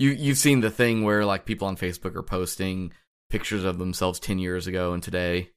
you 0.00 0.10
you've 0.10 0.38
seen 0.38 0.60
the 0.60 0.70
thing 0.70 1.04
where 1.04 1.24
like 1.24 1.44
people 1.44 1.68
on 1.68 1.76
Facebook 1.76 2.16
are 2.16 2.22
posting 2.22 2.92
pictures 3.28 3.64
of 3.64 3.78
themselves 3.78 4.18
10 4.18 4.38
years 4.38 4.66
ago 4.66 4.92
and 4.94 5.02
today. 5.02 5.50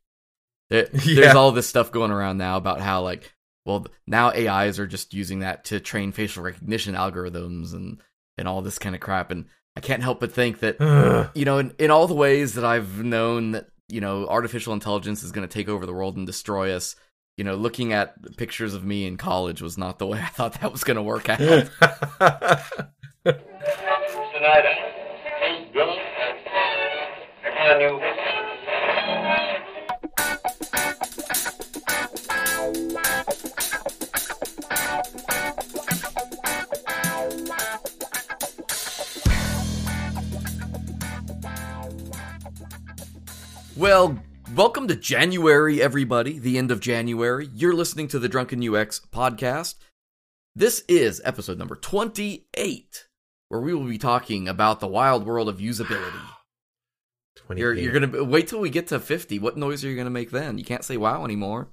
There- 0.70 0.90
There's 0.94 1.36
all 1.36 1.52
this 1.52 1.68
stuff 1.68 1.92
going 1.92 2.12
around 2.12 2.38
now 2.38 2.58
about 2.58 2.82
how 2.82 3.02
like 3.02 3.34
well 3.66 3.88
now 4.06 4.32
AIs 4.32 4.80
are 4.80 4.88
just 4.88 5.14
using 5.14 5.40
that 5.40 5.64
to 5.66 5.80
train 5.80 6.12
facial 6.12 6.44
recognition 6.44 6.94
algorithms 6.96 7.74
and 7.74 8.02
and 8.38 8.48
all 8.48 8.62
this 8.62 8.78
kind 8.80 8.94
of 8.96 9.02
crap 9.02 9.32
and 9.32 9.46
I 9.76 9.80
can't 9.80 10.04
help 10.04 10.20
but 10.20 10.34
think 10.34 10.60
that 10.60 10.80
Ugh. 10.80 11.30
you 11.34 11.46
know, 11.46 11.58
in, 11.60 11.74
in 11.80 11.90
all 11.90 12.08
the 12.08 12.14
ways 12.14 12.54
that 12.56 12.66
I've 12.66 13.04
known 13.04 13.52
that, 13.52 13.68
you 13.90 14.02
know, 14.02 14.28
artificial 14.28 14.74
intelligence 14.74 15.24
is 15.24 15.32
going 15.32 15.48
to 15.48 15.52
take 15.54 15.68
over 15.70 15.86
the 15.86 15.94
world 15.94 16.16
and 16.18 16.28
destroy 16.28 16.74
us, 16.76 16.96
you 17.38 17.44
know, 17.44 17.56
looking 17.56 17.92
at 17.94 18.36
pictures 18.38 18.76
of 18.76 18.84
me 18.84 19.06
in 19.08 19.18
college 19.18 19.62
was 19.64 19.78
not 19.78 19.98
the 20.00 20.06
way 20.06 20.20
I 20.24 20.28
thought 20.28 20.60
that 20.62 20.72
was 20.72 20.84
going 20.84 20.98
to 20.98 21.02
work 21.04 21.28
out. 21.30 21.70
Well, 43.78 44.20
welcome 44.54 44.90
to 44.90 44.96
January, 44.98 45.82
everybody, 45.82 46.38
the 46.38 46.58
end 46.58 46.70
of 46.70 46.82
January. 46.82 47.48
You're 47.54 47.74
listening 47.74 48.10
to 48.10 48.20
the 48.20 48.28
Drunken 48.28 48.62
UX 48.62 49.00
podcast. 49.10 49.76
This 50.54 50.84
is 50.90 51.22
episode 51.24 51.58
number 51.58 51.78
28, 51.78 53.08
where 53.54 53.62
we 53.62 53.72
will 53.72 53.86
be 53.86 54.00
talking 54.00 54.48
about 54.48 54.80
the 54.80 54.88
wild 54.88 55.28
world 55.28 55.48
of 55.48 55.60
usability. 55.60 56.22
You're, 57.56 57.74
you're 57.76 57.92
going 57.92 58.12
to 58.12 58.24
wait 58.24 58.48
till 58.48 58.60
we 58.60 58.72
get 58.72 58.88
to 58.88 59.00
50. 59.00 59.38
What 59.38 59.58
noise 59.58 59.84
are 59.84 59.90
you 59.90 59.96
going 59.96 60.06
to 60.06 60.12
make 60.12 60.32
then? 60.32 60.58
You 60.58 60.64
can't 60.64 60.84
say 60.84 60.98
wow 60.98 61.24
anymore. 61.24 61.68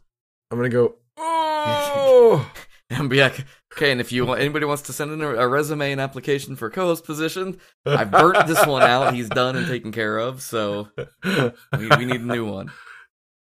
I'm 0.50 0.58
gonna 0.58 0.68
go. 0.68 0.96
Oh, 1.62 2.50
and 2.88 3.10
be 3.10 3.20
like, 3.20 3.44
okay, 3.74 3.92
and 3.92 4.00
if 4.00 4.12
you 4.12 4.24
want, 4.24 4.40
anybody 4.40 4.64
wants 4.64 4.82
to 4.82 4.92
send 4.92 5.12
in 5.12 5.20
a, 5.20 5.28
a 5.28 5.46
resume 5.46 5.92
and 5.92 6.00
application 6.00 6.56
for 6.56 6.70
co-host 6.70 7.04
position, 7.04 7.58
I've 7.86 8.10
burnt 8.10 8.46
this 8.46 8.66
one 8.66 8.82
out. 8.82 9.14
He's 9.14 9.28
done 9.28 9.56
and 9.56 9.66
taken 9.66 9.92
care 9.92 10.16
of, 10.16 10.40
so 10.40 10.88
we, 11.24 11.88
we 11.98 12.06
need 12.06 12.22
a 12.22 12.24
new 12.24 12.50
one. 12.50 12.72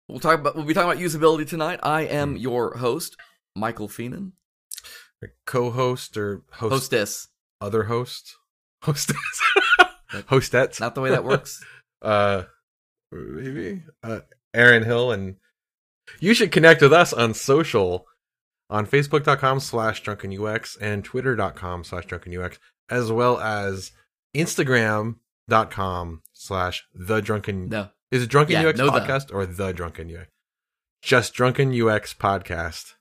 We'll 0.09 0.19
talk 0.19 0.39
about 0.39 0.55
we'll 0.55 0.65
be 0.65 0.73
talking 0.73 0.91
about 0.91 1.01
usability 1.01 1.47
tonight. 1.47 1.79
I 1.83 2.01
am 2.01 2.31
hmm. 2.31 2.37
your 2.37 2.77
host, 2.77 3.15
Michael 3.55 3.87
Fienen, 3.87 4.33
co-host 5.45 6.17
or 6.17 6.43
host, 6.51 6.73
hostess. 6.73 7.27
Other 7.61 7.83
hosts 7.83 8.35
host, 8.83 9.11
hostess, 9.15 10.23
hostess. 10.27 10.79
Not 10.79 10.95
the 10.95 11.01
way 11.01 11.11
that 11.11 11.23
works. 11.23 11.63
uh, 12.01 12.43
maybe 13.11 13.83
uh, 14.03 14.21
Aaron 14.53 14.83
Hill, 14.83 15.11
and 15.11 15.35
you 16.19 16.33
should 16.33 16.51
connect 16.51 16.81
with 16.81 16.93
us 16.93 17.13
on 17.13 17.33
social 17.33 18.07
on 18.69 18.87
Facebook.com 18.87 19.59
slash 19.59 20.01
drunken 20.01 20.37
UX 20.45 20.77
and 20.77 21.03
Twitter.com 21.03 21.83
slash 21.83 22.05
drunkenux 22.07 22.57
as 22.89 23.11
well 23.11 23.39
as 23.39 23.91
Instagram.com 24.35 26.21
slash 26.33 26.85
the 26.93 27.21
drunken 27.21 27.69
No, 27.69 27.89
Is 28.11 28.23
it 28.23 28.29
Drunken 28.29 28.61
Yeah, 28.61 28.69
UX 28.69 28.77
no 28.77 28.85
the. 28.85 28.91
podcast 28.99 29.33
or 29.33 29.45
the 29.45 29.73
Drunken 29.73 30.13
UX? 30.15 30.27
Just 31.01 31.33
Drunken 31.33 31.69
UX 31.69 32.13
podcast 32.13 32.93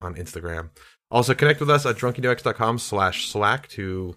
on 0.00 0.14
Instagram. 0.14 0.70
Also 1.12 1.34
connect 1.34 1.60
with 1.60 1.70
us 1.70 1.84
at 1.86 1.96
drunkenux.com 1.96 2.78
slash 2.78 3.28
slack 3.28 3.68
to 3.68 4.16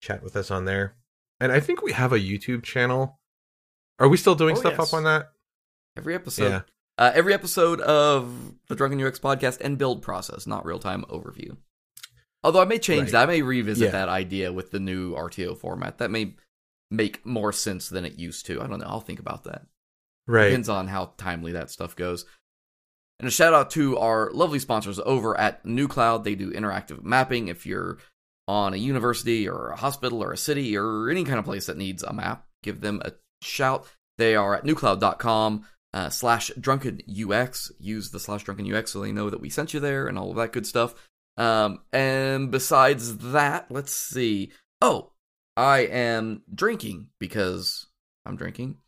chat 0.00 0.22
with 0.22 0.36
us 0.36 0.50
on 0.50 0.64
there. 0.64 0.94
And 1.40 1.52
I 1.52 1.60
think 1.60 1.82
we 1.82 1.92
have 1.92 2.12
a 2.12 2.18
YouTube 2.18 2.62
channel. 2.62 3.18
Are 3.98 4.08
we 4.08 4.16
still 4.16 4.34
doing 4.36 4.56
Oh, 4.56 4.60
stuff 4.60 4.74
yes. 4.78 4.88
up 4.92 4.96
on 4.96 5.04
that? 5.04 5.32
every 5.96 6.14
episode. 6.14 6.48
Yeah. 6.48 6.60
Uh, 6.96 7.10
every 7.12 7.34
episode 7.34 7.80
of 7.80 8.54
the 8.68 8.76
Drunken 8.76 9.02
UX 9.04 9.18
podcast 9.18 9.60
and 9.60 9.76
build 9.78 10.00
process, 10.00 10.46
not 10.46 10.64
real 10.64 10.78
time 10.78 11.04
overview. 11.10 11.56
Although 12.44 12.62
I 12.62 12.66
may 12.66 12.78
change 12.78 13.06
Right. 13.06 13.12
that. 13.12 13.22
I 13.24 13.32
may 13.32 13.42
revisit 13.42 13.86
Yeah. 13.86 13.90
that 13.90 14.08
idea 14.08 14.52
with 14.52 14.70
the 14.70 14.78
new 14.78 15.14
RTO 15.16 15.56
format. 15.56 15.98
That 15.98 16.12
may 16.12 16.36
make 16.90 17.26
more 17.26 17.52
sense 17.52 17.88
than 17.88 18.04
it 18.04 18.16
used 18.16 18.46
to. 18.46 18.62
I 18.62 18.68
don't 18.68 18.78
know. 18.78 18.86
I'll 18.86 19.00
think 19.00 19.18
about 19.18 19.42
that. 19.44 19.66
Right. 20.28 20.44
Depends 20.50 20.68
on 20.68 20.86
how 20.86 21.14
timely 21.18 21.50
that 21.52 21.70
stuff 21.70 21.96
goes. 21.96 22.24
And 23.20 23.26
a 23.26 23.32
shout 23.32 23.54
out 23.54 23.70
to 23.70 23.98
our 23.98 24.30
lovely 24.32 24.60
sponsors 24.60 25.00
over 25.00 25.38
at 25.38 25.64
nuCloud. 25.64 26.22
They 26.24 26.34
do 26.34 26.52
interactive 26.52 27.02
mapping. 27.02 27.48
If 27.48 27.66
you're 27.66 27.98
on 28.46 28.74
a 28.74 28.78
university 28.78 29.48
or 29.48 29.70
a 29.70 29.76
hospital 29.76 30.22
or 30.22 30.32
a 30.32 30.36
city 30.36 30.76
or 30.76 31.10
any 31.10 31.24
kind 31.24 31.38
of 31.38 31.44
place 31.44 31.66
that 31.66 31.76
needs 31.76 32.02
a 32.02 32.12
map, 32.12 32.46
give 32.62 32.80
them 32.80 33.02
a 33.04 33.12
shout. 33.42 33.86
They 34.18 34.36
are 34.36 34.54
at 34.54 34.64
nucloud.com 34.64 35.64
uh, 35.94 36.10
slash 36.10 36.50
drunken 36.60 37.00
UX. 37.08 37.72
Use 37.78 38.10
the 38.10 38.20
slash 38.20 38.44
drunken 38.44 38.72
UX 38.72 38.92
so 38.92 39.00
they 39.00 39.12
know 39.12 39.30
that 39.30 39.40
we 39.40 39.50
sent 39.50 39.74
you 39.74 39.80
there 39.80 40.06
and 40.06 40.18
all 40.18 40.30
of 40.30 40.36
that 40.36 40.52
good 40.52 40.66
stuff. 40.66 40.94
Um, 41.36 41.80
and 41.92 42.50
besides 42.50 43.18
that, 43.18 43.70
let's 43.70 43.92
see. 43.92 44.52
Oh, 44.80 45.12
I 45.56 45.80
am 45.80 46.42
drinking 46.52 47.08
because 47.18 47.86
I'm 48.24 48.36
drinking. 48.36 48.78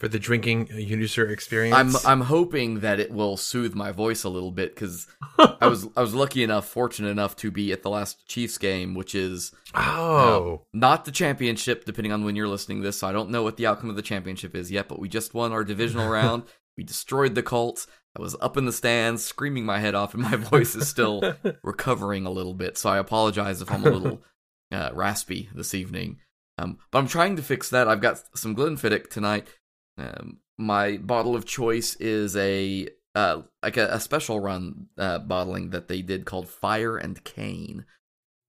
For 0.00 0.08
the 0.08 0.18
drinking 0.18 0.68
user 0.72 1.28
experience. 1.28 1.76
I'm 1.76 1.94
I'm 2.06 2.20
hoping 2.22 2.80
that 2.80 2.98
it 2.98 3.12
will 3.12 3.36
soothe 3.36 3.74
my 3.74 3.92
voice 3.92 4.24
a 4.24 4.30
little 4.30 4.50
bit 4.50 4.74
because 4.74 5.06
I 5.38 5.66
was 5.68 5.86
I 5.94 6.00
was 6.00 6.14
lucky 6.14 6.42
enough, 6.42 6.66
fortunate 6.66 7.10
enough 7.10 7.36
to 7.36 7.50
be 7.50 7.70
at 7.70 7.82
the 7.82 7.90
last 7.90 8.26
Chiefs 8.26 8.56
game, 8.56 8.94
which 8.94 9.14
is 9.14 9.52
Oh. 9.74 10.62
not 10.72 11.04
the 11.04 11.10
championship, 11.12 11.84
depending 11.84 12.12
on 12.12 12.24
when 12.24 12.34
you're 12.34 12.48
listening 12.48 12.78
to 12.80 12.84
this. 12.88 12.98
So 12.98 13.08
I 13.08 13.12
don't 13.12 13.28
know 13.30 13.42
what 13.42 13.58
the 13.58 13.66
outcome 13.66 13.90
of 13.90 13.96
the 13.96 14.02
championship 14.02 14.56
is 14.56 14.70
yet, 14.70 14.88
but 14.88 14.98
we 14.98 15.08
just 15.08 15.34
won 15.34 15.52
our 15.52 15.64
divisional 15.64 16.08
round. 16.18 16.44
We 16.78 16.84
destroyed 16.84 17.34
the 17.34 17.42
Colts. 17.42 17.86
I 18.18 18.22
was 18.22 18.34
up 18.40 18.56
in 18.56 18.64
the 18.64 18.72
stands 18.72 19.22
screaming 19.22 19.66
my 19.66 19.80
head 19.80 19.94
off, 19.94 20.14
and 20.14 20.22
my 20.22 20.36
voice 20.50 20.74
is 20.74 20.88
still 20.88 21.34
recovering 21.62 22.24
a 22.24 22.30
little 22.30 22.54
bit. 22.54 22.78
So 22.78 22.88
I 22.88 22.96
apologize 22.98 23.60
if 23.60 23.70
I'm 23.70 23.84
a 23.84 23.90
little 23.90 24.22
uh, 24.72 24.90
raspy 24.94 25.50
this 25.54 25.74
evening. 25.74 26.20
Um, 26.56 26.78
but 26.90 26.98
I'm 27.00 27.06
trying 27.06 27.36
to 27.36 27.42
fix 27.42 27.68
that. 27.70 27.86
I've 27.86 28.00
got 28.00 28.22
some 28.34 28.56
Glenfiddich 28.56 29.10
tonight. 29.10 29.46
Um, 30.00 30.38
my 30.58 30.98
bottle 30.98 31.36
of 31.36 31.44
choice 31.46 31.96
is 31.96 32.36
a 32.36 32.88
uh, 33.14 33.42
like 33.62 33.76
a, 33.76 33.88
a 33.88 34.00
special 34.00 34.40
run 34.40 34.88
uh, 34.98 35.18
bottling 35.20 35.70
that 35.70 35.88
they 35.88 36.02
did 36.02 36.26
called 36.26 36.48
Fire 36.48 36.96
and 36.96 37.22
Cane. 37.24 37.86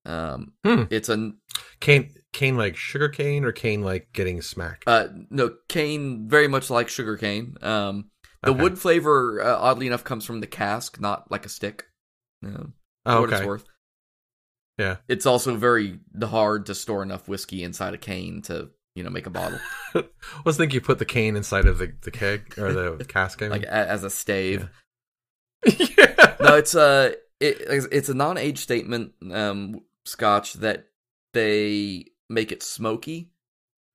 Um, 0.06 0.53
Hmm. 0.66 0.84
it's 0.90 1.09
a 1.09 1.34
cane 1.79 2.13
cane 2.34 2.57
like 2.57 2.75
sugar 2.75 3.09
cane 3.09 3.45
or 3.45 3.51
cane 3.51 3.81
like 3.81 4.13
getting 4.13 4.41
smacked? 4.41 4.88
uh, 4.88 5.07
no 5.29 5.56
cane, 5.69 6.28
very 6.28 6.47
much 6.47 6.69
like 6.69 6.90
sugar 6.90 7.17
cane. 7.17 7.56
Um, 7.61 8.09
the 8.44 8.51
Okay. 8.51 8.61
wood 8.63 8.79
flavor, 8.79 9.41
uh, 9.44 9.57
oddly 9.57 9.88
enough, 9.88 10.03
comes 10.03 10.25
from 10.25 10.40
the 10.41 10.47
cask, 10.47 11.00
not 11.00 11.29
like 11.31 11.45
a 11.45 11.50
stick. 11.50 11.85
Um, 12.44 12.73
oh, 13.06 13.22
what 13.22 13.29
it's 13.29 13.41
worth. 13.41 13.66
Yeah. 14.78 14.97
It's 15.07 15.25
also 15.25 15.56
very 15.57 16.00
hard 16.22 16.66
to 16.67 16.75
store 16.75 17.03
enough 17.03 17.28
whiskey 17.28 17.63
inside 17.63 17.94
a 17.94 17.97
cane 17.97 18.41
to, 18.44 18.69
you 18.96 19.03
know, 19.03 19.09
make 19.09 19.25
a 19.28 19.29
bottle. 19.29 19.59
I 19.96 20.03
was 20.46 20.57
thinking 20.57 20.75
you 20.75 20.81
put 20.81 21.00
the 21.00 21.06
cane 21.06 21.35
inside 21.35 21.66
of 21.66 21.78
the, 21.78 21.94
the 22.02 22.12
keg 22.12 22.53
or 22.57 22.74
the 22.97 23.06
cask. 23.07 23.41
I 23.41 23.47
like 23.47 23.63
a, 23.63 23.72
as 23.74 24.03
a 24.03 24.09
stave. 24.09 24.69
yeah. 25.66 26.35
No, 26.41 26.56
it's 26.56 26.74
a 26.74 27.13
it, 27.40 27.57
it's 27.91 28.09
a 28.09 28.16
non-age 28.16 28.57
statement 28.57 29.12
um 29.31 29.81
scotch 30.06 30.53
that 30.56 30.88
they 31.34 32.06
make 32.29 32.52
it 32.52 32.63
smoky 32.63 33.29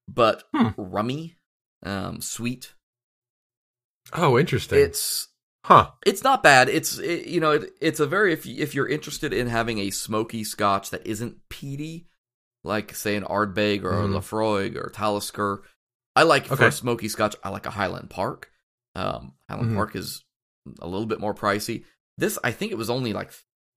but 0.09 0.45
Hmm. 0.55 0.69
rummy, 0.77 1.37
um 1.83 2.21
sweet. 2.21 2.73
Oh, 4.13 4.39
interesting. 4.39 4.78
It's 4.78 5.27
huh. 5.65 5.91
it's 6.07 6.23
not 6.23 6.45
bad. 6.45 6.69
It's 6.69 6.99
it, 6.99 7.27
you 7.27 7.41
know 7.41 7.53
it, 7.53 7.73
it's 7.81 7.99
a 7.99 8.07
very 8.07 8.33
if 8.33 8.47
you- 8.47 8.63
if 8.63 8.75
you're 8.77 8.89
interested 8.89 9.33
in 9.33 9.49
having 9.49 9.78
a 9.81 9.91
smoky 9.91 10.45
Scotch 10.45 10.91
that 10.91 11.05
isn't 11.05 11.49
peaty, 11.49 12.07
like 12.66 12.94
say 12.94 13.16
an 13.16 13.25
Ardbeg 13.25 13.84
or 13.84 13.93
Mhm. 13.93 14.15
a 14.15 14.18
Laphroaig 14.18 14.77
or 14.77 14.91
Talisker. 14.91 15.63
I 16.15 16.22
like 16.24 16.47
for 16.47 16.65
a 16.66 16.72
smoky 16.72 17.09
Scotch. 17.09 17.36
I 17.45 17.51
like 17.51 17.66
a 17.66 17.71
Highland 17.71 18.10
Park. 18.10 18.51
Um, 18.95 19.34
Highland 19.48 19.72
Mhm. 19.72 19.77
Park 19.77 19.97
is 19.97 20.24
a 20.80 20.86
little 20.89 21.07
bit 21.07 21.21
more 21.21 21.34
pricey. 21.34 21.84
This 22.18 22.39
I 22.42 22.53
think 22.53 22.72
it 22.72 22.78
was 22.78 22.91
only 22.91 23.13
like 23.13 23.33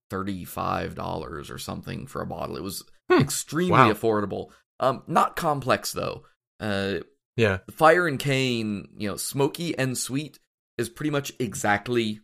thirty 0.08 0.44
five 0.44 0.94
dollars 0.94 1.50
or 1.50 1.58
something 1.58 2.06
for 2.06 2.20
a 2.22 2.26
bottle. 2.26 2.56
It 2.56 2.62
was 2.62 2.82
Hmm. 3.10 3.18
extremely 3.20 3.72
Wow. 3.72 3.92
affordable. 3.92 4.50
Um, 4.80 5.02
not 5.06 5.36
complex 5.36 5.92
though. 5.92 6.24
Uh, 6.58 7.00
Yeah. 7.36 7.58
fire 7.70 8.06
and 8.06 8.18
cane, 8.18 8.88
you 8.96 9.08
know, 9.08 9.16
smoky 9.16 9.76
and 9.78 9.96
sweet 9.96 10.38
is 10.78 10.88
pretty 10.88 11.10
much 11.10 11.32
exactly 11.38 12.20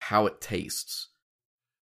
how 0.00 0.26
it 0.26 0.40
tastes. 0.40 1.08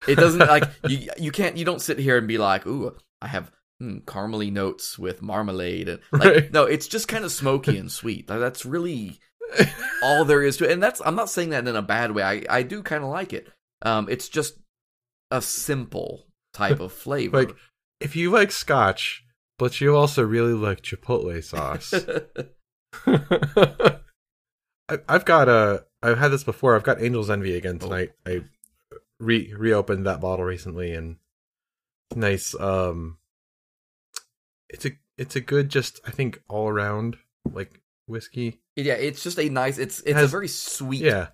It 0.07 0.15
doesn't 0.15 0.39
like 0.39 0.63
you. 0.87 1.09
You 1.17 1.31
can't. 1.31 1.57
You 1.57 1.65
don't 1.65 1.81
sit 1.81 1.97
here 1.99 2.17
and 2.17 2.27
be 2.27 2.37
like, 2.37 2.65
"Ooh, 2.67 2.95
I 3.21 3.27
have 3.27 3.51
hmm, 3.79 3.97
caramely 3.99 4.51
notes 4.51 4.97
with 4.99 5.21
marmalade." 5.21 5.89
And, 5.89 5.99
like, 6.11 6.23
Right. 6.23 6.51
no, 6.53 6.63
it's 6.63 6.87
just 6.87 7.07
kind 7.07 7.25
of 7.25 7.31
smoky 7.31 7.77
and 7.77 7.91
sweet. 7.91 8.29
Like, 8.29 8.39
that's 8.39 8.65
really 8.65 9.19
all 10.03 10.25
there 10.25 10.41
is 10.43 10.57
to 10.57 10.65
it. 10.65 10.71
And 10.71 10.81
that's. 10.83 11.01
I'm 11.05 11.15
not 11.15 11.29
saying 11.29 11.49
that 11.51 11.67
in 11.67 11.75
a 11.75 11.81
bad 11.81 12.11
way. 12.11 12.23
I 12.23 12.43
I 12.49 12.63
do 12.63 12.81
kind 12.83 13.03
of 13.03 13.09
like 13.09 13.33
it. 13.33 13.47
Um, 13.81 14.07
it's 14.09 14.29
just 14.29 14.57
a 15.31 15.41
simple 15.41 16.27
type 16.53 16.79
of 16.79 16.91
flavor. 17.03 17.37
Like, 17.37 17.55
if 17.99 18.15
you 18.15 18.31
like 18.31 18.51
scotch, 18.51 19.23
but 19.57 19.79
you 19.81 19.95
also 19.95 20.23
really 20.23 20.53
like 20.53 20.81
chipotle 20.81 21.43
sauce. 21.43 21.93
I, 24.89 24.99
I've 25.09 25.25
got 25.25 25.49
a. 25.49 25.85
I've 26.03 26.17
had 26.19 26.29
this 26.31 26.43
before. 26.43 26.75
I've 26.75 26.83
got 26.83 27.01
Angel's 27.01 27.29
Envy 27.29 27.55
again 27.55 27.79
tonight. 27.79 28.11
I 28.25 28.41
re 29.19 29.53
reopened 29.57 30.05
that 30.05 30.21
bottle 30.21 30.45
recently, 30.45 30.93
and 30.93 31.17
nice. 32.15 32.53
Um, 32.59 33.17
it's 34.75 34.85
a 34.85 34.91
it's 35.17 35.35
a 35.35 35.41
good, 35.41 35.69
just 35.69 35.99
I 36.05 36.11
think 36.11 36.41
all 36.49 36.67
around 36.67 37.17
like 37.51 37.81
whiskey. 38.07 38.59
yeah, 38.75 38.93
it's 38.93 39.23
just 39.23 39.39
a 39.39 39.49
nice. 39.49 39.77
It's 39.77 39.99
it's 40.01 40.11
a 40.11 40.21
Has- 40.21 40.31
very 40.31 40.47
sweet 40.47 41.01
Yeah, 41.01 41.27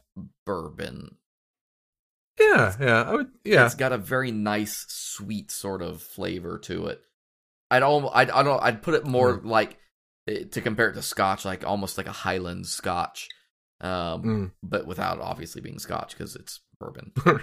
bourbon. 0.46 1.18
yeah, 2.40 2.76
yeah. 2.80 3.02
I 3.04 3.14
would. 3.14 3.32
Yeah, 3.44 3.66
It's 3.66 3.76
got 3.76 3.92
a 3.92 3.98
very 3.98 4.32
nice, 4.32 4.86
sweet 4.88 5.52
sort 5.52 5.82
of 5.82 6.02
flavor 6.02 6.58
to 6.60 6.88
it. 6.88 7.02
I'd 7.70 7.84
almost, 7.84 8.14
I'd, 8.16 8.30
I 8.30 8.44
don't, 8.44 8.62
I'd 8.62 8.82
put 8.84 8.96
it 8.96 9.06
more 9.06 9.40
Mm. 9.40 9.46
like 9.46 9.78
eh, 10.28 10.44
to 10.52 10.62
compare 10.62 10.90
it 10.90 10.94
to 10.96 11.02
Scotch, 11.02 11.46
like 11.46 11.66
almost 11.66 11.98
like 11.98 12.08
a 12.08 12.12
Highland 12.12 12.68
Scotch, 12.68 13.30
um, 13.80 14.24
Mm. 14.24 14.52
but 14.62 14.86
without 14.86 15.20
obviously 15.20 15.62
being 15.62 15.80
Scotch 15.80 16.12
because 16.12 16.36
it's 16.36 16.60
bourbon. 16.80 17.12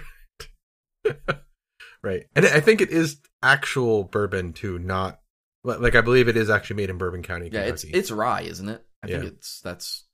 right. 2.03 2.23
And 2.35 2.45
I 2.45 2.59
think 2.59 2.81
it 2.81 2.89
is 2.91 3.19
actual 3.41 4.03
bourbon 4.03 4.53
too, 4.53 4.77
not 4.79 5.19
like 5.63 5.95
I 5.95 6.01
believe 6.01 6.27
it 6.27 6.37
is 6.37 6.49
actually 6.49 6.77
made 6.77 6.89
in 6.89 6.97
Bourbon 6.97 7.23
County, 7.23 7.49
yeah, 7.51 7.61
it's 7.61 7.81
Kentucky. 7.83 7.99
it's 7.99 8.11
rye, 8.11 8.41
isn't 8.41 8.69
it? 8.69 8.85
I 9.03 9.07
think 9.07 9.23
Yeah. 9.23 9.29
it's 9.29 9.61
that's 9.61 10.05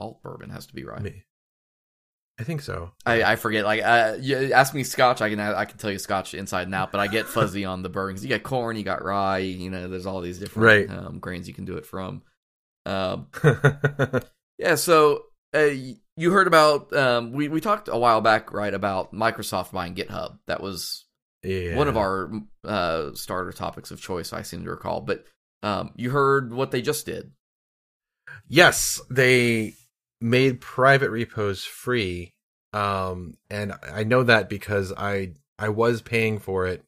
alt 0.00 0.22
bourbon 0.22 0.50
has 0.50 0.66
to 0.66 0.74
be 0.74 0.84
rye. 0.84 1.00
Me- 1.00 1.22
I 2.38 2.44
think 2.44 2.60
so. 2.60 2.90
I, 3.06 3.22
I 3.22 3.36
forget. 3.36 3.64
Like, 3.64 3.82
uh, 3.82 4.16
you 4.20 4.52
ask 4.52 4.74
me 4.74 4.82
Scotch, 4.84 5.22
I 5.22 5.30
can 5.30 5.40
I 5.40 5.64
can 5.64 5.78
tell 5.78 5.90
you 5.90 5.98
Scotch 5.98 6.34
inside 6.34 6.64
and 6.66 6.74
out, 6.74 6.92
but 6.92 7.00
I 7.00 7.06
get 7.06 7.24
fuzzy 7.26 7.64
on 7.64 7.82
the 7.82 7.88
bourbons. 7.88 8.22
You 8.22 8.28
got 8.28 8.42
corn, 8.42 8.76
you 8.76 8.82
got 8.82 9.02
rye. 9.02 9.38
You 9.38 9.70
know, 9.70 9.88
there's 9.88 10.04
all 10.04 10.20
these 10.20 10.38
different 10.38 10.90
Right. 10.90 10.98
um, 10.98 11.18
grains 11.18 11.48
you 11.48 11.54
can 11.54 11.64
do 11.64 11.78
it 11.78 11.86
from. 11.86 12.20
Um, 12.84 13.28
Yeah, 14.58 14.74
so 14.74 15.24
uh, 15.54 15.70
you 16.16 16.30
heard 16.30 16.46
about 16.46 16.92
um, 16.94 17.32
we 17.32 17.48
we 17.48 17.62
talked 17.62 17.88
a 17.88 17.96
while 17.96 18.20
back, 18.20 18.52
right, 18.52 18.72
about 18.74 19.14
Microsoft 19.14 19.72
buying 19.72 19.94
GitHub. 19.94 20.38
That 20.46 20.62
was 20.62 21.05
yeah. 21.46 21.76
one 21.76 21.88
of 21.88 21.96
our 21.96 22.30
uh, 22.64 23.12
starter 23.14 23.52
topics 23.52 23.90
of 23.90 24.00
choice, 24.00 24.32
I 24.32 24.42
seem 24.42 24.64
to 24.64 24.70
recall. 24.70 25.00
But 25.00 25.24
um, 25.62 25.92
you 25.96 26.10
heard 26.10 26.52
what 26.52 26.70
they 26.70 26.82
just 26.82 27.06
did. 27.06 27.32
Yes, 28.48 29.00
they 29.10 29.74
made 30.20 30.60
private 30.60 31.10
repos 31.10 31.64
free. 31.64 32.32
Um 32.72 33.34
and 33.48 33.74
I 33.82 34.04
know 34.04 34.22
that 34.24 34.48
because 34.48 34.92
I 34.96 35.34
I 35.58 35.68
was 35.68 36.02
paying 36.02 36.38
for 36.38 36.66
it 36.66 36.84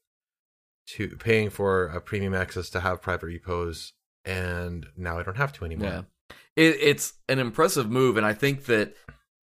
to 0.89 1.09
paying 1.17 1.51
for 1.51 1.87
a 1.87 2.01
premium 2.01 2.35
access 2.35 2.69
to 2.71 2.81
have 2.81 3.01
private 3.01 3.27
repos 3.27 3.93
and 4.25 4.87
now 4.97 5.19
I 5.19 5.23
don't 5.23 5.37
have 5.37 5.53
to 5.55 5.65
anymore. 5.65 5.89
Yeah, 5.89 6.03
it, 6.57 6.77
it's 6.81 7.15
an 7.29 7.39
impressive 7.39 7.91
move, 7.91 8.17
and 8.17 8.27
I 8.27 8.35
think 8.35 8.67
that 8.67 8.95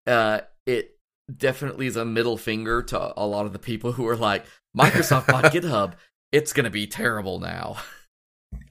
uh, 0.06 0.42
it 0.66 0.98
definitely 1.36 1.88
is 1.88 1.96
a 1.96 2.06
middle 2.06 2.38
finger 2.38 2.84
to 2.84 3.14
a 3.16 3.26
lot 3.26 3.46
of 3.46 3.54
the 3.54 3.60
people 3.60 3.94
who 3.94 4.08
are 4.08 4.18
like, 4.18 4.46
Microsoft 4.78 5.28
bought 5.28 5.46
GitHub. 5.54 5.94
It's 6.32 6.54
gonna 6.54 6.70
be 6.70 6.88
terrible 6.88 7.40
now. 7.40 7.78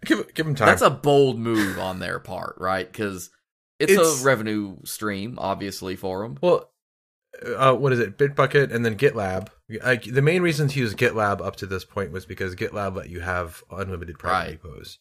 Give 0.04 0.32
give 0.34 0.46
them 0.46 0.54
time. 0.54 0.66
That's 0.66 0.82
a 0.82 0.90
bold 0.90 1.38
move 1.38 1.78
on 1.78 1.98
their 1.98 2.18
part, 2.18 2.56
right? 2.58 2.90
Because 2.90 3.30
it's, 3.78 3.92
It's- 3.92 4.22
a 4.22 4.24
revenue 4.24 4.76
stream, 4.84 5.38
obviously, 5.38 5.96
for 5.96 6.22
them. 6.22 6.38
Well, 6.40 6.70
uh, 7.56 7.74
what 7.74 7.92
is 7.92 7.98
it? 7.98 8.18
Bitbucket 8.18 8.72
and 8.72 8.84
then 8.84 8.96
GitLab. 8.96 9.48
Like 9.82 10.04
the 10.04 10.22
main 10.22 10.42
reason 10.42 10.68
to 10.68 10.78
use 10.78 10.94
GitLab 10.94 11.40
up 11.40 11.56
to 11.56 11.66
this 11.66 11.84
point 11.84 12.12
was 12.12 12.26
because 12.26 12.54
GitLab 12.54 12.94
let 12.96 13.08
you 13.08 13.20
have 13.20 13.62
unlimited 13.70 14.18
private 14.18 14.36
Right. 14.36 14.60
repos, 14.64 14.98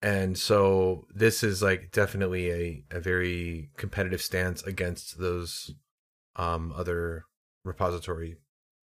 and 0.00 0.38
so 0.38 1.06
this 1.14 1.42
is 1.42 1.60
like 1.62 1.90
definitely 1.92 2.50
a 2.52 2.84
a 2.96 3.00
very 3.00 3.70
competitive 3.76 4.22
stance 4.22 4.62
against 4.62 5.18
those 5.18 5.74
um 6.36 6.72
other 6.76 7.24
repository 7.64 8.36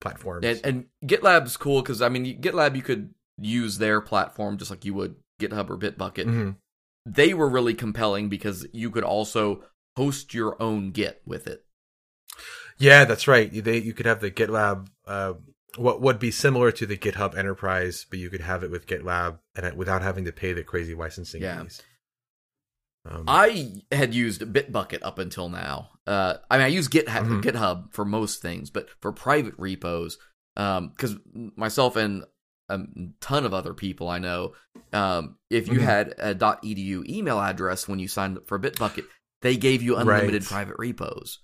platforms. 0.04 0.44
And, 0.46 0.60
and 0.64 0.84
GitLab's 1.08 1.56
cool 1.56 1.82
because 1.82 2.00
I 2.02 2.08
mean, 2.08 2.40
GitLab 2.40 2.76
you 2.76 2.82
could 2.82 3.14
use 3.38 3.78
their 3.78 4.00
platform 4.00 4.58
just 4.58 4.70
like 4.70 4.84
you 4.84 4.94
would 4.94 5.16
GitHub 5.40 5.70
or 5.70 5.76
Bitbucket. 5.76 6.26
Mhm. 6.26 6.56
They 7.06 7.34
were 7.34 7.48
really 7.48 7.74
compelling 7.74 8.28
because 8.28 8.66
you 8.72 8.90
could 8.90 9.04
also 9.04 9.64
host 9.96 10.32
your 10.34 10.60
own 10.62 10.90
Git 10.92 11.22
with 11.26 11.46
it. 11.46 11.64
Yeah, 12.78 13.04
that's 13.04 13.26
right. 13.28 13.50
They 13.52 13.78
you 13.78 13.92
could 13.94 14.06
have 14.06 14.20
the 14.20 14.30
GitLab. 14.30 14.88
Uh, 15.06 15.34
what 15.76 16.00
would 16.00 16.18
be 16.20 16.30
similar 16.30 16.70
to 16.72 16.86
the 16.86 16.96
GitHub 16.96 17.36
Enterprise, 17.36 18.06
but 18.08 18.18
you 18.20 18.30
could 18.30 18.40
have 18.42 18.62
it 18.62 18.70
with 18.70 18.86
GitLab 18.86 19.38
and 19.56 19.66
it, 19.66 19.76
without 19.76 20.02
having 20.02 20.24
to 20.24 20.32
pay 20.32 20.52
the 20.52 20.62
crazy 20.62 20.94
licensing 20.94 21.42
Yeah. 21.42 21.62
fees. 21.62 21.82
Um, 23.06 23.24
I 23.28 23.82
had 23.92 24.14
used 24.14 24.40
Bitbucket 24.40 25.00
up 25.02 25.18
until 25.18 25.48
now. 25.48 25.90
Uh, 26.06 26.36
I 26.50 26.56
mean, 26.56 26.64
I 26.64 26.68
use 26.68 26.88
Git 26.88 27.06
Mhm. 27.06 27.42
GitHub 27.42 27.92
for 27.92 28.04
most 28.04 28.40
things, 28.40 28.70
but 28.70 28.88
for 29.00 29.12
private 29.12 29.54
repos, 29.58 30.16
because 30.54 31.16
myself 31.56 31.96
and 31.96 32.24
a 32.70 32.80
ton 33.20 33.44
of 33.44 33.52
other 33.52 33.74
people 33.74 34.08
I 34.08 34.18
know, 34.18 34.54
um, 34.92 35.36
if 35.50 35.68
you 35.68 35.80
Mhm. 35.80 35.82
had 35.82 36.14
a 36.18 36.34
.edu 36.34 37.06
email 37.06 37.38
address 37.40 37.86
when 37.86 37.98
you 37.98 38.08
signed 38.08 38.38
up 38.38 38.46
for 38.48 38.58
Bitbucket, 38.58 39.04
they 39.42 39.56
gave 39.58 39.82
you 39.82 39.96
unlimited 39.96 40.42
Right. 40.42 40.48
private 40.48 40.76
repos, 40.78 41.40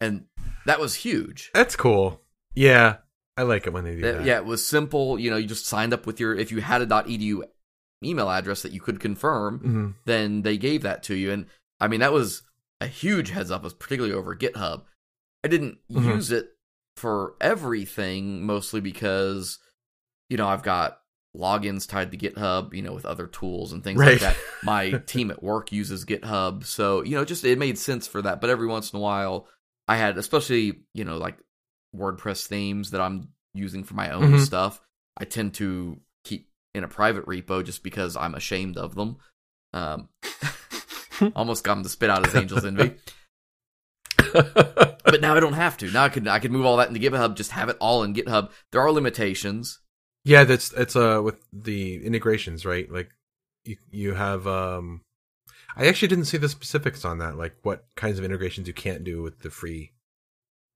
and 0.00 0.26
that 0.66 0.78
was 0.78 0.94
huge. 0.94 1.50
That's 1.54 1.74
cool. 1.74 2.22
Yeah, 2.54 2.98
I 3.36 3.42
like 3.42 3.66
it 3.66 3.72
when 3.72 3.82
they 3.84 3.96
do 3.96 4.02
that. 4.02 4.24
yeah, 4.24 4.36
it 4.36 4.44
was 4.44 4.64
simple. 4.64 5.18
You 5.18 5.30
know, 5.30 5.36
you 5.36 5.48
just 5.48 5.66
signed 5.66 5.92
up 5.92 6.06
with 6.06 6.20
your 6.20 6.36
if 6.36 6.52
you 6.52 6.60
had 6.60 6.82
a 6.82 6.86
.edu 6.86 7.42
email 8.04 8.30
address 8.30 8.62
that 8.62 8.72
you 8.72 8.80
could 8.80 9.00
confirm, 9.00 9.60
Mhm. 9.60 9.94
then 10.04 10.42
they 10.42 10.56
gave 10.56 10.82
that 10.82 11.02
to 11.04 11.14
you. 11.14 11.30
And 11.32 11.46
I 11.80 11.88
mean, 11.88 12.00
that 12.00 12.12
was 12.12 12.42
a 12.80 12.86
huge 12.86 13.30
heads 13.30 13.50
up, 13.50 13.62
was 13.62 13.74
particularly 13.74 14.14
over 14.14 14.36
GitHub. 14.36 14.84
I 15.44 15.48
didn't 15.48 15.78
Mhm. 15.90 16.14
use 16.14 16.30
it 16.30 16.50
for 16.96 17.34
everything, 17.40 18.44
mostly 18.44 18.80
because, 18.80 19.58
you 20.28 20.36
know, 20.36 20.48
I've 20.48 20.62
got 20.62 21.00
logins 21.36 21.88
tied 21.88 22.10
to 22.10 22.16
GitHub, 22.18 22.74
you 22.74 22.82
know, 22.82 22.92
with 22.92 23.06
other 23.06 23.26
tools 23.26 23.72
and 23.72 23.84
things 23.84 23.98
Right. 24.00 24.12
like 24.12 24.20
that. 24.20 24.36
My 24.64 24.90
team 25.06 25.30
at 25.30 25.42
work 25.42 25.70
uses 25.72 26.04
GitHub. 26.04 26.64
So, 26.64 27.02
you 27.02 27.14
know, 27.16 27.24
just 27.24 27.44
it 27.44 27.58
made 27.58 27.78
sense 27.78 28.06
for 28.08 28.22
that. 28.22 28.40
But 28.40 28.50
every 28.50 28.66
once 28.66 28.92
in 28.92 28.96
a 28.96 29.00
while, 29.02 29.46
I 29.86 29.96
had, 29.96 30.18
especially, 30.18 30.80
you 30.94 31.04
know, 31.04 31.18
like 31.18 31.38
WordPress 31.94 32.46
themes 32.46 32.90
that 32.90 33.00
I'm 33.00 33.28
using 33.54 33.84
for 33.84 33.94
my 33.94 34.10
own 34.10 34.32
Mhm. 34.32 34.40
stuff, 34.40 34.80
I 35.16 35.24
tend 35.24 35.54
to 35.54 36.00
in 36.74 36.84
a 36.84 36.88
private 36.88 37.26
repo 37.26 37.64
just 37.64 37.82
because 37.82 38.16
I'm 38.16 38.34
ashamed 38.34 38.76
of 38.76 38.94
them. 38.94 39.16
Um, 39.72 40.08
almost 41.36 41.64
got 41.64 41.76
him 41.76 41.82
to 41.82 41.88
spit 41.88 42.10
out 42.10 42.24
his 42.24 42.34
Angel's 42.34 42.64
Envy, 42.64 42.94
but 44.32 45.20
now 45.20 45.34
I 45.34 45.40
don't 45.40 45.52
have 45.54 45.76
to. 45.78 45.90
Now 45.90 46.04
I 46.04 46.08
could 46.08 46.26
I 46.28 46.38
could 46.38 46.52
move 46.52 46.64
all 46.64 46.76
that 46.78 46.88
into 46.88 47.00
GitHub, 47.00 47.36
just 47.36 47.52
have 47.52 47.68
it 47.68 47.76
all 47.80 48.02
in 48.02 48.14
GitHub. 48.14 48.50
There 48.72 48.80
are 48.80 48.90
limitations. 48.92 49.80
yeah, 50.24 50.44
that's 50.44 50.72
it's 50.72 50.96
uh 50.96 51.20
with 51.22 51.36
the 51.52 52.04
integrations, 52.04 52.64
right? 52.64 52.90
Like 52.90 53.10
you 53.64 53.76
you 53.90 54.14
have 54.14 54.46
um 54.46 55.02
I 55.76 55.86
actually 55.86 56.08
didn't 56.08 56.24
see 56.26 56.38
the 56.38 56.48
specifics 56.48 57.04
on 57.04 57.18
that, 57.18 57.36
like 57.36 57.56
what 57.62 57.84
kinds 57.96 58.18
of 58.18 58.24
integrations 58.24 58.66
you 58.66 58.74
can't 58.74 59.04
do 59.04 59.22
with 59.22 59.40
the 59.40 59.50
free 59.50 59.92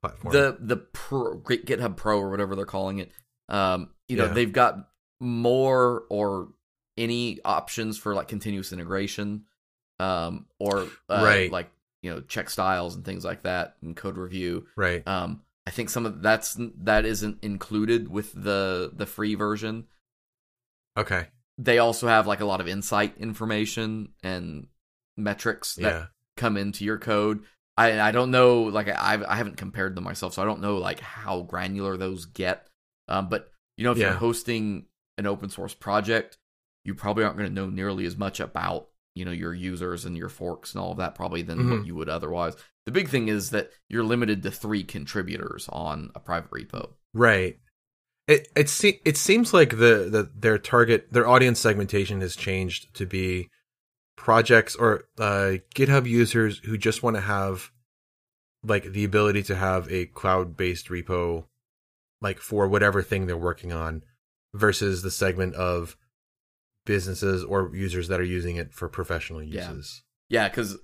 platform. 0.03 0.33
The 0.33 0.57
the 0.61 0.77
pro, 0.77 1.39
GitHub 1.41 1.97
Pro 1.97 2.19
or 2.19 2.31
whatever 2.31 2.55
they're 2.57 2.67
calling 2.67 2.99
it. 2.99 3.11
Um, 3.49 3.91
you 4.09 4.17
know 4.17 4.27
Yeah. 4.27 4.33
they've 4.33 4.53
got 4.53 4.89
more 5.23 6.05
or 6.11 6.49
any 6.99 7.41
options 7.45 7.97
for 7.97 8.15
like 8.15 8.29
continuous 8.29 8.73
integration, 8.73 9.45
um, 9.99 10.47
or 10.59 10.83
uh, 11.09 11.23
Right. 11.25 11.51
like 11.51 11.71
you 12.03 12.11
know 12.13 12.21
check 12.21 12.51
styles 12.51 12.95
and 12.97 13.05
things 13.05 13.25
like 13.25 13.43
that 13.43 13.77
and 13.83 13.97
code 13.97 14.17
review. 14.19 14.67
right. 14.77 15.07
Um, 15.07 15.43
I 15.67 15.71
think 15.71 15.89
some 15.91 16.05
of 16.05 16.21
that's 16.23 16.57
that 16.83 17.07
isn't 17.07 17.39
included 17.43 18.09
with 18.09 18.33
the 18.35 18.91
the 18.93 19.07
free 19.07 19.37
version. 19.37 19.87
Okay. 20.97 21.29
They 21.59 21.79
also 21.79 22.09
have 22.09 22.27
like 22.27 22.41
a 22.41 22.45
lot 22.45 22.61
of 22.61 22.69
insight 22.69 23.17
information 23.19 24.11
and 24.23 24.67
metrics 25.17 25.75
that 25.77 25.83
Yeah. 25.83 26.07
come 26.37 26.57
into 26.57 26.85
your 26.85 26.99
code. 26.99 27.45
I 27.77 28.01
I 28.01 28.11
don't 28.11 28.31
know 28.31 28.63
like 28.65 28.89
I 28.89 29.23
I 29.27 29.37
haven't 29.37 29.57
compared 29.57 29.95
them 29.95 30.05
myself, 30.05 30.35
so 30.35 30.43
I 30.43 30.45
don't 30.45 30.61
know 30.61 30.79
like 30.79 31.01
how 31.01 31.43
granular 31.43 31.97
those 31.97 32.27
get. 32.27 32.67
Um, 33.09 33.29
but 33.29 33.51
you 33.77 33.85
know 33.85 33.93
if 33.93 33.99
Yeah. 33.99 34.09
you're 34.11 34.19
hosting 34.19 34.87
an 35.23 35.29
open 35.29 35.49
source 35.49 35.75
project, 35.75 36.37
you 36.85 36.95
probably 36.95 37.25
aren't 37.25 37.37
going 37.37 37.49
to 37.49 37.55
know 37.55 37.69
nearly 37.71 38.05
as 38.07 38.17
much 38.17 38.41
about 38.41 38.89
you 39.15 39.25
know 39.25 39.31
your 39.31 39.53
users 39.55 40.05
and 40.07 40.17
your 40.17 40.29
forks 40.31 40.75
and 40.75 40.83
all 40.83 40.93
of 40.93 40.97
that 40.99 41.15
probably 41.15 41.43
than 41.43 41.69
what 41.71 41.81
Mhm. 41.81 41.87
you 41.87 41.95
would 41.95 42.09
otherwise. 42.09 42.55
The 42.87 42.93
big 42.93 43.09
thing 43.09 43.29
is 43.29 43.51
that 43.51 43.71
you're 43.89 44.03
limited 44.05 44.43
to 44.43 44.51
three 44.51 44.83
contributors 44.85 45.69
on 45.71 46.11
a 46.15 46.21
private 46.21 46.51
repo. 46.51 46.95
Right. 47.15 47.59
It 48.27 48.49
it 48.57 48.69
se- 48.71 49.01
it 49.05 49.17
seems 49.17 49.53
like 49.53 49.71
the, 49.71 50.09
the 50.11 50.31
their 50.35 50.57
target 50.59 51.13
their 51.13 51.29
audience 51.29 51.61
segmentation 51.61 52.21
has 52.23 52.35
changed 52.37 52.95
to 52.95 53.05
be 53.07 53.49
projects 54.17 54.75
or 54.77 55.05
uh, 55.19 55.57
GitHub 55.75 56.07
users 56.09 56.59
who 56.61 56.79
just 56.79 57.03
want 57.03 57.17
to 57.17 57.21
have 57.23 57.71
like 58.65 58.93
the 58.93 59.05
ability 59.05 59.43
to 59.45 59.57
have 59.57 59.91
a 59.91 60.07
cloud 60.07 60.57
based 60.57 60.89
repo 60.89 61.45
like 62.21 62.39
for 62.39 62.69
whatever 62.69 63.03
thing 63.03 63.27
they're 63.27 63.37
working 63.37 63.73
on 63.73 64.03
versus 64.55 65.03
the 65.03 65.11
segment 65.11 65.55
of 65.55 65.97
businesses 66.85 67.45
or 67.45 67.75
users 67.75 68.09
that 68.09 68.21
are 68.21 68.25
using 68.25 68.57
it 68.57 68.73
for 68.75 68.89
professional 68.89 69.43
uses. 69.43 70.03
Yeah, 70.29 70.49
because 70.49 70.79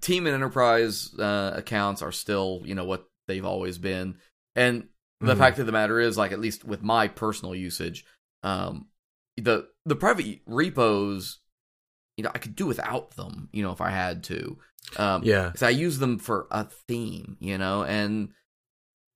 team 0.00 0.26
and 0.26 0.34
enterprise 0.34 1.14
uh, 1.18 1.52
accounts 1.54 2.02
are 2.02 2.12
still, 2.12 2.62
you 2.64 2.74
know, 2.74 2.84
what 2.84 3.04
they've 3.28 3.44
always 3.44 3.78
been. 3.78 4.16
And 4.56 4.88
the 5.20 5.34
Mhm. 5.34 5.38
fact 5.38 5.58
of 5.58 5.66
the 5.66 5.72
matter 5.72 6.00
is, 6.00 6.16
like, 6.16 6.32
at 6.32 6.40
least 6.40 6.64
with 6.64 6.82
my 6.82 7.08
personal 7.08 7.54
usage, 7.54 8.04
um, 8.42 8.88
the 9.36 9.68
the 9.84 9.96
private 9.96 10.40
repos, 10.46 11.40
you 12.16 12.24
know, 12.24 12.30
I 12.34 12.38
could 12.38 12.54
do 12.56 12.66
without 12.66 13.12
them, 13.16 13.48
you 13.52 13.62
know, 13.62 13.72
if 13.72 13.80
I 13.80 13.90
had 13.90 14.24
to. 14.24 14.58
Um, 14.96 15.22
Yeah. 15.24 15.46
because 15.48 15.62
I 15.62 15.70
use 15.70 15.98
them 15.98 16.18
for 16.18 16.46
a 16.50 16.64
theme, 16.64 17.36
you 17.40 17.56
know, 17.58 17.84
and 17.84 18.32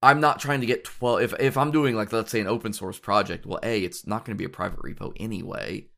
I'm 0.03 0.21
not 0.21 0.41
trying 0.41 0.61
to 0.61 0.67
get 0.67 0.85
twelve. 0.85 1.23
If 1.23 1.35
if 1.41 1.57
I'm 1.57 1.71
doing 1.71 1.95
like 1.97 2.13
let's 2.13 2.31
say 2.31 2.41
an 2.41 2.47
open 2.47 2.73
source 2.73 2.99
project, 2.99 3.47
well, 3.47 3.61
a 3.63 3.83
it's 3.83 4.07
not 4.07 4.25
going 4.25 4.37
to 4.37 4.39
be 4.39 4.45
a 4.45 4.49
private 4.51 4.81
repo 4.81 5.13
anyway. 5.17 5.89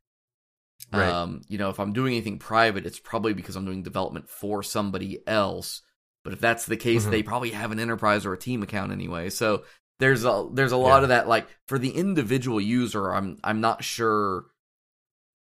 Right. 0.92 1.08
Um, 1.08 1.42
you 1.48 1.58
know, 1.58 1.70
if 1.70 1.80
I'm 1.80 1.92
doing 1.92 2.14
anything 2.14 2.38
private, 2.38 2.86
it's 2.86 3.00
probably 3.00 3.34
because 3.34 3.56
I'm 3.56 3.64
doing 3.64 3.82
development 3.82 4.28
for 4.28 4.62
somebody 4.62 5.18
else. 5.26 5.82
But 6.24 6.32
if 6.32 6.40
that's 6.40 6.66
the 6.66 6.76
case, 6.76 7.04
Mhm. 7.04 7.10
they 7.10 7.22
probably 7.22 7.50
have 7.50 7.72
an 7.72 7.80
enterprise 7.80 8.24
or 8.24 8.32
a 8.32 8.38
team 8.38 8.62
account 8.62 8.92
anyway. 8.92 9.30
So 9.30 9.64
there's 9.98 10.24
a 10.24 10.48
there's 10.52 10.72
a 10.72 10.76
lot 10.76 10.98
Yeah. 10.98 11.02
of 11.04 11.08
that. 11.08 11.28
Like 11.28 11.48
for 11.66 11.78
the 11.78 11.90
individual 11.90 12.60
user, 12.60 13.12
I'm 13.12 13.38
I'm 13.42 13.60
not 13.60 13.82
sure. 13.82 14.46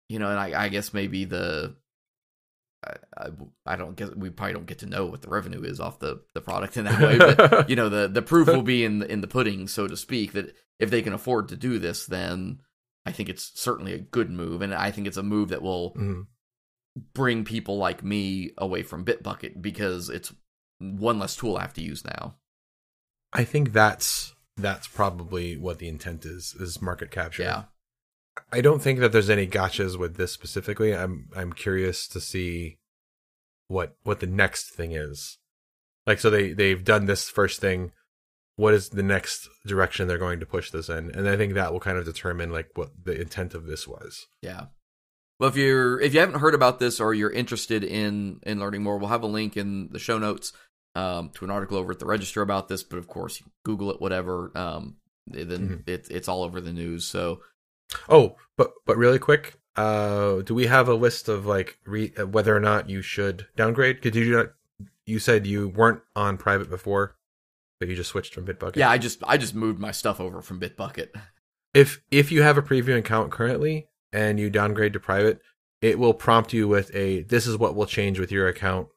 You 0.10 0.18
know, 0.18 0.30
and 0.30 0.40
I, 0.40 0.64
I 0.66 0.70
guess 0.70 0.92
maybe 0.92 1.26
the 1.26 1.76
I, 2.86 2.94
I, 3.18 3.30
I 3.66 3.76
don't 3.76 3.96
guess 3.96 4.10
we 4.16 4.30
probably 4.30 4.54
don't 4.54 4.66
get 4.66 4.80
to 4.80 4.86
know 4.86 5.06
what 5.06 5.22
the 5.22 5.30
revenue 5.30 5.62
is 5.64 5.80
off 5.80 6.00
the, 6.00 6.22
the 6.34 6.42
product 6.42 6.78
in 6.78 6.86
that 6.86 7.02
way, 7.02 7.18
but 7.18 7.70
you 7.70 7.76
know 7.76 7.90
the 7.90 8.08
the 8.08 8.22
proof 8.22 8.48
will 8.48 8.62
be 8.64 8.86
in 8.86 9.00
the, 9.00 9.12
in 9.12 9.22
the 9.22 9.28
pudding, 9.28 9.68
so 9.68 9.88
to 9.88 9.98
speak. 9.98 10.32
That 10.34 10.56
if 10.80 10.90
they 10.90 11.02
can 11.02 11.14
afford 11.14 11.50
to 11.50 11.58
do 11.58 11.78
this, 11.80 12.06
then 12.06 12.62
I 13.06 13.12
think 13.12 13.28
it's 13.30 13.52
certainly 13.60 13.94
a 13.94 14.00
good 14.00 14.30
move, 14.30 14.62
and 14.62 14.74
I 14.74 14.92
think 14.92 15.08
it's 15.08 15.18
a 15.18 15.24
move 15.24 15.50
that 15.50 15.62
will 15.62 15.94
Mhm. 15.96 16.28
bring 17.14 17.44
people 17.44 17.78
like 17.78 18.04
me 18.04 18.52
away 18.58 18.84
from 18.84 19.06
Bitbucket 19.06 19.62
because 19.62 20.10
it's 20.10 20.34
one 20.80 21.20
less 21.20 21.36
tool 21.36 21.58
I 21.58 21.62
have 21.62 21.74
to 21.74 21.82
use 21.84 22.06
now. 22.06 22.36
I 23.34 23.44
think 23.44 23.74
that's 23.74 24.34
that's 24.58 24.88
probably 24.88 25.56
what 25.58 25.80
the 25.80 25.88
intent 25.88 26.26
is 26.26 26.56
is 26.60 26.82
market 26.82 27.12
capture. 27.12 27.44
Yeah, 27.44 27.64
I 28.52 28.62
don't 28.62 28.82
think 28.82 29.00
that 29.00 29.12
there's 29.12 29.30
any 29.30 29.48
gotchas 29.48 29.98
with 29.98 30.18
this 30.18 30.32
specifically. 30.32 30.96
I'm 30.96 31.30
I'm 31.36 31.54
curious 31.54 32.08
to 32.10 32.20
see 32.22 32.78
what 33.68 33.96
what 34.04 34.20
the 34.20 34.28
next 34.28 34.74
thing 34.74 34.92
is. 34.94 35.38
Like 36.08 36.20
so 36.20 36.30
they 36.30 36.54
they've 36.54 36.84
done 36.84 37.06
this 37.06 37.30
first 37.30 37.60
thing. 37.62 37.92
What 38.56 38.74
is 38.74 38.90
the 38.90 39.04
next 39.04 39.48
direction 39.66 40.08
they're 40.08 40.18
going 40.18 40.40
to 40.42 40.46
push 40.46 40.70
this 40.72 40.90
in? 40.90 41.12
And 41.12 41.30
I 41.30 41.38
think 41.38 41.54
that 41.54 41.72
will 41.72 41.80
kind 41.80 41.98
of 41.98 42.04
determine 42.06 42.52
like 42.52 42.70
what 42.76 42.90
the 43.06 43.20
intent 43.20 43.54
of 43.54 43.66
this 43.66 43.88
was. 43.88 44.28
yeah. 44.42 44.66
Well, 45.40 45.48
if 45.50 45.56
you're 45.56 46.02
if 46.02 46.14
you 46.14 46.20
haven't 46.20 46.42
heard 46.42 46.54
about 46.54 46.80
this 46.80 47.00
or 47.00 47.14
you're 47.14 47.32
interested 47.32 47.86
in 47.86 48.42
in 48.44 48.60
learning 48.60 48.84
more, 48.84 48.98
we'll 48.98 49.08
have 49.08 49.24
a 49.24 49.28
link 49.28 49.56
in 49.56 49.88
the 49.94 50.00
show 50.00 50.18
notes 50.18 50.52
um, 50.96 51.30
to 51.36 51.46
an 51.46 51.52
article 51.52 51.78
over 51.78 51.94
at 51.94 52.00
the 52.00 52.06
Register 52.06 52.42
about 52.42 52.68
this. 52.68 52.84
But 52.84 52.98
of 53.00 53.08
course, 53.08 53.42
Google 53.64 53.90
it, 53.92 54.02
whatever. 54.02 54.52
Um, 54.58 54.98
then 55.28 55.48
Mhm. 55.86 55.88
it, 55.90 56.08
it's 56.12 56.28
all 56.28 56.44
over 56.44 56.60
the 56.60 56.74
news. 56.74 57.06
So 57.08 57.40
Oh, 58.08 58.36
but 58.58 58.72
but 58.86 58.98
really 58.98 59.20
quick, 59.20 59.60
uh, 59.76 60.42
do 60.42 60.54
we 60.54 60.68
have 60.68 60.88
a 60.88 60.94
list 60.94 61.30
of 61.30 61.46
like 61.46 61.78
re- 61.86 62.14
uh, 62.20 62.28
whether 62.28 62.56
or 62.56 62.60
not 62.60 62.90
you 62.90 63.02
should 63.02 63.48
downgrade? 63.56 64.02
Because 64.02 64.18
you 64.18 64.36
not, 64.36 64.54
you 65.06 65.20
said 65.20 65.48
you 65.48 65.70
weren't 65.70 66.02
on 66.16 66.38
private 66.38 66.70
before, 66.70 67.16
but 67.80 67.88
you 67.90 67.96
just 67.96 68.10
switched 68.10 68.34
from 68.34 68.46
Bitbucket. 68.46 68.76
yeah, 68.76 68.90
I 68.90 68.98
just 68.98 69.24
I 69.28 69.38
just 69.38 69.56
moved 69.56 69.80
my 69.80 69.92
stuff 69.92 70.20
over 70.20 70.42
from 70.42 70.60
Bitbucket. 70.60 71.10
if 71.74 72.02
if 72.12 72.32
you 72.32 72.42
have 72.42 72.58
a 72.58 72.62
preview 72.62 72.98
account 72.98 73.32
currently 73.32 73.88
and 74.12 74.40
you 74.40 74.50
downgrade 74.50 74.94
to 74.94 75.00
private, 75.00 75.42
it 75.82 75.98
will 75.98 76.14
prompt 76.14 76.54
you 76.54 76.68
with 76.68 76.94
a 76.96 77.24
"This 77.24 77.48
is 77.48 77.58
what 77.58 77.76
will 77.76 77.86
change 77.86 78.20
with 78.20 78.32
your 78.32 78.48
account" 78.48 78.88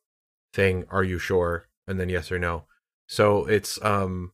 thing. 0.53 0.85
Are 0.91 1.05
you 1.05 1.19
sure? 1.19 1.69
And 1.87 1.99
then 1.99 2.09
yes 2.09 2.31
or 2.31 2.39
no. 2.39 2.65
So 3.07 3.45
it's 3.47 3.83
um, 3.85 4.33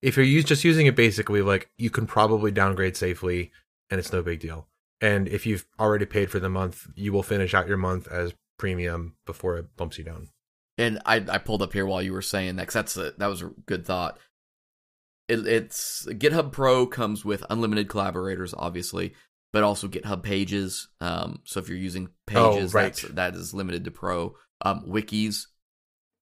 if 0.00 0.16
you're 0.16 0.26
use, 0.26 0.44
just 0.44 0.64
using 0.64 0.86
it 0.86 0.96
basically, 0.96 1.42
like 1.42 1.70
you 1.76 1.90
can 1.90 2.06
probably 2.06 2.50
downgrade 2.50 2.96
safely, 2.96 3.52
and 3.92 3.98
it's 3.98 4.10
no 4.12 4.22
big 4.22 4.40
deal. 4.40 4.66
And 5.02 5.28
if 5.28 5.44
you've 5.44 5.66
already 5.78 6.06
paid 6.06 6.30
for 6.30 6.40
the 6.40 6.48
month, 6.48 6.86
you 6.96 7.12
will 7.12 7.22
finish 7.22 7.52
out 7.52 7.68
your 7.68 7.76
month 7.76 8.08
as 8.08 8.32
premium 8.58 9.16
before 9.26 9.58
it 9.58 9.76
bumps 9.76 9.98
you 9.98 10.04
down. 10.04 10.28
And 10.78 10.98
I 11.04 11.16
I 11.28 11.36
pulled 11.36 11.60
up 11.60 11.74
here 11.74 11.84
while 11.84 12.00
you 12.00 12.12
were 12.14 12.22
saying 12.22 12.56
that 12.56 12.66
'cause 12.68 12.74
that's 12.74 12.96
a, 12.96 13.10
that 13.18 13.26
was 13.26 13.42
a 13.42 13.52
good 13.66 13.84
thought. 13.84 14.18
It, 15.28 15.46
it's 15.46 16.06
GitHub 16.06 16.52
Pro 16.52 16.86
comes 16.86 17.22
with 17.24 17.44
unlimited 17.50 17.88
collaborators, 17.90 18.54
obviously, 18.56 19.12
but 19.52 19.62
also 19.62 19.88
GitHub 19.88 20.22
Pages. 20.22 20.88
Um, 21.00 21.40
so 21.44 21.60
if 21.60 21.68
you're 21.68 21.76
using 21.76 22.06
Oh, 22.34 22.54
Pages, 22.54 22.72
right. 22.72 22.94
that's, 22.94 23.02
that 23.02 23.34
is 23.34 23.52
limited 23.52 23.84
to 23.84 23.90
Pro. 23.90 24.36
Um, 24.62 24.86
wikis, 24.88 25.46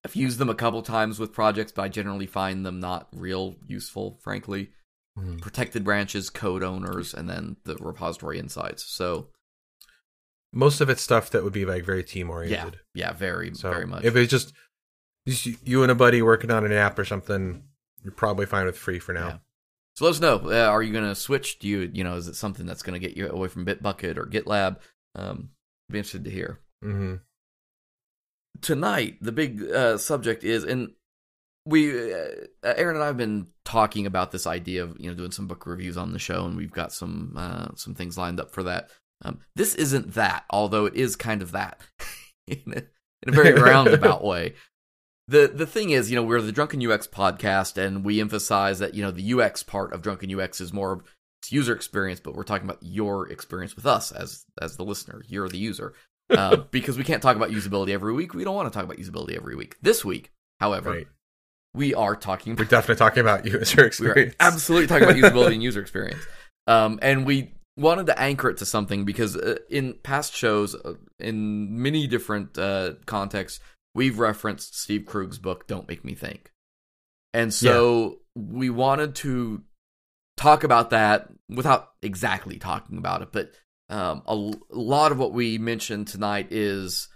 I've 0.04 0.16
used 0.16 0.38
them 0.38 0.48
a 0.48 0.54
couple 0.54 0.82
times 0.82 1.18
with 1.20 1.32
projects, 1.32 1.70
but 1.72 1.82
I 1.82 1.88
generally 1.88 2.26
find 2.26 2.64
them 2.66 2.80
not 2.80 3.08
real 3.12 3.56
useful, 3.66 4.18
frankly. 4.22 4.72
Mhm. 5.18 5.40
Protected 5.40 5.84
branches, 5.84 6.30
code 6.30 6.62
owners, 6.62 7.12
and 7.14 7.28
then 7.28 7.56
the 7.64 7.76
repository 7.76 8.38
insights. 8.38 8.84
So 8.84 9.28
Most 10.52 10.80
of 10.80 10.88
it's 10.90 11.02
stuff 11.02 11.30
that 11.30 11.44
would 11.44 11.52
be 11.52 11.64
like 11.64 11.84
very 11.84 12.02
team 12.02 12.28
oriented. 12.30 12.80
yeah, 12.94 13.06
yeah, 13.08 13.12
very, 13.12 13.54
So 13.54 13.70
very 13.70 13.86
much. 13.86 14.04
If 14.04 14.16
it's 14.16 14.30
just 14.30 14.52
you 15.64 15.82
and 15.82 15.92
a 15.92 15.94
buddy 15.94 16.22
working 16.22 16.50
on 16.50 16.64
an 16.64 16.72
app 16.72 16.98
or 16.98 17.04
something, 17.04 17.62
you're 18.02 18.12
probably 18.12 18.46
fine 18.46 18.66
with 18.66 18.76
free 18.78 18.98
for 18.98 19.12
now. 19.12 19.26
Yeah. 19.28 19.38
So 19.96 20.04
let 20.06 20.12
us 20.12 20.20
know. 20.20 20.36
Uh, 20.50 20.66
are 20.68 20.82
you 20.82 20.92
going 20.92 21.04
to 21.08 21.14
switch? 21.14 21.58
Do 21.58 21.68
you, 21.68 21.90
you 21.92 22.02
know, 22.02 22.16
is 22.16 22.26
it 22.26 22.34
something 22.36 22.64
that's 22.66 22.82
going 22.82 22.98
to 23.00 23.06
get 23.06 23.16
you 23.16 23.28
away 23.28 23.48
from 23.48 23.66
Bitbucket 23.66 24.16
or 24.16 24.26
GitLab? 24.26 24.78
Um, 25.14 25.50
be 25.90 25.98
interested 25.98 26.24
to 26.24 26.30
hear. 26.30 26.58
hmm 26.82 27.16
Tonight, 28.60 29.18
the 29.20 29.32
big 29.32 29.62
uh, 29.70 29.96
subject 29.98 30.44
is, 30.44 30.64
and 30.64 30.92
we, 31.66 32.12
uh, 32.12 32.28
Aaron 32.64 32.96
and 32.96 33.04
I 33.04 33.08
have 33.08 33.16
been 33.16 33.48
talking 33.64 34.06
about 34.06 34.32
this 34.32 34.46
idea 34.46 34.82
of 34.82 34.96
you 34.98 35.08
know 35.10 35.16
doing 35.16 35.30
some 35.30 35.46
book 35.46 35.66
reviews 35.66 35.96
on 35.96 36.12
the 36.12 36.18
show, 36.18 36.44
and 36.46 36.56
we've 36.56 36.72
got 36.72 36.92
some 36.92 37.34
uh, 37.36 37.68
some 37.76 37.94
things 37.94 38.16
lined 38.18 38.40
up 38.40 38.52
for 38.52 38.62
that. 38.64 38.90
Um, 39.22 39.40
this 39.54 39.74
isn't 39.74 40.14
that, 40.14 40.44
although 40.50 40.86
it 40.86 40.94
is 40.94 41.16
kind 41.16 41.42
of 41.42 41.52
that 41.52 41.80
in, 42.46 42.62
a, 42.68 42.82
in 43.22 43.28
a 43.28 43.32
very 43.32 43.52
roundabout 43.52 44.24
way. 44.24 44.54
The 45.28 45.46
the 45.46 45.66
thing 45.66 45.90
is, 45.90 46.10
you 46.10 46.16
know, 46.16 46.24
we're 46.24 46.40
the 46.40 46.50
Drunken 46.50 46.84
UX 46.84 47.06
podcast, 47.06 47.78
and 47.78 48.04
we 48.04 48.20
emphasize 48.20 48.80
that 48.80 48.94
you 48.94 49.02
know 49.04 49.12
the 49.12 49.34
UX 49.34 49.62
part 49.62 49.92
of 49.92 50.02
Drunken 50.02 50.34
UX 50.34 50.60
is 50.60 50.72
more 50.72 50.90
of 50.90 51.04
it's 51.40 51.52
user 51.52 51.72
experience, 51.72 52.18
but 52.18 52.34
we're 52.34 52.42
talking 52.42 52.68
about 52.68 52.82
your 52.82 53.30
experience 53.30 53.76
with 53.76 53.86
us 53.86 54.10
as 54.10 54.44
as 54.60 54.76
the 54.76 54.84
listener. 54.84 55.22
You're 55.28 55.48
the 55.48 55.56
user, 55.56 55.94
uh, 56.30 56.56
because 56.72 56.98
we 56.98 57.04
can't 57.04 57.22
talk 57.22 57.36
about 57.36 57.50
usability 57.50 57.90
every 57.90 58.12
week. 58.12 58.34
We 58.34 58.42
don't 58.42 58.56
want 58.56 58.72
to 58.72 58.76
talk 58.76 58.84
about 58.84 58.96
usability 58.96 59.36
every 59.36 59.54
week. 59.54 59.76
This 59.80 60.04
week, 60.04 60.32
however, 60.58 60.90
Right. 60.90 61.06
We 61.74 61.94
are 61.94 62.16
talking 62.16 62.56
We're 62.56 62.64
definitely 62.64 62.96
talking 62.96 63.20
about 63.20 63.44
user 63.46 63.84
experience. 63.84 64.34
absolutely 64.40 64.86
talking 64.86 65.04
about 65.04 65.16
usability 65.16 65.52
and 65.54 65.62
user 65.62 65.80
experience. 65.80 66.22
Um, 66.66 66.98
and 67.02 67.26
we 67.26 67.52
wanted 67.76 68.06
to 68.06 68.20
anchor 68.20 68.50
it 68.50 68.58
to 68.58 68.66
something 68.66 69.04
because 69.04 69.36
uh, 69.36 69.56
in 69.68 69.94
past 70.02 70.34
shows, 70.34 70.74
uh, 70.74 70.94
in 71.18 71.82
many 71.82 72.06
different 72.06 72.58
uh, 72.58 72.94
contexts, 73.06 73.60
we've 73.94 74.18
referenced 74.18 74.78
Steve 74.78 75.04
Krug's 75.06 75.38
book, 75.38 75.66
Don't 75.66 75.88
Make 75.88 76.04
Me 76.04 76.14
Think. 76.14 76.52
And 77.32 77.54
so 77.54 78.20
we 78.34 78.70
wanted 78.70 79.14
to 79.16 79.62
talk 80.36 80.64
about 80.64 80.90
that 80.90 81.28
without 81.48 81.90
exactly 82.02 82.58
talking 82.58 82.98
about 82.98 83.22
it, 83.22 83.28
but 83.30 83.52
um, 83.88 84.22
a 84.26 84.34
lot 84.70 85.12
of 85.12 85.18
what 85.18 85.32
we 85.32 85.58
mentioned 85.58 86.08
tonight 86.08 86.48
is 86.50 87.08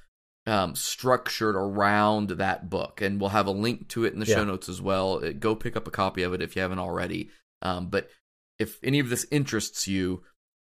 um, 0.47 0.75
structured 0.75 1.57
around 1.57 2.29
that 2.31 2.69
book, 2.69 3.01
and 3.01 3.21
we'll 3.21 3.31
have 3.31 3.47
a 3.47 3.51
link 3.53 3.89
to 3.91 4.05
it 4.05 4.13
in 4.13 4.21
the 4.21 4.27
Yeah. 4.27 4.37
show 4.37 4.45
notes 4.45 4.69
as 4.69 4.81
well. 4.83 5.25
Uh, 5.25 5.33
Go 5.33 5.55
pick 5.55 5.77
up 5.77 5.87
a 5.89 5.91
copy 5.91 6.23
of 6.23 6.33
it 6.35 6.43
if 6.43 6.55
you 6.57 6.63
haven't 6.63 6.79
already. 6.79 7.31
Um, 7.63 7.89
but 7.89 8.11
if 8.59 8.79
any 8.85 8.99
of 9.01 9.09
this 9.09 9.27
interests 9.31 9.89
you, 9.89 10.23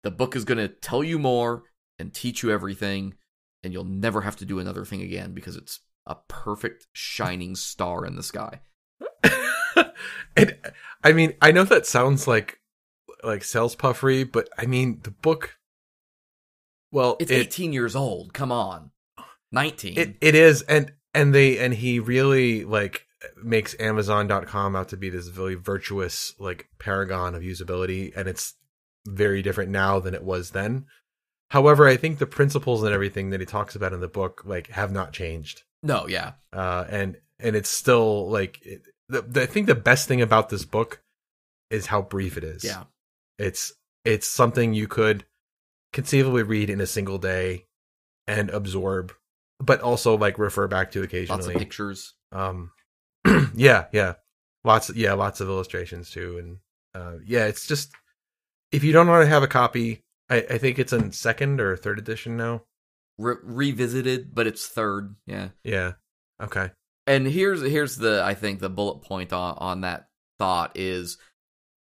the 0.03 0.11
book 0.11 0.35
is 0.35 0.43
going 0.45 0.57
to 0.57 0.67
tell 0.67 1.03
you 1.03 1.19
more 1.19 1.63
and 1.99 2.13
teach 2.13 2.41
you 2.43 2.51
everything, 2.51 3.13
and 3.63 3.71
you'll 3.73 3.83
never 3.83 4.21
have 4.21 4.37
to 4.37 4.45
do 4.45 4.59
another 4.59 4.85
thing 4.85 5.01
again 5.01 5.33
because 5.33 5.55
it's 5.55 5.79
a 6.07 6.15
perfect 6.27 6.87
shining 6.93 7.55
star 7.55 8.05
in 8.05 8.15
the 8.15 8.23
sky. 8.23 8.61
and 10.35 10.57
I 11.03 11.11
mean, 11.13 11.33
I 11.41 11.51
know 11.51 11.63
that 11.65 11.85
sounds 11.85 12.27
like 12.27 12.59
like 13.23 13.43
sales 13.43 13.75
puffery, 13.75 14.23
but 14.23 14.49
I 14.57 14.65
mean 14.65 15.01
the 15.03 15.11
book. 15.11 15.57
Well, 16.91 17.17
It's 17.19 17.29
it, 17.31 17.35
18 17.39 17.73
years 17.73 17.95
old. 17.95 18.33
Come 18.33 18.51
on, 18.51 18.91
19. 19.51 19.97
it 19.97 20.15
it 20.21 20.35
is, 20.35 20.61
and 20.63 20.93
and 21.13 21.33
they 21.33 21.57
and 21.57 21.73
he 21.73 21.99
really 21.99 22.65
like 22.65 23.05
makes 23.43 23.75
Amazon.com 23.79 24.75
out 24.75 24.89
to 24.89 24.97
be 24.97 25.09
this 25.09 25.29
really 25.35 25.55
virtuous 25.55 26.33
like 26.39 26.69
paragon 26.79 27.35
of 27.35 27.41
usability, 27.41 28.15
and 28.15 28.27
it's 28.27 28.53
very 29.07 29.41
different 29.41 29.71
now 29.71 29.99
than 29.99 30.13
it 30.13 30.23
was 30.23 30.51
then. 30.51 30.85
However, 31.51 31.87
I 31.87 31.97
think 31.97 32.19
the 32.19 32.27
principles 32.27 32.83
and 32.83 32.93
everything 32.93 33.31
that 33.31 33.39
he 33.39 33.45
talks 33.45 33.75
about 33.75 33.93
in 33.93 34.01
the 34.01 34.07
book 34.07 34.43
like 34.45 34.67
have 34.67 34.91
not 34.91 35.13
changed. 35.13 35.63
no, 35.81 36.07
yeah, 36.07 36.33
uh, 36.53 36.85
and 36.89 37.17
and 37.39 37.55
it's 37.55 37.69
still 37.69 38.29
like 38.29 38.59
it, 38.65 38.83
the, 39.07 39.21
the 39.21 39.43
I 39.43 39.45
think 39.47 39.67
the 39.67 39.75
best 39.75 40.07
thing 40.07 40.21
about 40.21 40.49
this 40.49 40.65
book 40.65 41.01
is 41.69 41.87
how 41.87 42.01
brief 42.01 42.37
it 42.37 42.43
is. 42.43 42.63
yeah. 42.63 42.83
it's 43.37 43.73
it's 44.05 44.27
something 44.27 44.73
you 44.73 44.87
could 44.87 45.25
conceivably 45.93 46.43
read 46.43 46.69
in 46.69 46.81
a 46.81 46.87
single 46.87 47.17
day 47.17 47.65
and 48.27 48.49
absorb, 48.51 49.13
but 49.59 49.81
also 49.81 50.17
like 50.17 50.37
refer 50.37 50.67
back 50.67 50.91
to 50.91 51.03
occasionally. 51.03 51.41
Lots 51.41 51.47
of 51.47 51.59
pictures. 51.59 52.13
Um, 52.31 52.71
yeah, 53.53 53.85
yeah, 53.91 54.13
lots, 54.63 54.93
yeah, 54.95 55.13
lots 55.13 55.41
of 55.41 55.47
illustrations 55.47 56.09
too, 56.09 56.37
and 56.37 56.57
uh, 56.95 57.17
yeah, 57.25 57.45
it's 57.45 57.67
just 57.67 57.91
if 58.71 58.83
you 58.83 58.91
don't 58.91 59.07
want 59.07 59.23
to 59.23 59.29
have 59.29 59.43
a 59.43 59.47
copy, 59.47 60.03
I, 60.29 60.37
I 60.37 60.57
think 60.57 60.79
it's 60.79 60.93
in 60.93 61.11
second 61.11 61.59
or 61.59 61.75
third 61.75 61.99
edition 61.99 62.37
now. 62.37 62.63
Re- 63.17 63.35
revisited, 63.43 64.33
but 64.33 64.47
it's 64.47 64.67
third. 64.67 65.15
Yeah. 65.25 65.49
Yeah, 65.63 65.93
okay, 66.41 66.71
and 67.05 67.27
here's 67.27 67.61
here's 67.61 67.97
the 67.97 68.23
I 68.23 68.33
think 68.33 68.59
the 68.59 68.69
bullet 68.69 69.01
point 69.01 69.33
on 69.33 69.55
on 69.57 69.81
that 69.81 70.07
thought 70.37 70.71
is 70.75 71.17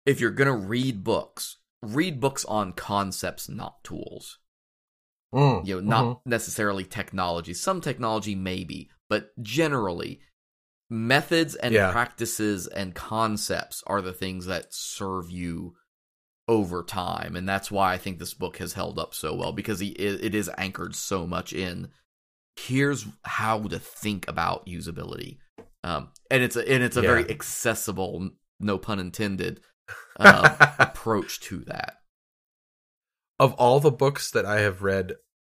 if 0.07 0.21
you're 0.21 0.31
gonna 0.31 0.57
read 0.57 1.05
books, 1.05 1.59
read 1.83 2.21
books 2.21 2.45
on 2.47 2.73
concepts, 2.73 3.49
not 3.49 3.85
tools. 3.85 4.39
Mm, 5.35 5.67
You 5.67 5.77
know, 5.77 5.81
not 5.81 6.05
mhm. 6.05 6.21
necessarily 6.25 6.85
technology. 6.85 7.55
Some 7.55 7.81
technology 7.81 8.35
maybe, 8.35 8.91
but 9.09 9.31
generally 9.43 10.21
methods 10.91 11.55
and 11.55 11.75
Yeah. 11.75 11.93
practices 11.93 12.67
and 12.67 12.95
concepts 12.95 13.83
are 13.87 14.03
the 14.03 14.13
things 14.13 14.47
that 14.47 14.75
serve 14.75 15.31
you 15.31 15.77
over 16.49 16.83
time 16.83 17.37
and 17.37 17.49
that's 17.49 17.71
why 17.71 17.93
i 17.93 17.99
think 17.99 18.19
this 18.19 18.35
book 18.35 18.57
has 18.57 18.73
held 18.73 18.99
up 18.99 19.15
so 19.15 19.33
well 19.35 19.53
because 19.53 19.79
he, 19.79 19.91
it 19.91 20.25
it 20.25 20.35
is 20.35 20.51
anchored 20.59 20.97
so 20.97 21.25
much 21.27 21.53
in 21.53 21.89
here's 22.57 23.07
how 23.25 23.61
to 23.61 23.79
think 23.79 24.27
about 24.29 24.67
usability 24.67 25.39
um 25.85 26.09
and 26.31 26.43
it's 26.43 26.57
a 26.57 26.69
and 26.73 26.83
it's 26.83 26.97
a 26.97 27.03
very 27.03 27.29
accessible 27.31 28.31
no 28.59 28.79
pun 28.79 28.99
intended 28.99 29.61
um, 30.19 30.57
approach 30.81 31.41
to 31.41 31.59
that 31.61 32.00
of 33.41 33.55
all 33.55 33.81
the 33.81 33.91
books 33.91 34.31
that 34.31 34.45
I 34.45 34.61
have 34.61 34.83
read 34.83 35.15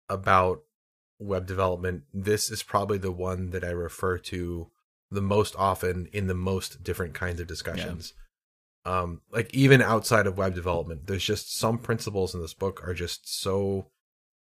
about 0.08 0.62
web 1.18 1.46
development, 1.46 2.04
this 2.14 2.48
is 2.48 2.62
probably 2.62 2.96
the 2.96 3.10
one 3.10 3.50
that 3.50 3.64
I 3.64 3.70
refer 3.70 4.18
to 4.18 4.70
the 5.10 5.20
most 5.20 5.56
often 5.58 6.08
in 6.12 6.28
the 6.28 6.34
most 6.34 6.84
different 6.84 7.12
kinds 7.12 7.40
of 7.40 7.48
discussions. 7.48 8.14
Um, 8.84 9.20
like 9.32 9.52
even 9.52 9.82
outside 9.82 10.28
of 10.28 10.38
web 10.38 10.54
development, 10.54 11.08
there's 11.08 11.24
just 11.24 11.58
some 11.58 11.76
principles 11.76 12.36
in 12.36 12.40
this 12.40 12.54
book 12.54 12.86
are 12.86 12.94
just 12.94 13.40
so 13.40 13.88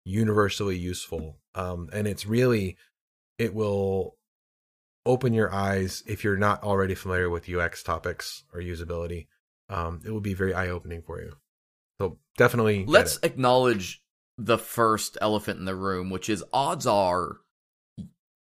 universally 0.04 0.78
useful. 0.78 1.38
Um, 1.56 1.90
and 1.94 2.08
it's 2.08 2.26
really, 2.26 2.76
it 3.38 3.54
will 3.54 4.18
open 5.06 5.34
your 5.34 5.54
eyes 5.54 6.04
if 6.06 6.26
you're 6.26 6.36
not 6.36 6.62
already 6.62 6.94
familiar 6.94 7.30
with 7.30 7.50
UX 7.50 7.84
topics 7.84 8.44
or 8.54 8.60
usability. 8.60 9.28
Um, 9.70 10.02
it 10.06 10.12
will 10.12 10.20
be 10.20 10.34
very 10.34 10.54
eye 10.54 10.68
opening 10.68 11.02
for 11.02 11.22
you. 11.22 11.38
So 12.00 12.18
definitely, 12.38 12.86
let's 12.88 13.20
acknowledge 13.24 14.02
the 14.38 14.58
first 14.58 15.18
elephant 15.22 15.60
in 15.60 15.66
the 15.66 15.76
room, 15.76 16.10
which 16.10 16.30
is 16.30 16.44
odds 16.54 16.88
are 16.88 17.38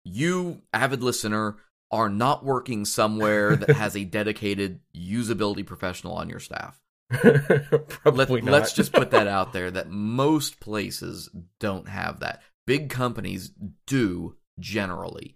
you, 0.04 0.62
avid 0.74 1.04
listener, 1.04 1.58
are 1.92 2.10
not 2.10 2.46
working 2.46 2.86
somewhere 2.86 3.56
that 3.56 3.72
has 3.72 3.96
a 3.96 4.04
dedicated 4.06 4.80
usability 4.96 5.66
professional 5.66 6.14
on 6.14 6.30
your 6.30 6.40
staff. 6.40 6.80
Probably 7.12 8.26
Let, 8.26 8.44
not. 8.44 8.52
let's 8.52 8.74
just 8.74 8.94
put 8.94 9.12
that 9.12 9.28
out 9.28 9.52
there 9.52 9.72
that 9.72 9.90
most 9.90 10.60
places 10.60 11.30
don't 11.60 11.88
have 11.88 12.20
that. 12.20 12.42
Big 12.68 12.90
companies 12.90 13.52
do 13.88 14.36
generally, 14.60 15.36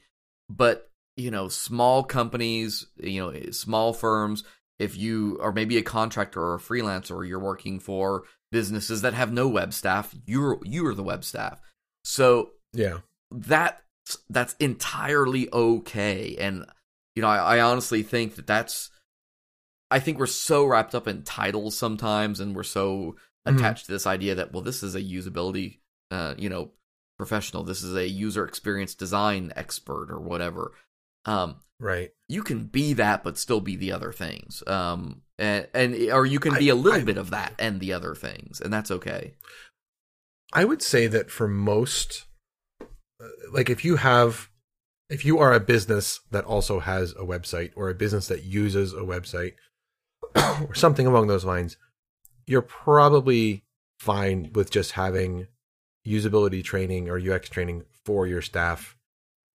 but 0.50 0.90
you 1.16 1.32
know, 1.32 1.48
small 1.48 2.04
companies, 2.04 2.88
you 2.98 3.22
know, 3.22 3.52
small 3.52 3.94
firms, 3.94 4.44
if 4.84 4.98
you 4.98 5.40
are 5.42 5.52
maybe 5.52 5.78
a 5.78 5.82
contractor 5.84 6.42
or 6.42 6.56
a 6.56 6.60
freelancer, 6.60 7.28
you're 7.28 7.40
working 7.40 7.80
for 7.80 8.24
businesses 8.52 9.02
that 9.02 9.14
have 9.14 9.32
no 9.32 9.48
web 9.48 9.74
staff, 9.74 10.14
you're 10.26 10.60
you're 10.64 10.94
the 10.94 11.04
web 11.04 11.24
staff. 11.24 11.60
So 12.04 12.52
yeah. 12.74 13.00
that 13.32 13.82
that's 14.30 14.54
entirely 14.60 15.50
okay 15.54 16.36
and 16.38 16.66
you 17.16 17.22
know 17.22 17.30
I, 17.30 17.56
I 17.58 17.60
honestly 17.62 18.04
think 18.04 18.36
that 18.36 18.46
that's 18.46 18.90
i 19.90 20.00
think 20.00 20.20
we're 20.20 20.26
so 20.26 20.66
wrapped 20.66 20.94
up 20.94 21.08
in 21.08 21.24
titles 21.24 21.78
sometimes 21.78 22.42
and 22.42 22.54
we're 22.54 22.64
so 22.64 23.16
Mhm. 23.48 23.56
attached 23.56 23.86
to 23.86 23.92
this 23.94 24.06
idea 24.06 24.36
that 24.36 24.52
well 24.52 24.62
this 24.62 24.84
is 24.84 24.96
a 24.96 25.02
usability 25.02 25.80
uh 26.12 26.34
you 26.38 26.50
know 26.50 26.72
professional 27.18 27.64
this 27.64 27.82
is 27.82 27.96
a 27.96 28.08
user 28.08 28.46
experience 28.46 28.94
design 28.94 29.54
expert 29.56 30.12
or 30.12 30.20
whatever 30.20 30.74
um 31.26 31.56
Right. 31.84 32.12
you 32.30 32.44
can 32.44 32.66
be 32.68 32.94
that 32.94 33.24
but 33.24 33.38
still 33.38 33.60
be 33.60 33.76
the 33.76 33.92
other 33.92 34.12
things. 34.14 34.64
Um 34.68 35.22
and, 35.38 35.68
and 35.74 35.96
or 36.12 36.26
you 36.26 36.40
can 36.40 36.58
be 36.58 36.70
I- 36.72 36.74
a 36.74 36.78
little 36.78 37.02
I- 37.02 37.04
bit 37.04 37.18
of 37.18 37.30
that 37.32 37.54
and 37.60 37.80
the 37.80 37.92
other 37.94 38.16
things 38.16 38.62
and 38.62 38.72
that's 38.72 38.90
okay. 38.92 39.34
I 40.54 40.64
would 40.66 40.82
say 40.82 41.08
that 41.08 41.30
for 41.32 41.48
most, 41.48 42.26
uh, 42.80 43.28
like 43.52 43.70
if 43.70 43.84
you 43.84 43.96
have, 43.98 44.50
if 45.10 45.26
you 45.26 45.40
are 45.40 45.52
a 45.54 45.60
business 45.60 46.20
that 46.32 46.46
also 46.46 46.80
has 46.80 47.12
a 47.14 47.26
website 47.26 47.72
or 47.76 47.90
a 47.90 47.96
business 47.96 48.28
that 48.28 48.44
uses 48.44 48.94
a 48.94 48.98
website 48.98 49.54
or 50.36 50.74
something 50.76 51.08
along 51.08 51.28
those 51.28 51.44
lines, 51.46 51.76
you're 52.46 52.62
probably 52.62 53.64
fine 54.00 54.52
with 54.54 54.70
just 54.70 54.92
having 54.92 55.48
usability 56.08 56.64
training 56.64 57.10
or 57.10 57.18
UX 57.18 57.50
training 57.50 57.84
for 58.06 58.28
your 58.28 58.42
staff, 58.42 58.96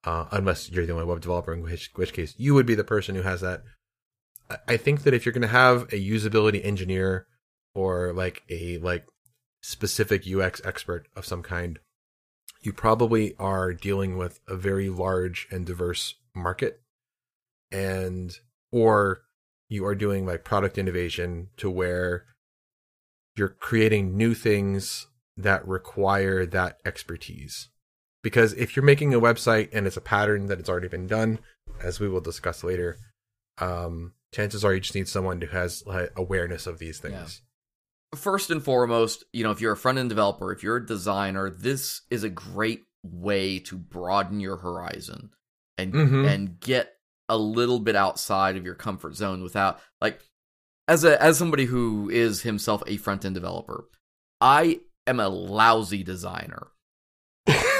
uh, 0.03 0.25
unless 0.31 0.69
you're 0.69 0.86
the 0.86 0.93
only 0.93 1.05
web 1.05 1.21
developer, 1.21 1.53
in 1.53 1.62
which, 1.62 1.91
which 1.95 2.13
case 2.13 2.33
you 2.38 2.53
would 2.53 2.65
be 2.65 2.75
the 2.75 2.83
person 2.83 3.15
who 3.15 3.23
has 3.23 3.41
that. 3.41 3.63
I- 4.67 4.77
think 4.77 5.03
that 5.03 5.13
if 5.13 5.25
you're 5.25 5.33
going 5.33 5.41
to 5.41 5.47
have 5.47 5.83
a 5.93 6.01
usability 6.01 6.63
engineer 6.63 7.27
or 7.75 8.13
like 8.13 8.43
a 8.49 8.77
like 8.77 9.05
specific 9.62 10.23
UX 10.25 10.62
expert 10.63 11.07
of 11.15 11.25
some 11.25 11.43
kind, 11.43 11.79
you 12.62 12.71
probably 12.71 13.36
are 13.38 13.73
dealing 13.73 14.17
with 14.17 14.39
a 14.47 14.55
very 14.55 14.89
large 14.89 15.47
and 15.51 15.65
diverse 15.65 16.15
market 16.33 16.81
and 17.71 18.38
or 18.71 19.21
you 19.69 19.86
are 19.86 19.95
doing 19.95 20.25
like 20.25 20.43
product 20.43 20.77
innovation 20.77 21.49
to 21.57 21.69
where 21.69 22.25
you're 23.36 23.49
creating 23.49 24.15
new 24.15 24.33
things 24.33 25.07
that 25.36 25.67
require 25.67 26.45
that 26.45 26.77
expertise. 26.86 27.69
Because 28.28 28.52
if 28.52 28.76
you're 28.76 28.84
making 28.84 29.13
a 29.13 29.22
website 29.22 29.70
and 29.72 29.88
it's 29.88 29.96
a 29.96 30.02
pattern 30.02 30.48
that 30.48 30.60
it's 30.60 30.68
already 30.68 30.90
been 30.90 31.08
done, 31.08 31.40
as 31.82 32.02
we 32.02 32.10
will 32.10 32.20
discuss 32.20 32.62
later, 32.62 32.98
um, 33.58 34.16
chances 34.34 34.66
are 34.66 34.74
you 34.74 34.82
just 34.82 34.96
need 34.96 35.08
someone 35.08 35.40
who 35.40 35.48
has 35.48 35.82
like, 35.86 36.12
awareness 36.18 36.68
of 36.68 36.78
these 36.78 37.00
things. 37.00 37.42
first 38.16 38.52
and 38.52 38.62
foremost, 38.62 39.24
you 39.32 39.46
know, 39.46 39.52
if 39.52 39.62
you're 39.62 39.72
a 39.72 39.78
front 39.78 39.98
end 39.98 40.10
developer, 40.10 40.52
if 40.52 40.62
you're 40.62 40.76
a 40.76 40.86
designer, 40.86 41.50
this 41.50 42.02
is 42.10 42.26
a 42.26 42.30
great 42.30 42.84
way 43.02 43.60
to 43.60 43.78
broaden 43.78 44.42
your 44.42 44.58
horizon 44.58 45.30
and 45.78 45.94
Mhm. 45.94 46.28
and 46.28 46.60
get 46.60 46.98
a 47.30 47.38
little 47.38 47.80
bit 47.80 47.96
outside 47.96 48.58
of 48.58 48.66
your 48.66 48.76
comfort 48.76 49.16
zone 49.16 49.42
without 49.42 49.80
like 50.02 50.20
as 50.90 51.06
a 51.06 51.22
as 51.24 51.38
somebody 51.38 51.63
who 51.63 52.10
is 52.10 52.42
himself 52.42 52.84
a 52.88 52.98
front 52.98 53.24
end 53.24 53.36
developer, 53.36 53.86
I 54.42 54.82
am 55.06 55.22
a 55.22 55.30
lousy 55.30 56.04
designer. 56.04 56.68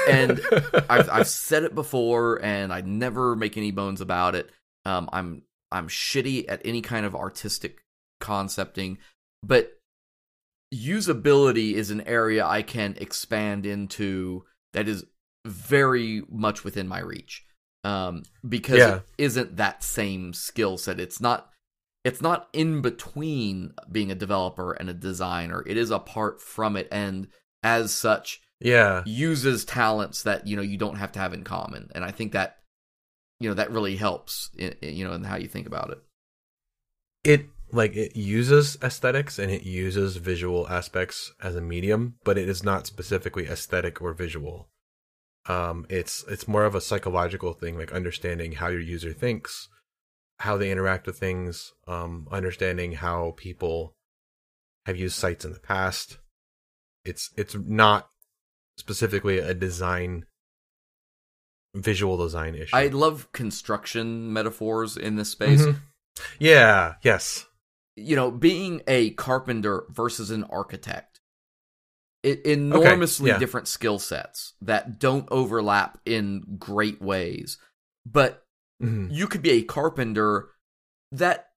And 0.08 0.40
I've 0.90 1.08
I've 1.10 1.28
said 1.28 1.64
it 1.64 1.74
before, 1.74 2.42
and 2.42 2.72
I 2.72 2.80
never 2.80 3.36
make 3.36 3.56
any 3.56 3.70
bones 3.70 4.00
about 4.00 4.34
it. 4.34 4.50
Um, 4.84 5.08
I'm 5.12 5.42
I'm 5.70 5.88
shitty 5.88 6.46
at 6.48 6.62
any 6.64 6.80
kind 6.80 7.04
of 7.06 7.14
artistic 7.14 7.78
concepting, 8.20 8.98
but 9.42 9.72
usability 10.74 11.72
is 11.74 11.90
an 11.90 12.02
area 12.02 12.44
I 12.46 12.62
can 12.62 12.94
expand 12.98 13.64
into 13.66 14.44
that 14.74 14.88
is 14.88 15.04
very 15.46 16.22
much 16.30 16.64
within 16.64 16.88
my 16.88 17.00
reach. 17.00 17.44
Um, 17.84 18.24
because 18.46 18.78
Yeah. 18.78 18.96
it 18.96 19.02
isn't 19.18 19.56
that 19.56 19.82
same 19.82 20.32
skill 20.32 20.76
set. 20.78 21.00
It's 21.00 21.20
not 21.20 21.50
it's 22.04 22.22
not 22.22 22.48
in 22.52 22.80
between 22.80 23.72
being 23.90 24.10
a 24.10 24.14
developer 24.14 24.72
and 24.72 24.88
a 24.88 24.94
designer. 24.94 25.62
It 25.66 25.76
is 25.76 25.90
apart 25.90 26.40
from 26.40 26.76
it 26.76 26.88
and 26.90 27.28
as 27.62 27.92
such 27.92 28.40
yeah. 28.60 29.02
uses 29.06 29.64
talents 29.64 30.22
that 30.22 30.46
you 30.46 30.56
know 30.56 30.62
you 30.62 30.76
don't 30.76 30.96
have 30.96 31.12
to 31.12 31.18
have 31.18 31.32
in 31.32 31.44
common. 31.44 31.90
And 31.94 32.04
i 32.04 32.10
think 32.10 32.32
that 32.32 32.58
you 33.40 33.48
know 33.48 33.54
that 33.54 33.70
really 33.70 33.96
helps 33.96 34.50
in, 34.56 34.74
you 34.82 35.06
know 35.06 35.12
in 35.12 35.24
how 35.24 35.36
you 35.36 35.48
think 35.48 35.66
about 35.66 35.90
it. 35.90 35.98
It 37.24 37.46
like 37.72 37.94
it 37.96 38.16
uses 38.16 38.78
aesthetics 38.82 39.38
and 39.38 39.50
it 39.50 39.62
uses 39.62 40.16
visual 40.16 40.66
aspects 40.68 41.32
as 41.42 41.54
a 41.54 41.60
medium 41.60 42.14
but 42.24 42.38
it 42.38 42.48
is 42.48 42.64
not 42.64 42.86
specifically 42.86 43.46
aesthetic 43.46 44.00
or 44.00 44.12
visual. 44.12 44.68
Um 45.46 45.86
it's 45.88 46.24
it's 46.28 46.48
more 46.48 46.64
of 46.64 46.74
a 46.74 46.80
psychological 46.80 47.52
thing 47.52 47.78
like 47.78 47.92
understanding 47.92 48.52
how 48.52 48.68
your 48.68 48.80
user 48.80 49.12
thinks 49.12 49.68
how 50.40 50.56
they 50.56 50.70
interact 50.70 51.06
with 51.06 51.18
things 51.18 51.72
um 51.86 52.28
understanding 52.30 52.92
how 52.92 53.34
people 53.36 53.94
have 54.86 54.96
used 54.96 55.16
sites 55.16 55.44
in 55.44 55.52
the 55.52 55.60
past. 55.60 56.18
It's 57.04 57.30
it's 57.36 57.54
not 57.54 58.08
specifically 58.78 59.38
a 59.38 59.52
design 59.54 60.24
visual 61.74 62.16
design 62.16 62.54
issue 62.54 62.74
i 62.74 62.86
love 62.88 63.30
construction 63.32 64.32
metaphors 64.32 64.96
in 64.96 65.16
this 65.16 65.30
space 65.30 65.60
Mhm. 65.62 65.76
yeah 66.38 66.94
yes 67.02 67.46
you 67.96 68.16
know 68.16 68.30
being 68.30 68.80
a 68.86 69.10
carpenter 69.10 69.84
versus 69.90 70.30
an 70.30 70.44
architect 70.44 71.20
e- 72.24 72.36
enormously 72.44 73.30
yeah. 73.30 73.38
different 73.38 73.68
skill 73.68 73.98
sets 73.98 74.54
that 74.62 74.98
don't 74.98 75.28
overlap 75.30 75.98
in 76.04 76.56
great 76.58 77.00
ways. 77.02 77.58
But 78.06 78.44
Mhm. 78.82 79.08
you 79.12 79.26
could 79.28 79.42
be 79.42 79.50
a 79.50 79.62
carpenter 79.62 80.48
that 81.12 81.50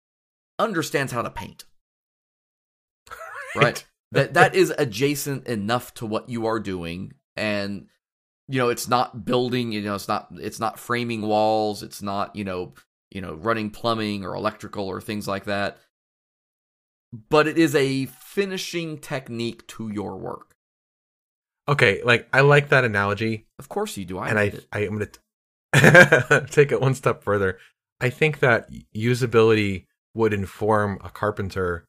understands 0.60 1.12
how 1.14 1.22
to 1.22 1.30
paint. 1.32 1.66
Right. 3.56 3.86
That 4.12 4.34
that 4.34 4.56
is 4.56 4.74
adjacent 4.78 5.48
enough 5.48 5.94
to 5.96 6.06
what 6.06 6.30
you 6.30 6.46
are 6.46 6.60
doing. 6.60 7.14
And 7.36 7.88
you 8.48 8.60
know 8.60 8.70
it's 8.70 8.88
not 8.88 9.26
building 9.26 9.72
you 9.72 9.82
know 9.82 9.96
it's 9.96 10.08
not 10.08 10.28
it's 10.34 10.60
not 10.60 10.80
framing 10.80 11.22
walls. 11.22 11.84
It's 11.84 12.02
not 12.02 12.36
you 12.36 12.44
know 12.44 12.74
you 13.10 13.22
know 13.22 13.34
running 13.34 13.70
plumbing 13.70 14.26
or 14.26 14.36
electrical 14.36 14.88
or 14.88 15.02
things 15.02 15.28
like 15.28 15.46
that. 15.46 15.78
But 17.30 17.48
it 17.48 17.58
is 17.58 17.76
a 17.76 18.06
finishing 18.06 18.98
technique 18.98 19.68
to 19.68 19.90
your 19.90 20.16
work. 20.16 20.56
Okay, 21.68 22.02
like 22.04 22.28
I 22.34 22.42
like 22.42 22.70
that 22.70 22.86
analogy, 22.86 23.48
of 23.60 23.70
course 23.70 23.96
you 23.98 24.06
do. 24.06 24.18
I 24.18 24.30
and 24.30 24.40
I 24.40 24.44
it. 24.44 24.68
I 24.72 24.80
am 24.80 24.98
going 24.98 25.08
to 25.08 26.48
take 26.50 26.72
it 26.72 26.82
one 26.82 26.96
step 26.96 27.24
further. 27.24 27.60
I 28.00 28.10
think 28.10 28.40
that 28.40 28.70
usability 28.96 29.86
would 30.14 30.34
inform 30.34 31.00
a 31.04 31.10
carpenter 31.10 31.88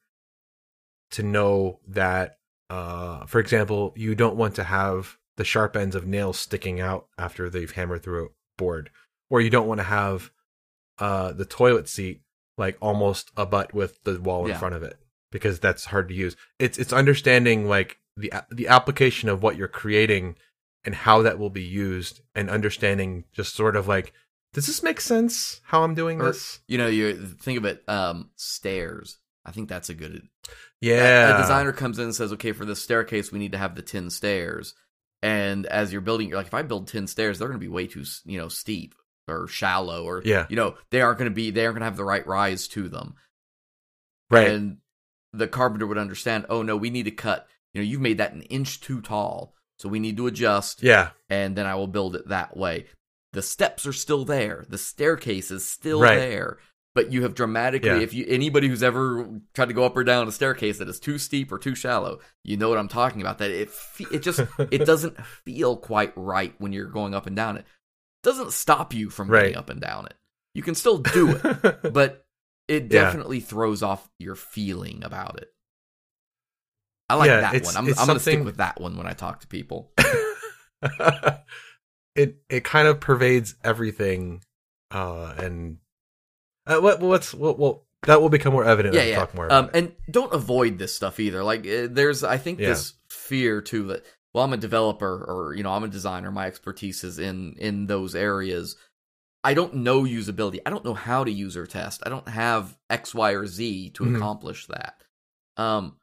to 1.12 1.22
know 1.22 1.80
that, 1.88 2.38
uh, 2.70 3.26
for 3.26 3.38
example, 3.38 3.92
you 3.96 4.14
don't 4.14 4.36
want 4.36 4.54
to 4.56 4.64
have 4.64 5.18
the 5.36 5.44
sharp 5.44 5.76
ends 5.76 5.94
of 5.96 6.06
nails 6.06 6.38
sticking 6.38 6.80
out 6.80 7.06
after 7.18 7.48
they've 7.48 7.70
hammered 7.70 8.02
through 8.02 8.26
a 8.26 8.28
board, 8.58 8.90
or 9.30 9.40
you 9.40 9.50
don't 9.50 9.66
want 9.68 9.78
to 9.78 9.84
have 9.84 10.30
uh, 10.98 11.32
the 11.32 11.44
toilet 11.46 11.88
seat 11.88 12.22
like 12.58 12.76
almost 12.80 13.30
a 13.36 13.46
butt 13.46 13.72
with 13.72 14.02
the 14.04 14.20
wall 14.20 14.44
in 14.44 14.50
Yeah. 14.50 14.58
front 14.58 14.74
of 14.74 14.82
it 14.82 14.98
because 15.30 15.58
that's 15.58 15.86
hard 15.86 16.08
to 16.08 16.14
use. 16.14 16.36
It's 16.58 16.78
it's 16.78 16.92
understanding 16.92 17.66
like 17.68 17.98
the 18.16 18.32
the 18.50 18.68
application 18.68 19.28
of 19.30 19.42
what 19.42 19.56
you're 19.56 19.68
creating 19.68 20.36
and 20.84 20.94
how 20.94 21.22
that 21.22 21.38
will 21.38 21.48
be 21.50 21.62
used, 21.62 22.20
and 22.34 22.50
understanding 22.50 23.24
just 23.32 23.54
sort 23.54 23.74
of 23.76 23.88
like, 23.88 24.12
does 24.52 24.66
this 24.66 24.82
make 24.82 25.00
sense? 25.00 25.60
How 25.64 25.82
I'm 25.82 25.94
doing 25.94 26.20
Or- 26.20 26.26
this? 26.26 26.60
you 26.68 26.76
know 26.76 26.88
you 26.88 27.16
think 27.16 27.56
of 27.58 27.64
it 27.64 27.82
um 27.88 28.30
stairs 28.36 29.18
i 29.46 29.50
think 29.50 29.68
that's 29.68 29.88
a 29.88 29.94
good 29.94 30.28
Yeah, 30.82 31.36
a 31.36 31.40
designer 31.40 31.72
comes 31.72 31.98
in 31.98 32.04
and 32.06 32.14
says, 32.14 32.32
okay, 32.34 32.52
for 32.52 32.64
this 32.66 32.82
staircase, 32.82 33.32
we 33.32 33.38
need 33.38 33.52
to 33.52 33.58
have 33.58 33.74
the 33.74 33.82
10 33.82 34.10
stairs. 34.10 34.74
And 35.22 35.64
as 35.66 35.92
you're 35.92 36.00
building, 36.02 36.28
you're 36.28 36.36
like, 36.36 36.48
if 36.48 36.54
I 36.54 36.62
build 36.62 36.88
10 36.88 37.06
stairs, 37.06 37.38
they're 37.38 37.48
going 37.48 37.58
to 37.60 37.64
be 37.64 37.68
way 37.72 37.86
too, 37.86 38.04
you 38.24 38.38
know, 38.38 38.48
steep 38.48 38.94
or 39.28 39.46
shallow 39.48 40.04
or, 40.04 40.20
Yeah. 40.24 40.46
you 40.50 40.56
know, 40.56 40.74
they 40.90 41.00
aren't 41.00 41.18
going 41.18 41.30
to 41.30 41.34
be, 41.34 41.50
they 41.52 41.64
aren't 41.64 41.76
going 41.76 41.82
to 41.82 41.86
have 41.86 41.96
the 41.96 42.04
right 42.04 42.26
rise 42.26 42.66
to 42.68 42.88
them. 42.88 43.14
right. 44.30 44.48
And 44.50 44.78
the 45.32 45.46
carpenter 45.48 45.86
would 45.86 45.98
understand, 45.98 46.46
oh 46.50 46.62
no, 46.62 46.76
we 46.76 46.90
need 46.90 47.04
to 47.04 47.10
cut, 47.10 47.46
you 47.72 47.80
know, 47.80 47.86
you've 47.86 48.00
made 48.00 48.18
that 48.18 48.32
an 48.34 48.42
inch 48.42 48.80
too 48.80 49.00
tall. 49.00 49.54
So 49.78 49.88
we 49.88 50.00
need 50.00 50.16
to 50.18 50.26
adjust 50.26 50.82
yeah, 50.82 51.10
and 51.28 51.56
then 51.56 51.66
I 51.66 51.74
will 51.74 51.86
build 51.88 52.14
it 52.16 52.28
that 52.28 52.56
way. 52.56 52.86
The 53.32 53.42
steps 53.42 53.86
are 53.86 53.92
still 53.92 54.24
there. 54.24 54.64
The 54.68 54.78
staircase 54.78 55.50
is 55.50 55.64
still 55.68 56.00
Right. 56.00 56.16
there. 56.16 56.58
But 56.94 57.10
you 57.10 57.22
have 57.22 57.34
dramatically, 57.34 57.88
Yeah. 57.88 58.00
if 58.00 58.12
you 58.12 58.26
anybody 58.28 58.68
who's 58.68 58.82
ever 58.82 59.40
tried 59.54 59.68
to 59.68 59.74
go 59.74 59.84
up 59.84 59.96
or 59.96 60.04
down 60.04 60.28
a 60.28 60.32
staircase 60.32 60.76
that 60.78 60.88
is 60.88 61.00
too 61.00 61.16
steep 61.18 61.50
or 61.50 61.58
too 61.58 61.74
shallow, 61.74 62.20
you 62.44 62.58
know 62.58 62.68
what 62.68 62.76
I'm 62.78 62.88
talking 62.88 63.22
about. 63.22 63.38
That 63.38 63.50
it 63.50 63.70
fe- 63.70 64.06
it 64.12 64.18
just 64.22 64.40
it 64.70 64.84
doesn't 64.84 65.18
feel 65.24 65.76
quite 65.78 66.12
right 66.16 66.54
when 66.58 66.72
you're 66.74 66.86
going 66.90 67.14
up 67.14 67.26
and 67.26 67.34
down 67.34 67.56
it. 67.56 67.64
Doesn't 68.22 68.52
stop 68.52 68.92
you 68.92 69.08
from 69.08 69.28
Right. 69.28 69.40
getting 69.44 69.56
up 69.56 69.70
and 69.70 69.80
down 69.80 70.04
it. 70.06 70.14
You 70.54 70.62
can 70.62 70.74
still 70.74 70.98
do 70.98 71.30
it, 71.42 71.92
but 71.94 72.26
it 72.68 72.82
Yeah. 72.84 72.88
definitely 73.04 73.40
throws 73.40 73.82
off 73.82 74.10
your 74.18 74.34
feeling 74.34 75.02
about 75.02 75.38
it. 75.40 75.48
I 77.08 77.14
like 77.14 77.28
Yeah, 77.28 77.40
that 77.40 77.54
it's- 77.54 77.74
one. 77.74 77.84
I'm, 77.84 77.90
I'm 77.98 78.06
going 78.06 78.16
to 78.18 78.20
stick 78.20 78.44
with 78.44 78.58
that 78.58 78.80
one 78.80 78.96
when 78.98 79.06
I 79.06 79.14
talk 79.14 79.40
to 79.40 79.46
people. 79.46 79.92
it 82.14 82.36
it 82.48 82.64
kind 82.64 82.86
of 82.88 83.00
pervades 83.00 83.54
everything, 83.64 84.42
uh, 84.90 85.34
and 85.38 85.78
uh, 86.66 86.80
well, 86.82 86.98
let's 86.98 87.34
well, 87.34 87.54
well 87.56 87.84
that 88.02 88.20
will 88.20 88.28
become 88.28 88.52
more 88.52 88.64
evident 88.64 88.94
yeah, 88.94 89.00
as 89.02 89.06
we 89.06 89.10
yeah. 89.12 89.18
talk 89.18 89.34
more. 89.34 89.46
About 89.46 89.64
Um, 89.64 89.70
and 89.74 89.92
don't 90.10 90.32
avoid 90.34 90.78
this 90.78 90.94
stuff 90.94 91.20
either. 91.20 91.44
Like, 91.44 91.60
uh, 91.66 91.86
there's, 91.90 92.24
I 92.24 92.36
think, 92.36 92.58
Yeah. 92.58 92.70
this 92.70 92.94
fear 93.08 93.60
too 93.60 93.84
that, 93.88 94.04
well, 94.34 94.44
I'm 94.44 94.52
a 94.52 94.56
developer 94.56 95.24
or 95.24 95.54
you 95.54 95.62
know, 95.62 95.70
I'm 95.72 95.84
a 95.84 95.88
designer. 95.88 96.30
My 96.32 96.46
expertise 96.46 97.04
is 97.04 97.18
in 97.18 97.54
in 97.58 97.86
those 97.86 98.14
areas. 98.14 98.76
I 99.44 99.54
don't 99.54 99.74
know 99.76 100.02
usability. 100.04 100.60
I 100.64 100.70
don't 100.70 100.84
know 100.84 100.94
how 100.94 101.24
to 101.24 101.30
user 101.30 101.66
test. 101.66 102.02
I 102.06 102.08
don't 102.08 102.28
have 102.28 102.76
X, 102.88 103.12
Y, 103.14 103.32
or 103.32 103.46
Z 103.46 103.90
to 103.90 104.04
Mhm. 104.04 104.16
accomplish 104.16 104.66
that. 104.68 105.02
Um, 105.56 105.96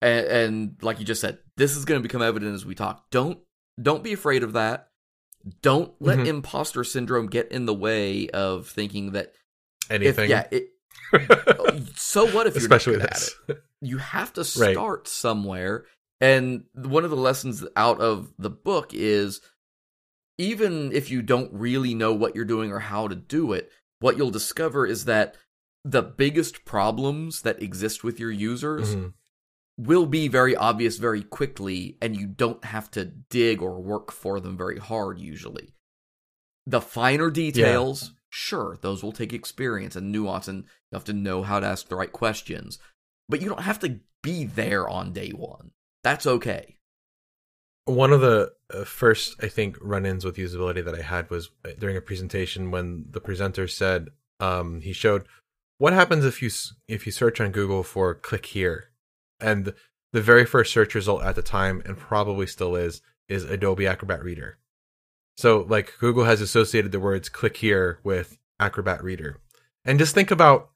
and, 0.00 0.26
and 0.26 0.76
like 0.82 0.98
you 1.00 1.04
just 1.04 1.20
said, 1.20 1.38
this 1.56 1.76
is 1.76 1.84
going 1.84 2.00
to 2.00 2.08
become 2.08 2.22
evident 2.22 2.54
as 2.54 2.64
we 2.64 2.74
talk. 2.74 3.10
Don't 3.10 3.38
don't 3.80 4.04
be 4.04 4.12
afraid 4.12 4.42
of 4.42 4.52
that. 4.54 4.88
Don't 5.62 5.92
let 6.00 6.18
Mhm. 6.18 6.26
imposter 6.26 6.84
syndrome 6.84 7.26
get 7.28 7.50
in 7.50 7.66
the 7.66 7.74
way 7.74 8.28
of 8.30 8.68
thinking 8.68 9.12
that 9.12 9.32
if 9.90 10.18
anything, 10.18 10.30
yeah, 10.30 10.46
it, 10.50 10.70
so 11.96 12.24
what 12.32 12.46
if 12.46 12.54
you're 12.54 12.62
especially 12.62 12.96
not 12.96 13.02
good 13.02 13.10
this. 13.10 13.34
at 13.48 13.56
it? 13.56 13.62
You 13.80 13.98
have 13.98 14.32
to 14.34 14.40
Right. 14.40 14.72
start 14.74 15.08
somewhere. 15.08 15.84
And 16.20 16.64
one 16.74 17.04
of 17.04 17.10
the 17.10 17.16
lessons 17.16 17.64
out 17.76 18.00
of 18.00 18.32
the 18.38 18.50
book 18.50 18.92
is 18.92 19.40
even 20.38 20.92
if 20.92 21.10
you 21.10 21.22
don't 21.22 21.52
really 21.52 21.94
know 21.94 22.12
what 22.12 22.34
you're 22.34 22.44
doing 22.44 22.72
or 22.72 22.78
how 22.80 23.08
to 23.08 23.14
do 23.14 23.52
it, 23.52 23.70
what 24.00 24.16
you'll 24.16 24.30
discover 24.30 24.86
is 24.86 25.04
that 25.06 25.36
the 25.84 26.02
biggest 26.02 26.64
problems 26.64 27.42
that 27.42 27.62
exist 27.62 28.04
with 28.04 28.20
your 28.20 28.30
users 28.30 28.94
Mhm. 28.96 29.14
will 29.78 30.04
be 30.06 30.28
very 30.28 30.54
obvious 30.54 30.98
very 30.98 31.22
quickly, 31.22 31.96
and 32.02 32.14
you 32.16 32.26
don't 32.26 32.64
have 32.66 32.90
to 32.92 33.04
dig 33.06 33.62
or 33.62 33.80
work 33.80 34.12
for 34.12 34.40
them 34.40 34.56
very 34.58 34.78
hard 34.78 35.18
usually. 35.18 35.72
The 36.66 36.82
finer 36.82 37.30
details, 37.30 38.12
sure, 38.30 38.78
those 38.80 39.02
will 39.02 39.12
take 39.12 39.32
experience 39.32 39.96
and 39.96 40.10
nuance, 40.10 40.48
and 40.48 40.64
you 40.64 40.96
have 40.96 41.04
to 41.04 41.12
know 41.12 41.42
how 41.42 41.60
to 41.60 41.66
ask 41.66 41.88
the 41.88 41.96
right 41.96 42.12
questions. 42.12 42.78
But 43.28 43.42
you 43.42 43.48
don't 43.48 43.62
have 43.62 43.78
to 43.80 44.00
be 44.22 44.44
there 44.44 44.88
on 44.88 45.12
day 45.12 45.30
one. 45.30 45.72
That's 46.02 46.26
okay. 46.26 46.76
One 47.84 48.12
of 48.12 48.20
the 48.20 48.52
uh, 48.72 48.84
first, 48.84 49.36
I 49.42 49.48
think, 49.48 49.76
run-ins 49.80 50.24
with 50.24 50.36
usability 50.36 50.84
that 50.84 50.94
I 50.94 51.02
had 51.02 51.28
was 51.30 51.50
uh, 51.64 51.70
during 51.78 51.96
a 51.96 52.00
presentation 52.00 52.70
when 52.70 53.06
the 53.10 53.20
presenter 53.20 53.68
said 53.68 54.08
um, 54.38 54.80
he 54.80 54.92
showed 54.92 55.26
what 55.78 55.92
happens 55.92 56.24
if 56.24 56.42
you 56.42 56.50
if 56.88 57.06
you 57.06 57.12
search 57.12 57.40
on 57.40 57.52
Google 57.52 57.82
for 57.82 58.14
"click 58.14 58.46
here," 58.46 58.90
and 59.40 59.74
the 60.12 60.20
very 60.20 60.44
first 60.44 60.72
search 60.72 60.94
result 60.94 61.22
at 61.22 61.36
the 61.36 61.42
time, 61.42 61.82
and 61.84 61.96
probably 61.96 62.46
still 62.46 62.76
is, 62.76 63.00
is 63.28 63.44
Adobe 63.44 63.86
Acrobat 63.86 64.22
Reader. 64.22 64.58
So, 65.40 65.64
like 65.66 65.94
Google 65.98 66.24
has 66.24 66.42
associated 66.42 66.92
the 66.92 67.00
words 67.00 67.30
"click 67.30 67.56
here" 67.56 67.98
with 68.04 68.36
Acrobat 68.60 69.02
Reader, 69.02 69.40
and 69.86 69.98
just 69.98 70.14
think 70.14 70.30
about. 70.30 70.68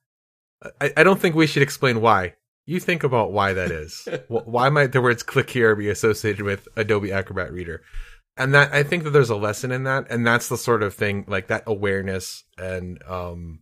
I, 0.81 0.91
I 0.97 1.05
don't 1.05 1.21
think 1.21 1.35
we 1.35 1.47
should 1.47 1.63
explain 1.63 2.01
why. 2.01 2.37
You 2.65 2.81
think 2.81 3.05
about 3.05 3.31
why 3.31 3.53
that 3.53 3.71
is. 3.83 4.09
Why 4.29 4.71
might 4.71 4.93
the 4.93 5.03
words 5.03 5.23
"click 5.23 5.51
here" 5.51 5.77
be 5.77 5.91
associated 5.91 6.47
with 6.47 6.67
Adobe 6.77 7.13
Acrobat 7.13 7.53
Reader? 7.53 7.83
And 8.39 8.55
that 8.55 8.73
I 8.73 8.83
think 8.85 9.05
that 9.05 9.11
there's 9.11 9.29
a 9.29 9.37
lesson 9.37 9.71
in 9.71 9.85
that, 9.85 10.11
and 10.11 10.27
that's 10.27 10.49
the 10.49 10.57
sort 10.57 10.83
of 10.83 10.95
thing 10.95 11.27
like 11.29 11.49
that 11.49 11.65
awareness 11.67 12.45
and 12.57 13.03
um, 13.07 13.61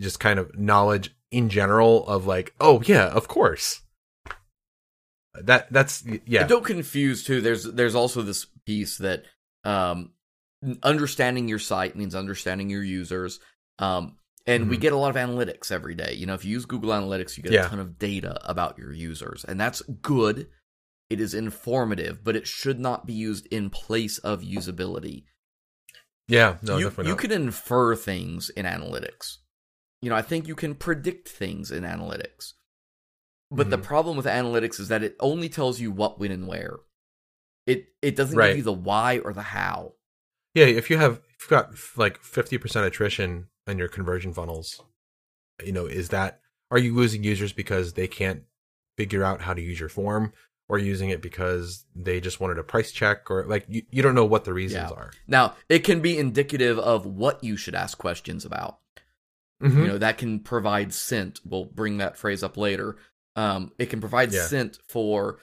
just 0.00 0.18
kind 0.18 0.40
of 0.40 0.58
knowledge 0.58 1.14
in 1.30 1.48
general 1.48 2.04
of 2.08 2.26
like, 2.26 2.54
oh 2.60 2.82
yeah, 2.84 3.06
of 3.06 3.28
course. 3.28 3.82
That 5.40 5.72
that's 5.72 6.04
yeah, 6.26 6.40
And 6.40 6.48
don't 6.48 6.64
confuse 6.64 7.22
too. 7.22 7.40
There's 7.40 7.62
there's 7.64 7.94
also 7.94 8.20
this 8.22 8.46
piece 8.66 8.98
that 8.98 9.24
um, 9.64 10.12
understanding 10.82 11.48
your 11.48 11.58
site 11.58 11.96
means 11.96 12.14
understanding 12.14 12.70
your 12.70 12.82
users. 12.84 13.40
Um, 13.78 14.18
and 14.46 14.68
we 14.68 14.76
Mhm. 14.76 14.80
get 14.80 14.92
a 14.92 14.96
lot 14.96 15.14
of 15.14 15.16
analytics 15.16 15.72
every 15.72 15.94
day. 15.94 16.12
You 16.14 16.26
know, 16.26 16.34
if 16.34 16.44
you 16.44 16.52
use 16.52 16.66
Google 16.66 16.90
Analytics, 16.90 17.36
you 17.36 17.42
get 17.42 17.52
Yeah. 17.52 17.66
a 17.66 17.68
ton 17.68 17.78
of 17.78 17.98
data 17.98 18.38
about 18.48 18.78
your 18.78 18.92
users, 18.92 19.44
and 19.44 19.58
that's 19.58 19.80
good. 19.82 20.48
It 21.10 21.20
is 21.20 21.34
informative, 21.34 22.22
but 22.24 22.36
it 22.36 22.46
should 22.46 22.78
not 22.78 23.06
be 23.06 23.12
used 23.14 23.46
in 23.46 23.70
place 23.70 24.18
of 24.18 24.42
usability. 24.42 25.24
yeah, 26.26 26.56
no, 26.62 26.78
you 26.78 26.84
definitely 26.84 27.08
you 27.08 27.14
not. 27.14 27.20
can 27.20 27.32
infer 27.32 27.94
things 27.94 28.48
in 28.50 28.64
analytics. 28.64 29.38
You 30.00 30.10
know, 30.10 30.16
I 30.16 30.22
think 30.22 30.48
you 30.48 30.54
can 30.54 30.74
predict 30.74 31.28
things 31.28 31.70
in 31.70 31.84
analytics. 31.84 32.54
But 33.50 33.68
the 33.70 33.78
Mhm. 33.78 33.82
problem 33.82 34.16
with 34.16 34.26
analytics 34.26 34.80
is 34.80 34.88
that 34.88 35.02
it 35.02 35.16
only 35.20 35.48
tells 35.48 35.80
you 35.80 35.90
what, 35.92 36.18
when, 36.18 36.32
and 36.32 36.46
where. 36.46 36.78
It 37.66 37.88
it 38.02 38.16
doesn't 38.16 38.36
Right. 38.36 38.48
give 38.48 38.58
you 38.58 38.62
the 38.64 38.72
why 38.72 39.18
or 39.18 39.32
the 39.32 39.42
how. 39.42 39.94
Yeah, 40.54 40.66
if 40.66 40.90
you 40.90 40.98
have 40.98 41.20
if 41.28 41.42
you've 41.42 41.50
got 41.50 41.74
like 41.96 42.20
fifty 42.22 42.58
percent 42.58 42.86
attrition 42.86 43.48
in 43.66 43.78
your 43.78 43.88
conversion 43.88 44.32
funnels, 44.34 44.80
you 45.64 45.72
know, 45.72 45.86
is 45.86 46.10
that 46.10 46.40
are 46.70 46.78
you 46.78 46.94
losing 46.94 47.24
users 47.24 47.52
because 47.52 47.94
they 47.94 48.06
can't 48.06 48.42
figure 48.96 49.24
out 49.24 49.40
how 49.42 49.54
to 49.54 49.62
use 49.62 49.80
your 49.80 49.88
form, 49.88 50.32
or 50.68 50.78
using 50.78 51.08
it 51.10 51.20
because 51.20 51.84
they 51.96 52.20
just 52.20 52.38
wanted 52.40 52.58
a 52.58 52.62
price 52.62 52.92
check, 52.92 53.30
or 53.30 53.44
like 53.46 53.64
you, 53.68 53.82
you 53.90 54.02
don't 54.02 54.14
know 54.14 54.24
what 54.24 54.44
the 54.44 54.52
reasons 54.54 54.90
Yeah. 54.90 54.96
are. 54.96 55.10
Now, 55.26 55.56
it 55.68 55.80
can 55.80 56.00
be 56.00 56.16
indicative 56.18 56.78
of 56.78 57.04
what 57.06 57.42
you 57.42 57.56
should 57.56 57.74
ask 57.74 57.98
questions 57.98 58.44
about. 58.44 58.78
Mhm. 59.62 59.76
You 59.82 59.86
know, 59.88 59.98
that 59.98 60.18
can 60.18 60.40
provide 60.40 60.92
scent. 60.94 61.40
We'll 61.44 61.64
bring 61.64 61.98
that 61.98 62.16
phrase 62.16 62.42
up 62.42 62.56
later. 62.56 62.96
Um, 63.36 63.72
it 63.78 63.86
can 63.86 64.00
provide 64.00 64.32
Yeah. 64.32 64.46
scent 64.46 64.78
for 64.86 65.38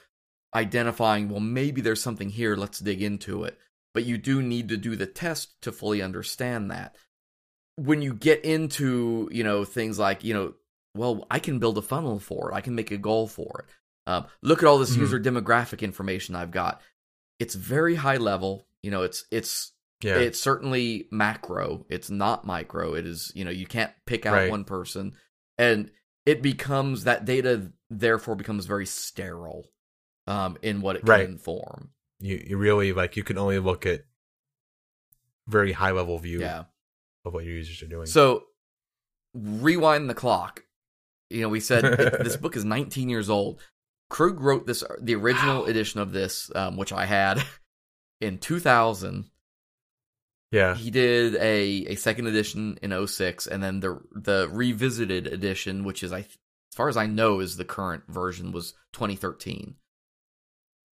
identifying, 0.54 1.28
well, 1.28 1.40
maybe 1.40 1.80
there's 1.80 2.02
something 2.02 2.30
here, 2.30 2.56
let's 2.56 2.78
dig 2.78 3.02
into 3.02 3.44
it. 3.44 3.58
But 3.94 4.04
you 4.04 4.18
do 4.18 4.42
need 4.42 4.68
to 4.70 4.76
do 4.76 4.96
the 4.96 5.06
test 5.06 5.60
to 5.62 5.72
fully 5.72 6.00
understand 6.02 6.70
that. 6.70 6.96
When 7.76 8.02
you 8.02 8.14
get 8.14 8.44
into, 8.44 9.28
you 9.32 9.44
know, 9.44 9.64
things 9.64 9.98
like, 9.98 10.24
you 10.24 10.34
know, 10.34 10.54
well, 10.94 11.26
I 11.30 11.38
can 11.38 11.58
build 11.58 11.78
a 11.78 11.82
funnel 11.82 12.18
for 12.18 12.50
it, 12.50 12.54
I 12.54 12.60
can 12.60 12.74
make 12.74 12.90
a 12.90 12.98
goal 12.98 13.26
for 13.26 13.64
it. 13.66 13.74
Um, 14.10 14.26
look 14.42 14.62
at 14.62 14.66
all 14.68 14.78
this 14.78 14.94
Mhm. 14.96 15.00
user 15.00 15.20
demographic 15.20 15.80
information 15.80 16.34
I've 16.34 16.50
got. 16.50 16.80
It's 17.38 17.54
very 17.54 17.94
high 17.94 18.16
level. 18.16 18.66
You 18.82 18.90
know, 18.90 19.02
it's 19.02 19.24
it's 19.30 19.72
Yeah. 20.02 20.18
it's 20.18 20.40
certainly 20.40 21.06
macro. 21.12 21.86
It's 21.88 22.10
not 22.10 22.44
micro. 22.44 22.94
It 22.94 23.06
is, 23.06 23.30
you 23.34 23.44
know, 23.44 23.50
you 23.50 23.66
can't 23.66 23.92
pick 24.04 24.26
out 24.26 24.34
Right. 24.34 24.50
one 24.50 24.64
person. 24.64 25.14
And 25.56 25.92
it 26.26 26.42
becomes 26.42 27.04
that 27.04 27.24
data 27.24 27.72
therefore 27.88 28.34
becomes 28.34 28.66
very 28.66 28.86
sterile 28.86 29.71
um 30.26 30.56
in 30.62 30.80
what 30.80 30.96
it 30.96 31.00
can 31.00 31.08
Right. 31.08 31.28
inform. 31.28 31.90
you 32.20 32.42
you 32.48 32.56
really 32.56 32.92
like 32.92 33.16
you 33.16 33.24
can 33.24 33.38
only 33.38 33.58
look 33.58 33.86
at 33.86 34.04
very 35.48 35.72
high 35.72 35.90
level 35.90 36.18
view 36.18 36.40
Yeah. 36.40 36.64
of 37.24 37.32
what 37.34 37.44
your 37.44 37.54
users 37.54 37.82
are 37.82 37.88
doing. 37.88 38.06
So 38.06 38.44
rewind 39.34 40.08
the 40.08 40.14
clock. 40.14 40.64
You 41.30 41.40
know, 41.42 41.48
we 41.48 41.60
said 41.60 41.84
it- 41.84 42.22
this 42.24 42.36
book 42.42 42.56
is 42.56 42.64
19 42.64 43.08
years 43.08 43.28
old. 43.30 43.60
Krug 44.10 44.40
wrote 44.40 44.66
this 44.66 44.84
the 45.00 45.14
original 45.14 45.62
Wow. 45.62 45.66
edition 45.68 46.00
of 46.00 46.12
this 46.12 46.50
um 46.54 46.76
which 46.76 46.92
I 46.92 47.06
had 47.06 47.42
in 48.20 48.38
2000 48.38 49.30
yeah. 50.52 50.74
he 50.74 50.90
did 50.90 51.34
a, 51.36 51.86
a 51.92 51.94
second 51.94 52.26
edition 52.26 52.78
in 52.82 52.92
06 53.06 53.46
and 53.46 53.62
then 53.62 53.80
the 53.80 54.00
the 54.12 54.48
revisited 54.52 55.26
edition 55.26 55.82
which 55.82 56.02
is 56.04 56.12
I 56.12 56.18
as 56.20 56.76
far 56.76 56.88
as 56.90 56.96
I 56.98 57.06
know 57.06 57.40
is 57.40 57.56
the 57.56 57.64
current 57.64 58.04
version 58.08 58.52
was 58.52 58.74
2013. 58.92 59.76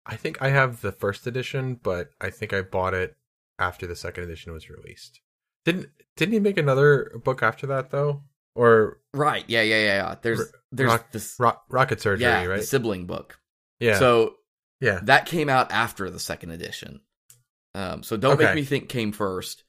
I 0.08 0.16
think 0.16 0.40
I 0.40 0.48
have 0.48 0.80
the 0.80 0.90
first 0.92 1.26
edition, 1.26 1.78
but 1.82 2.10
I 2.20 2.30
think 2.30 2.52
I 2.52 2.62
bought 2.62 2.94
it 2.94 3.16
after 3.58 3.86
the 3.86 3.94
second 3.96 4.24
edition 4.24 4.52
was 4.52 4.70
released. 4.70 5.20
Didn't 5.64 5.90
didn't 6.16 6.32
he 6.32 6.40
make 6.40 6.56
another 6.58 7.20
book 7.24 7.42
after 7.42 7.66
that 7.68 7.90
though? 7.90 8.22
Or 8.54 8.98
Right. 9.14 9.44
Yeah, 9.46 9.62
yeah, 9.62 9.76
yeah, 9.78 9.96
yeah. 10.08 10.14
There's 10.22 10.40
R- 10.40 10.46
there's 10.72 10.88
Rock- 10.90 11.12
this 11.12 11.36
ro- 11.38 11.60
Rocket 11.68 12.00
Surgery, 12.00 12.24
yeah, 12.24 12.42
the 12.42 12.48
right? 12.48 12.64
sibling 12.64 13.06
book. 13.06 13.38
yeah. 13.80 13.98
So 13.98 14.36
yeah. 14.80 15.00
that 15.04 15.26
came 15.26 15.48
out 15.48 15.70
after 15.72 16.10
the 16.10 16.18
second 16.20 16.50
edition. 16.50 17.00
Um 17.74 18.02
so 18.02 18.16
Don't 18.16 18.38
Make 18.40 18.54
Me 18.54 18.64
Think 18.64 18.88
came 18.88 19.12
first. 19.12 19.64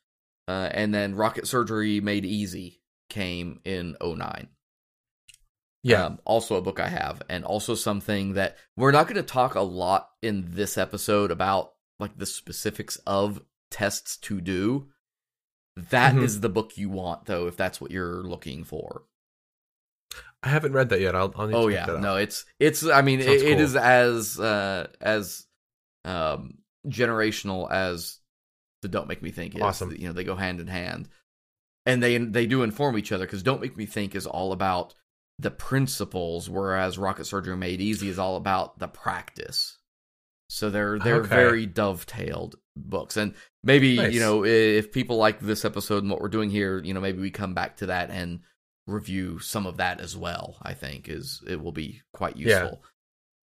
Uh 0.48 0.70
and 0.72 0.94
then 0.94 1.16
Rocket 1.16 1.48
Surgery 1.48 2.00
Made 2.00 2.26
Easy 2.26 2.82
came 3.10 3.60
in 3.66 3.98
09. 4.02 4.48
Yeah. 5.84 6.06
Um, 6.06 6.20
also 6.26 6.56
a 6.56 6.62
book 6.62 6.80
I 6.80 6.88
have, 6.90 7.22
and 7.30 7.44
also 7.46 7.76
something 7.76 8.34
that 8.34 8.58
we're 8.76 8.92
not 8.92 9.08
going 9.08 9.16
to 9.18 9.24
talk 9.24 9.56
a 9.56 9.62
lot 9.62 10.10
in 10.22 10.46
this 10.50 10.78
episode 10.78 11.32
about, 11.32 11.74
like 12.00 12.18
the 12.18 12.26
specifics 12.26 12.98
of 13.08 13.42
tests 13.72 14.18
to 14.18 14.42
do. 14.42 14.88
That 15.76 16.18
is 16.18 16.38
Mhm. 16.38 16.42
the 16.42 16.50
book 16.50 16.78
you 16.78 16.90
want, 16.90 17.26
though, 17.26 17.48
if 17.48 17.56
that's 17.56 17.80
what 17.80 17.92
you're 17.92 18.24
looking 18.24 18.64
for. 18.64 19.04
I 20.42 20.50
haven't 20.50 20.74
read 20.74 20.90
that 20.90 21.02
yet. 21.02 21.16
I'll, 21.16 21.34
I'll 21.38 21.48
need 21.48 21.56
Oh 21.56 21.68
to 21.68 21.74
yeah, 21.74 21.86
that 21.86 22.02
no, 22.02 22.16
it's 22.16 22.46
it's. 22.60 22.86
I 22.86 23.02
mean, 23.02 23.20
it, 23.20 23.28
it 23.28 23.42
cool. 23.56 23.60
is 23.62 23.76
as 23.76 24.40
uh, 24.40 24.88
as 25.02 25.46
um, 26.06 26.60
generational 26.88 27.70
as 27.70 28.20
the 28.82 28.88
"Don't 28.88 29.08
Make 29.08 29.22
Me 29.22 29.32
Think" 29.32 29.56
is. 29.56 29.62
Awesome. 29.62 29.92
You 29.92 30.08
know, 30.08 30.14
they 30.14 30.24
go 30.24 30.36
hand 30.36 30.60
in 30.62 30.68
hand, 30.68 31.10
and 31.86 32.02
they 32.02 32.18
they 32.18 32.46
do 32.46 32.64
inform 32.64 32.98
each 32.98 33.12
other 33.12 33.26
because 33.26 33.44
"Don't 33.44 33.62
Make 33.62 33.76
Me 33.78 33.86
Think" 33.86 34.16
is 34.16 34.26
all 34.26 34.54
about 34.54 34.94
the 35.40 35.52
principles, 35.52 36.50
whereas 36.50 36.98
"Rocket 36.98 37.26
Surgery 37.26 37.56
Made 37.56 37.80
Easy" 37.82 38.10
is 38.10 38.20
all 38.20 38.36
about 38.36 38.78
the 38.80 38.88
practice. 38.88 39.78
So 40.50 40.70
they're 40.70 41.00
they're 41.00 41.22
Okay. 41.22 41.30
very 41.30 41.66
dovetailed 41.66 42.56
books, 42.76 43.18
and 43.18 43.34
maybe 43.64 43.96
Nice. 43.98 44.14
you 44.14 44.20
know 44.20 44.44
if 44.44 44.92
people 44.92 45.18
like 45.18 45.40
this 45.40 45.64
episode 45.64 46.04
and 46.04 46.12
what 46.12 46.22
we're 46.22 46.28
doing 46.28 46.50
here, 46.50 46.80
you 46.84 46.94
know 46.94 47.02
maybe 47.02 47.20
we 47.22 47.32
come 47.32 47.54
back 47.54 47.78
to 47.78 47.86
that 47.88 48.10
and 48.10 48.42
review 48.88 49.38
some 49.40 49.66
of 49.68 49.78
that 49.78 50.02
as 50.02 50.18
well. 50.18 50.58
I 50.62 50.74
think 50.74 51.08
is 51.08 51.42
it 51.48 51.62
will 51.62 51.72
be 51.72 52.02
quite 52.14 52.36
Yeah. 52.36 52.62
useful. 52.62 52.84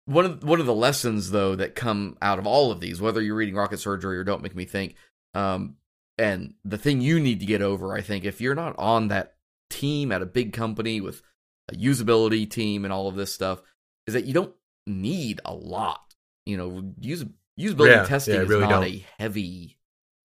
One 0.05 0.25
of 0.27 0.45
one 0.45 0.61
of 0.61 0.66
the 0.66 0.75
lessons 0.75 1.31
though 1.31 1.57
that 1.57 1.75
come 1.75 2.18
out 2.21 2.38
of 2.38 2.47
all 2.47 2.71
of 2.71 2.81
these, 2.81 3.01
whether 3.01 3.23
you're 3.23 3.37
reading 3.37 3.55
Rocket 3.55 3.79
Surgery 3.79 4.18
or 4.18 4.25
Don't 4.25 4.42
Make 4.42 4.55
Me 4.55 4.64
Think, 4.66 4.95
um, 5.35 5.77
and 6.18 6.55
the 6.64 6.77
thing 6.79 7.01
you 7.01 7.18
need 7.18 7.40
to 7.40 7.47
get 7.47 7.62
over, 7.62 7.95
I 7.95 8.03
think, 8.03 8.25
if 8.25 8.40
you're 8.40 8.55
not 8.55 8.79
on 8.79 9.09
that 9.09 9.37
team 9.71 10.12
at 10.12 10.21
a 10.21 10.27
big 10.27 10.53
company 10.53 11.01
with 11.01 11.23
usability 11.72 12.48
team 12.48 12.85
and 12.85 12.92
all 12.92 13.09
of 13.09 13.16
this 13.16 13.33
stuff, 13.33 13.62
is 14.07 14.14
that 14.14 14.25
you 14.25 14.35
don't 14.35 14.55
need 14.87 15.40
a 15.44 15.55
lot. 15.55 16.01
You 16.46 16.57
know, 16.57 16.92
use 17.01 17.25
usability 17.59 17.87
Yeah, 17.88 18.05
testing 18.05 18.35
yeah, 18.35 18.40
I 18.40 18.42
is 18.44 18.48
really 18.48 18.62
not 18.62 18.70
don't. 18.70 18.85
a 18.85 19.07
heavy 19.18 19.79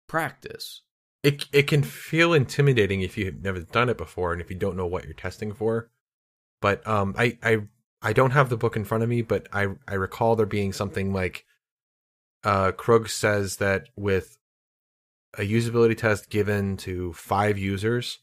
practice. 0.08 0.82
It 1.24 1.46
it 1.54 1.68
can 1.68 1.84
feel 1.84 2.34
intimidating 2.34 3.02
if 3.02 3.18
you've 3.18 3.42
never 3.44 3.60
done 3.62 3.90
it 3.90 3.98
before 3.98 4.34
and 4.34 4.42
if 4.42 4.50
you 4.50 4.58
don't 4.58 4.76
know 4.76 4.88
what 4.88 5.06
you're 5.06 5.14
testing 5.14 5.54
for. 5.54 5.90
But 6.62 6.86
um, 6.88 7.16
I 7.18 7.38
I 7.44 7.62
I 8.02 8.14
don't 8.14 8.32
have 8.32 8.50
the 8.50 8.58
book 8.58 8.76
in 8.76 8.84
front 8.86 9.04
of 9.04 9.10
me, 9.10 9.22
but 9.22 9.48
I 9.54 9.68
I 9.88 9.94
recall 9.94 10.36
there 10.36 10.46
being 10.46 10.74
something 10.74 11.14
like, 11.14 11.46
uh, 12.44 12.72
Krug 12.72 13.08
says 13.08 13.58
that 13.58 13.90
with 13.96 14.38
a 15.38 15.42
usability 15.42 15.96
test 15.98 16.30
given 16.30 16.76
to 16.78 17.14
five 17.14 17.58
users, 17.58 18.20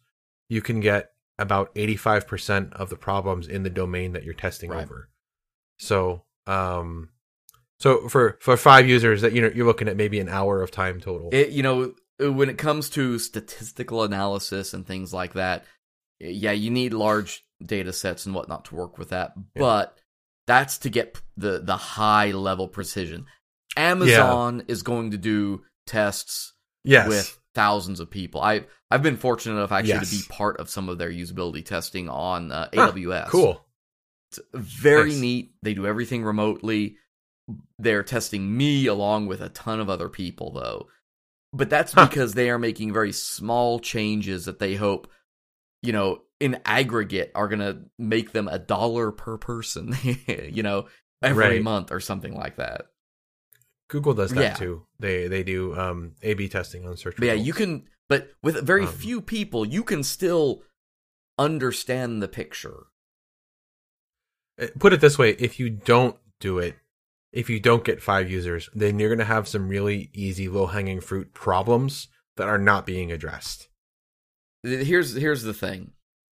you 0.48 0.60
can 0.60 0.80
get 0.80 1.12
about 1.38 1.70
eighty 1.76 1.96
five 1.96 2.26
percent 2.26 2.72
of 2.74 2.90
the 2.90 2.96
problems 2.96 3.48
in 3.48 3.62
the 3.62 3.70
domain 3.70 4.12
that 4.12 4.24
you're 4.24 4.34
testing 4.34 4.70
Right. 4.70 4.84
over. 4.84 5.08
So 5.78 6.24
um, 6.46 7.10
so 7.78 8.08
for 8.08 8.38
for 8.40 8.56
five 8.56 8.88
users, 8.88 9.22
that 9.22 9.32
you 9.32 9.40
know 9.40 9.50
you're 9.54 9.66
looking 9.66 9.88
at 9.88 9.96
maybe 9.96 10.18
an 10.18 10.28
hour 10.28 10.62
of 10.62 10.70
time 10.70 11.00
total. 11.00 11.30
It, 11.32 11.50
you 11.50 11.62
know, 11.62 11.94
when 12.18 12.48
it 12.48 12.58
comes 12.58 12.90
to 12.90 13.18
statistical 13.18 14.02
analysis 14.02 14.74
and 14.74 14.86
things 14.86 15.12
like 15.12 15.34
that, 15.34 15.64
yeah, 16.18 16.52
you 16.52 16.70
need 16.70 16.92
large 16.92 17.44
data 17.64 17.92
sets 17.92 18.26
and 18.26 18.34
whatnot 18.34 18.66
to 18.66 18.74
work 18.74 18.98
with 18.98 19.10
that. 19.10 19.32
Yeah. 19.36 19.60
But 19.60 19.98
that's 20.46 20.78
to 20.78 20.90
get 20.90 21.20
the 21.36 21.60
the 21.60 21.76
high 21.76 22.32
level 22.32 22.66
precision. 22.66 23.26
Amazon 23.76 24.64
is 24.66 24.82
going 24.82 25.12
to 25.12 25.18
do 25.18 25.62
tests 25.86 26.54
yes. 26.82 27.08
with 27.08 27.37
thousands 27.54 28.00
of 28.00 28.10
people. 28.10 28.40
I 28.40 28.64
I've 28.90 29.02
been 29.02 29.16
fortunate 29.16 29.56
enough 29.56 29.72
actually 29.72 29.88
Yes. 29.88 30.10
to 30.10 30.16
be 30.16 30.22
part 30.22 30.58
of 30.60 30.70
some 30.70 30.88
of 30.88 30.98
their 30.98 31.10
usability 31.10 31.64
testing 31.64 32.08
on 32.08 32.52
uh, 32.52 32.68
Huh, 32.74 32.92
AWS. 32.92 33.28
Cool. 33.30 33.64
It's 34.30 34.40
very 34.54 35.10
Nice. 35.10 35.20
neat. 35.20 35.54
They 35.62 35.74
do 35.74 35.86
everything 35.86 36.24
remotely. 36.24 36.96
They're 37.78 38.02
testing 38.02 38.56
me 38.56 38.86
along 38.86 39.26
with 39.26 39.40
a 39.40 39.48
ton 39.48 39.80
of 39.80 39.88
other 39.88 40.08
people, 40.08 40.52
though. 40.52 40.88
But 41.52 41.70
that's 41.70 41.94
Huh. 41.94 42.06
because 42.08 42.34
they 42.34 42.50
are 42.50 42.58
making 42.58 42.92
very 42.92 43.12
small 43.12 43.78
changes 43.80 44.44
that 44.44 44.58
they 44.58 44.74
hope, 44.74 45.10
you 45.82 45.92
know, 45.92 46.22
in 46.40 46.60
aggregate 46.66 47.32
are 47.34 47.48
going 47.48 47.60
to 47.60 47.78
make 47.98 48.32
them 48.32 48.48
a 48.48 48.58
dollar 48.58 49.10
per 49.10 49.38
person, 49.38 49.94
you 50.26 50.62
know, 50.62 50.88
every 51.22 51.48
Right. 51.48 51.62
month 51.62 51.90
or 51.90 52.00
something 52.00 52.34
like 52.34 52.56
that. 52.56 52.86
Google 53.88 54.14
does 54.14 54.30
that 54.32 54.40
Yeah. 54.40 54.54
too. 54.54 54.86
They 54.98 55.28
they 55.28 55.42
do 55.42 55.74
um 55.76 56.14
A 56.22 56.34
B 56.34 56.48
testing 56.48 56.86
on 56.86 56.96
search 56.96 57.16
But 57.16 57.26
yeah, 57.26 57.32
you 57.34 57.52
can, 57.52 57.88
but 58.08 58.32
with 58.42 58.64
very 58.64 58.84
Um, 58.84 58.92
few 58.92 59.20
people, 59.20 59.64
you 59.66 59.82
can 59.82 60.02
still 60.02 60.62
understand 61.38 62.22
the 62.22 62.28
picture. 62.28 62.86
Uh, 64.60 64.66
put 64.78 64.92
it 64.92 65.00
this 65.00 65.18
way, 65.18 65.30
if 65.38 65.58
you 65.60 65.70
don't 65.70 66.16
do 66.40 66.58
it, 66.58 66.76
if 67.32 67.48
you 67.48 67.60
don't 67.60 67.84
get 67.84 68.02
five 68.02 68.30
users, 68.30 68.68
then 68.74 68.98
you're 68.98 69.08
going 69.08 69.18
to 69.18 69.24
have 69.24 69.46
some 69.48 69.68
really 69.68 70.10
easy 70.12 70.48
low 70.48 70.66
hanging 70.66 71.00
fruit 71.00 71.32
problems 71.32 72.08
that 72.36 72.48
are 72.48 72.58
not 72.58 72.86
being 72.86 73.10
addressed. 73.12 73.68
here's 74.62 75.14
here's 75.14 75.42
the 75.44 75.54
thing 75.54 75.92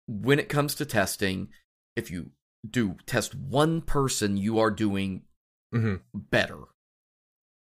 when 0.06 0.38
it 0.38 0.48
comes 0.48 0.74
to 0.76 0.84
testing 0.86 1.48
if 1.96 2.10
you 2.10 2.30
do 2.68 2.96
test 3.06 3.34
one 3.34 3.80
person 3.80 4.36
you 4.36 4.58
are 4.58 4.70
doing 4.70 5.22
hmm 5.72 5.96
better 6.14 6.58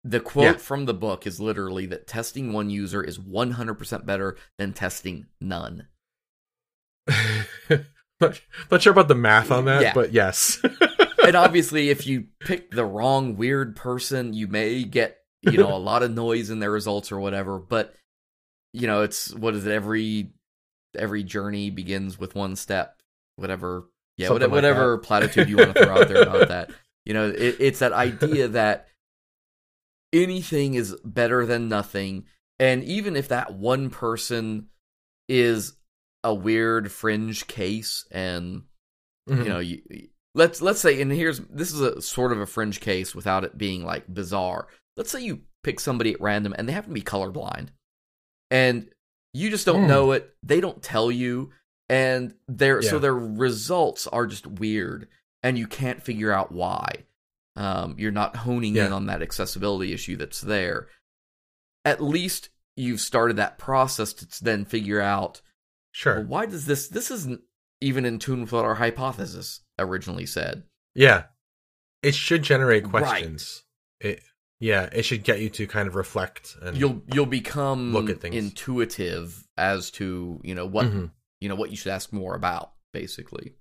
the 0.05 0.21
quote 0.21 0.45
Yeah. 0.45 0.53
from 0.55 0.87
the 0.87 0.95
book 0.95 1.27
is 1.27 1.39
literally 1.41 1.87
that 1.87 2.07
testing 2.07 2.53
one 2.53 2.71
user 2.71 3.03
is 3.03 3.19
100% 3.19 4.05
better 4.07 4.37
than 4.59 4.73
testing 4.73 5.27
none 5.41 5.87
not, 8.21 8.41
not 8.71 8.83
sure 8.83 8.93
about 8.93 9.09
the 9.09 9.15
math 9.15 9.51
on 9.51 9.65
that, 9.67 9.83
Yeah. 9.83 9.95
but 9.95 10.13
yes. 10.13 10.61
and 11.25 11.35
obviously 11.37 11.91
if 11.91 12.07
you 12.07 12.27
pick 12.41 12.71
the 12.71 12.85
wrong 12.85 13.37
weird 13.37 13.77
person 13.77 14.33
you 14.33 14.47
may 14.49 14.85
get 14.85 15.19
you 15.43 15.59
know 15.59 15.75
a 15.75 15.79
lot 15.79 16.03
of 16.03 16.11
noise 16.13 16.51
in 16.51 16.59
their 16.59 16.71
results 16.71 17.13
or 17.13 17.21
whatever 17.21 17.59
but 17.59 17.95
you 18.73 18.87
know 18.87 19.03
it's 19.03 19.33
what 19.35 19.55
is 19.55 19.65
it 19.67 19.73
every 19.73 20.33
every 20.97 21.23
journey 21.23 21.71
begins 21.71 22.19
with 22.19 22.35
one 22.35 22.57
step 22.57 23.01
whatever 23.37 23.85
yeah 24.17 24.29
Something 24.29 24.51
whatever, 24.51 24.55
like 24.55 24.77
whatever 24.79 24.99
platitude 24.99 25.49
you 25.49 25.57
want 25.59 25.75
to 25.77 25.85
throw 25.85 26.01
out 26.01 26.09
there 26.09 26.23
about 26.23 26.49
that 26.49 26.71
you 27.05 27.15
know 27.15 27.29
it, 27.29 27.57
it's 27.61 27.79
that 27.81 27.93
idea 27.93 28.49
that 28.49 28.89
anything 30.13 30.75
is 30.75 30.97
better 31.05 31.47
than 31.47 31.69
nothing 31.69 32.25
and 32.59 32.85
even 32.85 33.17
if 33.17 33.29
that 33.29 33.55
one 33.55 33.91
person 33.91 34.69
is 35.29 35.75
a 36.25 36.35
weird 36.35 36.91
fringe 36.93 37.47
case 37.47 38.07
and 38.11 38.63
Mhm. 39.29 39.43
you 39.45 39.49
know 39.49 39.59
you 39.61 39.83
let's 40.35 40.61
let's 40.63 40.81
say, 40.81 41.01
and 41.01 41.13
here's 41.13 41.41
this 41.41 41.73
is 41.73 41.81
a 41.81 42.01
sort 42.03 42.33
of 42.33 42.41
a 42.41 42.47
fringe 42.47 42.81
case 42.81 43.15
without 43.15 43.45
it 43.45 43.57
being 43.59 43.85
like 43.85 44.13
bizarre. 44.13 44.67
Let's 44.97 45.11
say 45.11 45.23
you 45.23 45.43
pick 45.63 45.79
somebody 45.79 46.13
at 46.15 46.21
random 46.21 46.55
and 46.57 46.69
they 46.69 46.73
happen 46.73 46.91
to 46.91 46.95
be 46.95 47.03
colorblind, 47.03 47.69
and 48.51 48.89
you 49.33 49.51
just 49.51 49.67
don't 49.67 49.83
Hmm. 49.83 49.89
know 49.89 50.13
it. 50.13 50.35
They 50.43 50.61
don't 50.61 50.83
tell 50.83 51.11
you, 51.11 51.51
and 51.89 52.35
their 52.49 52.83
so 52.83 52.99
their 52.99 53.15
results 53.15 54.07
are 54.07 54.27
just 54.27 54.47
weird, 54.47 55.09
and 55.43 55.59
you 55.59 55.67
can't 55.67 56.03
figure 56.03 56.33
out 56.33 56.51
why. 56.53 57.05
Um, 57.57 57.97
you're 57.99 58.11
not 58.13 58.37
honing 58.37 58.77
in 58.77 58.93
on 58.93 59.07
that 59.07 59.21
accessibility 59.23 59.93
issue 59.93 60.17
that's 60.17 60.41
there. 60.41 60.89
At 61.85 62.03
least 62.03 62.49
you've 62.77 63.01
started 63.01 63.37
that 63.37 63.59
process 63.59 64.13
to 64.15 64.45
then 64.45 64.65
figure 64.65 65.01
out 65.01 65.43
Sure. 65.93 66.17
well, 66.21 66.25
why 66.25 66.47
does 66.47 66.65
this 66.65 66.89
this 66.89 67.11
isn't 67.11 67.43
even 67.83 68.05
in 68.07 68.19
tune 68.19 68.41
with 68.43 68.53
what 68.53 68.65
our 68.65 68.77
hypothesis 68.77 69.61
originally 69.79 70.25
said 70.25 70.63
Yeah. 70.95 71.25
It 72.03 72.15
should 72.15 72.43
generate 72.43 72.85
Right. 72.85 73.05
questions. 73.05 73.65
It 74.01 74.23
yeah, 74.61 74.89
it 74.93 75.03
should 75.03 75.25
get 75.25 75.41
you 75.41 75.51
to 75.51 75.67
kind 75.67 75.89
of 75.89 75.95
reflect 75.97 76.57
and 76.63 76.77
you'll 76.79 77.03
you'll 77.13 77.27
become 77.27 77.93
Look 77.93 78.09
at 78.09 78.21
things. 78.23 78.35
intuitive 78.37 79.47
as 79.59 79.91
to 79.93 80.41
you 80.43 80.55
know 80.55 80.65
what 80.67 80.87
Mhm. 80.87 81.11
you 81.43 81.49
know 81.51 81.55
what 81.57 81.71
you 81.71 81.77
should 81.77 81.93
ask 81.93 82.13
more 82.13 82.35
about 82.35 82.73
basically 82.95 83.55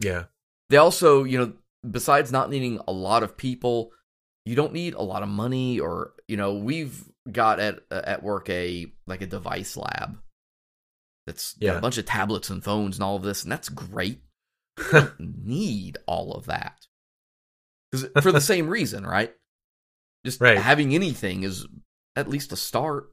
Yeah. 0.00 0.24
they 0.70 0.78
also 0.78 1.22
you 1.22 1.38
know 1.38 1.52
besides 1.88 2.32
not 2.32 2.50
needing 2.50 2.80
a 2.88 2.92
lot 2.92 3.22
of 3.22 3.36
people 3.36 3.90
you 4.44 4.54
don't 4.54 4.72
need 4.72 4.94
a 4.94 5.02
lot 5.02 5.22
of 5.22 5.28
money 5.28 5.78
or 5.78 6.12
you 6.26 6.36
know 6.36 6.54
we've 6.54 7.04
got 7.30 7.60
at 7.60 7.80
at 7.90 8.22
work 8.22 8.48
a 8.50 8.86
like 9.06 9.20
a 9.22 9.26
device 9.26 9.76
lab 9.76 10.18
that's 11.26 11.52
got 11.54 11.64
Yeah. 11.66 11.78
a 11.78 11.80
bunch 11.80 11.98
of 11.98 12.06
tablets 12.06 12.48
and 12.50 12.64
phones 12.64 12.96
and 12.96 13.04
all 13.04 13.16
of 13.16 13.22
this 13.22 13.42
and 13.42 13.52
that's 13.52 13.68
great 13.68 14.20
you 14.78 14.84
don't 14.92 15.20
need 15.46 15.98
all 16.06 16.32
of 16.32 16.46
that 16.46 16.86
'Cause 17.92 18.06
for 18.22 18.32
the 18.32 18.40
same 18.40 18.68
reason 18.68 19.06
right 19.06 19.34
just 20.24 20.40
Right. 20.40 20.58
having 20.58 20.94
anything 20.94 21.42
is 21.42 21.66
at 22.16 22.28
least 22.28 22.52
a 22.52 22.56
start 22.56 23.10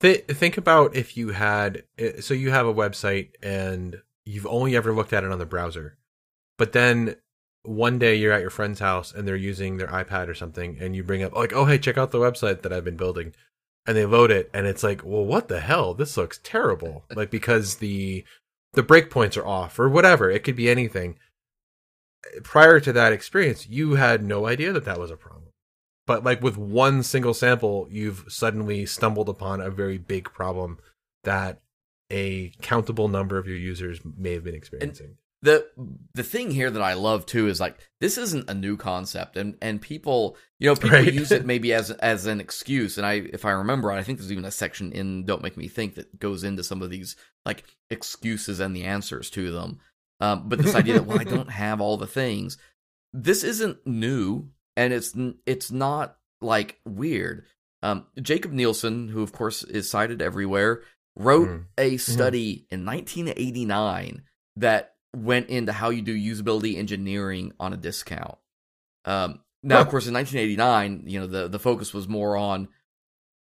Th- 0.00 0.24
think 0.26 0.56
about 0.56 0.94
if 0.96 1.16
you 1.16 1.30
had 1.30 1.84
so 2.20 2.32
you 2.32 2.50
have 2.50 2.66
a 2.66 2.72
website 2.72 3.32
and 3.42 4.00
you've 4.24 4.46
only 4.46 4.74
ever 4.76 4.94
looked 4.94 5.12
at 5.12 5.24
it 5.24 5.30
on 5.32 5.38
the 5.38 5.44
browser. 5.44 5.98
But 6.56 6.72
then 6.72 7.16
one 7.62 7.98
day 7.98 8.14
you're 8.14 8.32
at 8.32 8.40
your 8.40 8.50
friend's 8.50 8.80
house 8.80 9.12
and 9.12 9.26
they're 9.26 9.36
using 9.36 9.76
their 9.76 9.88
iPad 9.88 10.28
or 10.28 10.34
something 10.34 10.78
and 10.80 10.96
you 10.96 11.02
bring 11.02 11.22
up 11.22 11.34
like, 11.34 11.52
"Oh, 11.52 11.66
hey, 11.66 11.78
check 11.78 11.98
out 11.98 12.10
the 12.10 12.18
website 12.18 12.62
that 12.62 12.72
I've 12.72 12.84
been 12.84 12.96
building." 12.96 13.34
And 13.86 13.96
they 13.96 14.06
load 14.06 14.30
it 14.30 14.50
and 14.54 14.66
it's 14.66 14.82
like, 14.82 15.04
"Well, 15.04 15.24
what 15.24 15.48
the 15.48 15.60
hell? 15.60 15.94
This 15.94 16.16
looks 16.16 16.40
terrible." 16.42 17.04
like 17.14 17.30
because 17.30 17.76
the 17.76 18.24
the 18.72 18.82
breakpoints 18.82 19.36
are 19.36 19.46
off 19.46 19.78
or 19.78 19.88
whatever. 19.88 20.30
It 20.30 20.44
could 20.44 20.56
be 20.56 20.70
anything. 20.70 21.18
Prior 22.42 22.80
to 22.80 22.92
that 22.92 23.12
experience, 23.12 23.68
you 23.68 23.94
had 23.94 24.22
no 24.22 24.46
idea 24.46 24.72
that 24.72 24.84
that 24.84 25.00
was 25.00 25.10
a 25.10 25.16
problem. 25.16 25.48
But 26.06 26.24
like 26.24 26.42
with 26.42 26.56
one 26.56 27.02
single 27.02 27.34
sample, 27.34 27.88
you've 27.90 28.24
suddenly 28.28 28.86
stumbled 28.86 29.28
upon 29.28 29.60
a 29.60 29.70
very 29.70 29.98
big 29.98 30.32
problem 30.32 30.78
that 31.24 31.60
a 32.10 32.52
countable 32.60 33.08
number 33.08 33.38
of 33.38 33.46
your 33.46 33.56
users 33.56 34.00
may 34.04 34.32
have 34.32 34.44
been 34.44 34.54
experiencing. 34.54 35.16
The 35.42 35.66
the 36.14 36.22
thing 36.22 36.50
here 36.50 36.70
that 36.70 36.82
I 36.82 36.92
love 36.94 37.24
too 37.24 37.48
is 37.48 37.60
like 37.60 37.78
this 38.00 38.18
isn't 38.18 38.50
a 38.50 38.54
new 38.54 38.76
concept 38.76 39.38
and 39.38 39.56
and 39.62 39.80
people 39.80 40.36
you 40.58 40.68
know 40.68 40.74
people 40.74 40.90
Right. 40.98 41.12
use 41.14 41.32
it 41.32 41.46
maybe 41.52 41.72
as 41.72 41.90
as 41.92 42.26
an 42.26 42.40
excuse 42.40 42.98
and 42.98 43.06
I 43.06 43.14
if 43.32 43.46
I 43.46 43.52
remember 43.52 43.88
right 43.88 43.98
I 43.98 44.02
think 44.02 44.18
there's 44.18 44.30
even 44.32 44.44
a 44.44 44.50
section 44.50 44.92
in 44.92 45.24
Don't 45.24 45.42
Make 45.42 45.56
Me 45.56 45.66
Think 45.66 45.94
that 45.94 46.18
goes 46.18 46.44
into 46.44 46.62
some 46.62 46.82
of 46.82 46.90
these 46.90 47.16
like 47.46 47.64
excuses 47.90 48.60
and 48.60 48.76
the 48.76 48.84
answers 48.84 49.30
to 49.30 49.50
them 49.50 49.78
um, 50.20 50.46
but 50.48 50.58
this 50.60 50.74
idea 50.74 50.92
that 50.94 51.06
well 51.06 51.18
I 51.20 51.24
don't 51.24 51.50
have 51.64 51.80
all 51.80 51.96
the 51.96 52.06
things 52.06 52.58
this 53.14 53.42
isn't 53.42 53.86
new 53.86 54.50
and 54.76 54.92
it's 54.92 55.14
it's 55.46 55.70
not 55.70 56.18
like 56.42 56.80
weird 56.84 57.46
um, 57.82 58.04
Jakob 58.20 58.52
Nielsen 58.52 59.08
who 59.08 59.22
of 59.22 59.32
course 59.32 59.62
is 59.64 59.88
cited 59.90 60.20
everywhere 60.20 60.82
wrote 61.16 61.48
Mm. 61.48 61.64
a 61.78 61.96
study 61.96 62.66
in 62.70 62.84
1989 62.84 64.22
that 64.56 64.94
went 65.16 65.48
into 65.48 65.72
how 65.72 65.90
you 65.90 66.02
do 66.02 66.16
usability 66.16 66.76
engineering 66.76 67.52
on 67.58 67.72
a 67.72 67.76
discount. 67.76 68.38
Um, 69.04 69.40
now, 69.62 69.80
of 69.80 69.88
course, 69.88 70.06
in 70.06 70.14
1989, 70.14 71.04
you 71.06 71.20
know 71.20 71.26
the 71.26 71.48
the 71.48 71.58
focus 71.58 71.92
was 71.92 72.08
more 72.08 72.36
on 72.36 72.68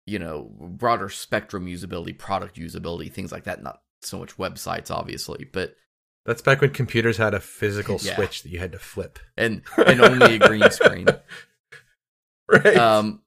you 0.06 0.20
know 0.20 0.50
broader 0.60 1.10
spectrum 1.10 1.66
usability, 1.66 2.18
product 2.18 2.58
usability, 2.58 3.12
things 3.12 3.32
like 3.32 3.46
that. 3.46 3.64
Not 3.64 3.82
so 4.02 4.20
much 4.20 4.38
websites, 4.38 4.92
obviously, 4.92 5.46
but 5.52 5.76
That's 6.26 6.42
back 6.42 6.62
when 6.62 6.70
computers 6.72 7.18
had 7.18 7.34
a 7.34 7.40
physical 7.40 7.98
Yeah. 8.02 8.16
switch 8.16 8.44
that 8.44 8.50
you 8.50 8.60
had 8.60 8.72
to 8.74 8.80
flip. 8.80 9.20
and 9.36 9.62
and 9.78 10.00
only 10.02 10.36
a 10.36 10.40
green 10.40 10.70
screen. 10.72 11.08
right. 12.48 12.78
Um, 12.78 13.22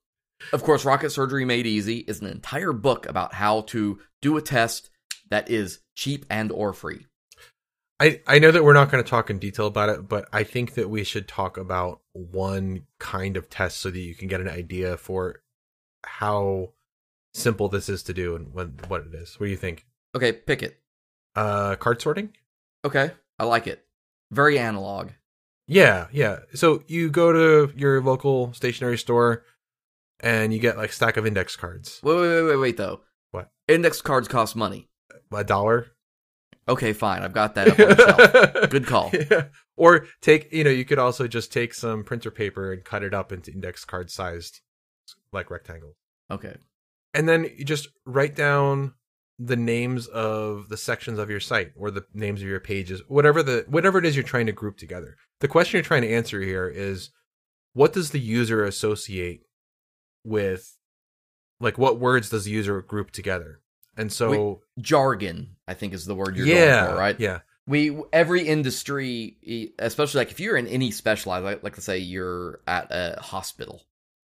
of 0.53 0.63
course, 0.63 0.85
Rocket 0.85 1.11
Surgery 1.11 1.45
Made 1.45 1.67
Easy 1.67 1.99
is 1.99 2.21
an 2.21 2.29
entire 2.29 2.73
book 2.73 3.07
about 3.09 3.35
how 3.35 3.63
to 3.63 3.99
do 4.23 4.37
a 4.37 4.43
test 4.43 4.89
that 5.31 5.51
is 5.51 5.81
cheap 5.97 6.25
and 6.31 6.53
or 6.53 6.73
free. 6.73 7.07
I, 8.01 8.21
I 8.27 8.39
know 8.39 8.53
that 8.53 8.63
we're 8.63 8.75
not 8.75 8.91
going 8.91 9.03
to 9.03 9.11
talk 9.11 9.29
in 9.29 9.39
detail 9.39 9.67
about 9.67 9.89
it, 9.89 10.09
but 10.09 10.29
I 10.33 10.45
think 10.45 10.75
that 10.75 10.89
we 10.89 11.03
should 11.03 11.27
talk 11.27 11.57
about 11.57 12.01
one 12.13 12.87
kind 13.01 13.37
of 13.37 13.51
test 13.51 13.79
so 13.79 13.91
that 13.91 13.99
you 13.99 14.15
can 14.15 14.29
get 14.29 14.41
an 14.41 14.49
idea 14.49 14.97
for 14.97 15.43
how 16.05 16.75
simple 17.35 17.69
this 17.69 17.89
is 17.89 18.05
to 18.05 18.15
do 18.15 18.37
and 18.37 18.55
what, 18.55 18.89
what 18.89 19.01
it 19.01 19.15
is. 19.15 19.39
What 19.41 19.47
do 19.47 19.51
you 19.51 19.57
think? 19.57 19.85
Okay, 20.15 20.33
pick 20.33 20.63
it. 20.63 20.81
Uh, 21.35 21.75
card 21.77 22.01
sorting? 22.01 22.35
Okay, 22.85 23.11
I 23.39 23.45
like 23.45 23.67
it. 23.67 23.85
Very 24.31 24.59
analog. 24.59 25.11
Yeah, 25.67 26.07
yeah. 26.13 26.41
So 26.55 26.85
you 26.87 27.11
go 27.11 27.33
to 27.33 27.73
your 27.77 28.01
local 28.01 28.53
stationery 28.53 28.97
store 28.97 29.45
and 30.21 30.53
you 30.53 30.61
get 30.61 30.77
like 30.77 30.93
stack 30.93 31.17
of 31.17 31.27
index 31.27 31.57
cards. 31.57 32.01
Wait, 32.03 32.15
wait, 32.15 32.29
wait, 32.29 32.43
wait, 32.43 32.57
wait, 32.57 32.77
though. 32.77 33.01
What? 33.33 33.51
Index 33.67 34.01
cards 34.01 34.29
cost 34.29 34.57
money. 34.57 34.89
A 35.33 35.45
dollar. 35.45 35.89
Okay, 36.69 36.93
fine. 36.93 37.23
I've 37.23 37.33
got 37.33 37.55
that 37.55 37.69
up 37.69 37.81
on 37.81 37.89
the 37.89 38.51
shelf. 38.53 38.71
Good 38.71 38.87
call. 38.87 39.11
Yeah. 39.13 39.45
Or 39.77 40.07
take, 40.21 40.53
you 40.53 40.65
know, 40.65 40.71
you 40.71 40.85
could 40.85 40.99
also 40.99 41.27
just 41.27 41.53
take 41.53 41.73
some 41.73 42.05
printer 42.05 42.31
paper 42.31 42.73
and 42.73 42.85
cut 42.85 43.03
it 43.03 43.15
up 43.15 43.33
into 43.33 43.53
index 43.53 43.85
card 43.85 44.11
sized 44.11 44.61
like 45.33 45.51
rectangles. 45.51 45.97
Okay. 46.31 46.57
And 47.15 47.29
then 47.29 47.51
you 47.57 47.65
just 47.65 47.89
write 48.05 48.35
down 48.35 48.95
the 49.39 49.57
names 49.57 50.09
of 50.09 50.69
the 50.69 50.77
sections 50.77 51.19
of 51.19 51.31
your 51.31 51.41
site 51.41 51.73
or 51.77 51.91
the 51.91 52.05
names 52.13 52.43
of 52.43 52.49
your 52.49 52.61
pages, 52.61 53.03
whatever 53.09 53.43
the 53.43 53.65
whatever 53.69 53.99
it 53.99 54.05
is 54.05 54.17
you're 54.17 54.25
trying 54.25 54.47
to 54.47 54.53
group 54.53 54.77
together. 54.77 55.17
The 55.41 55.49
question 55.49 55.79
you're 55.79 55.85
trying 55.85 56.03
to 56.03 56.13
answer 56.13 56.41
here 56.41 56.69
is 56.69 57.11
what 57.73 57.93
does 57.93 58.11
the 58.11 58.21
user 58.21 58.65
associate 58.65 59.43
with 60.25 60.77
like 61.61 61.79
what 61.79 62.01
words 62.01 62.31
does 62.31 62.45
the 62.45 62.51
user 62.51 62.83
group 62.83 63.11
together? 63.13 63.61
And 63.99 64.11
so 64.13 64.63
Jargon, 64.81 65.57
I 65.67 65.75
think, 65.75 65.93
is 65.93 66.07
the 66.07 66.15
word 66.15 66.37
you're 66.37 66.47
yeah, 66.47 66.81
going 66.85 66.93
for, 66.95 66.99
right? 66.99 67.21
Yeah. 67.21 67.41
We 67.67 68.01
every 68.15 68.47
industry, 68.49 69.73
especially 69.79 70.21
like 70.21 70.31
if 70.31 70.41
you're 70.41 70.57
in 70.57 70.67
any 70.69 70.91
specialized, 70.91 71.45
like, 71.45 71.63
like 71.63 71.75
let's 71.77 71.85
say 71.85 71.99
you're 71.99 72.61
at 72.67 72.87
a 72.91 73.21
hospital, 73.21 73.83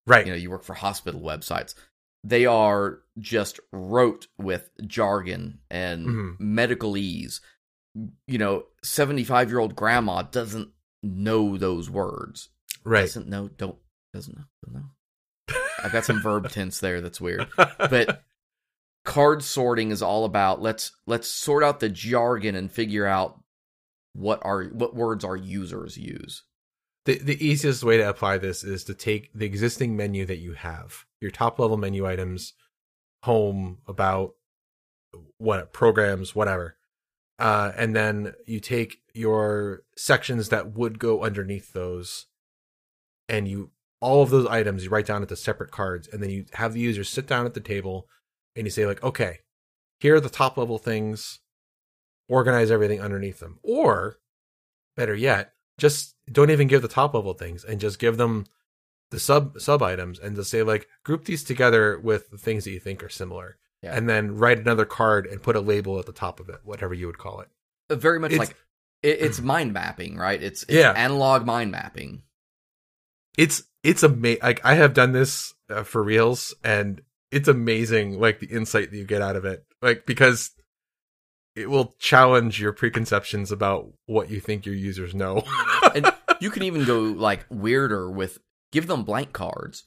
Right. 0.08 0.26
you 0.26 0.32
know, 0.32 0.38
you 0.38 0.50
work 0.50 0.64
for 0.64 0.74
hospital 0.74 1.22
websites. 1.22 1.76
They 2.24 2.46
are 2.48 3.00
just 3.20 3.60
wrote 3.72 4.28
with 4.40 4.70
jargon 4.88 5.60
and 5.70 6.08
Mhm. 6.08 6.40
medicalese. 6.40 7.40
You 8.28 8.38
know, 8.40 8.66
seventy-five 8.84 9.50
year 9.50 9.60
old 9.60 9.76
grandma 9.76 10.24
doesn't 10.24 10.70
know 11.04 11.58
those 11.58 11.90
words. 11.90 12.50
right. 12.84 13.02
Doesn't 13.02 13.28
know. 13.28 13.50
Don't 13.50 13.78
doesn't 14.14 14.36
know. 14.38 14.46
Don't 14.66 14.74
know. 14.76 15.60
I've 15.84 15.92
got 15.92 16.06
some 16.06 16.22
verb 16.22 16.50
tense 16.52 16.80
there 16.80 17.00
that's 17.02 17.22
weird. 17.22 17.48
But 17.56 18.24
card 19.10 19.44
sorting 19.44 19.92
is 19.92 20.02
all 20.02 20.24
about 20.24 20.62
let's 20.62 20.92
let's 21.08 21.28
sort 21.28 21.64
out 21.64 21.80
the 21.80 21.90
jargon 21.90 22.56
and 22.56 22.72
figure 22.72 23.08
out 23.08 23.40
what 24.14 24.40
are 24.44 24.66
what 24.66 24.96
words 24.96 25.26
our 25.26 25.36
users 25.36 25.98
use. 25.98 26.44
the 27.06 27.18
the 27.18 27.44
easiest 27.46 27.84
way 27.84 27.98
to 27.98 28.08
apply 28.08 28.38
this 28.38 28.64
is 28.64 28.84
to 28.84 28.94
take 28.94 29.32
the 29.34 29.46
existing 29.46 29.96
menu 29.96 30.26
that 30.26 30.38
you 30.38 30.54
have, 30.54 31.06
your 31.22 31.32
top 31.32 31.58
level 31.60 31.78
menu 31.78 32.06
items, 32.08 32.54
home, 33.24 33.80
about, 33.88 34.36
what 35.38 35.74
programs, 35.74 36.36
whatever, 36.36 36.78
uh, 37.40 37.72
and 37.76 37.96
then 37.96 38.34
you 38.46 38.60
take 38.60 38.98
your 39.14 39.84
sections 39.98 40.50
that 40.50 40.74
would 40.74 41.00
go 41.00 41.24
underneath 41.24 41.74
those, 41.74 42.28
and 43.28 43.48
you 43.48 43.72
all 44.02 44.22
of 44.22 44.30
those 44.30 44.48
items 44.48 44.84
you 44.84 44.90
write 44.90 45.06
down 45.06 45.22
into 45.22 45.36
separate 45.36 45.72
cards, 45.72 46.08
and 46.08 46.22
then 46.22 46.30
you 46.30 46.46
have 46.54 46.74
the 46.74 46.80
user 46.80 47.04
sit 47.04 47.28
down 47.28 47.46
at 47.46 47.54
the 47.54 47.60
table, 47.60 48.08
and 48.56 48.66
you 48.66 48.72
say 48.72 48.86
like, 48.86 49.04
okay, 49.04 49.40
here 50.00 50.16
are 50.16 50.20
the 50.22 50.30
top 50.30 50.58
level 50.58 50.78
things, 50.78 51.40
organize 52.28 52.72
everything 52.72 53.02
underneath 53.02 53.40
them, 53.40 53.60
or 53.64 54.18
better 54.96 55.16
yet 55.16 55.54
just 55.78 56.16
don't 56.30 56.52
even 56.52 56.68
give 56.68 56.82
the 56.82 56.88
top 56.90 57.14
level 57.14 57.34
things 57.34 57.64
and 57.64 57.80
just 57.80 58.00
give 58.00 58.18
them 58.18 58.46
the 59.12 59.20
sub 59.20 59.60
sub 59.62 59.82
items 59.82 60.20
and 60.20 60.36
just 60.36 60.52
say 60.52 60.62
like 60.62 60.88
group 61.06 61.24
these 61.26 61.44
together 61.44 61.98
with 62.00 62.30
the 62.32 62.38
things 62.38 62.66
that 62.66 62.72
you 62.72 62.80
think 62.82 63.02
are 63.02 63.08
similar 63.10 63.58
Yeah. 63.82 63.96
and 63.96 64.10
then 64.10 64.36
write 64.36 64.60
another 64.60 64.84
card 64.86 65.26
and 65.26 65.42
put 65.42 65.56
a 65.56 65.62
label 65.62 65.98
at 65.98 66.06
the 66.06 66.12
top 66.12 66.40
of 66.42 66.50
it 66.50 66.60
whatever 66.64 66.94
you 66.94 67.08
would 67.08 67.18
call 67.18 67.40
it 67.40 67.48
Uh, 67.90 67.96
Very 67.96 68.20
much 68.20 68.34
It's- 68.34 68.48
like 68.50 68.58
it, 69.02 69.22
it's 69.22 69.40
mind 69.40 69.72
mapping, 69.72 70.18
right? 70.18 70.44
It's, 70.44 70.64
it's 70.64 70.74
Yeah. 70.74 70.92
analog 70.92 71.46
mind 71.46 71.72
mapping. 71.72 72.24
it's 73.38 73.64
it's 73.82 74.04
amazing. 74.04 74.42
Like 74.44 74.60
I 74.66 74.74
have 74.76 74.94
done 74.94 75.14
this 75.14 75.54
uh, 75.70 75.84
for 75.84 76.04
reals, 76.04 76.54
and 76.64 77.02
it's 77.32 77.48
amazing. 77.48 78.20
Like 78.20 78.40
the 78.40 78.48
insight 78.48 78.92
that 78.92 78.98
you 78.98 79.06
get 79.06 79.22
out 79.22 79.36
of 79.36 79.46
it, 79.46 79.64
like 79.82 80.06
because 80.06 80.52
it 81.56 81.70
will 81.70 81.94
challenge 82.00 82.60
your 82.62 82.74
preconceptions 82.74 83.52
about 83.52 83.92
what 84.06 84.30
you 84.30 84.40
think 84.40 84.66
your 84.66 84.76
users 84.76 85.14
know. 85.14 85.44
And 85.96 86.12
you 86.40 86.52
can 86.52 86.64
even 86.64 86.86
go 86.86 87.00
like 87.02 87.46
weirder 87.50 88.10
with 88.12 88.38
give 88.72 88.86
them 88.88 89.04
blank 89.04 89.34
cards 89.34 89.86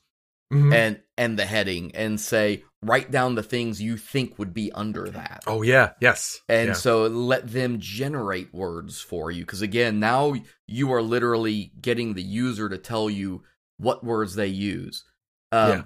Mhm. 0.53 0.75
and 0.75 1.01
and 1.17 1.39
the 1.39 1.47
heading 1.47 1.95
and 1.95 2.21
say 2.21 2.65
write 2.83 3.11
down 3.11 3.37
the 3.37 3.43
things 3.43 3.81
you 3.81 3.97
think 3.97 4.39
would 4.39 4.53
be 4.53 4.71
under 4.73 5.09
that. 5.09 5.45
oh 5.47 5.63
yeah, 5.63 5.93
yes, 6.01 6.41
And 6.49 6.69
yeah. 6.69 6.73
so 6.75 7.07
let 7.07 7.49
them 7.51 7.79
generate 7.79 8.53
words 8.53 9.01
for 9.01 9.31
you. 9.31 9.45
Because 9.47 9.63
again, 9.63 9.99
now 10.01 10.35
you 10.67 10.93
are 10.93 11.01
literally 11.01 11.73
getting 11.81 12.15
the 12.15 12.23
user 12.23 12.69
to 12.69 12.77
tell 12.77 13.09
you 13.09 13.45
what 13.79 14.03
words 14.05 14.35
they 14.35 14.49
use. 14.49 15.05
Um, 15.53 15.71
Yeah. 15.71 15.83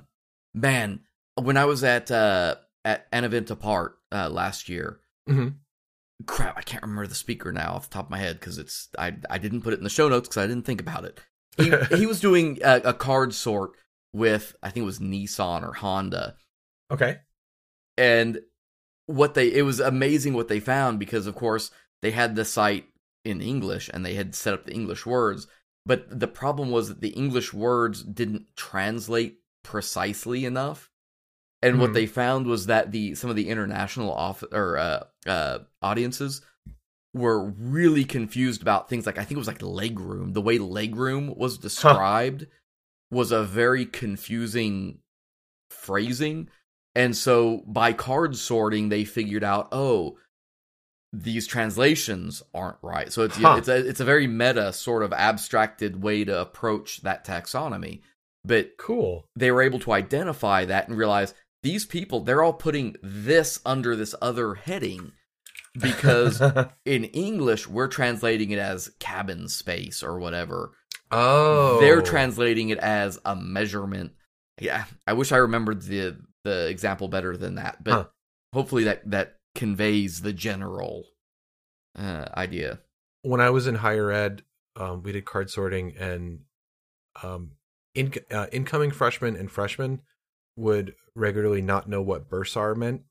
Man, 0.55 1.01
when 1.37 1.57
I 1.57 1.65
was 1.65 1.85
at 1.85 2.11
uh, 2.11 2.57
at 2.85 3.07
an 3.13 3.25
event 3.25 3.51
apart 3.51 3.99
uh, 4.13 4.29
last 4.29 4.69
year, 4.69 5.01
Mhm. 5.29 5.57
crap, 6.27 6.57
I 6.57 6.63
can't 6.63 6.83
remember 6.83 7.07
the 7.07 7.15
speaker 7.15 7.53
now 7.53 7.75
off 7.75 7.89
the 7.89 7.95
top 7.95 8.07
of 8.07 8.11
my 8.11 8.19
head 8.19 8.39
because 8.41 8.59
it's 8.59 8.89
I 8.99 9.17
I 9.31 9.39
didn't 9.39 9.63
put 9.63 9.73
it 9.73 9.79
in 9.79 9.85
the 9.85 9.91
show 9.91 10.09
notes 10.09 10.29
because 10.29 10.43
I 10.43 10.47
didn't 10.47 10.65
think 10.67 10.81
about 10.81 11.05
it. 11.05 11.21
He, 11.57 11.71
he 11.97 12.07
was 12.07 12.21
doing 12.21 12.59
a, 12.63 12.77
a 12.87 12.95
card 12.95 13.35
sort 13.35 13.71
with 14.13 14.55
I 14.63 14.71
think 14.71 14.83
it 14.85 14.87
was 14.87 14.99
Nissan 14.99 15.63
or 15.63 15.73
Honda 15.75 16.37
okay, 16.91 17.19
and 17.99 18.41
what 19.07 19.35
they 19.35 19.53
it 19.53 19.63
was 19.63 19.81
amazing 19.81 20.35
what 20.35 20.49
they 20.49 20.61
found 20.61 20.99
because 20.99 21.27
of 21.27 21.35
course 21.35 21.71
they 22.03 22.11
had 22.11 22.35
the 22.35 22.45
site 22.45 22.87
in 23.25 23.41
english 23.41 23.91
and 23.93 24.05
they 24.05 24.15
had 24.15 24.35
set 24.35 24.55
up 24.55 24.65
the 24.65 24.73
english 24.73 25.05
words 25.07 25.47
but 25.85 26.19
the 26.21 26.27
problem 26.29 26.71
was 26.71 26.89
that 26.89 27.01
the 27.01 27.11
english 27.11 27.53
words 27.53 28.03
didn't 28.03 28.47
translate 28.57 29.39
precisely 29.63 30.45
enough 30.45 30.91
and 31.63 31.81
what 31.81 31.89
Hmm. 31.89 31.95
they 31.95 32.07
found 32.07 32.47
was 32.47 32.67
that 32.67 32.93
the 32.93 33.15
some 33.15 33.31
of 33.31 33.37
the 33.37 33.49
international 33.49 34.13
off 34.13 34.45
or 34.53 34.77
uh, 34.79 35.05
uh, 35.27 35.59
audiences 35.83 36.43
were 37.15 37.43
really 37.43 38.05
confused 38.05 38.61
about 38.63 38.89
things 38.89 39.07
like 39.07 39.17
I 39.19 39.23
think 39.25 39.33
it 39.33 39.39
was 39.39 39.47
like 39.49 39.63
leg 39.63 39.99
room. 39.99 40.33
The 40.35 40.43
way 40.43 40.59
leg 40.59 40.97
room 40.97 41.35
was 41.37 41.57
described 41.59 42.47
was 43.11 43.33
a 43.33 43.43
very 43.45 43.87
confusing 43.87 44.99
phrasing. 45.71 46.49
And 46.95 47.17
so 47.17 47.63
by 47.67 47.93
card 47.93 48.37
sorting, 48.37 48.89
they 48.89 49.05
figured 49.05 49.45
out, 49.45 49.69
oh, 49.73 50.19
these 51.13 51.47
translations 51.47 52.43
aren't 52.55 52.79
right. 52.83 53.13
So 53.13 53.23
it's 53.23 53.37
Huh. 53.37 53.57
it's 53.59 53.69
a 53.69 53.77
it's 53.77 54.01
a 54.01 54.05
very 54.05 54.27
meta 54.27 54.73
sort 54.73 55.03
of 55.03 55.13
abstracted 55.13 56.03
way 56.03 56.25
to 56.25 56.39
approach 56.41 57.03
that 57.03 57.25
taxonomy. 57.25 58.01
But 58.45 58.77
cool. 58.79 59.27
they 59.35 59.51
were 59.51 59.63
able 59.63 59.79
to 59.81 59.93
identify 59.93 60.65
that 60.67 60.89
and 60.89 60.97
realize 60.97 61.35
these 61.67 61.85
people 61.85 62.21
they're 62.21 62.43
all 62.45 62.53
putting 62.53 62.95
this 63.03 63.59
under 63.67 63.97
this 63.97 64.15
other 64.23 64.55
heading 64.55 65.11
because 65.81 66.41
in 66.85 67.05
English 67.05 67.67
we're 67.69 67.89
translating 67.89 68.51
it 68.53 68.59
as 68.59 68.91
cabin 69.01 69.49
space 69.49 70.03
or 70.03 70.19
whatever. 70.19 70.71
oh, 71.11 71.81
They're 71.81 72.03
translating 72.03 72.69
it 72.71 72.79
as 72.79 73.19
a 73.25 73.35
measurement. 73.37 74.13
Yeah, 74.61 74.85
I 75.07 75.13
wish 75.15 75.33
I 75.33 75.39
remembered 75.39 75.83
the 75.83 76.17
the 76.45 76.69
example 76.69 77.09
better 77.09 77.37
than 77.37 77.57
that, 77.57 77.83
but 77.83 77.93
Huh. 77.93 78.05
hopefully 78.53 78.85
that 78.85 79.11
that 79.11 79.37
conveys 79.55 80.21
the 80.23 80.33
general 80.33 81.05
uh, 81.99 82.27
idea. 82.37 82.79
when 83.23 83.41
I 83.41 83.51
was 83.51 83.67
in 83.67 83.75
higher 83.77 84.11
ed, 84.13 84.43
um, 84.77 85.03
we 85.03 85.11
did 85.13 85.25
card 85.25 85.51
sorting, 85.51 85.97
and 85.99 86.41
um, 87.23 87.53
in, 87.95 88.13
uh, 88.31 88.47
incoming 88.53 88.93
freshmen 88.93 89.35
and 89.37 89.51
freshmen 89.51 90.03
would 90.57 90.95
regularly 91.15 91.63
not 91.63 91.89
know 91.89 92.03
what 92.03 92.29
bursar 92.29 92.75
meant, 92.75 93.03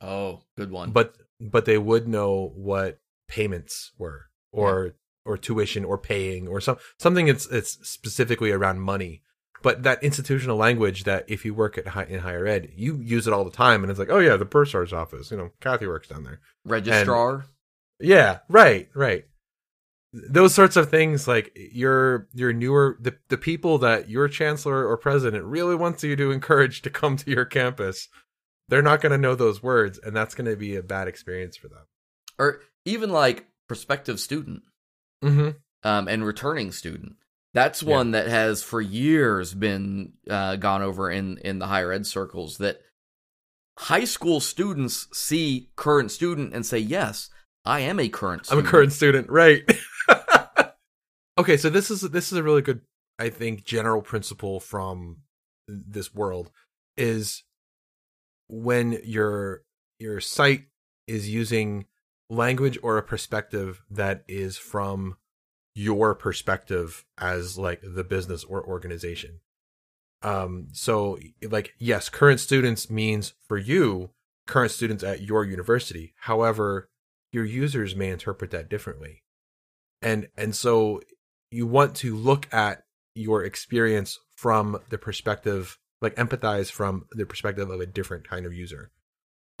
Oh, 0.00 0.40
good 0.56 0.70
one. 0.70 0.90
but 0.92 1.14
but 1.40 1.64
they 1.64 1.78
would 1.78 2.06
know 2.08 2.52
what 2.54 3.00
payments 3.28 3.92
were, 3.98 4.26
or 4.52 4.94
or 5.24 5.36
tuition, 5.36 5.84
or 5.84 5.98
paying, 5.98 6.48
or 6.48 6.60
some 6.60 6.76
something 6.98 7.28
it's 7.28 7.46
it's 7.46 7.78
specifically 7.88 8.50
around 8.50 8.80
money. 8.80 9.22
But 9.62 9.84
that 9.84 10.02
institutional 10.02 10.56
language 10.56 11.04
that 11.04 11.24
if 11.28 11.44
you 11.44 11.54
work 11.54 11.78
at 11.78 11.86
high, 11.88 12.04
in 12.04 12.20
higher 12.20 12.46
ed, 12.46 12.70
you 12.74 12.98
use 13.00 13.28
it 13.28 13.32
all 13.32 13.44
the 13.44 13.50
time, 13.52 13.84
and 13.84 13.90
it's 13.90 13.98
like, 14.00 14.10
oh 14.10 14.18
yeah, 14.18 14.36
the 14.36 14.44
bursar's 14.44 14.92
office. 14.92 15.30
You 15.30 15.36
know, 15.36 15.50
Kathy 15.60 15.86
works 15.86 16.08
down 16.08 16.24
there. 16.24 16.40
registrar. 16.64 17.46
Yeah, 18.00 18.40
right, 18.48 18.88
right. 18.94 19.26
Those 20.12 20.54
sorts 20.54 20.76
of 20.76 20.90
things, 20.90 21.26
like 21.26 21.56
your 21.72 22.28
your 22.34 22.52
newer 22.52 22.98
the 23.00 23.16
the 23.28 23.38
people 23.38 23.78
that 23.78 24.10
your 24.10 24.28
chancellor 24.28 24.86
or 24.86 24.96
president 24.98 25.44
really 25.44 25.74
wants 25.74 26.04
you 26.04 26.16
to 26.16 26.30
encourage 26.30 26.82
to 26.82 26.90
come 26.90 27.16
to 27.16 27.30
your 27.30 27.46
campus, 27.46 28.08
they're 28.68 28.82
not 28.82 29.00
going 29.00 29.12
to 29.12 29.18
know 29.18 29.34
those 29.34 29.62
words, 29.62 29.98
and 29.98 30.14
that's 30.14 30.34
going 30.34 30.50
to 30.50 30.56
be 30.56 30.76
a 30.76 30.82
bad 30.82 31.08
experience 31.08 31.56
for 31.56 31.68
them. 31.68 31.86
or 32.38 32.60
even 32.84 33.10
like 33.10 33.46
prospective 33.68 34.18
student. 34.20 34.62
Mm-hmm. 35.24 35.50
um, 35.88 36.08
and 36.08 36.26
returning 36.26 36.72
student. 36.72 37.14
That's 37.54 37.82
Yeah. 37.82 37.90
one 37.96 38.10
that 38.10 38.26
has 38.26 38.62
for 38.62 38.80
years 38.80 39.54
been 39.54 40.14
uh, 40.28 40.56
gone 40.56 40.82
over 40.82 41.10
in 41.10 41.38
in 41.38 41.58
the 41.58 41.68
higher 41.68 41.92
ed 41.92 42.06
circles. 42.06 42.58
That 42.58 42.80
high 43.78 44.04
school 44.04 44.40
students 44.40 45.06
see 45.12 45.70
current 45.76 46.10
student 46.10 46.52
and 46.54 46.66
say, 46.66 46.78
"Yes, 46.78 47.30
I 47.64 47.80
am 47.80 48.00
a 48.00 48.08
current. 48.08 48.46
student. 48.46 48.64
I'm 48.64 48.68
a 48.68 48.70
current 48.70 48.92
student, 48.92 49.30
right? 49.30 49.62
okay, 51.38 51.56
so 51.56 51.70
this 51.70 51.90
is 51.90 52.02
this 52.02 52.32
is 52.32 52.38
a 52.38 52.42
really 52.42 52.62
good, 52.62 52.82
I 53.18 53.30
think, 53.30 53.64
general 53.64 54.02
principle 54.02 54.60
from 54.60 55.18
this 55.68 56.14
world 56.14 56.50
is 56.96 57.44
when 58.48 58.98
your 59.04 59.62
your 59.98 60.20
site 60.20 60.66
is 61.06 61.28
using 61.28 61.86
language 62.28 62.78
or 62.82 62.98
a 62.98 63.02
perspective 63.02 63.82
that 63.90 64.24
is 64.28 64.56
from 64.56 65.16
your 65.74 66.14
perspective 66.14 67.04
as 67.18 67.58
like 67.58 67.80
the 67.82 68.04
business 68.04 68.44
or 68.44 68.64
organization. 68.66 69.40
Um 70.22 70.68
so 70.72 71.18
like 71.42 71.74
yes, 71.78 72.08
current 72.08 72.40
students 72.40 72.90
means 72.90 73.34
for 73.48 73.58
you 73.58 74.10
current 74.46 74.72
students 74.72 75.02
at 75.02 75.22
your 75.22 75.44
university. 75.44 76.14
However, 76.20 76.88
your 77.32 77.44
users 77.44 77.96
may 77.96 78.10
interpret 78.10 78.50
that 78.50 78.68
differently. 78.68 79.22
And 80.00 80.28
and 80.36 80.54
so 80.54 81.00
you 81.52 81.66
want 81.66 81.96
to 81.96 82.16
look 82.16 82.52
at 82.52 82.82
your 83.14 83.44
experience 83.44 84.18
from 84.36 84.78
the 84.88 84.98
perspective 84.98 85.78
like 86.00 86.16
empathize 86.16 86.70
from 86.70 87.06
the 87.12 87.24
perspective 87.24 87.70
of 87.70 87.80
a 87.80 87.86
different 87.86 88.28
kind 88.28 88.44
of 88.44 88.52
user. 88.52 88.90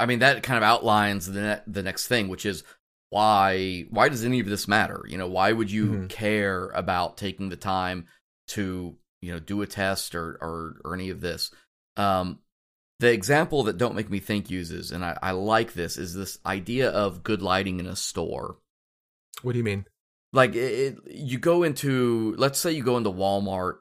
I 0.00 0.06
mean, 0.06 0.18
that 0.20 0.42
kind 0.42 0.56
of 0.56 0.64
outlines 0.64 1.26
the 1.26 1.40
ne- 1.40 1.62
the 1.66 1.82
next 1.82 2.08
thing, 2.08 2.28
which 2.28 2.44
is 2.44 2.64
why 3.10 3.84
why 3.90 4.08
does 4.08 4.24
any 4.24 4.40
of 4.40 4.46
this 4.46 4.66
matter? 4.66 5.04
You 5.06 5.18
know, 5.18 5.28
why 5.28 5.52
would 5.52 5.70
you 5.70 5.86
Mhm. 5.92 6.08
care 6.08 6.68
about 6.70 7.16
taking 7.16 7.48
the 7.50 7.56
time 7.56 8.06
to 8.48 8.96
you 9.20 9.32
know 9.32 9.38
do 9.38 9.62
a 9.62 9.66
test 9.66 10.14
or 10.14 10.36
or, 10.40 10.80
or 10.84 10.94
any 10.94 11.10
of 11.10 11.20
this? 11.20 11.50
Um, 11.96 12.40
the 12.98 13.12
example 13.12 13.64
that 13.64 13.78
Don't 13.78 13.94
Make 13.94 14.10
Me 14.10 14.18
Think 14.18 14.50
uses, 14.50 14.90
and 14.92 15.04
I, 15.04 15.18
I 15.22 15.32
like 15.32 15.74
this, 15.74 15.96
is 15.96 16.14
this 16.14 16.38
idea 16.46 16.88
of 16.90 17.22
good 17.22 17.42
lighting 17.42 17.80
in 17.80 17.86
a 17.86 17.96
store. 17.96 18.58
What 19.42 19.52
do 19.52 19.58
you 19.58 19.64
mean? 19.64 19.86
Like 20.32 20.54
it, 20.54 20.98
it, 21.06 21.14
you 21.14 21.38
go 21.38 21.62
into, 21.62 22.34
let's 22.38 22.58
say 22.58 22.72
you 22.72 22.82
go 22.82 22.96
into 22.96 23.10
Walmart 23.10 23.78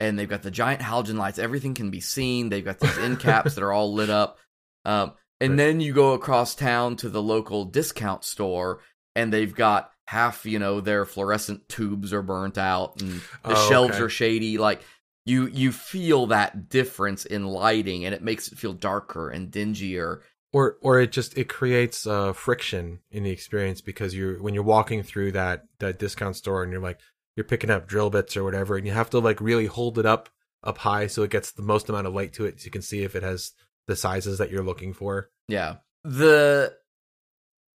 and 0.00 0.18
they've 0.18 0.28
got 0.28 0.42
the 0.42 0.50
giant 0.50 0.80
halogen 0.80 1.16
lights. 1.16 1.38
Everything 1.38 1.74
can 1.74 1.90
be 1.90 2.00
seen. 2.00 2.48
They've 2.48 2.64
got 2.64 2.78
these 2.78 2.98
end 2.98 3.18
caps 3.18 3.54
that 3.54 3.64
are 3.64 3.72
all 3.72 3.92
lit 3.92 4.10
up. 4.10 4.38
Um, 4.84 5.12
and 5.40 5.50
Right. 5.52 5.56
then 5.56 5.80
you 5.80 5.92
go 5.92 6.12
across 6.14 6.54
town 6.54 6.96
to 6.96 7.08
the 7.08 7.22
local 7.22 7.64
discount 7.64 8.24
store 8.24 8.80
and 9.16 9.32
they've 9.32 9.54
got 9.54 9.90
half, 10.06 10.46
you 10.46 10.58
know, 10.58 10.80
their 10.80 11.04
fluorescent 11.04 11.68
tubes 11.68 12.12
are 12.12 12.22
burnt 12.22 12.58
out 12.58 13.00
and 13.00 13.20
the 13.42 13.54
Oh, 13.54 13.68
shelves 13.68 13.94
okay. 13.94 14.04
are 14.04 14.08
shady. 14.08 14.56
Like 14.56 14.82
you, 15.26 15.48
you 15.48 15.72
feel 15.72 16.28
that 16.28 16.68
difference 16.68 17.24
in 17.26 17.44
lighting 17.46 18.04
and 18.04 18.14
it 18.14 18.22
makes 18.22 18.50
it 18.52 18.58
feel 18.58 18.72
darker 18.72 19.30
and 19.30 19.50
dingier. 19.50 20.22
Or 20.58 20.76
or 20.80 21.00
it 21.00 21.12
just 21.12 21.38
it 21.38 21.48
creates 21.48 22.06
uh 22.06 22.32
friction 22.32 23.00
in 23.10 23.22
the 23.22 23.30
experience 23.30 23.80
because 23.80 24.14
you're 24.14 24.42
when 24.42 24.54
you're 24.54 24.62
walking 24.62 25.02
through 25.02 25.32
that 25.32 25.64
that 25.78 25.98
discount 25.98 26.36
store 26.36 26.62
and 26.62 26.72
you're 26.72 26.80
like 26.80 26.98
you're 27.36 27.44
picking 27.44 27.70
up 27.70 27.86
drill 27.86 28.10
bits 28.10 28.36
or 28.36 28.42
whatever 28.42 28.76
and 28.76 28.86
you 28.86 28.92
have 28.92 29.10
to 29.10 29.20
like 29.20 29.40
really 29.40 29.66
hold 29.66 29.98
it 29.98 30.06
up 30.06 30.30
up 30.64 30.78
high 30.78 31.06
so 31.06 31.22
it 31.22 31.30
gets 31.30 31.52
the 31.52 31.62
most 31.62 31.88
amount 31.88 32.06
of 32.06 32.14
light 32.14 32.32
to 32.32 32.44
it 32.44 32.60
so 32.60 32.64
you 32.64 32.70
can 32.70 32.82
see 32.82 33.02
if 33.02 33.14
it 33.14 33.22
has 33.22 33.52
the 33.88 33.96
sizes 33.96 34.38
that 34.38 34.50
you're 34.50 34.62
looking 34.62 34.92
for. 34.92 35.30
Yeah. 35.48 35.76
The 36.04 36.74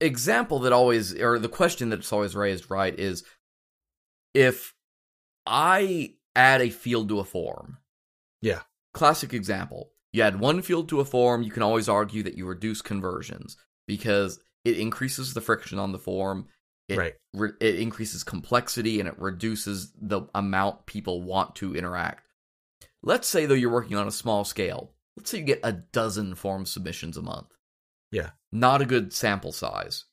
example 0.01 0.59
that 0.59 0.73
always, 0.73 1.13
or 1.13 1.39
the 1.39 1.47
question 1.47 1.89
that's 1.89 2.11
always 2.11 2.35
raised, 2.35 2.69
right, 2.69 2.97
is 2.97 3.23
if 4.33 4.73
I 5.45 6.15
add 6.35 6.61
a 6.61 6.69
field 6.69 7.09
to 7.09 7.19
a 7.19 7.23
form. 7.23 7.77
Yeah. 8.41 8.61
Classic 8.93 9.33
example. 9.33 9.91
You 10.13 10.23
add 10.23 10.39
one 10.39 10.61
field 10.61 10.89
to 10.89 10.99
a 10.99 11.05
form, 11.05 11.43
you 11.43 11.51
can 11.51 11.63
always 11.63 11.87
argue 11.89 12.23
that 12.23 12.35
you 12.37 12.45
reduce 12.45 12.81
conversions 12.81 13.57
because 13.87 14.39
it 14.65 14.77
increases 14.79 15.33
the 15.33 15.41
friction 15.41 15.79
on 15.79 15.91
the 15.91 15.99
form 15.99 16.47
It, 16.87 16.97
Right. 16.97 17.13
re- 17.35 17.51
it 17.59 17.75
increases 17.79 18.23
complexity 18.23 18.99
and 18.99 19.07
it 19.07 19.13
reduces 19.19 19.91
the 20.01 20.21
amount 20.33 20.87
people 20.87 21.21
want 21.21 21.55
to 21.57 21.75
interact. 21.75 22.25
Let's 23.03 23.27
say 23.27 23.45
though 23.45 23.53
you're 23.53 23.69
working 23.71 23.95
on 23.95 24.07
a 24.07 24.11
small 24.11 24.43
scale. 24.43 24.95
Let's 25.15 25.29
say 25.29 25.37
you 25.37 25.43
get 25.43 25.59
a 25.63 25.71
dozen 25.71 26.33
form 26.33 26.65
submissions 26.65 27.15
a 27.15 27.21
month. 27.21 27.49
Yeah. 28.11 28.31
Not 28.51 28.81
a 28.81 28.87
good 28.87 29.13
sample 29.13 29.51
size. 29.51 30.05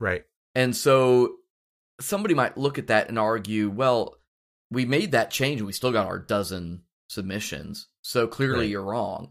Right. 0.00 0.24
And 0.56 0.74
so 0.74 1.36
somebody 2.00 2.34
might 2.34 2.58
look 2.58 2.80
at 2.80 2.88
that 2.88 3.08
and 3.08 3.16
argue, 3.16 3.70
well, 3.70 4.16
we 4.72 4.84
made 4.86 5.12
that 5.12 5.30
change 5.30 5.60
and 5.60 5.66
we 5.68 5.72
still 5.72 5.92
got 5.92 6.06
our 6.08 6.18
dozen 6.18 6.82
submissions. 7.08 7.86
So 8.02 8.26
clearly 8.26 8.62
Right. 8.64 8.70
you're 8.70 8.82
wrong. 8.82 9.30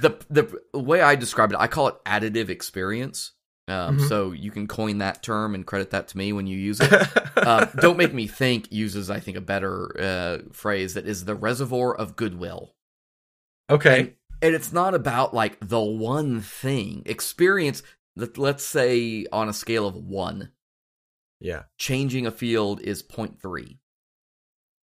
The 0.00 0.16
the 0.30 0.78
way 0.78 1.00
I 1.00 1.14
describe 1.16 1.52
it, 1.52 1.56
I 1.58 1.66
call 1.66 1.88
it 1.88 1.96
additive 2.04 2.48
experience. 2.48 3.32
Um, 3.66 3.98
Mhm. 3.98 4.08
So 4.08 4.32
you 4.32 4.50
can 4.50 4.66
coin 4.66 4.98
that 4.98 5.22
term 5.22 5.54
and 5.54 5.66
credit 5.66 5.90
that 5.90 6.08
to 6.08 6.18
me 6.18 6.32
when 6.34 6.46
you 6.46 6.58
use 6.58 6.80
it. 6.82 7.36
um, 7.46 7.68
don't 7.80 7.96
make 7.96 8.12
me 8.12 8.26
think 8.26 8.70
uses 8.70 9.08
I 9.10 9.20
think 9.20 9.36
a 9.36 9.40
better 9.40 9.98
uh, 9.98 10.38
phrase 10.52 10.94
that 10.94 11.06
is 11.06 11.24
the 11.24 11.34
reservoir 11.34 11.94
of 11.94 12.14
goodwill. 12.16 12.74
okay. 13.70 14.00
And, 14.00 14.14
and 14.42 14.54
it's 14.54 14.72
not 14.72 14.94
about 14.94 15.32
like 15.32 15.56
the 15.66 15.80
one 15.80 16.40
thing 16.42 17.02
experience. 17.06 17.82
let- 18.16 18.36
Let's 18.36 18.64
say 18.64 19.26
on 19.32 19.48
a 19.48 19.52
scale 19.54 19.86
of 19.86 19.94
one, 19.96 20.52
yeah. 21.40 21.62
changing 21.78 22.26
a 22.26 22.30
field 22.30 22.80
is 22.82 23.02
0.3. 23.02 23.78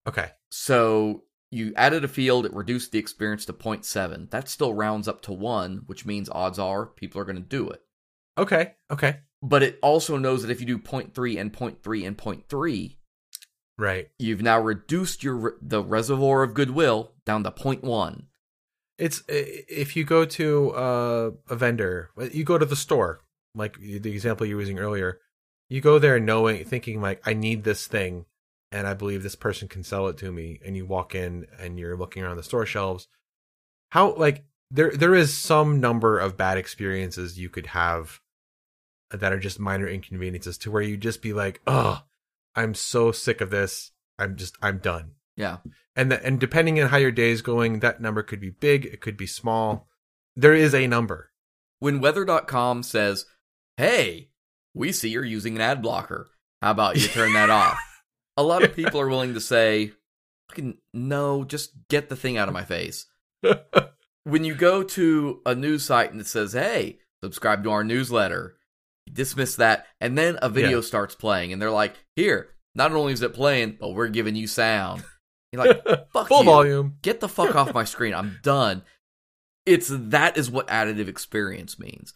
Okay. 0.07 0.29
So 0.51 1.23
you 1.51 1.73
added 1.75 2.03
a 2.03 2.07
field, 2.07 2.45
it 2.45 2.53
reduced 2.53 2.91
the 2.91 2.99
experience 2.99 3.45
to 3.45 3.53
0.7. 3.53 4.29
That 4.31 4.49
still 4.49 4.73
rounds 4.73 5.07
up 5.07 5.21
to 5.23 5.33
one, 5.33 5.83
which 5.85 6.05
means 6.05 6.29
odds 6.29 6.59
are 6.59 6.85
people 6.85 7.21
are 7.21 7.25
going 7.25 7.37
to 7.37 7.41
do 7.41 7.69
it. 7.69 7.81
Okay. 8.37 8.73
Okay. 8.91 9.19
But 9.41 9.63
it 9.63 9.79
also 9.81 10.17
knows 10.17 10.41
that 10.41 10.51
if 10.51 10.59
you 10.59 10.65
do 10.67 10.79
0.3 10.79 11.39
and 11.39 11.53
0.3 11.53 12.07
and 12.07 12.17
0.3, 12.17 12.95
Right. 13.79 14.09
you've 14.17 14.41
now 14.41 14.59
reduced 14.59 15.23
your 15.23 15.57
the 15.61 15.83
reservoir 15.83 16.41
of 16.41 16.55
goodwill 16.55 17.11
down 17.25 17.43
to 17.43 17.51
0.1. 17.51 18.23
It's 18.97 19.21
if 19.27 19.95
you 19.95 20.03
go 20.03 20.25
to 20.25 20.71
uh, 20.71 21.31
a 21.49 21.55
vendor, 21.55 22.09
you 22.31 22.43
go 22.43 22.57
to 22.57 22.65
the 22.65 22.75
store, 22.75 23.21
like 23.53 23.77
the 23.79 24.11
example 24.11 24.47
you 24.47 24.55
were 24.55 24.61
using 24.61 24.79
earlier. 24.79 25.19
You 25.69 25.81
go 25.81 25.99
there 25.99 26.19
knowing, 26.19 26.63
thinking 26.65 27.01
like, 27.01 27.21
I 27.27 27.33
need 27.33 27.63
this 27.63 27.85
thing, 27.85 28.25
and 28.77 28.87
I 28.87 28.93
believe 28.93 29.23
this 29.23 29.35
person 29.35 29.67
can 29.67 29.83
sell 29.83 30.07
it 30.07 30.17
to 30.19 30.31
me. 30.31 30.59
And 30.65 30.75
you 30.77 30.85
walk 30.85 31.15
in 31.15 31.47
and 31.59 31.79
you're 31.79 31.97
looking 31.97 32.23
around 32.23 32.37
the 32.37 32.43
store 32.43 32.65
shelves. 32.65 33.07
How 33.91 34.13
like 34.15 34.45
there 34.71 34.91
there 34.91 35.15
is 35.15 35.35
some 35.37 35.79
number 35.79 36.19
of 36.19 36.37
bad 36.37 36.57
experiences 36.57 37.39
you 37.39 37.49
could 37.49 37.67
have 37.67 38.19
that 39.11 39.31
are 39.33 39.39
just 39.39 39.59
minor 39.59 39.87
inconveniences 39.87 40.57
to 40.59 40.71
where 40.71 40.81
you 40.81 40.97
just 40.97 41.21
be 41.21 41.33
like, 41.33 41.61
oh, 41.65 42.03
I'm 42.55 42.73
so 42.73 43.11
sick 43.11 43.41
of 43.41 43.49
this. 43.49 43.91
I'm 44.19 44.35
just 44.35 44.57
I'm 44.61 44.79
done 44.79 45.11
Yeah. 45.35 45.57
and 45.95 46.11
the, 46.11 46.23
and 46.25 46.39
depending 46.39 46.81
on 46.81 46.89
how 46.89 46.97
your 46.97 47.11
day 47.11 47.29
is 47.31 47.41
going, 47.41 47.79
that 47.79 48.01
number 48.01 48.23
could 48.23 48.39
be 48.41 48.49
big, 48.49 48.85
it 48.85 48.99
could 49.01 49.15
be 49.17 49.27
small. 49.27 49.87
There 50.35 50.53
is 50.55 50.73
a 50.75 50.87
number. 50.87 51.31
When 51.79 52.01
weather.com 52.01 52.83
says, 52.83 53.25
"Hey, 53.77 54.29
we 54.73 54.91
see 54.91 55.09
you're 55.09 55.23
using 55.25 55.55
an 55.55 55.61
ad 55.61 55.81
blocker. 55.81 56.27
How 56.61 56.71
about 56.71 56.97
you 56.97 57.07
turn 57.07 57.33
that 57.33 57.49
off?" 57.63 57.77
A 58.37 58.43
lot 58.43 58.63
of 58.63 58.75
people 58.75 58.99
are 59.01 59.07
willing 59.09 59.33
to 59.33 59.41
say, 59.41 59.91
"Fucking 60.49 60.77
no, 60.93 61.43
just 61.43 61.71
get 61.89 62.09
the 62.09 62.15
thing 62.15 62.37
out 62.37 62.47
of 62.47 62.53
my 62.53 62.63
face." 62.63 63.05
when 64.23 64.43
you 64.43 64.55
go 64.55 64.83
to 64.83 65.41
a 65.45 65.55
news 65.55 65.83
site 65.83 66.11
and 66.11 66.21
it 66.21 66.27
says, 66.27 66.53
"Hey, 66.53 66.99
subscribe 67.23 67.63
to 67.63 67.71
our 67.71 67.83
newsletter," 67.83 68.55
you 69.05 69.13
dismiss 69.13 69.55
that, 69.57 69.87
and 70.01 70.17
then 70.17 70.37
a 70.41 70.49
video 70.49 70.77
Yeah. 70.77 70.81
starts 70.85 71.15
playing, 71.15 71.51
and 71.53 71.61
they're 71.61 71.71
like, 71.71 71.95
"Here, 72.15 72.49
not 72.75 72.91
only 72.91 73.13
is 73.13 73.21
it 73.21 73.33
playing, 73.33 73.77
but 73.79 73.89
we're 73.93 74.09
giving 74.09 74.35
you 74.35 74.47
sound." 74.47 75.03
You're 75.51 75.65
like, 75.65 75.83
"Fuck 76.11 76.27
Full 76.27 76.39
you. 76.39 76.45
volume. 76.45 76.97
Get 77.01 77.19
the 77.21 77.29
fuck 77.29 77.55
off 77.55 77.73
my 77.73 77.83
screen. 77.85 78.13
I'm 78.13 78.39
done." 78.43 78.83
It's 79.65 79.89
that 79.91 80.37
is 80.37 80.49
what 80.49 80.67
additive 80.67 81.09
experience 81.09 81.77
means. 81.77 82.13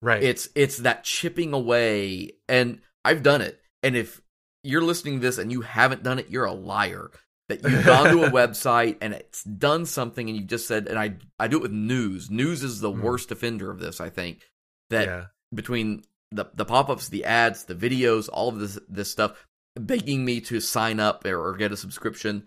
Right. 0.00 0.22
It's 0.22 0.48
it's 0.54 0.78
that 0.78 1.04
chipping 1.04 1.52
away, 1.52 2.32
and 2.48 2.80
I've 3.04 3.22
done 3.22 3.40
it. 3.42 3.60
And 3.82 3.94
if 3.96 4.20
you're 4.64 4.82
listening 4.82 5.14
to 5.14 5.20
this 5.20 5.38
and 5.38 5.52
you 5.52 5.60
haven't 5.60 6.02
done 6.02 6.18
it, 6.18 6.30
you're 6.30 6.44
a 6.46 6.52
liar. 6.52 7.10
That 7.48 7.62
you've 7.68 7.84
gone 7.84 8.10
to 8.10 8.24
a 8.24 8.30
website 8.30 8.96
and 9.02 9.12
it's 9.12 9.44
done 9.44 9.84
something, 9.86 10.28
and 10.28 10.36
you 10.38 10.44
just 10.44 10.66
said, 10.66 10.86
and 10.88 10.98
I 10.98 11.16
I 11.38 11.46
do 11.48 11.56
it 11.58 11.62
with 11.62 11.72
news. 11.72 12.30
News 12.30 12.62
is 12.62 12.80
the 12.80 12.90
Mhm. 12.90 13.02
worst 13.02 13.30
offender 13.30 13.70
of 13.70 13.78
this. 13.80 14.00
I 14.00 14.08
think 14.08 14.42
that 14.90 15.06
yeah. 15.06 15.24
between 15.54 16.02
the 16.30 16.46
the 16.54 16.64
pop 16.64 16.88
ups, 16.88 17.08
the 17.10 17.24
ads, 17.26 17.64
the 17.64 17.74
videos, 17.74 18.28
all 18.32 18.48
of 18.48 18.58
this 18.58 18.78
this 18.88 19.10
stuff, 19.10 19.46
begging 19.78 20.24
me 20.24 20.40
to 20.40 20.58
sign 20.60 20.98
up 21.00 21.24
or, 21.26 21.48
or 21.50 21.56
get 21.56 21.70
a 21.72 21.76
subscription. 21.76 22.46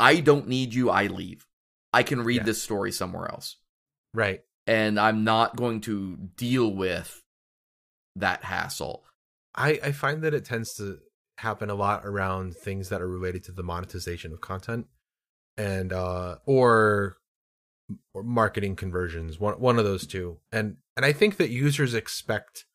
I 0.00 0.20
don't 0.20 0.48
need 0.48 0.74
you. 0.74 0.90
I 0.90 1.06
leave. 1.06 1.46
I 1.92 2.02
can 2.02 2.22
read 2.22 2.38
Yeah. 2.38 2.42
this 2.44 2.62
story 2.62 2.92
somewhere 2.92 3.28
else 3.30 3.56
Right. 4.14 4.40
and 4.66 4.98
I'm 5.00 5.24
not 5.24 5.56
going 5.56 5.80
to 5.82 6.16
deal 6.36 6.74
with 6.74 7.22
that 8.16 8.42
hassle. 8.44 9.04
I, 9.54 9.80
I 9.82 9.92
find 9.92 10.22
that 10.22 10.34
it 10.34 10.44
tends 10.44 10.74
to 10.74 10.98
happen 11.38 11.70
a 11.70 11.74
lot 11.74 12.04
around 12.04 12.56
things 12.56 12.88
that 12.88 13.00
are 13.00 13.08
related 13.08 13.44
to 13.44 13.52
the 13.52 13.62
monetization 13.62 14.32
of 14.32 14.40
content 14.40 14.86
and 15.56 15.92
uh 15.92 16.36
or 16.46 17.16
or 18.12 18.22
marketing 18.24 18.74
conversions 18.74 19.38
one 19.38 19.58
one 19.60 19.78
of 19.78 19.84
those 19.84 20.06
two. 20.06 20.38
And 20.50 20.76
and 20.96 21.06
i 21.06 21.12
think 21.12 21.36
that 21.36 21.50
users 21.50 21.94
expect 21.94 22.66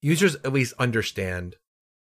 users 0.00 0.36
at 0.36 0.52
least 0.52 0.72
understand 0.78 1.56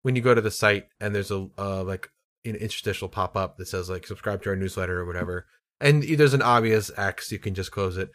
when 0.04 0.16
you 0.16 0.22
go 0.22 0.34
to 0.34 0.41
the 0.41 0.52
site 0.52 0.88
and 1.02 1.14
there's 1.14 1.32
a 1.32 1.47
uh 1.58 1.84
like 1.84 2.10
an 2.45 2.56
interstitial 2.56 3.10
pop 3.10 3.36
up 3.36 3.58
that 3.58 3.68
says 3.68 3.89
like 3.89 4.08
subscribe 4.08 4.41
to 4.43 4.49
our 4.49 4.56
newsletter 4.56 4.99
or 4.99 5.06
whatever. 5.06 5.45
And 5.80 6.04
there's 6.04 6.34
an 6.34 6.41
obvious 6.41 6.91
x 6.97 7.32
you 7.32 7.39
can 7.39 7.54
just 7.54 7.72
close 7.72 7.97
it. 7.97 8.12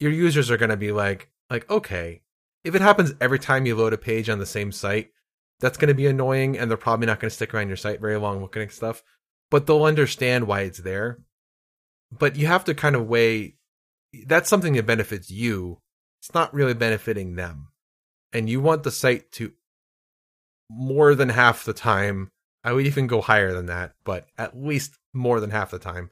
Your 0.00 0.10
users 0.10 0.50
are 0.50 0.56
going 0.56 0.70
to 0.70 0.76
be 0.76 0.92
like 0.92 1.30
like 1.50 1.68
okay 1.70 2.22
if 2.64 2.74
it 2.74 2.80
happens 2.80 3.12
every 3.20 3.38
time 3.38 3.66
you 3.66 3.76
load 3.76 3.92
a 3.92 3.98
page 3.98 4.28
on 4.28 4.38
the 4.38 4.46
same 4.46 4.72
site 4.72 5.10
that's 5.60 5.76
going 5.76 5.88
to 5.88 5.94
be 5.94 6.06
annoying 6.06 6.58
and 6.58 6.70
they're 6.70 6.78
probably 6.78 7.06
not 7.06 7.20
going 7.20 7.28
to 7.28 7.34
stick 7.34 7.52
around 7.52 7.68
your 7.68 7.76
site 7.76 8.00
very 8.00 8.16
long 8.16 8.40
looking 8.40 8.62
at 8.62 8.72
stuff 8.72 9.02
but 9.50 9.66
they'll 9.66 9.84
understand 9.84 10.46
why 10.46 10.62
it's 10.62 10.78
there. 10.78 11.18
But 12.16 12.36
you 12.36 12.46
have 12.46 12.64
to 12.64 12.74
kind 12.74 12.96
of 12.96 13.06
weigh 13.06 13.56
that's 14.26 14.48
something 14.48 14.74
that 14.74 14.86
benefits 14.86 15.30
you. 15.30 15.80
It's 16.20 16.32
not 16.32 16.54
really 16.54 16.74
benefiting 16.74 17.36
them. 17.36 17.68
And 18.32 18.48
you 18.48 18.60
want 18.60 18.82
the 18.82 18.90
site 18.90 19.30
to 19.32 19.52
more 20.70 21.14
than 21.14 21.30
half 21.30 21.64
the 21.64 21.72
time 21.72 22.30
i 22.62 22.72
would 22.72 22.86
even 22.86 23.06
go 23.06 23.22
higher 23.22 23.54
than 23.54 23.64
that 23.64 23.94
but 24.04 24.26
at 24.36 24.54
least 24.54 24.98
more 25.14 25.40
than 25.40 25.48
half 25.48 25.70
the 25.70 25.78
time 25.78 26.10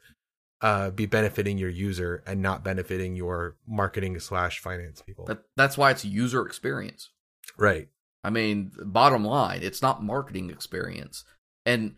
uh 0.61 0.89
be 0.89 1.05
benefiting 1.05 1.59
your 1.59 1.69
user 1.69 2.23
and 2.25 2.41
not 2.41 2.63
benefiting 2.63 3.15
your 3.15 3.55
marketing 3.67 4.19
slash 4.19 4.59
finance 4.59 5.03
people. 5.03 5.25
That, 5.25 5.43
that's 5.55 5.77
why 5.77 5.91
it's 5.91 6.03
user 6.03 6.43
experience. 6.43 7.11
right 7.55 7.87
I 8.27 8.29
mean, 8.29 8.71
bottom 8.83 9.23
line, 9.23 9.61
it's 9.63 9.81
not 9.81 10.03
marketing 10.03 10.49
experience. 10.49 11.23
And 11.65 11.95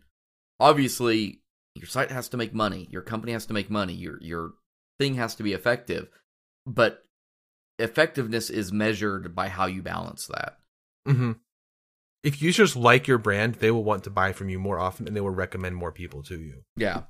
obviously, 0.60 1.40
your 1.74 1.88
site 1.88 2.12
has 2.12 2.28
to 2.28 2.36
make 2.36 2.54
money, 2.54 2.86
your 2.90 3.02
company 3.02 3.32
has 3.32 3.46
to 3.46 3.52
make 3.52 3.68
money, 3.68 3.94
your 3.94 4.18
your 4.22 4.52
thing 5.00 5.16
has 5.16 5.34
to 5.34 5.42
be 5.42 5.52
effective. 5.54 6.08
But 6.66 7.02
effectiveness 7.78 8.48
is 8.50 8.72
measured 8.72 9.34
by 9.34 9.48
how 9.48 9.66
you 9.66 9.82
balance 9.82 10.26
that. 10.28 10.58
hmm 11.06 11.32
If 12.22 12.40
users 12.42 12.76
like 12.76 13.08
your 13.08 13.18
brand, 13.18 13.56
they 13.56 13.70
will 13.70 13.84
want 13.84 14.04
to 14.04 14.10
buy 14.10 14.32
from 14.32 14.48
you 14.50 14.58
more 14.58 14.78
often 14.78 15.06
and 15.06 15.16
they 15.16 15.20
will 15.22 15.30
recommend 15.30 15.76
more 15.76 15.92
people 15.92 16.22
to 16.24 16.38
you. 16.38 16.62
Yeah. 16.76 17.02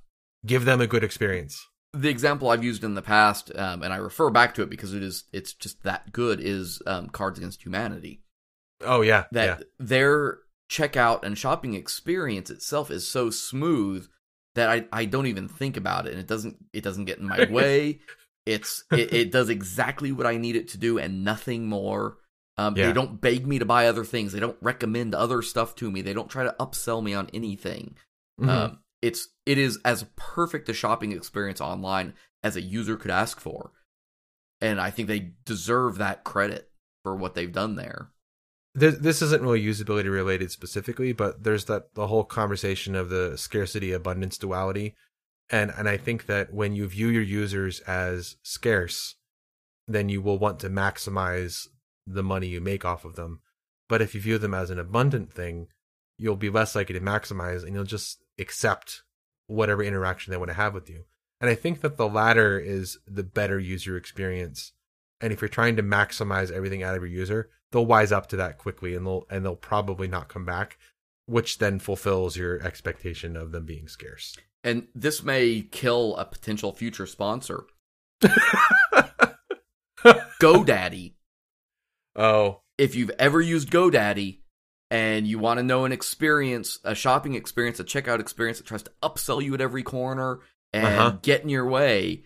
Give 0.46 0.64
them 0.64 0.80
a 0.80 0.86
good 0.86 1.04
experience. 1.04 1.66
the 1.92 2.08
example 2.08 2.48
I've 2.48 2.62
used 2.64 2.84
in 2.84 2.94
the 2.94 3.02
past, 3.02 3.50
um, 3.56 3.82
and 3.82 3.92
I 3.92 3.96
refer 3.96 4.30
back 4.30 4.54
to 4.54 4.62
it 4.62 4.70
because 4.70 4.94
it 4.94 5.02
is 5.02 5.24
it's 5.32 5.52
just 5.52 5.82
that 5.82 6.12
good, 6.12 6.38
is 6.40 6.80
um, 6.86 7.08
Cards 7.08 7.38
Against 7.38 7.64
Humanity. 7.66 8.22
Oh 8.82 9.02
yeah, 9.02 9.24
That 9.32 9.60
yeah, 9.60 9.64
their 9.78 10.38
checkout 10.70 11.24
and 11.24 11.36
shopping 11.36 11.74
experience 11.74 12.50
itself 12.50 12.90
is 12.90 13.06
so 13.06 13.30
smooth 13.30 14.08
that 14.54 14.68
I, 14.68 14.84
I 14.92 15.04
don't 15.04 15.26
even 15.26 15.48
think 15.48 15.76
about 15.76 16.06
it, 16.06 16.12
and 16.12 16.20
it 16.20 16.26
doesn't 16.26 16.56
it 16.72 16.82
doesn't 16.82 17.04
get 17.04 17.18
in 17.18 17.28
my 17.28 17.44
way. 17.50 18.00
It's 18.46 18.84
it, 18.90 19.12
it 19.12 19.30
does 19.32 19.48
exactly 19.48 20.12
what 20.12 20.26
I 20.26 20.36
need 20.36 20.56
it 20.56 20.68
to 20.68 20.78
do 20.78 20.98
and 20.98 21.24
nothing 21.24 21.66
more. 21.66 22.18
Um, 22.56 22.76
Yeah. 22.76 22.86
They 22.86 22.92
don't 22.92 23.20
beg 23.20 23.46
me 23.46 23.58
to 23.58 23.64
buy 23.64 23.86
other 23.86 24.04
things. 24.04 24.32
They 24.32 24.40
don't 24.40 24.56
recommend 24.60 25.14
other 25.14 25.40
stuff 25.42 25.74
to 25.76 25.90
me. 25.90 26.02
They 26.02 26.12
don't 26.14 26.28
try 26.30 26.44
to 26.44 26.54
upsell 26.58 27.02
me 27.02 27.14
on 27.14 27.28
anything. 27.32 27.96
Mhm. 28.40 28.48
Um, 28.48 28.78
it's 29.02 29.28
it 29.46 29.56
is 29.58 29.78
as 29.84 30.04
perfect 30.16 30.68
a 30.68 30.74
shopping 30.74 31.12
experience 31.12 31.60
online 31.60 32.14
as 32.42 32.56
a 32.56 32.60
user 32.60 32.96
could 32.96 33.10
ask 33.10 33.40
for, 33.40 33.72
and 34.60 34.80
I 34.80 34.90
think 34.90 35.08
they 35.08 35.32
deserve 35.44 35.98
that 35.98 36.24
credit 36.24 36.70
for 37.02 37.14
what 37.16 37.34
they've 37.34 37.52
done 37.52 37.76
there. 37.76 38.10
This, 38.80 38.98
this 38.98 39.22
isn't 39.22 39.42
really 39.42 39.62
usability 39.62 40.10
related 40.10 40.50
specifically, 40.50 41.12
but 41.12 41.44
there's 41.44 41.66
that 41.66 41.94
the 41.94 42.06
whole 42.06 42.24
conversation 42.24 42.94
of 42.94 43.08
the 43.08 43.36
scarcity 43.36 43.92
abundance 43.92 44.38
duality, 44.38 44.94
and 45.50 45.72
and 45.76 45.88
I 45.88 45.96
think 45.96 46.26
that 46.26 46.52
when 46.52 46.74
you 46.74 46.88
view 46.88 47.08
your 47.08 47.22
users 47.22 47.80
as 47.80 48.36
scarce, 48.42 49.16
then 49.86 50.08
you 50.08 50.22
will 50.22 50.38
want 50.38 50.60
to 50.60 50.70
maximize 50.70 51.68
the 52.06 52.22
money 52.22 52.48
you 52.48 52.60
make 52.60 52.84
off 52.84 53.04
of 53.04 53.16
them. 53.16 53.40
But 53.88 54.02
if 54.02 54.14
you 54.14 54.20
view 54.20 54.38
them 54.38 54.54
as 54.54 54.70
an 54.70 54.78
abundant 54.78 55.32
thing, 55.32 55.68
you'll 56.16 56.36
be 56.36 56.50
less 56.50 56.74
likely 56.74 56.94
to 56.94 57.04
maximize 57.04 57.64
and 57.64 57.74
you'll 57.74 57.84
just 57.84 58.22
accept 58.38 59.02
whatever 59.46 59.82
interaction 59.82 60.30
they 60.30 60.36
want 60.36 60.50
to 60.50 60.54
have 60.54 60.74
with 60.74 60.88
you. 60.88 61.04
And 61.40 61.50
I 61.50 61.54
think 61.54 61.80
that 61.80 61.96
the 61.96 62.08
latter 62.08 62.58
is 62.58 62.98
the 63.06 63.22
better 63.22 63.58
user 63.58 63.96
experience. 63.96 64.72
And 65.20 65.32
if 65.32 65.40
you're 65.40 65.48
trying 65.48 65.76
to 65.76 65.82
maximize 65.82 66.52
everything 66.52 66.82
out 66.82 66.94
of 66.94 67.02
your 67.02 67.10
user, 67.10 67.50
they'll 67.72 67.86
wise 67.86 68.12
up 68.12 68.28
to 68.28 68.36
that 68.36 68.58
quickly 68.58 68.94
and 68.94 69.06
they'll 69.06 69.26
and 69.30 69.44
they'll 69.44 69.56
probably 69.56 70.08
not 70.08 70.28
come 70.28 70.44
back, 70.44 70.78
which 71.26 71.58
then 71.58 71.78
fulfills 71.78 72.36
your 72.36 72.60
expectation 72.62 73.36
of 73.36 73.52
them 73.52 73.64
being 73.66 73.88
scarce. 73.88 74.36
And 74.62 74.88
this 74.94 75.22
may 75.22 75.62
kill 75.62 76.16
a 76.16 76.24
potential 76.24 76.72
future 76.72 77.06
sponsor. 77.06 77.64
GoDaddy. 80.40 81.14
Oh, 82.16 82.60
If 82.78 82.94
you've 82.94 83.10
ever 83.18 83.40
used 83.40 83.70
GoDaddy 83.70 84.38
and 84.90 85.26
you 85.26 85.38
want 85.38 85.58
to 85.58 85.62
know 85.62 85.84
an 85.84 85.92
experience, 85.92 86.78
a 86.84 86.94
shopping 86.94 87.34
experience, 87.34 87.78
a 87.80 87.84
checkout 87.84 88.20
experience 88.20 88.58
that 88.58 88.66
tries 88.66 88.82
to 88.82 88.92
upsell 89.02 89.42
you 89.42 89.54
at 89.54 89.60
every 89.60 89.82
corner 89.82 90.40
and 90.72 90.86
Uh-huh. 90.86 91.16
get 91.22 91.42
in 91.42 91.48
your 91.48 91.66
way, 91.68 92.24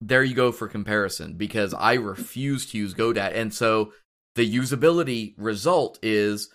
there 0.00 0.22
you 0.22 0.34
go 0.34 0.52
for 0.52 0.68
comparison 0.68 1.34
because 1.34 1.74
I 1.74 1.94
refuse 1.94 2.66
to 2.70 2.78
use 2.78 2.94
GoDaddy. 2.94 3.34
And 3.36 3.52
so 3.52 3.92
the 4.38 4.56
usability 4.56 5.34
result 5.36 5.98
is 6.02 6.48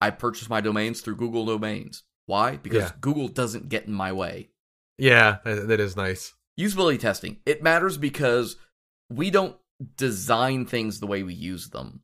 I 0.00 0.10
purchase 0.10 0.48
my 0.48 0.60
domains 0.60 1.00
through 1.02 1.16
Google 1.16 1.44
Domains. 1.46 2.02
Why? 2.26 2.56
Because 2.56 2.84
Yeah. 2.84 2.92
Google 3.00 3.28
doesn't 3.28 3.68
get 3.68 3.84
in 3.86 3.92
my 3.92 4.12
way. 4.12 4.48
yeah, 4.98 5.38
that, 5.44 5.78
is 5.78 5.94
nice. 5.96 6.32
Usability 6.58 6.98
testing. 6.98 7.36
It 7.44 7.62
matters 7.62 7.98
because 7.98 8.56
we 9.10 9.30
don't 9.30 9.56
design 9.96 10.64
things 10.64 10.98
the 11.00 11.06
way 11.06 11.22
we 11.22 11.34
use 11.34 11.68
them. 11.68 12.00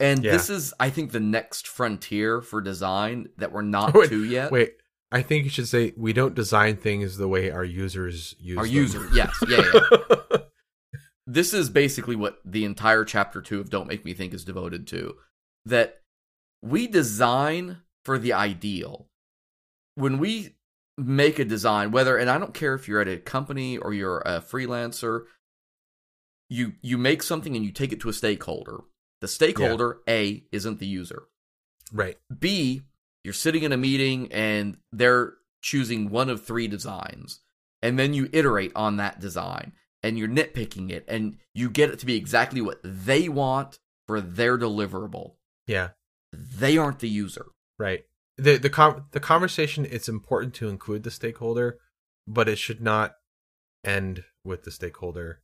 And 0.00 0.24
Yeah. 0.24 0.32
this 0.32 0.50
is, 0.50 0.74
I 0.80 0.90
think, 0.90 1.12
the 1.12 1.20
next 1.20 1.68
frontier 1.68 2.40
for 2.42 2.60
design 2.60 3.28
that 3.38 3.52
we're 3.52 3.62
not 3.78 3.94
Wait, 3.94 4.08
to 4.10 4.24
yet. 4.24 4.50
Wait, 4.50 4.72
I 5.12 5.22
think 5.22 5.44
you 5.44 5.50
should 5.50 5.68
say 5.68 5.92
we 5.96 6.12
don't 6.12 6.34
design 6.34 6.76
things 6.76 7.16
the 7.16 7.28
way 7.28 7.50
our 7.50 7.64
users 7.64 8.34
use 8.40 8.58
Our 8.58 8.64
them. 8.66 8.74
user, 8.74 9.08
yes, 9.14 9.32
yeah, 9.48 9.62
yeah. 9.72 10.16
this 11.26 11.54
is 11.54 11.70
basically 11.70 12.16
what 12.16 12.40
the 12.44 12.64
entire 12.64 13.04
chapter 13.04 13.40
two 13.40 13.60
of 13.60 13.70
Don't 13.70 13.88
Make 13.88 14.04
Me 14.04 14.14
Think 14.14 14.34
is 14.34 14.44
devoted 14.44 14.86
to. 14.88 15.16
That 15.64 16.00
we 16.62 16.86
design 16.86 17.78
for 18.04 18.18
the 18.18 18.32
ideal. 18.32 19.06
When 19.94 20.18
we 20.18 20.56
make 20.98 21.38
a 21.38 21.44
design, 21.44 21.90
whether 21.90 22.16
and 22.16 22.30
I 22.30 22.38
don't 22.38 22.54
care 22.54 22.74
if 22.74 22.88
you're 22.88 23.00
at 23.00 23.08
a 23.08 23.18
company 23.18 23.78
or 23.78 23.92
you're 23.92 24.20
a 24.20 24.40
freelancer, 24.40 25.24
you 26.48 26.72
you 26.82 26.98
make 26.98 27.22
something 27.22 27.54
and 27.56 27.64
you 27.64 27.70
take 27.72 27.92
it 27.92 28.00
to 28.00 28.08
a 28.08 28.12
stakeholder. 28.12 28.80
The 29.20 29.28
stakeholder 29.28 30.00
A 30.08 30.44
isn't 30.50 30.80
the 30.80 30.86
user. 30.86 31.24
right. 31.92 32.18
B, 32.36 32.82
you're 33.22 33.32
sitting 33.32 33.62
in 33.62 33.72
a 33.72 33.76
meeting 33.76 34.32
and 34.32 34.78
they're 34.90 35.34
choosing 35.62 36.10
one 36.10 36.28
of 36.28 36.44
three 36.44 36.66
designs. 36.66 37.40
And 37.80 37.98
then 37.98 38.14
you 38.14 38.28
iterate 38.32 38.72
on 38.74 38.96
that 38.96 39.20
design 39.20 39.72
and 40.02 40.18
you're 40.18 40.28
nitpicking 40.28 40.90
it 40.90 41.04
and 41.08 41.36
you 41.54 41.70
get 41.70 41.90
it 41.90 41.98
to 42.00 42.06
be 42.06 42.16
exactly 42.16 42.60
what 42.60 42.80
they 42.82 43.28
want 43.28 43.78
for 44.06 44.20
their 44.20 44.58
deliverable. 44.58 45.34
Yeah. 45.66 45.90
They 46.32 46.76
aren't 46.76 46.98
the 47.00 47.08
user. 47.08 47.46
Right. 47.78 48.04
The 48.38 48.56
the 48.56 48.70
com- 48.70 49.04
the 49.12 49.20
conversation 49.20 49.86
it's 49.88 50.08
important 50.08 50.54
to 50.54 50.68
include 50.68 51.02
the 51.02 51.10
stakeholder, 51.10 51.78
but 52.26 52.48
it 52.48 52.56
should 52.56 52.80
not 52.80 53.14
end 53.84 54.24
with 54.44 54.64
the 54.64 54.70
stakeholder. 54.70 55.40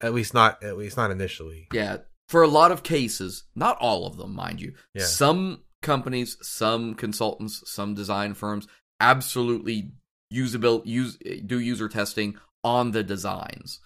At 0.00 0.14
least 0.14 0.32
not 0.34 0.62
at 0.62 0.76
least 0.78 0.96
not 0.96 1.10
initially. 1.10 1.68
Yeah. 1.72 1.98
For 2.28 2.42
a 2.42 2.48
lot 2.48 2.72
of 2.72 2.82
cases, 2.82 3.44
not 3.54 3.76
all 3.80 4.06
of 4.06 4.16
them, 4.16 4.34
mind 4.34 4.60
you, 4.60 4.74
Yeah. 4.94 5.04
some 5.04 5.64
companies, 5.82 6.36
some 6.40 6.94
consultants, 6.94 7.62
some 7.66 7.94
design 7.94 8.34
firms 8.34 8.66
absolutely 9.00 9.90
usable 10.30 10.80
use 10.84 11.18
do 11.44 11.58
user 11.58 11.88
testing 11.88 12.38
on 12.64 12.92
the 12.92 13.02
designs. 13.02 13.80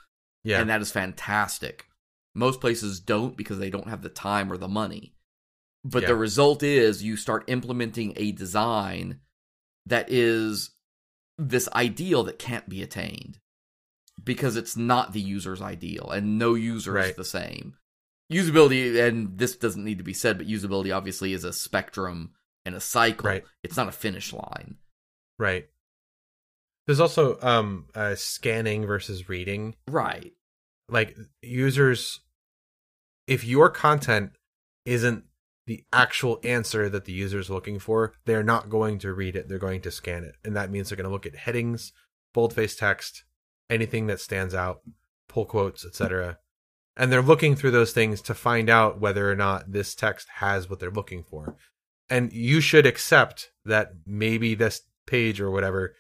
Yeah. 0.45 0.61
and 0.61 0.71
that 0.71 0.81
is 0.81 0.93
fantastic. 0.93 1.87
Most 2.35 2.61
places 2.61 3.01
don't 3.01 3.37
because 3.37 3.59
they 3.59 3.69
don't 3.71 3.89
have 3.89 4.03
the 4.03 4.09
time 4.09 4.53
or 4.53 4.57
the 4.57 4.69
money. 4.69 5.13
But 5.85 6.03
Yeah. 6.03 6.09
the 6.11 6.15
result 6.17 6.63
is 6.63 7.03
you 7.03 7.17
start 7.17 7.45
implementing 7.49 8.13
a 8.17 8.31
design 8.31 9.21
that 9.87 10.09
is 10.09 10.71
this 11.37 11.69
ideal 11.75 12.23
that 12.25 12.39
can't 12.39 12.69
be 12.69 12.81
attained 12.83 13.41
because 14.23 14.55
it's 14.57 14.77
not 14.77 15.13
the 15.13 15.21
user's 15.21 15.61
ideal 15.61 16.11
and 16.11 16.39
no 16.39 16.55
user 16.55 16.97
is 16.99 17.17
the 17.17 17.25
same. 17.25 17.77
Usability, 18.33 19.01
and 19.05 19.37
this 19.39 19.57
doesn't 19.57 19.85
need 19.85 19.99
to 19.99 20.05
be 20.05 20.15
said, 20.15 20.39
but 20.39 20.47
usability 20.49 20.95
obviously 20.97 21.33
is 21.33 21.43
a 21.45 21.53
spectrum 21.53 22.35
and 22.65 22.75
a 22.75 22.81
cycle. 22.81 23.29
Right. 23.31 23.45
It's 23.65 23.77
not 23.77 23.89
a 23.89 23.93
finish 23.93 24.33
line. 24.33 24.77
right. 25.39 25.69
There's 26.87 27.01
also 27.01 27.39
um 27.43 27.87
uh, 27.95 28.15
scanning 28.15 28.87
versus 28.87 29.29
reading. 29.29 29.75
Right. 29.89 30.33
Like 30.89 31.17
users 31.43 32.21
if 33.27 33.45
your 33.45 33.71
content 33.71 34.33
isn't 34.85 35.25
the 35.67 35.85
actual 35.93 36.39
answer 36.45 36.89
that 36.89 37.05
the 37.05 37.13
user 37.13 37.41
is 37.41 37.51
looking 37.51 37.79
for, 37.79 38.13
they're 38.25 38.45
not 38.45 38.71
going 38.71 38.99
to 39.01 39.13
read 39.13 39.35
it. 39.35 39.49
They're 39.49 39.59
going 39.59 39.81
to 39.83 39.91
scan 39.91 40.23
it. 40.23 40.37
And 40.45 40.55
that 40.55 40.71
means 40.71 40.89
they're 40.89 40.97
going 40.97 41.09
to 41.09 41.13
look 41.13 41.27
at 41.27 41.35
headings, 41.35 41.93
boldface 42.33 42.77
text, 42.77 43.25
anything 43.69 44.07
that 44.07 44.21
stands 44.21 44.55
out, 44.55 44.83
pull 45.29 45.45
quotes, 45.45 45.85
etc. 45.85 46.39
And 46.97 47.11
they're 47.11 47.21
looking 47.21 47.57
through 47.57 47.73
those 47.73 47.93
things 47.93 48.23
to 48.23 48.35
find 48.35 48.71
out 48.71 49.01
whether 49.01 49.31
or 49.31 49.35
not 49.35 49.73
this 49.73 49.95
text 49.95 50.29
has 50.37 50.71
what 50.71 50.79
they're 50.79 50.91
looking 50.91 51.25
for. 51.25 51.57
And 52.09 52.33
you 52.33 52.61
should 52.61 52.87
accept 52.87 53.51
that 53.65 53.93
maybe 54.07 54.55
this 54.55 54.83
page 55.07 55.41
or 55.41 55.51
whatever 55.51 55.95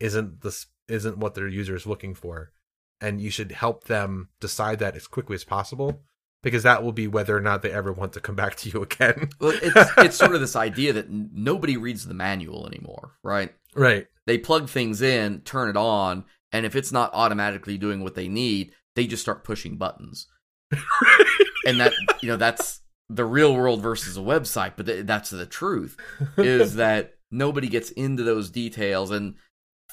isn't 0.00 0.40
this 0.40 0.66
isn't 0.88 1.18
what 1.18 1.34
their 1.34 1.48
user 1.48 1.76
is 1.76 1.86
looking 1.86 2.14
for. 2.14 2.52
And 3.00 3.20
you 3.20 3.30
should 3.30 3.52
help 3.52 3.84
them 3.84 4.28
decide 4.40 4.78
that 4.80 4.96
as 4.96 5.06
quickly 5.06 5.34
as 5.34 5.44
possible 5.44 6.02
because 6.42 6.62
that 6.62 6.82
will 6.82 6.92
be 6.92 7.06
whether 7.06 7.36
or 7.36 7.40
not 7.40 7.62
they 7.62 7.70
ever 7.70 7.92
want 7.92 8.12
to 8.14 8.20
come 8.20 8.34
back 8.34 8.56
to 8.56 8.70
you 8.70 8.82
again. 8.82 9.30
Well, 9.40 9.58
it's 9.62 9.90
it's 9.98 10.16
sort 10.16 10.34
of 10.34 10.40
this 10.40 10.56
idea 10.56 10.92
that 10.94 11.10
nobody 11.10 11.76
reads 11.76 12.06
the 12.06 12.14
manual 12.14 12.66
anymore, 12.66 13.12
right? 13.22 13.54
right. 13.74 14.06
They 14.26 14.38
plug 14.38 14.68
things 14.68 15.02
in, 15.02 15.40
turn 15.40 15.68
it 15.68 15.76
on, 15.76 16.24
and 16.52 16.66
if 16.66 16.76
it's 16.76 16.92
not 16.92 17.10
automatically 17.14 17.78
doing 17.78 18.02
what 18.02 18.14
they 18.14 18.28
need, 18.28 18.72
they 18.96 19.06
just 19.06 19.22
start 19.22 19.44
pushing 19.44 19.76
buttons. 19.76 20.26
and 21.66 21.80
that 21.80 21.92
you 22.22 22.28
know 22.28 22.36
that's 22.36 22.80
the 23.08 23.24
real 23.24 23.54
world 23.54 23.82
versus 23.82 24.16
a 24.16 24.20
website, 24.20 24.74
but 24.76 24.86
th- 24.86 25.06
that's 25.06 25.30
the 25.30 25.46
truth 25.46 25.96
is 26.36 26.74
that 26.76 27.14
nobody 27.30 27.68
gets 27.68 27.90
into 27.90 28.22
those 28.22 28.50
details 28.50 29.10
and 29.10 29.34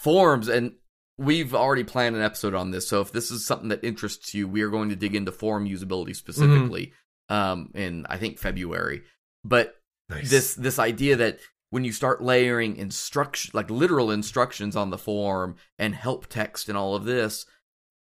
forms 0.04 0.48
and 0.48 0.74
we've 1.18 1.56
already 1.56 1.84
planned 1.84 2.16
an 2.16 2.22
episode 2.22 2.54
on 2.54 2.72
this 2.72 2.88
so 2.88 3.02
if 3.02 3.12
this 3.12 3.32
is 3.32 3.46
something 3.46 3.70
that 3.70 3.84
interests 3.84 4.34
you 4.34 4.48
we 4.48 4.62
are 4.62 4.70
going 4.70 4.90
to 4.90 4.96
dig 4.96 5.16
into 5.16 5.32
form 5.32 5.68
usability 5.68 6.16
specifically 6.16 6.94
um 7.30 7.72
in 7.74 8.06
i 8.10 8.18
think 8.18 8.38
february. 8.38 9.02
But 9.44 9.76
Nice. 10.10 10.30
this 10.30 10.56
this 10.56 10.80
idea 10.80 11.16
that 11.18 11.40
when 11.70 11.84
you 11.84 11.92
start 11.92 12.24
layering 12.24 12.78
instruction 12.78 13.52
like 13.54 13.70
literal 13.70 14.10
instructions 14.12 14.76
on 14.76 14.90
the 14.90 14.98
form 14.98 15.56
and 15.78 15.94
help 15.96 16.28
text 16.28 16.70
and 16.70 16.78
all 16.78 16.96
of 16.96 17.04
this 17.04 17.46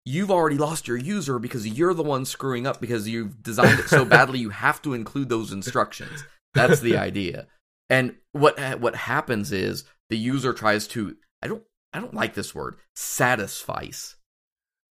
you've 0.04 0.30
already 0.30 0.58
lost 0.58 0.88
your 0.88 0.96
user 0.96 1.38
because 1.38 1.66
you're 1.66 1.94
the 1.94 2.02
one 2.02 2.24
screwing 2.24 2.66
up 2.66 2.80
because 2.80 3.08
you've 3.08 3.42
designed 3.42 3.78
it 3.78 3.88
so 3.88 4.04
badly 4.16 4.40
you 4.40 4.50
have 4.50 4.82
to 4.82 4.94
include 4.94 5.28
those 5.28 5.52
instructions. 5.52 6.24
That's 6.54 6.80
the 6.80 6.96
idea. 7.08 7.46
And 7.88 8.16
what 8.32 8.58
what 8.80 8.96
happens 8.96 9.52
is 9.52 9.84
the 10.10 10.18
user 10.18 10.52
tries 10.52 10.86
to 10.88 11.16
i 11.42 11.46
don't 11.46 11.62
i 11.92 12.00
don't 12.00 12.14
like 12.14 12.34
this 12.34 12.54
word 12.54 12.76
satisfice 12.94 14.16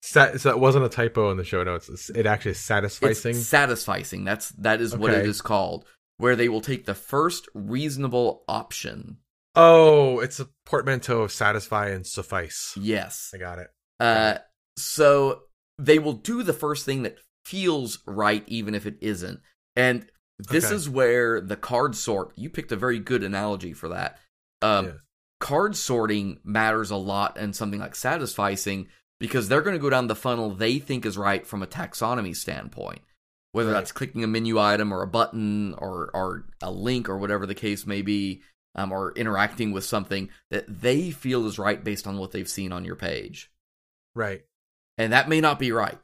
Sa- 0.03 0.35
so 0.37 0.49
it 0.49 0.59
wasn't 0.59 0.83
a 0.85 0.89
typo 0.89 1.29
in 1.29 1.37
the 1.37 1.43
show 1.43 1.63
notes. 1.63 1.87
It's, 1.87 2.09
it 2.09 2.25
actually 2.25 2.51
is 2.53 2.57
satisficing. 2.57 3.29
It's 3.35 3.47
satisficing. 3.51 4.25
That's 4.25 4.49
that 4.53 4.81
is 4.81 4.97
what 4.97 5.13
it 5.13 5.27
is 5.27 5.43
called. 5.43 5.85
Where 6.17 6.35
they 6.35 6.49
will 6.49 6.61
take 6.61 6.87
the 6.87 6.95
first 6.95 7.47
reasonable 7.53 8.43
option. 8.47 9.17
oh, 9.55 10.19
it's 10.19 10.39
a 10.39 10.47
portmanteau 10.65 11.21
of 11.21 11.31
satisfy 11.31 11.89
and 11.89 12.07
suffice. 12.07 12.73
Yes. 12.75 13.29
I 13.31 13.37
got 13.37 13.59
it. 13.59 13.67
Uh, 13.99 14.37
so 14.75 15.41
they 15.77 15.99
will 15.99 16.13
do 16.13 16.41
the 16.41 16.51
first 16.53 16.83
thing 16.83 17.03
that 17.03 17.17
feels 17.45 17.99
right, 18.07 18.43
even 18.47 18.73
if 18.73 18.87
it 18.87 18.97
isn't. 19.01 19.39
And 19.75 20.07
this 20.39 20.65
Okay. 20.65 20.75
is 20.75 20.89
where 20.89 21.39
the 21.41 21.55
card 21.57 21.95
sort. 21.95 22.31
You 22.35 22.49
picked 22.49 22.71
a 22.71 22.75
very 22.75 22.97
good 22.97 23.21
analogy 23.23 23.73
for 23.73 23.89
that. 23.89 24.17
Um, 24.63 24.85
Yeah. 24.87 24.91
Card 25.41 25.75
sorting 25.75 26.39
matters 26.45 26.89
a 26.91 26.95
lot, 26.95 27.37
and 27.37 27.53
something 27.53 27.81
like 27.81 27.93
satisficing 27.95 28.87
because 29.19 29.49
they're 29.49 29.61
going 29.61 29.75
to 29.75 29.81
go 29.81 29.89
down 29.89 30.07
the 30.07 30.15
funnel 30.15 30.51
they 30.51 30.79
think 30.79 31.05
is 31.05 31.17
right 31.17 31.45
from 31.45 31.61
a 31.61 31.67
taxonomy 31.67 32.33
standpoint. 32.35 33.01
Whether 33.51 33.71
Right. 33.71 33.79
that's 33.79 33.91
clicking 33.91 34.23
a 34.23 34.27
menu 34.27 34.57
item 34.57 34.93
or 34.93 35.01
a 35.01 35.07
button 35.07 35.73
or 35.73 36.09
or 36.13 36.45
a 36.61 36.71
link 36.71 37.09
or 37.09 37.17
whatever 37.17 37.45
the 37.45 37.53
case 37.53 37.85
may 37.85 38.01
be, 38.01 38.41
um, 38.75 38.93
or 38.93 39.11
interacting 39.17 39.73
with 39.73 39.83
something 39.83 40.29
that 40.51 40.65
they 40.81 41.11
feel 41.11 41.45
is 41.45 41.59
right 41.59 41.83
based 41.83 42.07
on 42.07 42.17
what 42.17 42.31
they've 42.31 42.47
seen 42.47 42.71
on 42.71 42.85
your 42.85 42.95
page 42.95 43.51
Right. 44.15 44.45
and 44.97 45.11
that 45.11 45.27
may 45.27 45.41
not 45.41 45.59
be 45.59 45.73
right. 45.73 45.97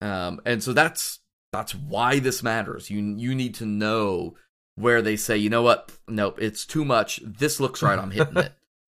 Um, 0.00 0.40
and 0.44 0.62
so 0.64 0.72
that's 0.72 1.20
that's 1.52 1.74
why 1.74 2.18
this 2.18 2.42
matters. 2.42 2.90
You 2.90 2.98
you 3.16 3.34
need 3.36 3.54
to 3.56 3.66
know 3.66 4.34
where 4.76 5.02
they 5.02 5.16
say, 5.16 5.36
you 5.36 5.50
know 5.50 5.62
what? 5.62 5.92
Nope, 6.08 6.38
it's 6.40 6.64
too 6.64 6.84
much. 6.84 7.20
This 7.24 7.60
looks 7.60 7.82
right. 7.82 7.98
I'm 7.98 8.10
hitting 8.10 8.36
it. 8.46 8.52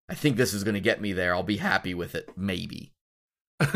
I 0.08 0.16
think 0.16 0.38
this 0.38 0.54
is 0.54 0.64
going 0.64 0.76
to 0.76 0.80
get 0.82 1.02
me 1.02 1.14
there. 1.14 1.34
I'll 1.34 1.44
be 1.44 1.58
happy 1.58 1.94
with 1.94 2.16
it. 2.16 2.30
Maybe. 2.38 2.94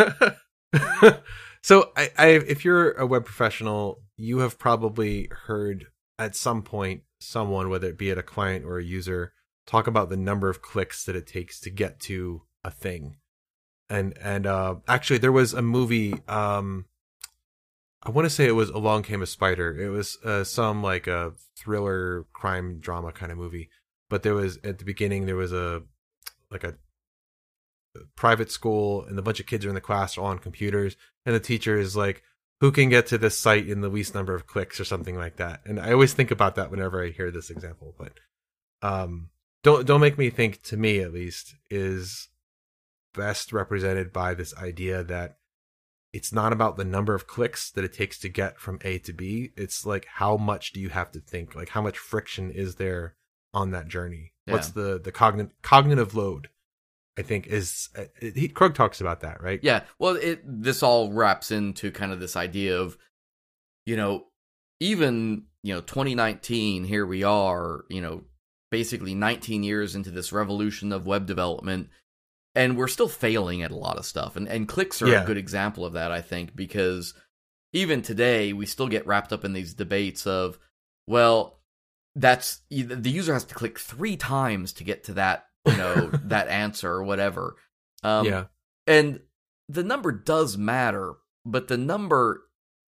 so 1.62 1.92
I, 1.96 2.12
I 2.18 2.28
if 2.28 2.66
you're 2.66 2.92
a 2.92 3.06
web 3.06 3.26
professional 3.26 4.02
you 4.18 4.40
have 4.40 4.60
probably 4.60 5.30
heard 5.46 5.88
at 6.18 6.36
some 6.36 6.62
point 6.62 7.04
someone 7.20 7.70
whether 7.70 7.88
it 7.88 7.98
be 7.98 8.12
at 8.12 8.18
a 8.18 8.24
client 8.24 8.66
or 8.66 8.78
a 8.78 8.84
user 8.84 9.34
talk 9.66 9.88
about 9.88 10.10
the 10.10 10.18
number 10.18 10.50
of 10.50 10.62
clicks 10.62 11.04
that 11.06 11.16
it 11.16 11.28
takes 11.28 11.60
to 11.62 11.70
get 11.70 12.00
to 12.02 12.44
a 12.64 12.72
thing 12.72 13.16
and 13.90 14.18
and 14.22 14.46
uh 14.46 14.76
actually 14.88 15.18
there 15.18 15.32
was 15.32 15.54
a 15.54 15.62
movie 15.62 16.14
um 16.28 16.86
i 18.04 18.10
want 18.10 18.26
to 18.26 18.30
say 18.30 18.46
it 18.46 18.52
was 18.52 18.70
along 18.70 19.04
came 19.04 19.22
a 19.22 19.26
spider 19.26 19.80
it 19.80 19.90
was 19.90 20.18
uh, 20.26 20.44
some 20.44 20.84
like 20.84 21.08
a 21.08 21.32
thriller 21.56 22.26
crime 22.34 22.80
drama 22.80 23.12
kind 23.12 23.32
of 23.32 23.38
movie 23.38 23.70
but 24.10 24.24
there 24.24 24.36
was 24.36 24.60
at 24.64 24.78
the 24.78 24.86
beginning 24.86 25.26
there 25.26 25.36
was 25.36 25.54
a 25.54 25.84
like 26.52 26.64
a 26.64 26.76
private 28.16 28.52
school 28.52 29.04
and 29.06 29.18
a 29.18 29.22
bunch 29.22 29.40
of 29.40 29.46
kids 29.46 29.66
are 29.66 29.70
in 29.70 29.76
the 29.76 29.82
class 29.82 30.18
all 30.18 30.26
on 30.26 30.40
computers 30.40 30.96
and 31.26 31.36
the 31.36 31.40
teacher 31.40 31.78
is 31.78 31.96
like 31.96 32.24
who 32.62 32.72
can 32.72 32.90
get 32.90 33.08
to 33.08 33.18
this 33.18 33.38
site 33.38 33.68
in 33.70 33.82
the 33.82 33.90
least 33.90 34.14
number 34.14 34.36
of 34.36 34.46
clicks 34.46 34.80
or 34.80 34.86
something 34.86 35.16
like 35.16 35.38
that? 35.38 35.62
And 35.66 35.80
i 35.80 35.92
always 35.92 36.14
think 36.14 36.32
about 36.32 36.56
that 36.56 36.72
whenever 36.72 37.04
i 37.04 37.10
hear 37.10 37.32
this 37.32 37.50
example 37.50 37.96
but 37.98 38.14
um 38.82 39.30
don't 39.64 39.86
don't 39.86 40.02
make 40.02 40.18
me 40.18 40.30
think 40.30 40.62
to 40.64 40.78
me 40.78 41.00
at 41.00 41.14
least 41.14 41.56
is 41.70 42.30
best 43.14 43.52
represented 43.52 44.14
by 44.14 44.34
this 44.34 44.56
idea 44.58 45.04
that 45.04 45.38
it's 46.12 46.34
not 46.34 46.54
about 46.54 46.78
the 46.78 46.86
number 46.86 47.14
of 47.14 47.28
clicks 47.28 47.70
that 47.72 47.84
it 47.84 47.94
takes 47.94 48.18
to 48.20 48.30
get 48.30 48.60
from 48.60 48.80
a 48.84 48.98
to 49.00 49.14
b. 49.14 49.52
It's 49.56 49.86
like 49.86 50.06
how 50.06 50.38
much 50.38 50.74
do 50.74 50.80
you 50.80 50.90
have 50.90 51.12
to 51.12 51.20
think? 51.20 51.56
Like 51.56 51.70
how 51.70 51.82
much 51.82 51.98
friction 51.98 52.50
is 52.52 52.76
there 52.76 53.16
on 53.54 53.72
that 53.72 53.88
journey 53.88 54.34
Yeah. 54.48 54.54
what's 54.54 54.70
the 54.70 55.00
the 55.04 55.12
cognitive 55.12 55.52
cognitive 55.62 56.16
load 56.16 56.50
i 57.18 57.22
think 57.22 57.48
is 57.48 57.90
uh, 57.98 58.06
he, 58.20 58.48
krug 58.48 58.76
talks 58.76 59.02
about 59.02 59.22
that 59.22 59.42
right 59.42 59.60
Yeah. 59.64 59.84
Well, 59.98 60.16
it 60.16 60.42
this 60.46 60.82
all 60.84 61.12
wraps 61.12 61.52
into 61.52 61.92
kind 61.92 62.12
of 62.12 62.20
this 62.20 62.36
idea 62.36 62.80
of, 62.80 62.98
you 63.86 63.98
know, 63.98 64.28
even 64.80 65.44
you 65.64 65.74
know 65.74 65.82
2019. 65.82 66.86
Here 66.86 67.06
we 67.06 67.24
are. 67.24 67.84
You 67.90 68.02
know, 68.02 68.24
basically 68.72 69.16
19 69.16 69.64
years 69.64 69.96
into 69.96 70.12
this 70.12 70.32
revolution 70.32 70.92
of 70.94 71.06
web 71.08 71.26
development, 71.26 71.90
and 72.56 72.78
we're 72.78 72.88
still 72.88 73.10
failing 73.10 73.62
at 73.64 73.72
a 73.72 73.76
lot 73.76 73.98
of 73.98 74.06
stuff. 74.06 74.36
And 74.38 74.48
and 74.48 74.68
clicks 74.68 75.02
are 75.02 75.08
Yeah. 75.08 75.24
a 75.24 75.26
good 75.28 75.38
example 75.38 75.84
of 75.86 75.94
that, 75.94 76.12
I 76.12 76.22
think, 76.22 76.56
because 76.56 77.14
even 77.74 78.02
today 78.02 78.54
we 78.54 78.66
still 78.66 78.88
get 78.88 79.06
wrapped 79.06 79.34
up 79.34 79.44
in 79.44 79.54
these 79.54 79.74
debates 79.74 80.26
of, 80.26 80.58
well, 81.08 81.59
that's 82.16 82.62
the 82.70 83.10
user 83.10 83.34
has 83.34 83.46
to 83.46 83.56
click 83.56 83.80
three 83.80 84.18
times 84.18 84.74
to 84.74 84.84
get 84.84 85.04
to 85.06 85.14
that 85.14 85.46
you 85.66 85.78
know 85.78 86.10
that 86.26 86.48
answer 86.48 86.92
or 86.92 87.04
whatever. 87.04 87.56
Um, 88.04 88.26
yeah 88.26 88.46
and 88.90 89.20
the 89.70 89.84
number 89.84 90.12
does 90.12 90.58
matter, 90.58 91.14
but 91.46 91.68
the 91.68 91.78
number 91.78 92.42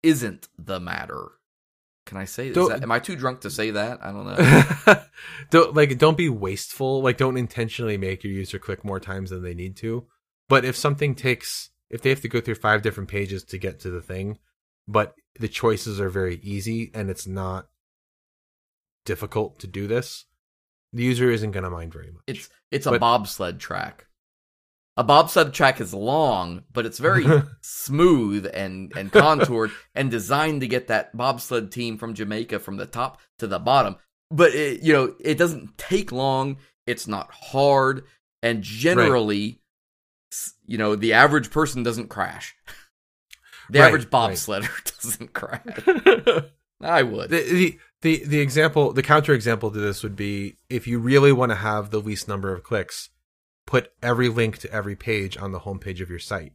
isn't 0.04 0.48
the 0.56 0.78
matter. 0.78 1.32
Can 2.06 2.16
I 2.16 2.24
say 2.24 2.50
that? 2.50 2.82
Am 2.82 2.92
I 2.92 3.00
too 3.00 3.16
drunk 3.16 3.40
to 3.40 3.50
say 3.50 3.72
that? 3.72 3.98
I 4.02 4.12
don't 4.12 4.24
know. 4.24 4.94
don't 5.50 5.74
like 5.74 5.98
don't 5.98 6.16
be 6.16 6.28
wasteful 6.28 7.02
like 7.02 7.16
don't 7.16 7.36
intentionally 7.36 7.98
make 7.98 8.24
your 8.24 8.32
user 8.32 8.58
click 8.58 8.84
more 8.84 9.00
times 9.00 9.30
than 9.30 9.42
they 9.42 9.54
need 9.54 9.76
to 9.76 10.06
but 10.48 10.64
if 10.64 10.76
something 10.76 11.14
takes 11.14 11.70
if 11.90 12.02
they 12.02 12.10
have 12.10 12.20
to 12.20 12.28
go 12.28 12.40
through 12.40 12.54
five 12.54 12.82
different 12.82 13.08
pages 13.08 13.44
to 13.44 13.58
get 13.58 13.80
to 13.80 13.90
the 13.90 14.00
thing 14.00 14.38
but 14.86 15.14
the 15.38 15.48
choices 15.48 16.00
are 16.00 16.08
very 16.08 16.36
easy 16.42 16.90
and 16.94 17.10
it's 17.10 17.26
not 17.26 17.66
difficult 19.12 19.58
to 19.60 19.66
do 19.66 19.86
this 19.94 20.26
the 20.92 21.02
user 21.02 21.30
isn't 21.30 21.50
going 21.52 21.64
to 21.64 21.70
mind 21.78 21.92
very 21.92 22.10
much 22.10 22.22
It's 22.26 22.48
it's 22.70 22.86
a 22.86 22.90
But- 22.92 23.00
bobsled 23.00 23.58
track. 23.60 24.06
A 24.96 25.04
bobsled 25.04 25.54
track 25.54 25.80
is 25.80 25.94
long, 25.94 26.64
but 26.72 26.84
it's 26.86 26.98
very 26.98 27.24
smooth 27.60 28.42
and 28.52 28.92
and 28.96 29.12
contoured 29.12 29.70
and 29.94 30.10
designed 30.10 30.60
to 30.62 30.66
get 30.74 30.88
that 30.88 31.16
bobsled 31.16 31.70
team 31.70 31.98
from 31.98 32.14
Jamaica 32.14 32.58
from 32.58 32.76
the 32.78 32.86
top 32.86 33.20
to 33.38 33.46
the 33.46 33.60
bottom. 33.60 33.94
But 34.30 34.54
it, 34.54 34.82
you 34.82 34.92
know, 34.92 35.14
it 35.20 35.38
doesn't 35.38 35.78
take 35.78 36.10
long. 36.10 36.56
It's 36.86 37.06
not 37.06 37.28
hard, 37.52 38.04
and 38.42 38.62
generally, 38.62 39.60
s- 40.32 40.54
you 40.66 40.78
know, 40.78 40.96
the 40.96 41.12
average 41.12 41.50
person 41.50 41.82
doesn't 41.84 42.08
crash. 42.08 42.56
The 43.70 43.80
Right, 43.80 43.86
average 43.88 44.04
right. 44.04 44.12
bobsledder 44.32 44.72
doesn't 45.02 45.32
crash. 45.34 45.76
I 46.80 47.02
would. 47.02 47.28
the, 47.28 47.42
the 47.42 47.78
the 48.02 48.24
the 48.24 48.40
example 48.40 48.92
the 48.92 49.02
counter 49.02 49.32
example 49.34 49.70
to 49.70 49.78
this 49.78 50.02
would 50.02 50.16
be 50.16 50.56
if 50.70 50.86
you 50.86 50.98
really 50.98 51.32
want 51.32 51.50
to 51.50 51.56
have 51.56 51.90
the 51.90 52.00
least 52.00 52.28
number 52.28 52.52
of 52.52 52.62
clicks 52.62 53.10
put 53.66 53.92
every 54.02 54.28
link 54.28 54.58
to 54.58 54.72
every 54.72 54.96
page 54.96 55.36
on 55.36 55.52
the 55.52 55.60
homepage 55.60 56.00
of 56.00 56.08
your 56.08 56.18
site. 56.18 56.52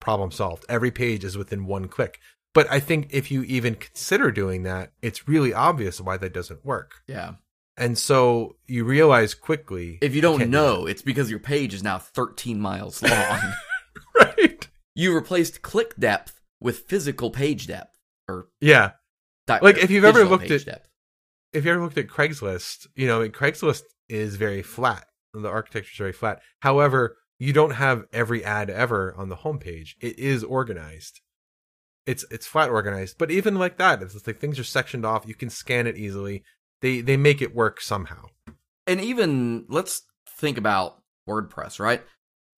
Problem 0.00 0.30
solved. 0.30 0.64
Every 0.68 0.90
page 0.90 1.24
is 1.24 1.36
within 1.38 1.66
one 1.66 1.88
click. 1.88 2.18
But 2.52 2.70
i 2.70 2.80
think 2.80 3.08
if 3.10 3.30
you 3.30 3.42
even 3.44 3.76
consider 3.76 4.30
doing 4.32 4.64
that 4.64 4.92
it's 5.02 5.28
really 5.28 5.54
obvious 5.54 6.00
why 6.00 6.16
that 6.16 6.34
doesn't 6.34 6.64
work. 6.64 7.02
Yeah. 7.06 7.34
and 7.76 7.96
so 7.96 8.56
you 8.66 8.84
realize 8.84 9.34
quickly 9.34 9.98
If 10.02 10.14
you 10.14 10.20
don't 10.20 10.50
know, 10.50 10.86
it's 10.86 11.02
because 11.02 11.30
your 11.30 11.38
page 11.38 11.72
is 11.74 11.82
now 11.82 11.98
13 11.98 12.60
miles 12.60 13.02
long. 13.02 13.40
right. 14.18 14.68
You 14.94 15.14
replaced 15.14 15.62
click 15.62 15.94
depth 15.96 16.40
with 16.60 16.80
physical 16.88 17.30
page 17.30 17.66
depth 17.68 17.96
or 18.28 18.48
yeah 18.60 18.92
di- 19.58 19.64
Like, 19.66 19.78
if 19.78 19.90
you've 19.90 20.04
ever 20.04 20.24
looked 20.24 20.50
at- 20.50 20.64
depth. 20.64 20.88
if 21.52 21.64
you 21.64 21.72
ever 21.72 21.82
looked 21.82 21.98
at 21.98 22.06
Craigslist, 22.06 22.86
you 22.94 23.06
know, 23.06 23.28
Craigslist 23.28 23.82
is 24.08 24.36
very 24.36 24.62
flat. 24.62 25.06
The 25.34 25.48
architecture 25.48 25.90
is 25.92 25.98
very 25.98 26.12
flat. 26.12 26.42
However, 26.60 27.16
you 27.38 27.52
don't 27.52 27.70
have 27.72 28.04
every 28.12 28.44
ad 28.44 28.68
ever 28.70 29.14
on 29.16 29.28
the 29.28 29.36
homepage. 29.36 29.90
It 30.00 30.18
is 30.18 30.42
organized. 30.44 31.20
It's 32.06 32.24
it's 32.30 32.46
flat 32.46 32.70
organized, 32.70 33.18
but 33.18 33.30
even 33.30 33.54
like 33.56 33.76
that, 33.78 34.02
it's 34.02 34.26
like 34.26 34.40
things 34.40 34.58
are 34.58 34.64
sectioned 34.64 35.04
off. 35.04 35.26
You 35.26 35.34
can 35.34 35.50
scan 35.50 35.86
it 35.86 35.96
easily. 35.96 36.42
They 36.80 37.00
they 37.02 37.16
make 37.16 37.40
it 37.42 37.54
work 37.54 37.80
somehow. 37.80 38.26
and 38.86 39.00
even 39.00 39.66
let's 39.68 40.02
think 40.26 40.58
about 40.58 41.02
WordPress, 41.28 41.78
right? 41.78 42.02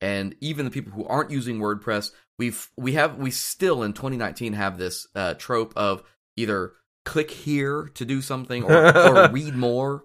And 0.01 0.35
even 0.41 0.65
the 0.65 0.71
people 0.71 0.93
who 0.93 1.05
aren't 1.07 1.31
using 1.31 1.59
WordPress, 1.59 2.11
we've 2.39 2.71
we 2.77 2.93
have 2.93 3.19
we 3.19 3.31
still 3.31 3.83
in 3.83 3.93
2019 3.93 4.55
have 4.55 4.79
this 4.79 5.07
uh, 5.15 5.35
trope 5.35 5.73
of 5.77 6.03
either 6.37 6.73
click 7.05 7.31
here 7.31 7.91
to 7.95 8.05
do 8.05 8.23
something 8.23 8.65
or, 8.65 8.97
or 8.97 9.29
read 9.33 9.55
more, 9.55 10.05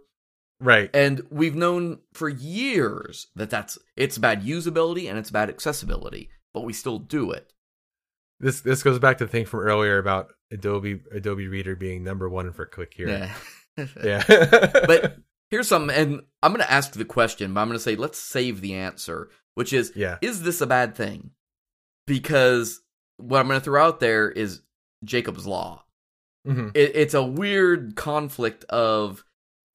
Right. 0.59 0.89
and 0.93 1.21
we've 1.29 1.55
known 1.55 1.99
for 2.13 2.29
years 2.29 3.27
that 3.35 3.49
that's 3.49 3.77
it's 3.95 4.17
bad 4.17 4.43
usability 4.43 5.09
and 5.09 5.17
it's 5.19 5.31
bad 5.31 5.49
accessibility, 5.49 6.29
but 6.53 6.61
we 6.61 6.73
still 6.73 6.99
do 6.99 7.31
it. 7.31 7.53
This 8.39 8.61
this 8.61 8.83
goes 8.83 8.99
back 8.99 9.17
to 9.19 9.25
the 9.25 9.31
thing 9.31 9.45
from 9.45 9.61
earlier 9.61 9.97
about 9.97 10.29
Adobe 10.51 11.01
Adobe 11.11 11.47
Reader 11.47 11.75
being 11.75 12.03
number 12.03 12.29
one 12.29 12.51
for 12.53 12.65
click 12.65 12.93
here. 12.95 13.09
Yeah. 13.09 13.33
Yeah. 14.03 14.23
but 14.27 15.17
here's 15.51 15.67
something, 15.67 15.95
and 15.95 16.21
I'm 16.41 16.51
going 16.51 16.65
to 16.65 16.71
ask 16.71 16.93
the 16.93 17.05
question, 17.05 17.53
but 17.53 17.61
I'm 17.61 17.67
going 17.67 17.77
to 17.77 17.83
say 17.83 17.95
let's 17.95 18.17
save 18.17 18.59
the 18.59 18.73
answer, 18.73 19.29
which 19.53 19.71
is 19.71 19.91
yeah. 19.95 20.17
is 20.19 20.41
this 20.41 20.61
a 20.61 20.65
bad 20.65 20.95
thing? 20.95 21.29
Because 22.07 22.81
what 23.17 23.39
I'm 23.39 23.47
going 23.47 23.59
to 23.59 23.63
throw 23.63 23.85
out 23.85 23.99
there 23.99 24.31
is 24.31 24.61
Jakob's 25.05 25.45
Law. 25.45 25.83
Mhm. 26.47 26.71
It, 26.75 26.95
it's 26.95 27.13
a 27.13 27.23
weird 27.23 27.95
conflict 27.95 28.63
of 28.65 29.23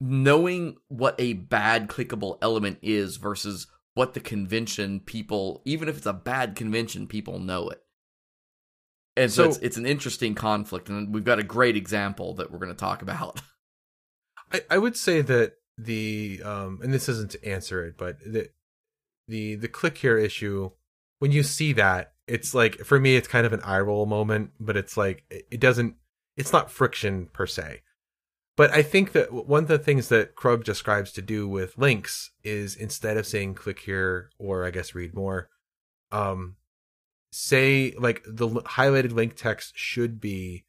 knowing 0.01 0.77
what 0.87 1.15
a 1.19 1.33
bad 1.33 1.87
clickable 1.87 2.37
element 2.41 2.79
is 2.81 3.17
versus 3.17 3.67
what 3.93 4.13
the 4.13 4.19
convention 4.19 4.99
people, 4.99 5.61
even 5.65 5.87
if 5.87 5.97
it's 5.97 6.05
a 6.07 6.13
bad 6.13 6.55
convention, 6.55 7.07
people 7.07 7.39
know 7.39 7.69
it. 7.69 7.81
And 9.15 9.31
so, 9.31 9.43
So- 9.43 9.49
it's, 9.49 9.57
it's 9.59 9.77
an 9.77 9.85
interesting 9.85 10.33
conflict, 10.35 10.89
and 10.89 11.13
we've 11.13 11.23
got 11.23 11.39
a 11.39 11.43
great 11.43 11.77
example 11.77 12.33
that 12.35 12.51
we're 12.51 12.57
going 12.59 12.71
to 12.71 12.75
talk 12.75 13.01
about. 13.01 13.39
I, 14.51 14.61
I 14.71 14.77
would 14.77 14.97
say 14.97 15.21
that 15.21 15.53
the 15.77 16.39
um 16.45 16.79
and 16.83 16.93
this 16.93 17.09
isn't 17.09 17.31
to 17.31 17.43
answer 17.47 17.83
it, 17.85 17.97
but 17.97 18.19
the 18.19 18.49
the 19.27 19.55
the 19.55 19.67
click 19.67 19.97
here 19.97 20.17
issue 20.19 20.69
when 21.19 21.31
you 21.31 21.41
see 21.41 21.73
that 21.73 22.13
it's 22.27 22.53
like 22.53 22.77
for 22.79 22.99
me 22.99 23.15
it's 23.15 23.27
kind 23.27 23.45
of 23.47 23.53
an 23.53 23.61
eye 23.61 23.79
roll 23.79 24.05
moment, 24.05 24.51
but 24.59 24.77
it's 24.77 24.95
like 24.97 25.23
it 25.29 25.59
doesn't 25.59 25.95
it's 26.37 26.53
not 26.53 26.71
friction 26.71 27.27
per 27.31 27.45
se. 27.45 27.81
But 28.55 28.71
I 28.71 28.83
think 28.83 29.13
that 29.13 29.33
one 29.33 29.63
of 29.63 29.67
the 29.67 29.79
things 29.79 30.09
that 30.09 30.35
Krug 30.35 30.63
describes 30.63 31.11
to 31.13 31.21
do 31.21 31.47
with 31.47 31.77
links 31.77 32.31
is 32.43 32.75
instead 32.75 33.17
of 33.17 33.25
saying 33.25 33.55
click 33.55 33.79
here 33.79 34.29
or 34.37 34.63
I 34.63 34.69
guess 34.69 34.93
read 34.93 35.15
more, 35.15 35.49
um, 36.11 36.57
say 37.31 37.95
like 37.97 38.21
the 38.27 38.47
highlighted 38.47 39.11
link 39.11 39.35
text 39.35 39.73
should 39.75 40.21
be 40.21 40.65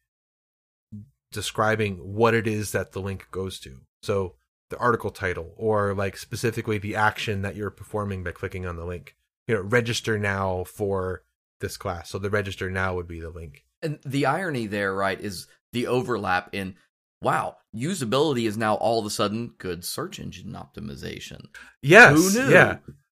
describing 1.31 1.97
what 1.97 2.33
it 2.33 2.47
is 2.47 2.71
that 2.71 2.93
the 2.93 3.01
link 3.01 3.27
goes 3.29 3.59
to. 3.59 3.81
So 4.01 4.35
the 4.71 4.77
article 4.77 5.11
title 5.11 5.53
or 5.55 5.93
like 5.93 6.17
specifically 6.17 6.79
the 6.79 6.95
action 6.95 7.43
that 7.43 7.55
you're 7.55 7.69
performing 7.69 8.23
by 8.23 8.31
clicking 8.31 8.65
on 8.65 8.77
the 8.77 8.85
link. 8.85 9.15
You 9.47 9.55
know, 9.55 9.61
register 9.61 10.17
now 10.17 10.63
for 10.63 11.23
this 11.59 11.77
class. 11.77 12.09
So 12.09 12.17
the 12.17 12.31
register 12.31 12.71
now 12.71 12.95
would 12.95 13.07
be 13.07 13.19
the 13.19 13.29
link. 13.29 13.63
And 13.85 13.99
the 14.05 14.25
irony 14.25 14.67
there, 14.67 14.93
right, 14.93 15.19
is 15.19 15.47
the 15.73 15.87
overlap 15.87 16.49
in 16.53 16.75
wow, 17.21 17.55
usability 17.75 18.47
is 18.47 18.57
now 18.57 18.75
all 18.75 18.99
of 18.99 19.05
a 19.05 19.09
sudden 19.09 19.53
good 19.57 19.83
search 19.83 20.19
engine 20.19 20.51
optimization. 20.53 21.45
Yes. 21.81 22.13
Who 22.13 22.39
knew? 22.45 22.51
Yeah. 22.51 22.77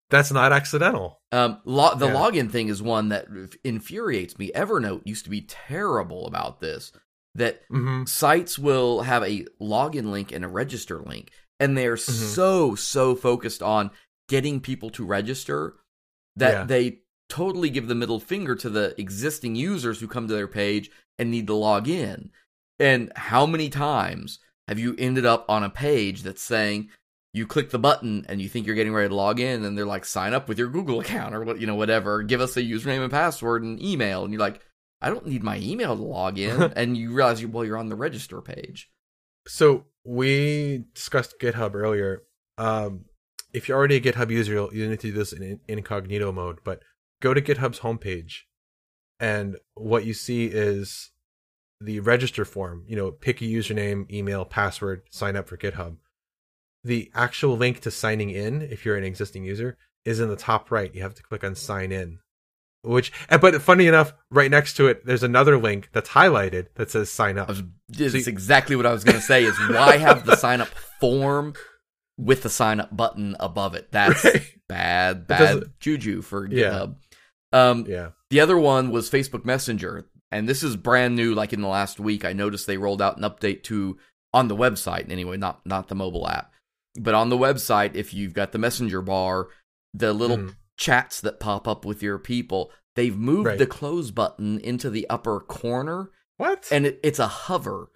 That's 0.09 0.31
not 0.31 0.53
accidental. 0.53 1.19
Um, 1.33 1.59
lo- 1.65 1.95
the 1.95 2.07
Yeah. 2.07 2.13
login 2.13 2.49
thing 2.49 2.69
is 2.69 2.81
one 2.81 3.09
that 3.09 3.25
infuriates 3.65 4.37
me. 4.39 4.51
Evernote 4.55 5.01
used 5.05 5.25
to 5.25 5.29
be 5.29 5.41
terrible 5.41 6.25
about 6.27 6.61
this. 6.61 6.91
That 7.35 7.61
hmm 7.69 8.05
sites 8.05 8.57
will 8.57 9.01
have 9.01 9.23
a 9.23 9.45
login 9.61 10.09
link 10.11 10.31
and 10.31 10.45
a 10.45 10.47
register 10.47 11.01
link, 11.01 11.31
and 11.59 11.77
they 11.77 11.85
are 11.87 11.97
Mm-hmm. 11.97 12.33
so 12.33 12.75
so 12.75 13.15
focused 13.15 13.61
on 13.61 13.91
getting 14.29 14.61
people 14.61 14.89
to 14.91 15.05
register 15.05 15.75
that 16.37 16.51
Yeah. 16.53 16.63
they 16.63 16.99
totally 17.29 17.69
give 17.69 17.87
the 17.87 17.95
middle 17.95 18.19
finger 18.19 18.55
to 18.55 18.69
the 18.69 18.99
existing 18.99 19.55
users 19.55 19.99
who 19.99 20.07
come 20.07 20.27
to 20.27 20.33
their 20.33 20.47
page 20.47 20.89
and 21.19 21.31
need 21.31 21.47
to 21.47 21.53
log 21.53 21.87
in. 21.87 22.31
And 22.79 23.11
how 23.15 23.45
many 23.45 23.69
times 23.69 24.39
have 24.67 24.79
you 24.79 24.95
ended 24.97 25.25
up 25.25 25.45
on 25.49 25.63
a 25.63 25.69
page 25.69 26.23
that's 26.23 26.41
saying 26.41 26.89
you 27.33 27.45
click 27.45 27.69
the 27.69 27.79
button 27.79 28.25
and 28.29 28.41
you 28.41 28.49
think 28.49 28.65
you're 28.65 28.75
getting 28.75 28.93
ready 28.93 29.09
to 29.09 29.15
log 29.15 29.39
in 29.39 29.63
and 29.63 29.77
they're 29.77 29.85
like 29.85 30.05
sign 30.05 30.33
up 30.33 30.47
with 30.47 30.57
your 30.57 30.69
Google 30.69 30.99
account 31.01 31.35
or 31.35 31.43
what 31.43 31.59
you 31.59 31.67
know 31.67 31.75
whatever, 31.75 32.23
give 32.23 32.41
us 32.41 32.57
a 32.57 32.61
username 32.61 33.01
and 33.01 33.11
password 33.11 33.63
and 33.63 33.81
email 33.81 34.23
and 34.23 34.33
you're 34.33 34.41
like 34.41 34.61
I 35.01 35.09
don't 35.09 35.27
need 35.27 35.43
my 35.43 35.59
email 35.59 35.95
to 35.95 36.01
log 36.01 36.39
in 36.39 36.61
and 36.75 36.97
you 36.97 37.13
realize 37.13 37.41
you 37.41 37.47
well 37.47 37.65
you're 37.65 37.77
on 37.77 37.89
the 37.89 37.95
register 37.95 38.41
page. 38.41 38.89
So 39.47 39.85
we 40.03 40.85
discussed 40.93 41.39
GitHub 41.39 41.75
earlier. 41.75 42.23
Um, 42.57 43.05
if 43.53 43.67
you're 43.67 43.77
already 43.77 43.95
a 43.95 44.01
GitHub 44.01 44.29
user, 44.29 44.53
you'll, 44.53 44.73
you 44.73 44.87
need 44.87 44.99
to 44.99 45.07
do 45.07 45.17
this 45.17 45.33
in 45.33 45.59
incognito 45.67 46.31
mode. 46.31 46.59
But 46.63 46.81
go 47.21 47.33
to 47.33 47.41
GitHub's 47.41 47.79
homepage, 47.79 48.41
and 49.19 49.57
what 49.75 50.05
you 50.05 50.13
see 50.13 50.45
is 50.45 51.11
the 51.81 51.99
register 51.99 52.45
form. 52.45 52.83
You 52.87 52.95
know, 52.95 53.11
pick 53.11 53.41
a 53.41 53.45
username, 53.45 54.11
email, 54.11 54.45
password, 54.45 55.03
sign 55.11 55.35
up 55.35 55.47
for 55.47 55.57
GitHub. 55.57 55.97
The 56.83 57.11
actual 57.13 57.57
link 57.57 57.81
to 57.81 57.91
signing 57.91 58.29
in, 58.29 58.61
if 58.61 58.85
you're 58.85 58.95
an 58.97 59.03
existing 59.03 59.43
user, 59.43 59.77
is 60.05 60.19
in 60.19 60.29
the 60.29 60.35
top 60.35 60.71
right. 60.71 60.93
You 60.93 61.01
have 61.01 61.15
to 61.15 61.23
click 61.23 61.43
on 61.43 61.55
sign 61.55 61.91
in. 61.91 62.19
Which, 62.83 63.11
but 63.29 63.61
funny 63.61 63.87
enough, 63.87 64.13
right 64.31 64.49
next 64.49 64.75
to 64.75 64.87
it, 64.87 65.05
there's 65.05 65.23
another 65.23 65.57
link 65.57 65.89
that's 65.91 66.09
highlighted 66.09 66.67
that 66.75 66.89
says 66.89 67.11
sign 67.11 67.37
up. 67.37 67.49
Was 67.49 67.63
See- 67.97 68.29
exactly 68.29 68.75
what 68.77 68.85
I 68.85 68.93
was 68.93 69.03
going 69.03 69.17
to 69.17 69.21
say 69.21 69.43
is 69.43 69.57
why 69.69 69.97
have 69.97 70.25
the 70.25 70.37
sign 70.37 70.61
up 70.61 70.69
form 71.01 71.53
with 72.17 72.43
the 72.43 72.49
sign 72.49 72.79
up 72.79 72.95
button 72.95 73.35
above 73.39 73.75
it? 73.75 73.91
That's 73.91 74.23
Right. 74.23 74.41
bad 74.69 75.27
bad 75.27 75.63
juju 75.79 76.21
for 76.21 76.47
Yeah. 76.47 76.87
Um 77.57 77.85
Yeah. 77.87 78.09
the 78.29 78.39
other 78.39 78.57
one 78.57 78.91
was 78.91 79.09
Facebook 79.09 79.45
Messenger 79.45 80.05
and 80.31 80.47
this 80.47 80.63
is 80.63 80.75
brand 80.75 81.15
new 81.15 81.33
like 81.33 81.53
in 81.53 81.61
the 81.61 81.67
last 81.67 81.99
week 81.99 82.25
I 82.25 82.33
noticed 82.33 82.67
they 82.67 82.77
rolled 82.77 83.01
out 83.01 83.17
an 83.17 83.23
update 83.23 83.63
to 83.63 83.97
on 84.33 84.47
the 84.49 84.55
website 84.55 85.09
anyway, 85.11 85.37
not 85.37 85.65
not 85.65 85.87
the 85.87 85.95
mobile 85.95 86.27
app. 86.27 86.51
But 86.99 87.13
on 87.15 87.29
the 87.29 87.37
website 87.37 87.95
if 87.95 88.13
you've 88.13 88.33
got 88.33 88.51
the 88.51 88.57
Messenger 88.59 89.01
bar, 89.01 89.47
the 89.93 90.13
little 90.13 90.37
Mm. 90.37 90.55
chats 90.77 91.21
that 91.21 91.39
pop 91.39 91.67
up 91.67 91.85
with 91.85 92.03
your 92.03 92.19
people, 92.19 92.71
they've 92.95 93.17
moved 93.17 93.47
Right. 93.47 93.57
the 93.57 93.65
close 93.65 94.11
button 94.11 94.59
into 94.59 94.89
the 94.89 95.09
upper 95.09 95.39
corner 95.39 96.11
What? 96.37 96.67
and 96.71 96.85
it, 96.85 96.99
it's 97.03 97.19
a 97.19 97.27
hover. 97.27 97.89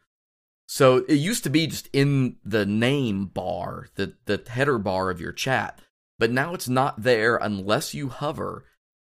So 0.67 0.97
it 1.09 1.15
used 1.15 1.43
to 1.43 1.49
be 1.49 1.67
just 1.67 1.89
in 1.91 2.37
the 2.45 2.65
name 2.65 3.25
bar, 3.25 3.87
the 3.95 4.15
the 4.25 4.41
header 4.47 4.77
bar 4.79 5.09
of 5.09 5.19
your 5.19 5.33
chat, 5.33 5.79
but 6.17 6.31
now 6.31 6.53
it's 6.53 6.69
not 6.69 7.03
there 7.03 7.35
unless 7.35 7.93
you 7.93 8.07
hover, 8.09 8.63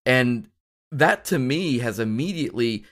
and 0.06 0.48
that 0.92 1.24
to 1.26 1.38
me 1.38 1.78
has 1.78 1.98
immediately, 1.98 2.84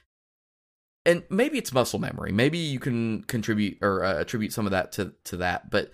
and 1.04 1.22
maybe 1.30 1.58
it's 1.58 1.72
muscle 1.72 1.98
memory. 1.98 2.32
Maybe 2.32 2.58
you 2.58 2.78
can 2.78 3.22
contribute 3.24 3.78
or 3.82 4.04
uh, 4.04 4.20
attribute 4.20 4.52
some 4.52 4.66
of 4.66 4.72
that 4.72 4.92
to 4.92 5.14
to 5.24 5.38
that, 5.38 5.70
but 5.70 5.90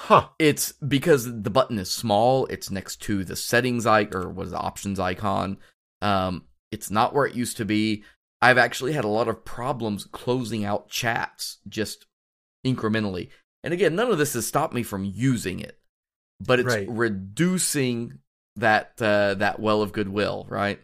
huh. 0.00 0.28
it's 0.38 0.72
because 0.72 1.24
the 1.42 1.50
button 1.50 1.78
is 1.78 1.90
small. 1.90 2.46
It's 2.46 2.70
next 2.70 2.96
to 3.02 3.24
the 3.24 3.36
settings 3.36 3.86
icon 3.86 4.22
or 4.22 4.28
what 4.30 4.46
is 4.46 4.52
the 4.52 4.58
options 4.58 5.00
icon. 5.00 5.58
Um, 6.02 6.44
it's 6.70 6.90
not 6.90 7.14
where 7.14 7.26
it 7.26 7.34
used 7.34 7.56
to 7.58 7.64
be. 7.64 8.04
I've 8.40 8.58
actually 8.58 8.92
had 8.92 9.04
a 9.04 9.08
lot 9.08 9.28
of 9.28 9.44
problems 9.44 10.04
closing 10.04 10.64
out 10.64 10.88
chats 10.88 11.58
just 11.68 12.06
incrementally. 12.64 13.30
And 13.64 13.74
again, 13.74 13.96
none 13.96 14.10
of 14.10 14.18
this 14.18 14.34
has 14.34 14.46
stopped 14.46 14.74
me 14.74 14.84
from 14.84 15.04
using 15.04 15.58
it, 15.58 15.80
but 16.40 16.60
it's 16.60 16.74
Right. 16.74 16.86
reducing 16.88 18.20
that 18.58 18.92
uh, 19.00 19.34
that 19.34 19.60
well 19.60 19.82
of 19.82 19.92
goodwill, 19.92 20.46
right? 20.48 20.80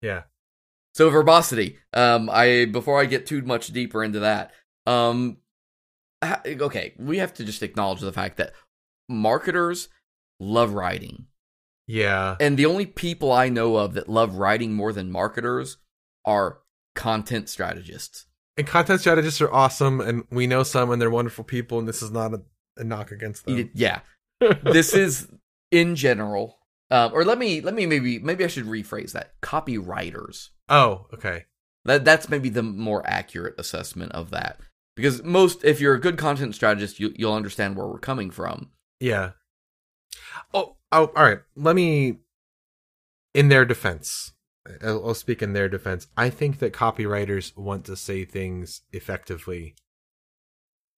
Yeah. 0.00 0.22
So 0.94 1.08
verbosity. 1.10 1.78
Um, 1.94 2.28
I 2.30 2.66
before 2.66 3.00
I 3.00 3.06
get 3.06 3.26
too 3.26 3.42
much 3.42 3.68
deeper 3.68 4.04
into 4.04 4.20
that, 4.20 4.52
um, 4.86 5.38
okay, 6.46 6.94
we 6.98 7.18
have 7.18 7.32
to 7.34 7.44
just 7.44 7.62
acknowledge 7.62 8.00
the 8.00 8.12
fact 8.12 8.36
that 8.36 8.52
marketers 9.08 9.88
love 10.40 10.72
writing, 10.74 11.26
Yeah. 11.86 12.36
and 12.40 12.58
the 12.58 12.66
only 12.66 12.86
people 12.86 13.32
I 13.32 13.48
know 13.48 13.76
of 13.76 13.94
that 13.94 14.08
love 14.08 14.36
writing 14.36 14.72
more 14.74 14.92
than 14.92 15.10
marketers 15.10 15.78
are 16.24 16.58
content 16.94 17.48
strategists. 17.48 18.26
And 18.56 18.66
content 18.66 19.00
strategists 19.00 19.40
are 19.40 19.52
awesome, 19.52 20.00
and 20.00 20.24
we 20.30 20.46
know 20.46 20.62
some, 20.62 20.90
and 20.90 21.00
they're 21.00 21.10
wonderful 21.10 21.44
people, 21.44 21.78
and 21.78 21.88
this 21.88 22.02
is 22.02 22.10
not 22.10 22.34
a, 22.34 22.42
a 22.76 22.84
knock 22.84 23.10
against 23.12 23.46
them. 23.46 23.70
Yeah, 23.74 24.00
this 24.62 24.92
is 24.94 25.28
in 25.70 25.96
general. 25.96 26.58
Um, 26.92 27.12
or 27.14 27.24
let 27.24 27.38
me 27.38 27.62
let 27.62 27.72
me 27.72 27.86
maybe 27.86 28.18
maybe 28.18 28.44
I 28.44 28.48
should 28.48 28.66
rephrase 28.66 29.12
that. 29.12 29.40
Copywriters. 29.40 30.50
oh, 30.68 31.06
okay. 31.14 31.46
That 31.86 32.04
that's 32.04 32.28
maybe 32.28 32.50
the 32.50 32.62
more 32.62 33.02
accurate 33.06 33.54
assessment 33.58 34.12
of 34.12 34.30
that. 34.30 34.60
Because 34.94 35.22
most, 35.22 35.64
if 35.64 35.80
you're 35.80 35.94
a 35.94 36.00
good 36.00 36.18
content 36.18 36.54
strategist, 36.54 37.00
you, 37.00 37.14
you'll 37.16 37.32
understand 37.32 37.76
where 37.76 37.86
we're 37.86 37.98
coming 37.98 38.30
from. 38.30 38.72
Yeah. 39.00 39.30
Oh, 40.52 40.76
oh, 40.92 41.10
all 41.16 41.24
right. 41.24 41.40
Let 41.56 41.74
me, 41.74 42.18
in 43.32 43.48
their 43.48 43.64
defense, 43.64 44.32
I'll, 44.84 45.08
I'll 45.08 45.14
speak 45.14 45.42
in 45.42 45.54
their 45.54 45.70
defense. 45.70 46.08
I 46.16 46.28
think 46.28 46.58
that 46.58 46.74
copywriters 46.74 47.56
want 47.56 47.86
to 47.86 47.96
say 47.96 48.26
things 48.26 48.82
effectively. 48.92 49.74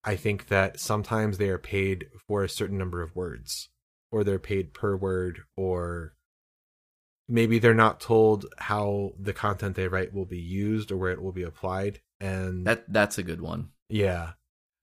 I 0.03 0.15
think 0.15 0.47
that 0.47 0.79
sometimes 0.79 1.37
they 1.37 1.49
are 1.49 1.59
paid 1.59 2.07
for 2.27 2.43
a 2.43 2.49
certain 2.49 2.79
number 2.79 3.01
of 3.01 3.15
words, 3.15 3.69
or 4.13 4.23
they're 4.23 4.39
paid 4.39 4.73
per 4.73 4.95
word, 4.95 5.41
or 5.57 6.13
maybe 7.27 7.57
they're 7.59 7.73
not 7.73 7.99
told 7.99 8.45
how 8.57 9.13
the 9.19 9.33
content 9.33 9.75
they 9.75 9.87
write 9.87 10.13
will 10.13 10.25
be 10.25 10.39
used 10.39 10.91
or 10.91 10.97
where 10.97 11.11
it 11.11 11.21
will 11.21 11.31
be 11.31 11.43
applied. 11.43 11.99
And 12.19 12.65
That 12.67 12.85
that's 12.87 13.17
a 13.17 13.23
good 13.23 13.41
one. 13.41 13.69
yeah. 13.89 14.33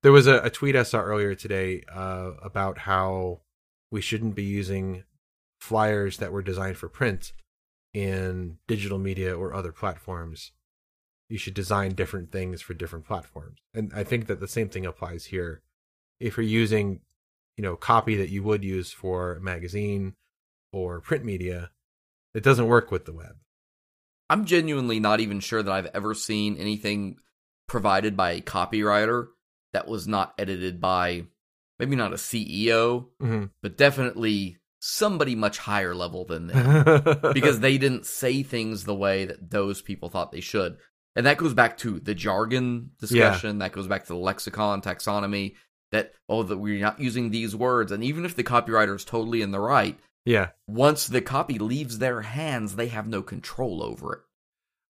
There 0.02 0.12
was 0.12 0.26
a, 0.26 0.38
a 0.40 0.48
tweet 0.50 0.76
I 0.76 0.82
saw 0.82 1.00
earlier 1.02 1.34
today 1.34 1.82
uh, 1.92 2.30
about 2.42 2.78
how 2.78 3.42
we 3.90 4.00
shouldn't 4.00 4.34
be 4.34 4.44
using 4.44 5.04
flyers 5.60 6.16
that 6.16 6.32
were 6.32 6.42
designed 6.42 6.78
for 6.78 6.88
print 6.88 7.32
in 7.92 8.56
digital 8.66 8.98
media 8.98 9.36
or 9.36 9.52
other 9.52 9.72
platforms. 9.72 10.52
You 11.28 11.36
should 11.36 11.52
design 11.52 11.94
different 11.94 12.32
things 12.32 12.62
for 12.62 12.72
different 12.72 13.04
platforms. 13.04 13.58
And 13.74 13.92
I 13.94 14.02
think 14.02 14.26
that 14.26 14.40
the 14.40 14.48
same 14.48 14.70
thing 14.70 14.86
applies 14.86 15.26
here. 15.26 15.60
If 16.18 16.38
you're 16.38 16.46
using, 16.46 17.00
you 17.60 17.66
know, 17.66 17.76
copy 17.76 18.16
that 18.16 18.30
you 18.30 18.42
would 18.42 18.64
use 18.64 18.90
for 18.90 19.34
a 19.34 19.40
magazine 19.42 20.14
or 20.72 21.02
print 21.02 21.26
media, 21.26 21.70
it 22.32 22.42
doesn't 22.42 22.68
work 22.68 22.90
with 22.90 23.04
the 23.04 23.12
web. 23.12 23.36
I'm 24.30 24.46
genuinely 24.46 24.98
not 24.98 25.20
even 25.20 25.40
sure 25.40 25.62
that 25.62 25.70
I've 25.70 25.90
ever 25.92 26.14
seen 26.14 26.56
anything 26.56 27.16
provided 27.68 28.16
by 28.16 28.30
a 28.30 28.40
copywriter 28.40 29.26
that 29.74 29.86
was 29.86 30.08
not 30.08 30.32
edited 30.38 30.80
by 30.80 31.24
maybe 31.78 31.96
not 31.96 32.14
a 32.14 32.16
CEO, 32.16 33.08
Mm-hmm. 33.20 33.44
but 33.62 33.76
definitely 33.76 34.56
somebody 34.80 35.34
much 35.34 35.58
higher 35.58 35.94
level 35.94 36.24
than 36.24 36.46
them. 36.46 37.02
because 37.34 37.60
they 37.60 37.76
didn't 37.76 38.06
say 38.06 38.42
things 38.42 38.84
the 38.84 38.94
way 38.94 39.26
that 39.26 39.50
those 39.50 39.82
people 39.82 40.08
thought 40.08 40.32
they 40.32 40.40
should. 40.40 40.78
And 41.14 41.26
that 41.26 41.36
goes 41.36 41.52
back 41.52 41.76
to 41.78 42.00
the 42.00 42.14
jargon 42.14 42.92
discussion. 42.98 43.58
That 43.58 43.72
goes 43.72 43.86
back 43.86 44.04
to 44.04 44.14
the 44.14 44.18
lexicon 44.18 44.80
taxonomy. 44.80 45.56
That 45.92 46.12
oh, 46.28 46.42
that 46.44 46.58
we're 46.58 46.80
not 46.80 47.00
using 47.00 47.30
these 47.30 47.56
words. 47.56 47.90
And 47.90 48.04
even 48.04 48.24
if 48.24 48.36
the 48.36 48.44
copywriter 48.44 48.94
is 48.94 49.04
totally 49.04 49.42
in 49.42 49.50
the 49.50 49.58
right, 49.60 49.98
yeah. 50.24 50.50
once 50.68 51.06
the 51.06 51.20
copy 51.20 51.58
leaves 51.58 51.98
their 51.98 52.22
hands, 52.22 52.76
they 52.76 52.88
have 52.88 53.08
no 53.08 53.22
control 53.22 53.82
over 53.82 54.12
it. 54.14 54.20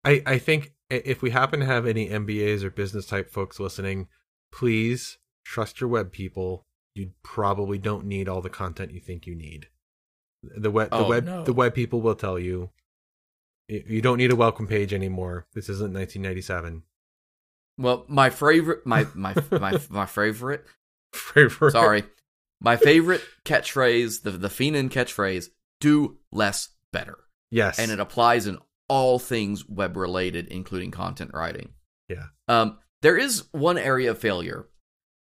I, 0.04 0.34
I 0.34 0.38
think 0.38 0.72
if 0.90 1.22
we 1.22 1.30
happen 1.30 1.60
to 1.60 1.66
have 1.66 1.86
any 1.86 2.08
MBAs 2.08 2.62
or 2.62 2.70
business 2.70 3.06
type 3.06 3.30
folks 3.30 3.58
listening, 3.60 4.08
please 4.52 5.18
trust 5.44 5.80
your 5.80 5.88
web 5.88 6.12
people. 6.12 6.66
You 6.94 7.12
probably 7.22 7.78
don't 7.78 8.04
need 8.06 8.28
all 8.28 8.40
the 8.40 8.50
content 8.50 8.92
you 8.92 9.00
think 9.00 9.26
you 9.26 9.34
need. 9.34 9.68
The 10.42 10.70
web, 10.70 10.90
the 10.90 10.96
Oh, 10.96 11.08
web, 11.08 11.24
no. 11.24 11.44
the 11.44 11.52
web 11.52 11.74
people 11.74 12.00
will 12.00 12.14
tell 12.14 12.38
you 12.38 12.70
you 13.68 14.02
don't 14.02 14.18
need 14.18 14.32
a 14.32 14.36
welcome 14.36 14.66
page 14.66 14.92
anymore. 14.92 15.46
This 15.54 15.68
isn't 15.68 15.92
1997. 15.94 16.82
Well, 17.78 18.04
my 18.08 18.30
favorite, 18.30 18.84
my 18.84 19.06
my 19.14 19.34
my 19.52 19.78
my 19.88 20.06
favorite. 20.06 20.66
Favorite- 21.34 21.72
Sorry, 21.72 22.04
my 22.60 22.76
favorite 22.76 23.22
catchphrase, 23.44 24.22
the 24.22 24.32
the 24.32 24.48
Fienen 24.48 24.90
catchphrase: 24.90 25.48
"Do 25.80 26.18
less, 26.32 26.68
better." 26.92 27.18
Yes. 27.52 27.80
and 27.80 27.90
it 27.90 27.98
applies 27.98 28.46
in 28.46 28.58
all 28.88 29.18
things 29.18 29.68
web 29.68 29.96
related, 29.96 30.46
including 30.48 30.92
content 30.92 31.32
writing. 31.34 31.70
Yeah. 32.08 32.26
Um, 32.46 32.78
there 33.02 33.16
is 33.16 33.44
one 33.52 33.76
area 33.78 34.12
of 34.12 34.18
failure, 34.18 34.68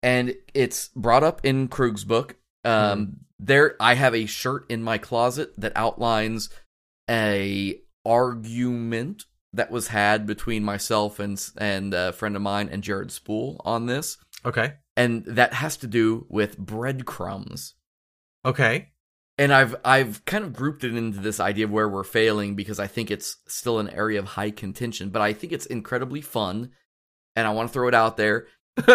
and 0.02 0.34
it's 0.54 0.88
brought 0.96 1.22
up 1.22 1.40
in 1.44 1.68
Krug's 1.68 2.04
book. 2.04 2.36
Um, 2.64 3.18
there, 3.38 3.76
I 3.78 3.94
have 3.94 4.14
a 4.14 4.26
shirt 4.26 4.66
in 4.68 4.82
my 4.82 4.98
closet 4.98 5.52
that 5.58 5.72
outlines 5.76 6.48
a 7.08 7.80
argument 8.04 9.24
that 9.52 9.70
was 9.70 9.88
had 9.88 10.26
between 10.26 10.64
myself 10.64 11.18
and 11.20 11.40
and 11.58 11.94
a 11.94 12.12
friend 12.12 12.34
of 12.36 12.42
mine 12.42 12.68
and 12.70 12.82
Jared 12.82 13.10
Spool 13.12 13.60
on 13.64 13.86
this, 13.86 14.18
Okay. 14.46 14.74
and 14.96 15.24
that 15.26 15.52
has 15.54 15.76
to 15.78 15.86
do 15.86 16.24
with 16.28 16.56
breadcrumbs. 16.56 17.74
Okay. 18.44 18.90
And 19.38 19.52
I've 19.52 19.74
I've 19.84 20.24
kind 20.24 20.44
of 20.44 20.52
grouped 20.54 20.84
it 20.84 20.94
into 20.96 21.18
this 21.18 21.40
idea 21.40 21.64
of 21.66 21.70
where 21.70 21.88
we're 21.88 22.04
failing 22.04 22.54
because 22.54 22.78
I 22.80 22.86
think 22.86 23.10
it's 23.10 23.36
still 23.48 23.78
an 23.80 23.90
area 23.90 24.18
of 24.18 24.24
high 24.24 24.50
contention, 24.50 25.10
but 25.10 25.20
I 25.20 25.32
think 25.34 25.52
it's 25.52 25.66
incredibly 25.66 26.20
fun, 26.22 26.70
and 27.34 27.46
I 27.46 27.50
want 27.50 27.68
to 27.68 27.72
throw 27.72 27.88
it 27.88 27.94
out 27.94 28.16
there. 28.16 28.46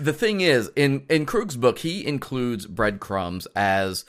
The 0.00 0.12
thing 0.12 0.40
is, 0.40 0.70
in 0.76 1.06
in 1.08 1.26
Krug's 1.26 1.56
book, 1.56 1.78
he 1.78 2.04
includes 2.04 2.66
breadcrumbs 2.66 3.46
as 3.54 4.04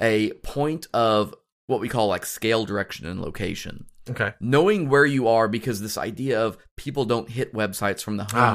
a 0.00 0.32
point 0.42 0.86
of 0.92 1.34
what 1.66 1.80
we 1.80 1.88
call 1.88 2.08
like 2.08 2.26
scale, 2.26 2.64
direction, 2.66 3.06
and 3.06 3.20
location. 3.22 3.86
okay. 4.10 4.34
Knowing 4.40 4.88
where 4.88 5.06
you 5.06 5.28
are, 5.28 5.46
because 5.48 5.80
this 5.80 5.96
idea 5.96 6.44
of 6.44 6.58
people 6.76 7.04
don't 7.04 7.30
hit 7.30 7.54
websites 7.54 8.02
from 8.02 8.16
the 8.16 8.26
Ah. 8.34 8.54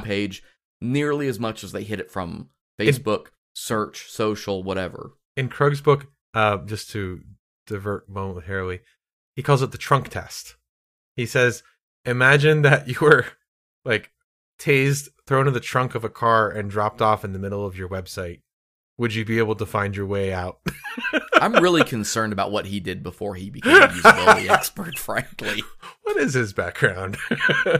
Nearly 0.81 1.27
as 1.27 1.39
much 1.39 1.63
as 1.63 1.71
they 1.71 1.83
hit 1.83 1.99
it 1.99 2.11
from 2.11 2.49
Facebook, 2.79 3.27
search, 3.53 4.09
social, 4.09 4.63
whatever. 4.63 5.11
In 5.35 5.49
Krug's 5.49 5.81
book, 5.81 6.07
uh, 6.33 6.57
just 6.57 6.89
to 6.91 7.21
divert 7.67 8.09
momentarily, 8.09 8.81
he 9.35 9.43
calls 9.43 9.61
it 9.61 9.71
the 9.71 9.77
trunk 9.77 10.09
test. 10.09 10.55
He 11.15 11.25
says, 11.25 11.63
"Imagine 12.05 12.61
that 12.63 12.87
you 12.87 12.97
were 13.01 13.25
like 13.83 14.11
tased, 14.59 15.09
thrown 15.27 15.47
in 15.47 15.53
the 15.53 15.59
trunk 15.59 15.95
of 15.95 16.03
a 16.03 16.09
car, 16.09 16.49
and 16.49 16.69
dropped 16.69 17.01
off 17.01 17.25
in 17.25 17.33
the 17.33 17.39
middle 17.39 17.65
of 17.65 17.77
your 17.77 17.89
website. 17.89 18.41
Would 18.97 19.13
you 19.13 19.25
be 19.25 19.39
able 19.39 19.55
to 19.55 19.65
find 19.65 19.95
your 19.95 20.05
way 20.05 20.33
out?" 20.33 20.59
I'm 21.33 21.53
really 21.61 21.83
concerned 21.83 22.33
about 22.33 22.51
what 22.51 22.65
he 22.65 22.79
did 22.79 23.03
before 23.03 23.35
he 23.35 23.49
became 23.49 23.81
a 23.81 23.87
usability 23.87 24.49
expert, 24.49 24.97
frankly. 24.97 25.63
what 26.03 26.17
is 26.17 26.33
his 26.33 26.53
background? 26.53 27.17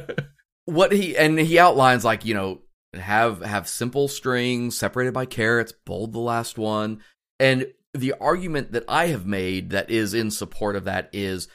what 0.66 0.91
he 0.91 1.16
and 1.16 1.39
he 1.39 1.60
outlines 1.60 2.04
like 2.04 2.26
you 2.26 2.34
know 2.34 2.60
have 2.98 3.41
have 3.41 3.68
simple 3.68 4.08
strings 4.08 4.78
separated 4.78 5.14
by 5.14 5.26
carets 5.26 5.74
bold 5.86 6.14
the 6.14 6.20
last 6.20 6.58
one. 6.58 7.02
And 7.39 7.68
the 7.93 8.14
argument 8.20 8.74
that 8.74 8.84
i 8.89 9.08
have 9.08 9.26
made 9.26 9.70
that 9.70 9.89
is 9.89 10.14
in 10.14 10.30
support 10.30 10.76
of 10.76 10.84
that 10.84 11.10
is 11.14 11.48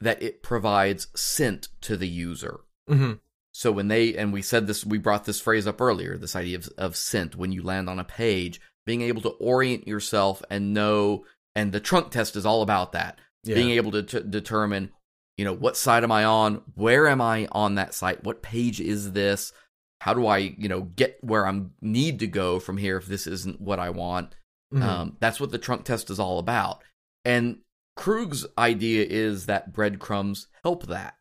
that 0.00 0.22
it 0.22 0.44
provides 0.44 1.08
scent 1.14 1.68
to 1.82 1.96
the 1.96 2.08
user. 2.08 2.60
Hmm 2.86 3.14
so 3.58 3.72
when 3.72 3.88
they 3.88 4.14
and 4.14 4.32
we 4.32 4.40
said 4.40 4.68
this 4.68 4.86
we 4.86 4.98
brought 4.98 5.24
this 5.24 5.40
phrase 5.40 5.66
up 5.66 5.80
earlier 5.80 6.16
this 6.16 6.36
idea 6.36 6.58
of, 6.58 6.68
of 6.78 6.96
scent 6.96 7.34
when 7.34 7.50
you 7.50 7.60
land 7.60 7.90
on 7.90 7.98
a 7.98 8.04
page 8.04 8.60
being 8.86 9.02
able 9.02 9.20
to 9.20 9.30
orient 9.30 9.88
yourself 9.88 10.42
and 10.48 10.72
know 10.72 11.24
and 11.56 11.72
the 11.72 11.80
trunk 11.80 12.12
test 12.12 12.36
is 12.36 12.46
all 12.46 12.62
about 12.62 12.92
that. 12.92 13.18
Yeah. 13.42 13.56
being 13.56 13.70
able 13.70 13.90
to 13.92 14.02
t- 14.04 14.22
determine 14.28 14.90
you 15.36 15.44
know 15.44 15.54
what 15.54 15.76
side 15.76 16.04
am 16.04 16.12
i 16.12 16.24
on? 16.24 16.62
Where 16.76 17.08
am 17.08 17.20
i 17.20 17.48
on 17.50 17.74
that 17.74 17.94
site? 17.94 18.22
What 18.22 18.42
page 18.42 18.80
is 18.80 19.12
this 19.12 19.52
how 20.00 20.14
do 20.14 20.26
i 20.26 20.38
you 20.38 20.68
know 20.68 20.82
get 20.82 21.18
where 21.22 21.46
i'm 21.46 21.72
need 21.80 22.18
to 22.20 22.26
go 22.26 22.58
from 22.60 22.76
here 22.76 22.96
if 22.96 23.06
this 23.06 23.26
isn't 23.26 23.60
what 23.60 23.78
i 23.78 23.90
want 23.90 24.34
Mhm. 24.72 24.82
um, 24.82 25.16
that's 25.18 25.40
what 25.40 25.50
the 25.50 25.56
trunk 25.58 25.84
test 25.86 26.10
is 26.10 26.20
all 26.20 26.38
about 26.38 26.82
and 27.24 27.58
krug's 27.96 28.44
idea 28.58 29.04
is 29.08 29.46
that 29.46 29.72
breadcrumbs 29.72 30.46
help 30.62 30.86
that 30.86 31.14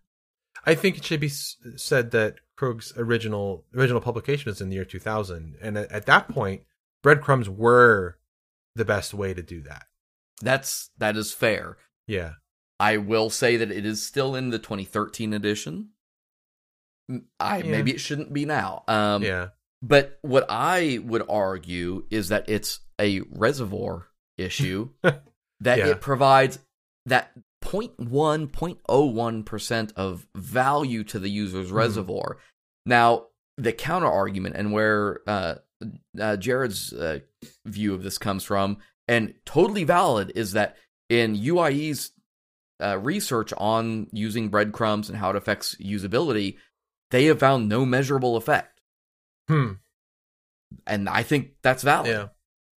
I 0.66 0.76
think 0.76 0.98
it 0.98 1.06
should 1.06 1.22
be 1.22 1.30
said 1.30 2.12
that 2.12 2.36
Krug's 2.58 2.92
original 2.98 3.64
original 3.74 4.02
publication 4.02 4.50
was 4.50 4.60
in 4.60 4.68
the 4.68 4.76
year 4.76 4.84
2000, 4.84 5.56
and 5.62 5.78
at, 5.78 5.90
at 5.90 6.06
that 6.08 6.28
point, 6.28 6.64
breadcrumbs 7.02 7.48
were 7.50 8.18
the 8.76 8.84
best 8.84 9.14
way 9.14 9.34
to 9.34 9.42
do 9.42 9.62
that. 9.62 9.86
that's 10.42 10.90
that 10.98 11.16
is 11.16 11.32
fair 11.32 11.78
Yeah. 12.06 12.34
i 12.82 12.98
will 12.98 13.30
say 13.30 13.56
that 13.56 13.72
it 13.72 13.86
is 13.86 14.06
still 14.06 14.36
in 14.36 14.50
the 14.50 14.60
2013 14.60 15.32
edition 15.34 15.92
i 17.40 17.58
Yeah. 17.60 17.72
maybe 17.72 17.92
it 17.92 18.00
shouldn't 18.00 18.34
be 18.34 18.46
now 18.46 18.84
um 18.88 19.24
yeah. 19.24 19.50
But 19.82 20.18
what 20.24 20.48
I 20.50 21.00
would 21.04 21.22
argue 21.30 22.06
is 22.10 22.30
that 22.30 22.50
it's 22.50 22.80
a 23.00 23.22
reservoir 23.30 24.08
issue 24.38 24.90
that 25.04 25.78
Yeah. 25.78 25.88
it 25.90 26.02
provides 26.02 26.58
that 27.06 27.32
0.1, 27.64 28.48
0.01% 28.52 29.94
of 29.96 30.26
value 30.36 31.04
to 31.06 31.20
the 31.20 31.30
user's 31.30 31.70
Mhm. 31.70 31.74
reservoir. 31.76 32.38
Now, 32.88 33.28
the 33.58 33.72
counter 33.74 34.08
argument 34.08 34.56
and 34.56 34.72
where 34.72 35.22
uh, 35.28 35.56
uh, 36.20 36.38
Jared's 36.38 36.92
uh, 36.94 37.20
view 37.66 37.94
of 37.94 38.02
this 38.04 38.18
comes 38.18 38.44
from, 38.44 38.78
and 39.08 39.36
totally 39.46 39.84
valid, 39.84 40.32
is 40.36 40.54
that 40.54 40.76
in 41.10 41.36
UIE's 41.36 42.12
uh, 42.82 42.98
research 43.00 43.54
on 43.58 44.08
using 44.12 44.50
breadcrumbs 44.50 45.10
and 45.10 45.18
how 45.18 45.30
it 45.32 45.36
affects 45.36 45.76
usability, 45.76 46.58
they 47.12 47.26
have 47.26 47.40
found 47.40 47.70
no 47.70 47.86
measurable 47.86 48.36
effect 48.38 48.82
Hmm. 49.48 49.74
and 50.86 51.08
I 51.08 51.24
think 51.24 51.52
that's 51.62 51.84
valid. 51.84 52.10
Yeah. 52.12 52.28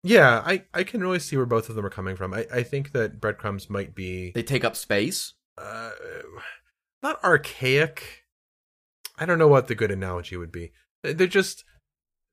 Yeah, 0.02 0.42
I, 0.46 0.64
I 0.74 0.84
can 0.84 1.02
really 1.02 1.20
see 1.20 1.36
where 1.36 1.46
both 1.46 1.68
of 1.68 1.76
them 1.76 1.86
are 1.86 1.90
coming 1.90 2.16
from. 2.16 2.34
I, 2.34 2.46
I 2.54 2.64
think 2.64 2.94
that 2.94 3.20
breadcrumbs 3.20 3.70
might 3.70 3.94
be 3.96 4.32
They 4.34 4.44
take 4.44 4.64
up 4.64 4.76
space. 4.78 5.34
uh, 5.58 5.92
not 7.04 7.22
archaic. 7.24 8.24
I 9.18 9.26
don't 9.26 9.40
know 9.40 9.48
what 9.50 9.68
the 9.68 9.76
good 9.76 9.92
analogy 9.92 10.38
would 10.38 10.52
be. 10.54 10.72
They're 11.04 11.28
just 11.28 11.66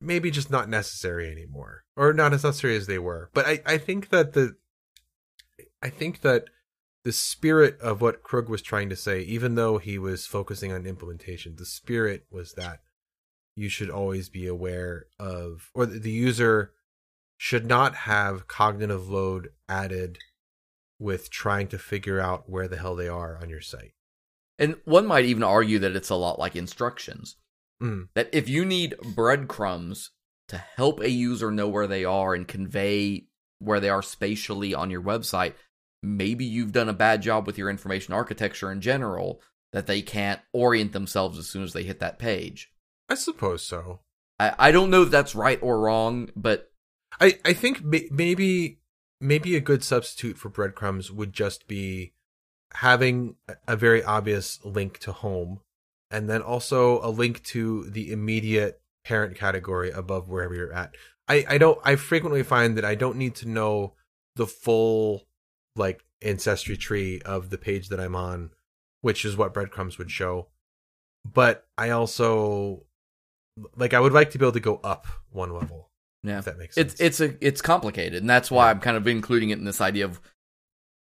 maybe 0.01 0.31
just 0.31 0.51
not 0.51 0.69
necessary 0.69 1.29
anymore, 1.33 1.85
or 1.97 2.13
not 2.13 2.33
as 2.35 2.45
necessary 2.45 2.77
as 2.77 2.87
they 2.87 2.99
were. 2.99 3.31
But 3.35 3.47
I, 3.47 3.63
I 3.67 3.79
think 3.79 4.11
that 4.11 4.35
the 4.35 4.57
I 5.83 5.89
think 5.89 6.21
that 6.21 6.45
the 7.07 7.13
spirit 7.13 7.81
of 7.81 8.01
what 8.01 8.25
Krug 8.25 8.49
was 8.49 8.61
trying 8.61 8.89
to 8.89 8.97
say, 8.97 9.21
even 9.21 9.55
though 9.55 9.79
he 9.79 9.97
was 9.97 10.27
focusing 10.27 10.73
on 10.73 10.87
implementation, 10.87 11.55
the 11.55 11.65
spirit 11.65 12.27
was 12.33 12.55
that 12.55 12.81
you 13.55 13.69
should 13.69 13.91
always 13.91 14.29
be 14.29 14.49
aware 14.49 15.07
of, 15.17 15.71
or 15.73 15.87
the 15.87 16.11
user 16.11 16.73
should 17.37 17.65
not 17.65 17.95
have 17.95 18.49
cognitive 18.49 19.09
load 19.09 19.51
added 19.69 20.19
with 20.99 21.31
trying 21.31 21.69
to 21.69 21.79
figure 21.79 22.19
out 22.19 22.51
where 22.51 22.67
the 22.67 22.77
hell 22.77 22.97
they 22.97 23.07
are 23.07 23.39
on 23.41 23.51
your 23.51 23.61
site. 23.61 23.93
And 24.59 24.75
one 24.85 25.07
might 25.07 25.27
even 25.27 25.45
argue 25.45 25.79
that 25.79 25.95
it's 25.95 26.11
a 26.11 26.17
lot 26.17 26.41
like 26.41 26.57
instructions. 26.57 27.37
Mm. 27.81 28.09
That 28.15 28.31
if 28.33 28.49
you 28.49 28.65
need 28.65 28.97
breadcrumbs 29.15 30.11
to 30.49 30.57
help 30.57 30.99
a 30.99 31.11
user 31.11 31.53
know 31.53 31.69
where 31.69 31.87
they 31.87 32.05
are 32.05 32.35
and 32.35 32.49
convey 32.49 33.27
where 33.61 33.79
they 33.79 33.91
are 33.91 34.03
spatially 34.03 34.75
on 34.75 34.91
your 34.91 35.03
website, 35.03 35.55
maybe 36.07 36.45
you've 36.45 36.73
done 36.73 36.89
a 36.89 36.95
bad 36.95 37.23
job 37.23 37.47
with 37.47 37.59
your 37.59 37.69
information 37.69 38.15
architecture 38.15 38.71
in 38.71 38.81
general 38.81 39.41
that 39.73 39.87
they 39.87 40.01
can't 40.03 40.41
orient 40.53 40.93
themselves 40.93 41.39
as 41.39 41.49
soon 41.49 41.63
as 41.63 41.73
they 41.73 41.83
hit 41.83 41.99
that 42.01 42.19
page. 42.19 42.73
I 43.09 43.15
suppose 43.15 43.63
so. 43.63 44.01
I, 44.39 44.55
I 44.59 44.73
don't 44.73 44.91
know 44.91 45.03
if 45.03 45.11
that's 45.11 45.35
right 45.35 45.59
or 45.63 45.81
wrong, 45.81 46.31
but 46.37 46.71
I 47.21 47.39
I 47.45 47.53
think 47.53 47.83
may- 47.83 48.09
maybe 48.11 48.81
maybe 49.21 49.57
a 49.57 49.61
good 49.61 49.83
substitute 49.83 50.37
for 50.39 50.49
breadcrumbs 50.49 51.11
would 51.11 51.33
just 51.33 51.67
be 51.67 52.13
having 52.75 53.37
a- 53.49 53.57
a 53.69 53.77
very 53.77 54.03
obvious 54.03 54.63
link 54.65 54.99
to 54.99 55.13
home 55.13 55.61
and 56.11 56.29
then 56.29 56.43
also 56.43 57.01
a 57.03 57.11
link 57.11 57.43
to 57.45 57.85
the 57.91 58.13
immediate 58.13 58.81
parent 59.05 59.37
category 59.37 59.91
above 59.91 60.29
wherever 60.29 60.55
you're 60.55 60.73
at. 60.73 60.95
I 61.29 61.45
I 61.49 61.59
don't 61.59 61.79
I 61.85 61.97
frequently 61.97 62.43
find 62.43 62.77
that 62.77 62.85
I 62.85 62.95
don't 62.95 63.17
need 63.17 63.35
to 63.37 63.49
know 63.49 63.95
the 64.37 64.47
full 64.47 65.27
like 65.77 66.05
ancestry 66.23 66.77
tree 66.77 67.21
of 67.25 67.51
the 67.51 67.59
page 67.59 67.89
that 67.91 68.01
I'm 68.01 68.15
on, 68.17 68.51
which 69.01 69.25
is 69.25 69.37
what 69.37 69.55
breadcrumbs 69.55 69.99
would 69.99 70.11
show. 70.11 70.49
But 71.25 71.67
I 71.77 71.91
also 71.91 72.85
like 73.77 73.95
I 73.95 74.01
would 74.01 74.13
like 74.13 74.31
to 74.31 74.39
be 74.39 74.45
able 74.45 74.53
to 74.53 74.61
go 74.61 74.77
up 74.85 75.07
one 75.31 75.53
level 75.53 75.91
yeah. 76.23 76.39
if 76.39 76.45
that 76.45 76.59
makes 76.59 76.75
sense. 76.75 76.93
it's 76.93 77.01
it's 77.01 77.21
a 77.21 77.47
it's 77.47 77.63
complicated 77.63 78.21
and 78.21 78.29
that's 78.29 78.51
why 78.51 78.67
Yeah. 78.67 78.73
i'm 78.73 78.81
kind 78.81 78.97
of 78.99 79.07
including 79.07 79.49
it 79.51 79.59
in 79.59 79.65
this 79.65 79.81
idea 79.81 80.05
of 80.05 80.21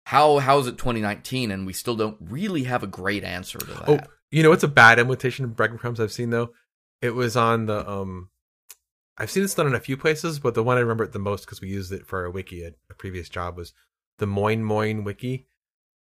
how 0.06 0.38
how 0.38 0.58
is 0.58 0.66
it 0.66 0.76
2019 0.76 1.52
and 1.52 1.64
we 1.64 1.72
still 1.72 1.94
don't 1.94 2.16
really 2.20 2.64
have 2.64 2.82
a 2.82 2.88
great 2.88 3.22
answer 3.22 3.58
to 3.58 3.66
that 3.66 3.88
Oh, 3.88 4.00
you 4.32 4.42
know 4.42 4.50
it's 4.52 4.64
a 4.64 4.68
bad 4.68 4.98
imitation 4.98 5.44
of 5.44 5.54
breadcrumbs 5.54 6.00
I've 6.00 6.12
seen 6.12 6.30
though? 6.30 6.50
It 7.00 7.14
was 7.14 7.36
on 7.36 7.66
the 7.66 7.88
um 7.88 8.30
I've 9.16 9.30
seen 9.30 9.42
this 9.44 9.54
done 9.54 9.66
in 9.66 9.74
a 9.74 9.80
few 9.80 9.96
places, 9.96 10.38
but 10.40 10.54
the 10.54 10.62
one 10.64 10.76
I 10.76 10.80
remember 10.80 11.04
it 11.04 11.12
the 11.12 11.18
most 11.18 11.44
because 11.44 11.60
we 11.60 11.68
used 11.68 11.92
it 11.92 12.06
for 12.06 12.20
our 12.24 12.30
wiki 12.30 12.64
at 12.64 12.74
a 12.90 12.94
previous 12.94 13.28
job 13.28 13.56
was 13.56 13.72
the 14.20 14.26
MoinMoin 14.26 15.02
wiki. 15.04 15.48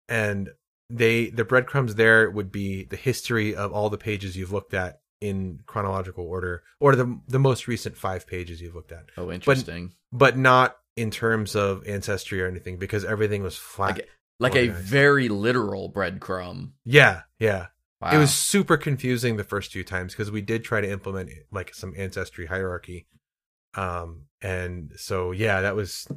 And 0.08 0.52
they 0.90 1.30
the 1.30 1.46
breadcrumbs 1.46 1.96
there 1.96 2.30
would 2.30 2.52
be 2.52 2.84
the 2.84 2.98
history 2.98 3.56
of 3.56 3.72
all 3.72 3.90
the 3.90 3.98
pages 3.98 4.36
you've 4.36 4.52
looked 4.52 4.74
at 4.74 5.00
in 5.22 5.60
chronological 5.66 6.26
order 6.26 6.64
or 6.80 6.96
the 6.96 7.20
the 7.28 7.40
most 7.40 7.68
recent 7.68 7.96
5 7.96 8.28
pages 8.28 8.62
you've 8.62 8.76
looked 8.76 8.92
at, 8.92 9.06
oh 9.18 9.32
interesting 9.32 9.94
but 10.12 10.38
not 10.38 10.76
in 10.98 11.12
terms 11.12 11.56
of 11.56 11.88
ancestry 11.88 12.42
or 12.42 12.48
anything 12.48 12.78
because 12.78 13.06
everything 13.06 13.42
was 13.42 13.56
flat. 13.56 13.98
like, 14.40 14.54
like 14.54 14.56
a 14.56 14.68
very 14.68 15.30
literal 15.30 15.90
breadcrumb 15.90 16.72
yeah, 16.84 17.22
yeah. 17.40 17.68
wow. 18.02 18.12
It 18.12 18.18
was 18.18 18.34
super 18.34 18.76
confusing 18.76 19.38
the 19.38 19.46
first 19.46 19.72
few 19.72 19.84
times 19.86 20.14
because 20.14 20.30
we 20.30 20.42
did 20.42 20.66
try 20.66 20.82
to 20.82 20.92
implement 20.92 21.30
like 21.52 21.74
some 21.74 21.94
ancestry 21.98 22.48
hierarchy, 22.48 23.08
Um, 23.76 24.24
and 24.42 24.92
so 24.98 25.32
yeah, 25.32 25.62
that 25.62 25.76
was 25.76 26.08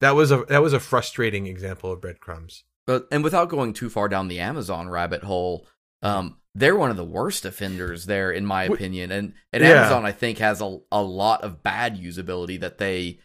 that 0.00 0.14
was 0.14 0.30
a 0.30 0.44
that 0.48 0.62
was 0.62 0.72
a 0.72 0.80
frustrating 0.80 1.46
example 1.46 1.92
of 1.92 2.00
breadcrumbs. 2.00 2.64
But 2.86 3.06
and 3.10 3.22
without 3.22 3.48
going 3.48 3.72
too 3.72 3.90
far 3.90 4.08
down 4.08 4.28
the 4.28 4.40
Amazon 4.40 4.88
rabbit 4.88 5.22
hole, 5.24 5.66
um, 6.02 6.38
they're 6.54 6.76
one 6.76 6.90
of 6.90 6.96
the 6.96 7.04
worst 7.04 7.44
offenders 7.44 8.06
there, 8.06 8.30
in 8.30 8.46
my 8.46 8.64
opinion. 8.64 9.12
And 9.12 9.34
and 9.52 9.62
Yeah. 9.62 9.80
Amazon, 9.82 10.06
I 10.06 10.12
think, 10.12 10.38
has 10.38 10.60
a 10.60 10.78
a 10.90 11.02
lot 11.02 11.42
of 11.42 11.62
bad 11.62 11.96
usability 11.96 12.58
that 12.60 12.78
they 12.78 13.18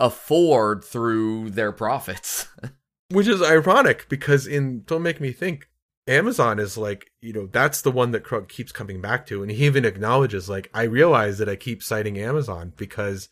afford 0.00 0.84
through 0.84 1.50
their 1.50 1.72
profits. 1.72 2.48
Which 3.10 3.28
is 3.28 3.42
ironic 3.42 4.08
because 4.08 4.46
in 4.46 4.82
Don't 4.84 5.02
Make 5.02 5.20
Me 5.20 5.30
Think, 5.30 5.68
Amazon 6.06 6.58
is 6.58 6.76
like, 6.76 7.10
you 7.20 7.32
know, 7.32 7.46
that's 7.46 7.82
the 7.82 7.92
one 7.92 8.10
that 8.12 8.24
Krug 8.24 8.48
keeps 8.48 8.72
coming 8.72 9.00
back 9.00 9.26
to. 9.26 9.42
And 9.42 9.50
he 9.52 9.64
even 9.66 9.84
acknowledges, 9.84 10.48
like, 10.48 10.70
I 10.74 10.82
realize 10.84 11.38
that 11.38 11.48
I 11.48 11.56
keep 11.56 11.82
citing 11.82 12.18
Amazon 12.18 12.72
because 12.76 13.28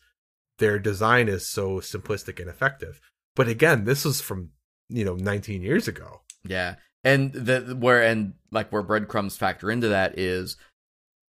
their 0.59 0.79
design 0.79 1.27
is 1.27 1.49
so 1.49 1.79
simplistic 1.79 2.39
and 2.39 2.49
effective. 2.49 2.99
But 3.35 3.47
again, 3.47 3.85
this 3.85 4.05
is 4.05 4.21
from, 4.21 4.49
you 4.89 5.03
know, 5.05 5.15
19 5.15 5.61
years 5.61 5.87
ago. 5.87 6.21
Yeah. 6.45 6.75
And 7.03 7.33
the 7.33 7.75
where 7.77 8.01
and 8.03 8.33
like 8.51 8.71
where 8.71 8.83
breadcrumbs 8.83 9.35
factor 9.35 9.69
into 9.71 9.89
that 9.89 10.17
is 10.17 10.55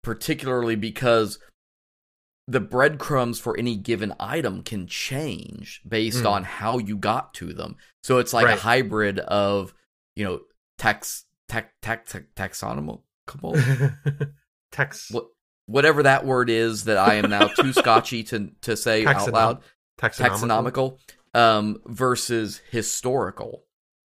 particularly 0.03 0.77
because 0.77 1.39
the 2.47 2.61
breadcrumbs 2.61 3.41
for 3.41 3.59
any 3.59 3.75
given 3.77 4.14
item 4.21 4.62
can 4.62 4.87
change 4.87 5.81
based 5.89 6.23
Mm. 6.23 6.31
on 6.31 6.45
how 6.45 6.79
you 6.79 6.97
got 6.97 7.35
to 7.35 7.53
them. 7.53 7.77
So 8.05 8.19
it's 8.19 8.33
like 8.33 8.47
Right. 8.47 8.57
a 8.57 8.61
hybrid 8.61 9.19
of, 9.19 9.75
you 10.14 10.25
know, 10.25 10.41
tax 10.79 11.25
tech 11.49 11.73
tech 11.83 12.07
tech 12.07 12.35
taxonomical 12.37 13.03
Tex, 14.71 15.11
what 15.11 15.27
whatever 15.67 16.03
that 16.05 16.25
word 16.25 16.49
is 16.51 16.85
that 16.85 16.97
I 16.97 17.14
am 17.14 17.31
now 17.31 17.49
too 17.49 17.73
scotchy 17.73 18.23
to 18.25 18.51
to 18.62 18.77
say 18.77 19.05
out 19.05 19.31
loud. 19.33 19.62
taxonomical. 20.01 20.99
Taxonomical 20.99 20.99
um 21.35 21.81
versus 21.87 22.61
historical. 22.71 23.64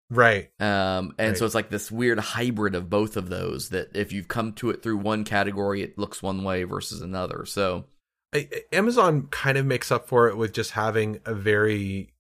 Right. 0.10 0.50
Um, 0.62 1.14
and 1.18 1.30
Right. 1.32 1.38
so 1.38 1.46
it's 1.46 1.56
like 1.56 1.70
this 1.70 1.92
weird 1.92 2.18
hybrid 2.20 2.76
of 2.76 2.90
both 2.90 3.18
of 3.18 3.28
those 3.28 3.70
that 3.70 3.90
if 3.94 4.14
you've 4.14 4.30
come 4.30 4.54
to 4.54 4.70
it 4.70 4.82
through 4.82 4.98
one 4.98 5.26
category, 5.26 5.82
it 5.82 5.98
looks 5.98 6.24
one 6.24 6.44
way 6.46 6.64
versus 6.64 7.02
another. 7.02 7.44
So 7.46 7.86
I- 8.34 8.48
Amazon 8.72 9.28
kind 9.32 9.58
of 9.58 9.66
makes 9.66 9.92
up 9.92 10.08
for 10.08 10.30
it 10.30 10.38
with 10.38 10.54
just 10.54 10.72
having 10.72 11.20
a 11.26 11.34
very 11.34 12.14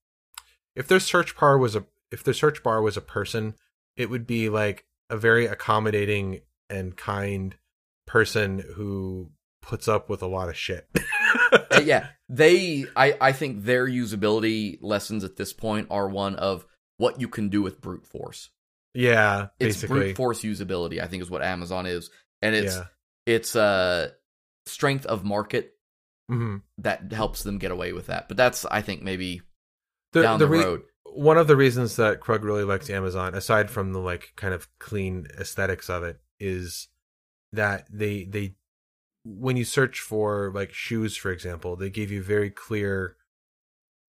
if 0.76 0.88
their 0.88 1.00
search 1.00 1.38
bar 1.38 1.58
was 1.58 1.76
a 1.76 1.86
if 2.12 2.24
their 2.24 2.34
search 2.34 2.62
bar 2.64 2.82
was 2.82 2.98
a 2.98 3.02
person, 3.02 3.56
it 3.96 4.10
would 4.10 4.28
be 4.28 4.50
like 4.50 4.86
a 5.10 5.16
very 5.18 5.46
accommodating 5.46 6.42
and 6.70 6.96
kind 6.98 7.56
person 8.08 8.64
who 8.76 9.30
puts 9.62 9.88
up 9.88 10.10
with 10.10 10.24
a 10.24 10.28
lot 10.28 10.50
of 10.50 10.58
shit. 10.58 10.88
uh, 11.52 11.82
yeah, 11.84 12.08
they 12.30 12.86
I 12.96 13.16
I 13.22 13.32
think 13.34 13.64
their 13.66 13.86
usability 13.88 14.80
lessons 14.82 15.24
at 15.24 15.36
this 15.36 15.54
point 15.54 15.88
are 15.92 16.08
one 16.10 16.36
of 16.36 16.66
what 16.98 17.22
you 17.22 17.28
can 17.28 17.50
do 17.50 17.62
with 17.62 17.80
brute 17.82 18.08
force. 18.08 18.50
yeah, 18.96 19.48
It's 19.60 19.76
basically. 19.78 20.00
brute 20.00 20.16
force 20.16 20.42
usability, 20.42 21.00
I 21.02 21.08
think 21.08 21.22
is 21.22 21.30
what 21.30 21.44
Amazon 21.44 21.86
is. 21.86 22.10
And 22.42 22.56
it's 22.56 22.76
yeah. 22.76 22.84
it's 23.28 23.56
uh 23.56 24.10
strength 24.66 25.06
of 25.06 25.24
market 25.24 25.74
hmm 26.30 26.58
that 26.80 27.12
helps 27.14 27.44
them 27.44 27.58
get 27.58 27.72
away 27.72 27.94
with 27.94 28.08
that. 28.08 28.28
But 28.28 28.38
that's 28.38 28.66
I 28.66 28.82
think 28.82 29.02
maybe 29.04 29.42
The, 30.14 30.22
down 30.24 30.40
the 30.40 30.46
the, 30.46 30.52
re- 30.52 30.64
road. 30.64 30.82
one 31.14 31.38
of 31.38 31.48
the 31.48 31.56
reasons 31.56 31.96
that 31.98 32.20
Krug 32.20 32.44
really 32.44 32.64
likes 32.64 32.90
Amazon, 32.90 33.34
aside 33.36 33.70
from 33.70 33.94
the 33.94 34.00
like 34.00 34.34
kind 34.36 34.54
of 34.54 34.68
clean 34.80 35.28
aesthetics 35.40 35.90
of 35.90 36.04
it, 36.04 36.20
is 36.40 36.88
that 37.52 37.88
they 37.92 38.24
they 38.26 38.56
when 39.24 39.58
you 39.58 39.66
search 39.66 40.00
for 40.00 40.52
like 40.54 40.74
shoes, 40.74 41.18
for 41.18 41.32
example, 41.32 41.76
they 41.76 41.90
give 41.90 42.12
you 42.12 42.24
very 42.24 42.50
clear 42.50 43.18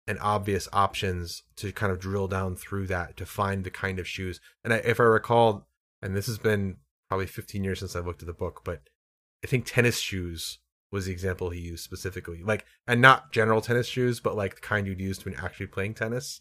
and 0.07 0.19
obvious 0.21 0.69
options 0.73 1.43
to 1.57 1.73
kind 1.73 1.93
of 1.93 2.01
drill 2.01 2.29
down 2.29 2.57
through 2.57 2.87
that 2.87 3.17
to 3.17 3.27
find 3.27 3.65
the 3.65 3.71
kind 3.71 3.99
of 3.99 4.09
shoes. 4.09 4.41
And 4.65 4.73
I, 4.73 4.77
if 4.79 5.01
I 5.01 5.05
recall, 5.05 5.69
and 6.01 6.17
this 6.17 6.27
has 6.27 6.39
been 6.39 6.79
probably 7.09 7.27
15 7.27 7.63
years 7.63 7.81
since 7.81 7.95
I 7.95 8.01
looked 8.01 8.23
at 8.23 8.27
the 8.27 8.33
book, 8.33 8.63
but 8.65 8.83
I 9.45 9.47
think 9.47 9.67
tennis 9.67 9.99
shoes 9.99 10.61
was 10.91 11.07
the 11.07 11.13
example 11.13 11.51
he 11.51 11.61
used 11.61 11.85
specifically. 11.85 12.43
Like, 12.43 12.65
and 12.87 13.03
not 13.03 13.33
general 13.33 13.61
tennis 13.61 13.87
shoes, 13.87 14.21
but 14.21 14.37
like 14.37 14.55
the 14.55 14.61
kind 14.63 14.87
you'd 14.87 15.01
use 15.01 15.23
when 15.25 15.35
actually 15.35 15.67
playing 15.67 15.95
tennis. 15.95 16.41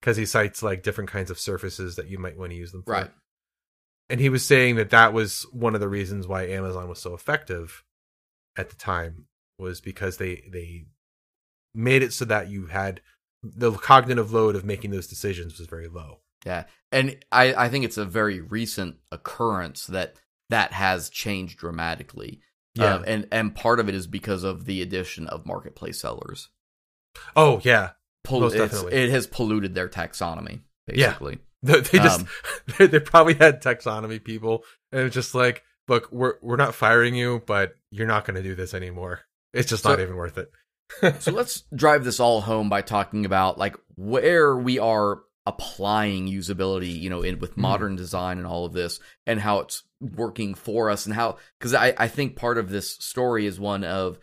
Because 0.00 0.16
he 0.16 0.26
cites 0.26 0.62
like 0.62 0.82
different 0.82 1.10
kinds 1.10 1.30
of 1.30 1.40
surfaces 1.40 1.96
that 1.96 2.08
you 2.08 2.18
might 2.18 2.38
want 2.38 2.50
to 2.50 2.56
use 2.56 2.72
them 2.72 2.82
for. 2.82 2.92
Right. 2.92 3.10
And 4.10 4.20
he 4.20 4.28
was 4.28 4.46
saying 4.46 4.76
that 4.76 4.90
that 4.90 5.12
was 5.12 5.46
one 5.52 5.74
of 5.74 5.80
the 5.80 5.88
reasons 5.88 6.26
why 6.26 6.46
Amazon 6.46 6.88
was 6.88 6.98
so 6.98 7.14
effective 7.14 7.84
at 8.56 8.70
the 8.70 8.76
time 8.76 9.26
was 9.58 9.80
because 9.80 10.16
they 10.16 10.44
they 10.50 10.86
made 11.74 12.02
it 12.02 12.12
so 12.12 12.24
that 12.24 12.48
you 12.48 12.66
had 12.66 13.00
the 13.42 13.72
cognitive 13.72 14.32
load 14.32 14.56
of 14.56 14.64
making 14.64 14.90
those 14.90 15.06
decisions 15.06 15.58
was 15.58 15.66
very 15.68 15.88
low. 15.88 16.20
Yeah. 16.44 16.64
And 16.90 17.16
I, 17.30 17.54
I 17.54 17.68
think 17.68 17.84
it's 17.84 17.98
a 17.98 18.04
very 18.04 18.40
recent 18.40 18.96
occurrence 19.12 19.86
that 19.86 20.16
that 20.50 20.72
has 20.72 21.10
changed 21.10 21.58
dramatically. 21.58 22.40
Yeah. 22.74 22.94
Um, 22.94 23.04
and, 23.06 23.28
and 23.30 23.54
part 23.54 23.80
of 23.80 23.88
it 23.88 23.94
is 23.94 24.06
because 24.06 24.44
of 24.44 24.64
the 24.64 24.82
addition 24.82 25.26
of 25.26 25.46
marketplace 25.46 26.00
sellers. 26.00 26.48
Oh 27.34 27.60
yeah, 27.64 27.90
Pol- 28.24 28.40
Most 28.40 28.56
definitely. 28.56 28.94
It 28.94 29.10
has 29.10 29.26
polluted 29.26 29.74
their 29.74 29.88
taxonomy, 29.88 30.60
Yeah. 30.86 31.16
They 31.62 31.80
they 31.80 31.98
just 31.98 32.20
Um, 32.20 32.28
they, 32.78 32.86
they 32.86 33.00
probably 33.00 33.34
had 33.34 33.62
taxonomy 33.62 34.22
people, 34.22 34.64
and 34.92 35.02
it's 35.02 35.14
just 35.14 35.34
like, 35.34 35.62
look, 35.88 36.10
we're 36.12 36.34
we're 36.42 36.56
not 36.56 36.74
firing 36.74 37.14
you, 37.14 37.42
but 37.46 37.74
you're 37.90 38.06
not 38.06 38.24
going 38.24 38.36
to 38.36 38.42
do 38.42 38.54
this 38.54 38.74
anymore. 38.74 39.20
It's 39.52 39.68
just 39.68 39.82
So- 39.82 39.90
not 39.90 40.00
even 40.00 40.16
worth 40.16 40.38
it. 40.38 40.50
so 41.20 41.32
let's 41.32 41.64
drive 41.74 42.02
this 42.04 42.18
all 42.20 42.40
home 42.40 42.68
by 42.70 42.80
talking 42.80 43.26
about 43.26 43.58
like 43.58 43.76
where 43.96 44.56
we 44.56 44.78
are 44.78 45.18
applying 45.44 46.26
usability, 46.28 46.98
you 46.98 47.10
know, 47.10 47.22
in 47.22 47.38
with 47.38 47.52
Mhm. 47.54 47.58
modern 47.58 47.96
design 47.96 48.38
and 48.38 48.46
all 48.46 48.64
of 48.64 48.72
this, 48.72 49.00
and 49.26 49.40
how 49.40 49.60
it's 49.60 49.82
working 50.00 50.54
for 50.54 50.90
us, 50.90 51.04
and 51.06 51.14
how 51.14 51.36
because 51.58 51.74
I 51.74 51.94
I 51.98 52.08
think 52.08 52.36
part 52.36 52.56
of 52.58 52.70
this 52.70 52.90
story 52.92 53.46
is 53.46 53.58
one 53.60 53.84
of 53.84 54.18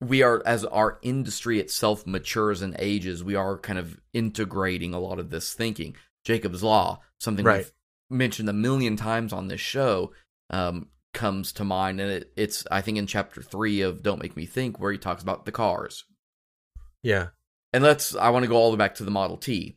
we 0.00 0.22
are 0.22 0.42
as 0.44 0.64
our 0.66 0.98
industry 1.02 1.58
itself 1.60 2.06
matures 2.06 2.60
and 2.60 2.76
ages, 2.78 3.22
we 3.24 3.34
are 3.34 3.56
kind 3.58 3.78
of 3.78 3.98
integrating 4.12 4.92
a 4.92 4.98
lot 4.98 5.18
of 5.18 5.30
this 5.30 5.54
thinking. 5.54 5.96
Jakob's 6.24 6.62
law, 6.62 7.00
something 7.20 7.44
Right. 7.44 7.58
we've 8.10 8.18
mentioned 8.18 8.48
a 8.48 8.52
million 8.54 8.96
times 8.96 9.32
on 9.32 9.48
this 9.48 9.60
show, 9.60 10.12
um, 10.50 10.88
comes 11.12 11.52
to 11.52 11.64
mind, 11.64 12.00
and 12.00 12.10
it, 12.10 12.32
it's 12.36 12.66
I 12.70 12.80
think 12.80 12.98
in 12.98 13.06
chapter 13.06 13.42
three 13.42 13.80
of 13.82 14.02
Don't 14.02 14.20
Make 14.22 14.36
Me 14.36 14.46
Think 14.46 14.80
where 14.80 14.90
he 14.92 14.98
talks 14.98 15.22
about 15.22 15.44
the 15.44 15.52
cars. 15.52 16.04
Yeah, 17.02 17.28
And 17.72 17.84
let's 17.84 18.14
I 18.16 18.30
want 18.30 18.44
to 18.44 18.48
go 18.48 18.56
all 18.56 18.70
the 18.70 18.76
way 18.76 18.84
back 18.84 18.94
to 18.96 19.04
the 19.04 19.10
Model 19.10 19.36
T. 19.36 19.76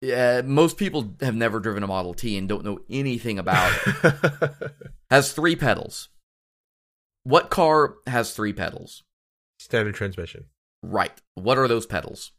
Yeah, 0.00 0.40
most 0.42 0.76
people 0.78 1.14
have 1.20 1.34
never 1.34 1.60
driven 1.60 1.82
a 1.82 1.86
Model 1.86 2.14
T 2.14 2.36
and 2.38 2.48
don't 2.48 2.64
know 2.64 2.80
anything 2.90 3.38
about 3.38 3.72
it. 3.86 4.72
Has 5.10 5.32
three 5.32 5.54
pedals. 5.56 6.08
What 7.24 7.50
car 7.50 7.96
has 8.06 8.34
three 8.34 8.52
pedals? 8.52 9.04
standard 9.58 9.94
transmission, 9.94 10.46
Right. 10.82 11.12
What 11.34 11.56
are 11.58 11.68
those 11.68 11.86
pedals? 11.86 12.32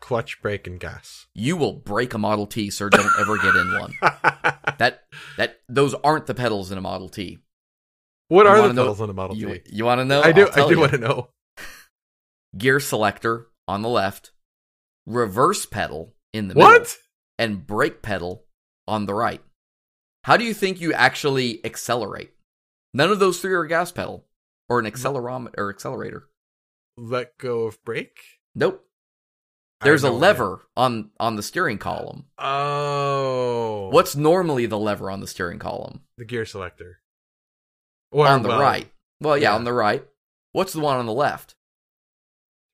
Clutch, 0.00 0.40
brake, 0.42 0.66
and 0.66 0.80
gas. 0.80 1.26
You 1.34 1.56
will 1.56 1.72
break 1.74 2.14
a 2.14 2.18
Model 2.18 2.46
T, 2.46 2.70
sir. 2.70 2.88
Don't 2.90 3.10
ever 3.20 3.36
get 3.38 3.54
in 3.56 3.78
one. 3.78 3.94
That 4.78 5.02
that 5.36 5.60
those 5.68 5.92
aren't 5.94 6.24
the 6.26 6.34
pedals 6.34 6.72
in 6.72 6.78
a 6.78 6.80
Model 6.80 7.10
T. 7.10 7.38
what 8.28 8.44
You 8.44 8.48
are 8.50 8.68
the 8.68 8.72
know- 8.72 8.82
pedals 8.84 9.00
on 9.02 9.10
a 9.10 9.12
Model 9.12 9.36
You, 9.36 9.58
T? 9.58 9.62
you 9.70 9.84
want 9.84 9.98
to 9.98 10.04
know? 10.06 10.22
I 10.22 10.32
do. 10.32 10.48
I 10.54 10.66
do 10.68 10.78
want 10.80 10.92
to 10.92 10.98
know. 10.98 11.28
Gear 12.56 12.80
selector 12.80 13.48
on 13.68 13.82
the 13.82 13.88
left, 13.90 14.32
reverse 15.06 15.66
pedal 15.66 16.14
in 16.32 16.48
the 16.48 16.54
middle, 16.54 16.84
and 17.38 17.66
brake 17.66 18.00
pedal 18.00 18.44
on 18.88 19.04
the 19.06 19.14
right. 19.14 19.42
How 20.24 20.36
do 20.38 20.44
you 20.44 20.54
think 20.54 20.80
you 20.80 20.92
actually 20.94 21.64
accelerate? 21.64 22.32
None 22.94 23.10
of 23.12 23.18
those 23.18 23.40
three 23.40 23.52
are 23.52 23.62
a 23.62 23.68
gas 23.68 23.92
pedal 23.92 24.26
or 24.68 24.78
an 24.80 24.86
accelerometer 24.86 25.58
or 25.58 25.70
accelerator. 25.70 26.28
Let 26.96 27.36
go 27.38 27.64
of 27.64 27.82
brake. 27.84 28.18
Nope. 28.54 28.84
There's 29.82 30.04
a 30.04 30.10
lever 30.10 30.60
on 30.76 31.10
on 31.18 31.36
the 31.36 31.42
steering 31.42 31.78
column. 31.78 32.24
Oh, 32.38 33.88
What's 33.90 34.14
normally 34.14 34.66
the 34.66 34.78
lever 34.78 35.10
on 35.10 35.20
the 35.20 35.26
steering 35.26 35.58
column? 35.58 36.00
the 36.18 36.24
gear 36.24 36.44
selector? 36.44 37.00
Or, 38.12 38.26
on 38.26 38.42
the 38.42 38.48
well, 38.50 38.60
right. 38.60 38.90
Well, 39.20 39.38
yeah, 39.38 39.50
yeah. 39.50 39.54
on 39.54 39.64
the 39.64 39.72
right. 39.72 40.04
What's 40.52 40.72
the 40.72 40.80
one 40.80 40.98
on 40.98 41.06
the 41.06 41.12
left? 41.12 41.54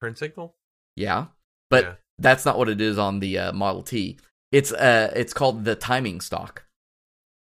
Turn 0.02 0.16
signal. 0.16 0.54
Yeah. 0.96 1.26
But 1.70 1.84
Yeah. 1.84 1.94
that's 2.18 2.44
not 2.44 2.58
what 2.58 2.68
it 2.68 2.80
is 2.80 2.98
on 2.98 3.20
the 3.20 3.38
uh, 3.38 3.52
Model 3.52 3.82
T. 3.82 4.18
It's 4.52 4.72
uh 4.72 5.12
it's 5.14 5.32
called 5.34 5.64
the 5.64 5.74
timing 5.74 6.20
stock 6.20 6.64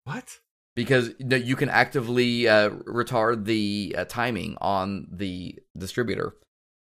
What? 0.05 0.41
because 0.75 1.11
you 1.19 1.27
know, 1.27 1.37
you 1.37 1.57
can 1.57 1.69
actively 1.69 2.49
uh, 2.49 2.71
retard 2.71 3.45
the 3.45 3.95
uh, 3.99 4.05
timing 4.07 4.57
on 4.61 5.07
the 5.11 5.59
distributor 5.77 6.35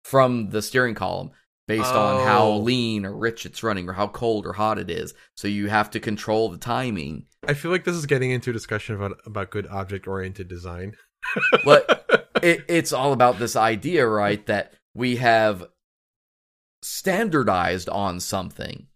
from 0.05 0.51
the 0.51 0.63
steering 0.63 0.95
column 0.95 1.31
based 1.71 1.95
on 1.95 2.27
how 2.27 2.47
Oh. 2.47 2.59
lean 2.59 3.05
or 3.07 3.17
rich 3.17 3.47
it's 3.47 3.63
running 3.63 3.89
or 3.89 3.93
how 3.95 4.09
cold 4.09 4.47
or 4.47 4.53
hot 4.53 4.79
it 4.79 4.91
is. 4.91 5.15
So 5.37 5.49
you 5.49 5.69
have 5.69 5.91
to 5.93 6.01
control 6.01 6.49
the 6.51 6.59
timing. 6.59 7.27
I 7.47 7.55
feel 7.55 7.71
like 7.71 7.85
this 7.85 7.97
is 7.97 8.07
getting 8.07 8.31
into 8.31 8.51
a 8.51 8.53
discussion 8.53 8.95
about 8.95 9.19
about 9.25 9.51
good 9.51 9.67
object 9.69 10.07
oriented 10.07 10.49
design. 10.49 10.97
But 11.65 12.29
it, 12.43 12.65
it's 12.69 12.93
all 12.93 13.13
about 13.13 13.39
this 13.39 13.55
idea, 13.57 14.07
right? 14.07 14.45
That 14.47 14.73
we 14.95 15.17
have 15.17 15.67
standardized 16.83 17.89
on 17.89 18.21
something. 18.21 18.87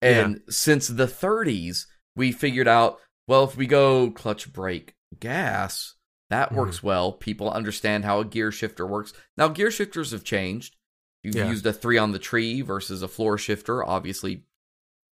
And 0.00 0.42
since 0.48 0.88
the 0.88 1.06
30s, 1.06 1.86
we 2.14 2.30
figured 2.32 2.68
out, 2.68 2.98
well, 3.26 3.44
if 3.44 3.56
we 3.56 3.66
go 3.66 4.10
clutch 4.10 4.52
brake 4.52 4.94
gas, 5.18 5.94
that 6.30 6.50
Mhm. 6.50 6.56
works 6.56 6.82
well. 6.82 7.12
People 7.12 7.50
understand 7.50 8.04
how 8.04 8.20
a 8.20 8.24
gear 8.24 8.52
shifter 8.52 8.86
works. 8.86 9.12
Now, 9.36 9.48
gear 9.48 9.70
shifters 9.70 10.10
have 10.12 10.24
changed. 10.24 10.76
You've 11.24 11.34
Yeah. 11.34 11.48
used 11.48 11.64
a 11.66 11.72
three 11.72 11.98
on 11.98 12.12
the 12.12 12.18
tree 12.18 12.60
versus 12.60 13.02
a 13.02 13.08
floor 13.08 13.38
shifter, 13.38 13.82
obviously 13.84 14.44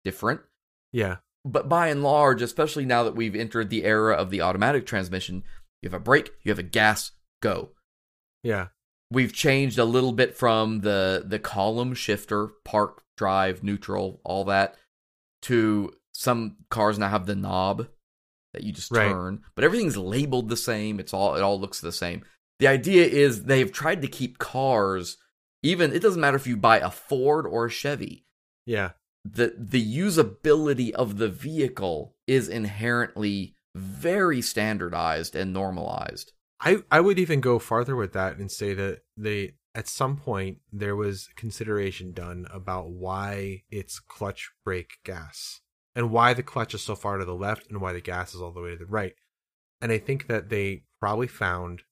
different. 0.04 0.42
Yeah. 0.92 1.18
But 1.44 1.68
by 1.68 1.88
and 1.90 2.04
large, 2.04 2.42
especially 2.42 2.86
now 2.86 3.04
that 3.04 3.16
we've 3.16 3.36
entered 3.36 3.70
the 3.70 3.84
era 3.84 4.16
of 4.16 4.30
the 4.30 4.42
automatic 4.42 4.86
transmission, 4.86 5.44
you 5.82 5.88
have 5.90 5.94
a 5.94 6.00
brake, 6.04 6.32
you 6.44 6.52
have 6.52 6.60
a 6.60 6.64
gas, 6.64 7.12
go 7.42 7.72
Yeah. 8.44 8.68
we've 9.12 9.34
changed 9.34 9.78
a 9.78 9.86
little 9.86 10.14
bit 10.14 10.36
from 10.36 10.82
the 10.82 11.24
the 11.28 11.38
column 11.40 11.94
shifter 11.94 12.48
park 12.64 13.04
drive 13.18 13.62
neutral 13.64 14.20
all 14.24 14.46
that 14.46 14.76
to 15.44 15.92
some 16.14 16.58
cars 16.70 16.98
now 16.98 17.10
have 17.10 17.26
the 17.28 17.36
knob 17.36 17.88
that 18.54 18.64
you 18.64 18.72
just 18.72 18.92
Right. 18.92 19.10
turn 19.10 19.44
but 19.54 19.64
everything's 19.64 19.98
labeled 19.98 20.50
the 20.50 20.58
same 20.58 21.00
it's 21.00 21.14
all 21.14 21.36
it 21.36 21.42
all 21.42 21.60
looks 21.60 21.82
the 21.82 21.92
same 21.92 22.24
the 22.60 22.68
idea 22.68 23.06
is 23.06 23.44
they've 23.44 23.72
tried 23.72 24.02
to 24.02 24.08
keep 24.08 24.38
cars 24.40 25.18
even 25.66 25.92
it 25.94 26.02
doesn't 26.02 26.22
matter 26.22 26.38
if 26.38 26.48
you 26.48 26.58
buy 26.58 26.78
a 26.80 26.90
ford 26.92 27.46
or 27.46 27.66
a 27.66 27.70
chevy 27.72 28.26
Yeah. 28.66 28.92
the 29.24 29.48
the 29.58 29.84
usability 29.98 30.92
of 30.92 31.18
the 31.18 31.30
vehicle 31.30 32.16
is 32.28 32.48
inherently 32.48 33.56
very 33.76 34.42
standardized 34.42 35.36
and 35.36 35.52
normalized 35.52 36.32
I, 36.62 36.78
I 36.90 37.02
would 37.02 37.20
even 37.20 37.42
go 37.42 37.60
farther 37.60 37.96
with 37.98 38.14
that 38.14 38.38
and 38.38 38.50
say 38.50 38.74
that 38.74 39.02
they 39.18 39.56
at 39.76 39.90
some 39.90 40.16
point 40.16 40.60
there 40.72 40.96
was 40.96 41.28
consideration 41.36 42.14
done 42.14 42.48
about 42.52 42.90
why 42.90 43.64
it's 43.70 44.00
clutch 44.00 44.52
brake 44.64 44.94
gas 45.04 45.60
and 45.96 46.12
why 46.12 46.34
the 46.34 46.44
clutch 46.44 46.74
is 46.74 46.82
so 46.82 46.96
far 46.96 47.18
to 47.18 47.26
the 47.26 47.36
left 47.36 47.70
and 47.70 47.82
why 47.82 47.92
the 47.92 48.02
gas 48.02 48.34
is 48.34 48.42
all 48.42 48.52
the 48.54 48.62
way 48.62 48.72
to 48.72 48.78
the 48.78 48.86
right. 48.86 49.14
And 49.82 49.92
I 49.92 49.98
think 49.98 50.28
that 50.28 50.50
they 50.50 50.84
probably 51.02 51.28
found 51.28 51.84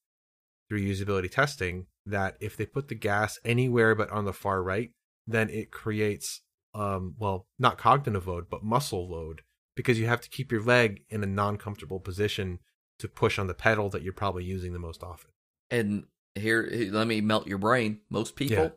through 0.70 0.82
usability 0.82 1.30
testing 1.30 1.88
that 2.06 2.36
if 2.40 2.58
they 2.58 2.66
put 2.66 2.88
the 2.88 2.96
gas 2.96 3.40
anywhere 3.46 3.96
but 3.96 4.10
on 4.12 4.26
the 4.26 4.34
far 4.34 4.62
right, 4.64 4.92
then 5.28 5.50
it 5.50 5.72
creates 5.72 6.42
um 6.74 7.16
well, 7.20 7.48
not 7.60 7.78
cognitive 7.78 8.28
load, 8.28 8.46
but 8.50 8.64
muscle 8.64 9.10
load 9.10 9.42
because 9.76 10.00
you 10.00 10.06
have 10.08 10.22
to 10.22 10.30
keep 10.30 10.52
your 10.52 10.62
leg 10.64 11.02
in 11.10 11.24
a 11.24 11.28
non-comfortable 11.28 12.00
position 12.00 12.60
to 13.00 13.08
push 13.08 13.40
on 13.40 13.48
the 13.48 13.54
pedal 13.54 13.90
that 13.90 14.02
you're 14.04 14.14
probably 14.14 14.44
using 14.44 14.74
the 14.74 14.80
most 14.80 15.02
often. 15.04 15.32
And 15.72 16.04
here, 16.36 16.68
let 16.92 17.08
me 17.08 17.22
melt 17.22 17.48
your 17.48 17.58
brain. 17.58 18.00
Most 18.10 18.36
people 18.36 18.56
Yeah. 18.58 18.70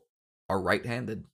are 0.49 0.61
right-handed. 0.61 1.25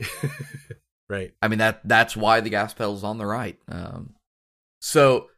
right. 1.08 1.32
I 1.42 1.48
mean 1.48 1.58
that 1.58 1.80
that's 1.84 2.16
why 2.16 2.40
the 2.40 2.50
gas 2.50 2.74
pedal's 2.74 3.04
on 3.04 3.18
the 3.18 3.26
right. 3.26 3.58
Um, 3.68 4.14
so 4.80 5.28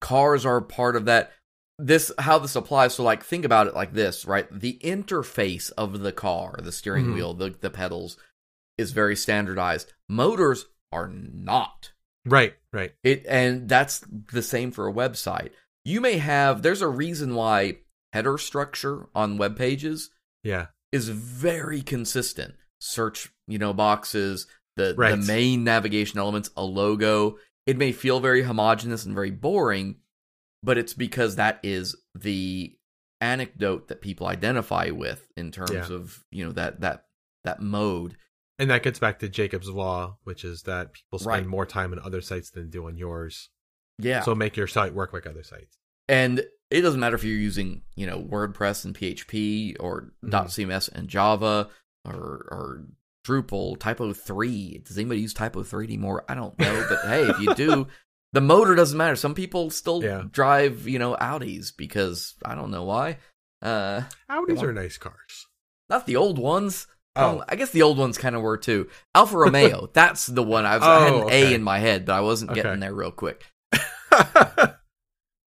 cars 0.00 0.44
are 0.46 0.60
part 0.60 0.96
of 0.96 1.04
that. 1.06 1.32
This 1.78 2.10
how 2.18 2.38
this 2.38 2.56
applies. 2.56 2.94
So 2.94 3.04
like 3.04 3.22
think 3.22 3.44
about 3.44 3.68
it 3.68 3.74
like 3.74 3.92
this, 3.92 4.24
right? 4.24 4.48
The 4.50 4.78
interface 4.82 5.70
of 5.78 6.00
the 6.00 6.12
car, 6.12 6.56
the 6.62 6.72
steering 6.72 7.06
Mhm. 7.06 7.14
wheel, 7.14 7.34
the 7.34 7.50
the 7.50 7.70
pedals, 7.70 8.16
is 8.76 8.90
very 8.92 9.14
standardized. 9.14 9.92
Motors 10.08 10.66
are 10.92 11.08
not. 11.08 11.92
Right. 12.24 12.56
Right. 12.72 12.94
It 13.04 13.24
and 13.28 13.68
that's 13.68 14.04
the 14.32 14.42
same 14.42 14.72
for 14.72 14.88
a 14.88 14.92
website. 14.92 15.50
You 15.84 16.00
may 16.00 16.18
have 16.18 16.62
there's 16.62 16.82
a 16.82 16.88
reason 16.88 17.34
why 17.34 17.78
header 18.12 18.38
structure 18.38 19.06
on 19.14 19.38
web 19.38 19.56
pages 19.56 20.10
Yeah. 20.42 20.68
is 20.92 21.08
very 21.10 21.82
consistent. 21.82 22.54
Search, 22.80 23.32
you 23.46 23.58
know, 23.58 23.72
boxes, 23.72 24.46
the 24.76 24.94
Right. 24.96 25.10
the 25.12 25.16
main 25.26 25.62
navigation 25.62 26.18
elements, 26.18 26.50
a 26.56 26.64
logo. 26.64 27.38
It 27.66 27.76
may 27.76 27.92
feel 27.92 28.18
very 28.18 28.42
homogenous 28.42 29.04
and 29.04 29.14
very 29.14 29.30
boring, 29.30 29.96
but 30.62 30.78
it's 30.78 30.94
because 30.94 31.36
that 31.36 31.60
is 31.62 31.94
the 32.14 32.74
anecdote 33.20 33.88
that 33.88 34.00
people 34.00 34.26
identify 34.26 34.90
with 34.90 35.26
in 35.36 35.50
terms 35.50 35.70
Yeah. 35.72 35.92
of, 35.92 36.24
you 36.30 36.44
know, 36.44 36.52
that 36.52 36.80
that 36.80 37.04
that 37.44 37.60
mode. 37.60 38.16
And 38.58 38.70
that 38.70 38.82
gets 38.82 38.98
back 38.98 39.20
to 39.20 39.28
Jakob's 39.28 39.68
law, 39.68 40.18
which 40.24 40.44
is 40.44 40.62
that 40.62 40.92
people 40.92 41.18
spend 41.18 41.28
Right. 41.30 41.46
more 41.46 41.64
time 41.66 41.92
on 41.92 42.00
other 42.00 42.20
sites 42.20 42.50
than 42.50 42.70
do 42.70 42.86
on 42.86 42.96
yours. 42.96 43.50
Yeah. 43.98 44.22
So 44.22 44.34
make 44.34 44.56
your 44.56 44.66
site 44.66 44.94
work 44.94 45.12
like 45.12 45.26
other 45.26 45.42
sites. 45.44 45.78
And 46.08 46.44
it 46.70 46.80
doesn't 46.82 47.00
matter 47.00 47.14
if 47.16 47.24
you're 47.24 47.36
using, 47.36 47.82
you 47.94 48.06
know, 48.06 48.20
WordPress 48.22 48.84
and 48.84 48.94
PHP 48.94 49.76
or 49.80 50.12
Mhm. 50.24 50.30
dotCMS 50.30 50.88
and 50.88 51.08
Java 51.08 51.70
or 52.04 52.14
or 52.50 52.84
Drupal, 53.26 53.76
TYPO3. 53.78 54.78
Does 54.84 54.96
anybody 54.98 55.20
use 55.20 55.34
TYPO3 55.34 55.84
anymore? 55.84 56.24
I 56.28 56.34
don't 56.34 56.58
know, 56.58 56.86
but 56.88 57.00
hey, 57.02 57.28
if 57.28 57.38
you 57.40 57.54
do, 57.54 57.86
the 58.32 58.40
motor 58.40 58.74
doesn't 58.74 58.96
matter. 58.98 59.16
Some 59.16 59.34
people 59.34 59.70
still 59.70 60.02
Yeah. 60.02 60.24
drive, 60.30 60.86
you 60.86 60.98
know, 60.98 61.16
Audis 61.16 61.72
because 61.76 62.34
I 62.44 62.54
don't 62.54 62.70
know 62.70 62.84
why. 62.84 63.18
Uh 63.62 64.02
Audis 64.30 64.62
are 64.62 64.72
nice 64.72 64.98
cars. 64.98 65.46
not 65.88 66.06
the 66.06 66.16
old 66.16 66.38
ones. 66.38 66.86
Oh. 67.16 67.42
I 67.48 67.56
guess 67.56 67.70
the 67.70 67.82
old 67.82 67.98
ones 67.98 68.16
kind 68.18 68.36
of 68.36 68.42
were 68.42 68.56
too. 68.58 68.88
Alfa 69.14 69.36
Romeo, 69.38 69.90
that's 69.94 70.26
the 70.26 70.42
one 70.42 70.64
I 70.66 70.76
was 70.76 70.86
I 70.86 71.00
had 71.04 71.14
an 71.14 71.22
Oh, 71.24 71.28
A 71.30 71.54
in 71.54 71.62
my 71.64 71.78
head, 71.80 72.04
but 72.06 72.12
I 72.14 72.20
wasn't 72.20 72.52
Okay. 72.52 72.62
getting 72.62 72.78
there 72.80 72.94
real 72.94 73.10
quick. 73.10 73.44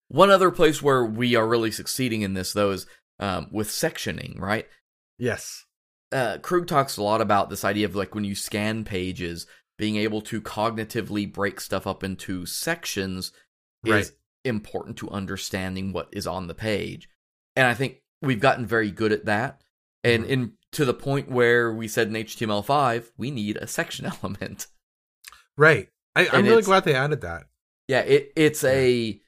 One 0.08 0.32
other 0.32 0.50
place 0.50 0.82
where 0.82 1.06
we 1.06 1.36
are 1.36 1.48
really 1.48 1.70
succeeding 1.70 2.24
in 2.24 2.34
this, 2.34 2.54
though, 2.54 2.72
is 2.72 2.88
um, 3.20 3.48
with 3.52 3.68
sectioning, 3.70 4.40
right? 4.40 4.68
yes. 5.18 5.66
Uh, 6.12 6.40
Krug 6.40 6.66
talks 6.66 6.98
a 6.98 7.04
lot 7.04 7.22
about 7.22 7.52
this 7.52 7.64
idea 7.64 7.86
of 7.86 7.96
like 7.96 8.16
when 8.16 8.24
you 8.24 8.34
scan 8.34 8.84
pages, 8.84 9.46
being 9.80 9.96
able 9.96 10.22
to 10.22 10.42
cognitively 10.42 11.32
break 11.32 11.60
stuff 11.60 11.88
up 11.88 12.04
into 12.04 12.46
sections 12.46 13.32
is 13.86 14.12
important 14.44 14.98
to 14.98 15.10
understanding 15.10 15.94
what 15.94 16.10
is 16.12 16.28
on 16.28 16.48
the 16.48 16.54
page. 16.54 17.10
And 17.56 17.66
I 17.66 17.74
think 17.74 18.02
we've 18.22 18.42
gotten 18.42 18.66
very 18.68 18.92
good 18.92 19.14
at 19.14 19.26
that. 19.26 19.62
And 20.04 20.26
Mhm. 20.26 20.30
in 20.30 20.54
to 20.74 20.86
the 20.86 20.94
point 20.94 21.32
where 21.32 21.74
we 21.74 21.88
said 21.88 22.08
in 22.10 22.16
HTML5, 22.16 23.12
we 23.18 23.32
need 23.32 23.58
a 23.58 23.68
section 23.68 24.06
element. 24.22 24.68
Right. 25.58 25.90
I, 26.16 26.28
I'm 26.28 26.46
really 26.46 26.62
glad 26.62 26.84
they 26.84 26.94
added 26.94 27.22
that. 27.22 27.46
Yeah, 27.88 28.02
it 28.02 28.34
it's 28.36 28.64
a 28.64 29.20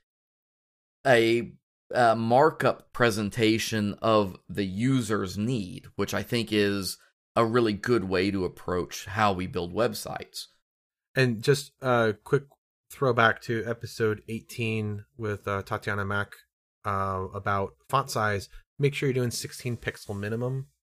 a 1.08 1.52
uh, 1.94 2.16
markup 2.16 2.94
presentation 2.94 3.96
of 4.02 4.38
the 4.50 4.66
user's 4.66 5.38
need, 5.38 5.88
which 5.96 6.14
I 6.14 6.24
think 6.24 6.52
is 6.52 6.98
a 7.36 7.46
really 7.46 7.74
good 7.74 8.06
way 8.06 8.32
to 8.32 8.46
approach 8.46 9.06
how 9.06 9.34
we 9.34 9.48
build 9.48 9.74
websites. 9.74 10.48
And 11.16 11.42
just 11.42 11.72
a 11.82 12.16
quick 12.24 12.44
throwback 12.90 13.42
to 13.44 13.64
episode 13.66 14.22
18 14.28 15.06
with 15.18 15.48
uh, 15.48 15.62
Tatiana 15.64 16.06
Mack 16.06 16.34
uh, 16.86 17.26
about 17.34 17.74
font 17.90 18.10
size. 18.10 18.50
Make 18.80 18.94
sure 18.94 19.08
you're 19.08 19.14
doing 19.14 19.32
16 19.32 19.78
pixel 19.78 20.18
minimum. 20.18 20.68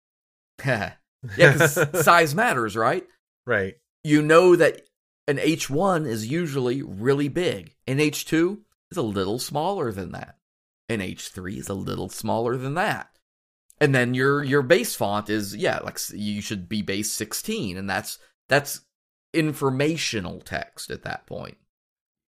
yeah, 1.37 1.53
because 1.53 2.05
size 2.05 2.35
matters, 2.35 2.77
right? 2.77 3.05
right. 3.47 3.75
You 4.05 4.23
know 4.23 4.55
that 4.57 4.83
an 5.27 5.39
H1 5.39 6.07
is 6.07 6.27
usually 6.27 6.83
really 6.83 7.29
big, 7.29 7.75
an 7.87 7.99
H2 7.99 8.59
is 8.91 8.97
a 8.97 9.03
little 9.03 9.39
smaller 9.39 9.93
than 9.93 10.13
that, 10.13 10.37
an 10.89 11.01
H3 11.01 11.59
is 11.59 11.69
a 11.69 11.75
little 11.75 12.09
smaller 12.09 12.57
than 12.57 12.75
that. 12.75 13.18
And 13.81 13.95
then 13.95 14.15
your 14.15 14.43
your 14.43 14.63
base 14.63 14.95
font 14.95 15.31
is 15.31 15.55
yeah, 15.55 15.79
like 15.79 15.99
you 16.13 16.41
should 16.43 16.69
be 16.69 16.83
base 16.83 17.13
16 17.13 17.77
and 17.77 17.89
that's 17.89 18.19
that's 18.49 18.81
informational 19.33 20.41
text 20.41 20.91
at 20.91 21.05
that 21.05 21.27
point. 21.27 21.59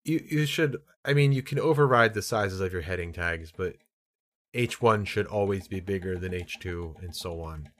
You 0.04 0.24
you 0.28 0.46
should. 0.46 0.78
I 1.04 1.14
mean, 1.14 1.32
you 1.32 1.42
can 1.42 1.58
override 1.58 2.14
the 2.14 2.22
sizes 2.22 2.60
of 2.60 2.72
your 2.72 2.82
heading 2.82 3.12
tags, 3.12 3.52
but 3.56 3.76
H1 4.54 5.06
should 5.06 5.26
always 5.26 5.68
be 5.68 5.80
bigger 5.80 6.18
than 6.18 6.32
H2, 6.32 7.02
and 7.02 7.14
so 7.14 7.40
on. 7.40 7.70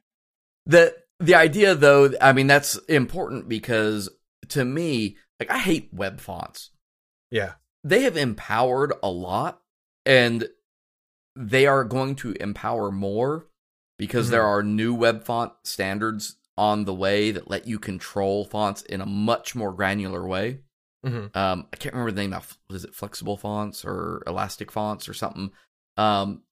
The 0.66 0.94
the 1.20 1.34
idea 1.34 1.74
though, 1.74 2.12
I 2.20 2.32
mean 2.32 2.46
that's 2.46 2.76
important 2.88 3.48
because 3.48 4.08
to 4.48 4.64
me, 4.64 5.16
like 5.40 5.50
I 5.50 5.58
hate 5.58 5.90
web 5.92 6.20
fonts. 6.20 6.70
Yeah. 7.30 7.54
They 7.84 8.02
have 8.02 8.16
empowered 8.16 8.92
a 9.02 9.10
lot 9.10 9.60
and 10.04 10.48
they 11.36 11.66
are 11.66 11.84
going 11.84 12.16
to 12.16 12.32
empower 12.40 12.90
more 12.90 13.46
because 13.98 14.28
Mhm. 14.28 14.30
there 14.30 14.44
are 14.44 14.62
new 14.62 14.94
web 14.94 15.24
font 15.24 15.52
standards 15.64 16.36
on 16.56 16.84
the 16.84 16.94
way 16.94 17.30
that 17.30 17.48
let 17.50 17.66
you 17.66 17.78
control 17.78 18.44
fonts 18.44 18.82
in 18.82 19.00
a 19.00 19.06
much 19.06 19.54
more 19.54 19.72
granular 19.72 20.26
way. 20.26 20.60
Mm-hmm. 21.06 21.36
Um, 21.38 21.68
I 21.72 21.76
can't 21.76 21.94
remember 21.94 22.10
the 22.12 22.22
name 22.22 22.32
of 22.32 22.58
is 22.70 22.84
it 22.84 22.94
flexible 22.94 23.36
fonts 23.36 23.84
or 23.84 24.22
elastic 24.26 24.72
fonts 24.72 25.08
or 25.08 25.14
something. 25.14 25.52
Um, 25.96 26.42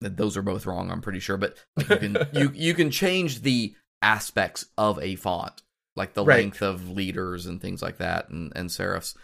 those 0.00 0.36
are 0.36 0.42
both 0.42 0.66
wrong, 0.66 0.90
I'm 0.90 1.00
pretty 1.00 1.18
sure, 1.20 1.36
but 1.36 1.56
like 1.76 1.88
you 1.88 1.96
can 1.96 2.16
you 2.32 2.50
you 2.54 2.74
can 2.74 2.90
change 2.90 3.42
the 3.42 3.74
aspects 4.02 4.66
of 4.78 4.98
a 5.00 5.16
font, 5.16 5.62
like 5.96 6.14
the 6.14 6.24
Right. 6.24 6.40
length 6.42 6.62
of 6.62 6.88
leaders 6.90 7.46
and 7.46 7.60
things 7.60 7.82
like 7.82 7.96
that, 7.98 8.28
and 8.28 8.52
and 8.54 8.68
serifs. 8.70 9.16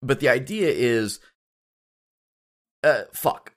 But 0.00 0.20
the 0.20 0.28
idea 0.28 0.70
is, 0.70 1.20
uh, 2.84 3.02
fuck. 3.12 3.52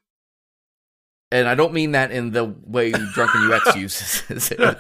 And 1.32 1.48
I 1.48 1.56
don't 1.56 1.74
mean 1.74 1.92
that 1.94 2.12
in 2.12 2.32
the 2.32 2.46
way 2.46 2.92
Drunken 2.92 3.52
UX 3.52 3.76
uses 3.76 4.52
it. 4.52 4.78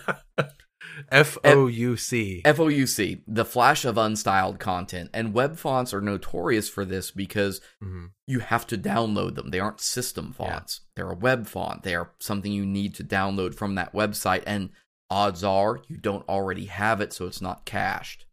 F 1.11 1.37
O 1.43 1.67
U 1.67 1.97
C. 1.97 2.41
FOUC, 2.45 3.21
the 3.27 3.45
flash 3.45 3.85
of 3.85 3.95
unstyled 3.95 4.59
content, 4.59 5.09
and 5.13 5.33
web 5.33 5.57
fonts 5.57 5.93
are 5.93 6.01
notorious 6.01 6.69
for 6.69 6.85
this 6.85 7.11
because 7.11 7.59
Mhm. 7.83 8.11
you 8.27 8.39
have 8.39 8.67
to 8.67 8.77
download 8.77 9.35
them. 9.35 9.49
They 9.49 9.59
aren't 9.59 9.81
system 9.81 10.31
fonts. 10.33 10.81
They're 10.95 11.09
a 11.11 11.15
web 11.15 11.47
font. 11.47 11.83
They 11.83 11.95
are 11.95 12.11
something 12.19 12.51
you 12.51 12.65
need 12.65 12.93
to 12.95 13.03
download 13.03 13.55
from 13.55 13.75
that 13.75 13.93
website, 13.93 14.43
and 14.45 14.69
odds 15.09 15.43
are 15.43 15.81
you 15.87 15.97
don't 15.97 16.27
already 16.29 16.65
have 16.65 17.01
it, 17.01 17.13
so 17.13 17.25
it's 17.25 17.41
not 17.41 17.65
cached. 17.65 18.25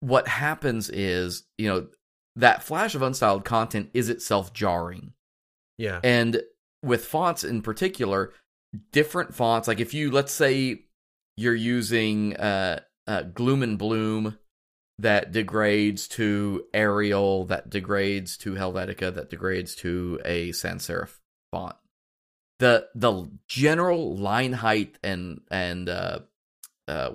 What 0.00 0.28
happens 0.28 0.88
is, 0.88 1.44
you 1.58 1.68
know, 1.68 1.88
that 2.36 2.62
flash 2.62 2.94
of 2.94 3.02
unstyled 3.02 3.44
content 3.44 3.90
is 3.92 4.08
itself 4.08 4.52
jarring. 4.52 5.12
Yeah. 5.76 6.00
And 6.04 6.42
with 6.82 7.04
fonts 7.04 7.44
in 7.44 7.62
particular, 7.62 8.32
different 8.92 9.34
fonts, 9.34 9.68
like 9.68 9.80
if 9.80 9.94
you, 9.94 10.10
let's 10.10 10.32
say, 10.32 10.82
you're 11.36 11.54
using 11.54 12.36
uh, 12.36 12.80
uh, 13.06 13.22
Gloom 13.22 13.62
and 13.62 13.78
Bloom 13.78 14.38
that 14.98 15.30
degrades 15.32 16.08
to 16.08 16.64
Arial, 16.74 17.44
that 17.46 17.70
degrades 17.70 18.36
to 18.38 18.54
Helvetica, 18.54 19.14
that 19.14 19.30
degrades 19.30 19.74
to 19.76 20.20
a 20.24 20.52
sans 20.52 20.86
serif 20.86 21.18
font. 21.52 21.76
The 22.58 22.88
the 22.94 23.30
general 23.46 24.16
line 24.16 24.54
height 24.54 24.98
and 25.04 25.42
and 25.50 25.88
uh, 25.88 26.20
uh, 26.88 27.12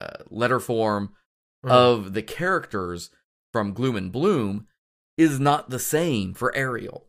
uh, 0.00 0.16
letter 0.30 0.60
form 0.60 1.14
Mhm. 1.64 1.70
of 1.70 2.12
the 2.12 2.22
characters 2.22 3.10
from 3.52 3.72
Gloom 3.72 3.96
and 3.96 4.12
Bloom 4.12 4.68
is 5.16 5.40
not 5.40 5.70
the 5.70 5.78
same 5.80 6.34
for 6.34 6.54
Arial 6.54 7.07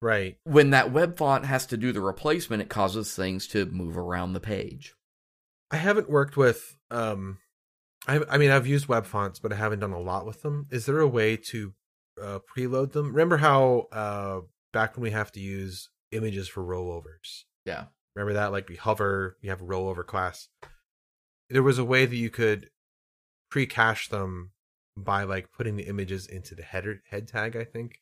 right. 0.00 0.36
when 0.44 0.70
that 0.70 0.92
web 0.92 1.16
font 1.16 1.46
has 1.46 1.66
to 1.66 1.76
do 1.76 1.92
the 1.92 2.00
replacement, 2.00 2.62
it 2.62 2.68
causes 2.68 3.14
things 3.14 3.46
to 3.48 3.66
move 3.66 3.96
around 3.96 4.32
the 4.32 4.40
page. 4.40 4.94
I 5.70 5.76
haven't 5.76 6.10
worked 6.10 6.36
with 6.36 6.76
um 6.90 7.38
I 8.08 8.20
I 8.28 8.38
mean 8.38 8.50
I've 8.50 8.66
used 8.66 8.88
web 8.88 9.06
fonts 9.06 9.38
but 9.38 9.52
I 9.52 9.56
haven't 9.56 9.80
done 9.80 9.92
a 9.92 10.00
lot 10.00 10.26
with 10.26 10.42
them. 10.42 10.66
Is 10.70 10.86
there 10.86 11.00
a 11.00 11.08
way 11.08 11.36
to 11.36 11.74
uh 12.20 12.38
preload 12.54 12.92
them? 12.92 13.08
Remember 13.08 13.36
how 13.38 13.88
uh 13.92 14.40
back 14.72 14.96
when 14.96 15.02
we 15.02 15.10
have 15.10 15.32
to 15.32 15.40
use 15.40 15.90
images 16.12 16.48
for 16.48 16.62
rollovers. 16.62 17.44
Yeah. 17.64 17.86
Remember 18.14 18.34
that 18.34 18.52
like 18.52 18.68
we 18.68 18.76
hover, 18.76 19.36
you 19.40 19.50
have 19.50 19.62
a 19.62 19.66
rollover 19.66 20.04
class. 20.04 20.48
There 21.48 21.62
was 21.62 21.78
a 21.78 21.84
way 21.84 22.06
that 22.06 22.16
you 22.16 22.30
could 22.30 22.70
pre-cache 23.50 24.08
them 24.08 24.52
by 24.96 25.24
like 25.24 25.52
putting 25.52 25.76
the 25.76 25.84
images 25.84 26.26
into 26.26 26.54
the 26.54 26.62
header 26.62 27.02
head 27.10 27.28
tag, 27.28 27.56
I 27.56 27.64
think. 27.64 28.00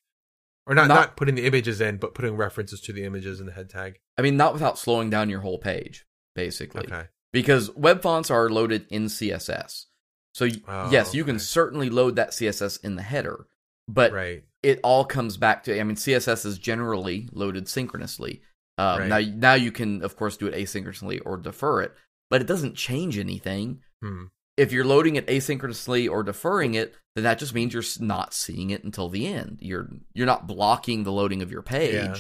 Or 0.69 0.74
not 0.74 0.86
Not- 0.86 0.95
not 0.95 1.16
putting 1.16 1.35
the 1.35 1.47
images 1.47 1.81
in, 1.81 1.97
but 1.97 2.15
putting 2.15 2.36
references 2.36 2.81
to 2.82 2.93
the 2.93 3.03
images 3.05 3.40
in 3.40 3.47
the 3.47 3.53
head 3.53 3.70
tag. 3.70 3.99
I 4.19 4.23
mean, 4.23 4.36
not 4.36 4.53
without 4.53 4.78
slowing 4.78 5.09
down 5.09 5.31
your 5.31 5.40
whole 5.40 5.59
page, 5.59 6.07
basically. 6.35 6.82
Okay. 6.85 7.07
Because 7.32 7.74
web 7.74 8.03
fonts 8.03 8.31
are 8.31 8.51
loaded 8.51 8.86
in 8.90 9.07
CSS. 9.07 9.86
So, 10.35 10.47
Oh, 10.69 10.90
yes, 10.90 11.15
you 11.15 11.24
can 11.24 11.39
certainly 11.39 11.89
load 11.90 12.16
that 12.16 12.31
CSS 12.32 12.77
in 12.85 12.97
the 12.97 13.03
header, 13.03 13.47
but 13.89 14.12
right. 14.12 14.45
it 14.62 14.78
all 14.85 15.05
comes 15.07 15.36
back 15.39 15.65
to 15.65 15.81
I 15.81 15.82
mean, 15.85 15.97
CSS 15.97 16.45
is 16.45 16.59
generally 16.59 17.28
loaded 17.32 17.66
synchronously. 17.66 18.43
Um, 18.77 19.01
Right. 19.01 19.09
Now, 19.09 19.19
now 19.35 19.55
you 19.55 19.73
can, 19.73 20.05
of 20.05 20.16
course, 20.16 20.36
do 20.36 20.47
it 20.47 20.55
asynchronously 20.55 21.20
or 21.24 21.39
defer 21.39 21.81
it, 21.82 21.95
but 22.31 22.40
it 22.43 22.47
doesn't 22.47 22.77
change 22.77 23.19
anything. 23.19 23.81
Hmm. 24.03 24.27
If 24.59 24.72
you're 24.72 24.85
loading 24.85 25.16
it 25.16 25.26
asynchronously 25.28 26.10
or 26.10 26.22
deferring 26.22 26.74
it, 26.74 26.94
then 27.14 27.24
that 27.24 27.39
just 27.39 27.55
means 27.55 27.72
you're 27.72 27.82
not 28.06 28.35
seeing 28.35 28.70
it 28.70 28.85
until 28.85 29.09
the 29.09 29.26
end. 29.26 29.59
You're 29.60 29.89
you're 30.14 30.26
not 30.26 30.47
blocking 30.47 31.05
the 31.05 31.12
loading 31.12 31.43
of 31.43 31.51
your 31.51 31.62
page, 31.62 31.94
Yeah. 31.94 32.16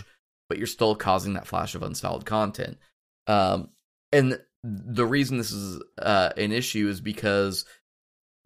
but 0.48 0.58
you're 0.58 0.66
still 0.66 0.94
causing 0.94 1.34
that 1.34 1.46
flash 1.46 1.74
of 1.74 1.82
unstyled 1.82 2.24
content. 2.24 2.78
Um, 3.26 3.70
and 4.12 4.40
the 4.64 5.06
reason 5.06 5.38
this 5.38 5.52
is 5.52 5.80
uh, 6.00 6.30
an 6.36 6.52
issue 6.52 6.88
is 6.88 7.00
because 7.00 7.64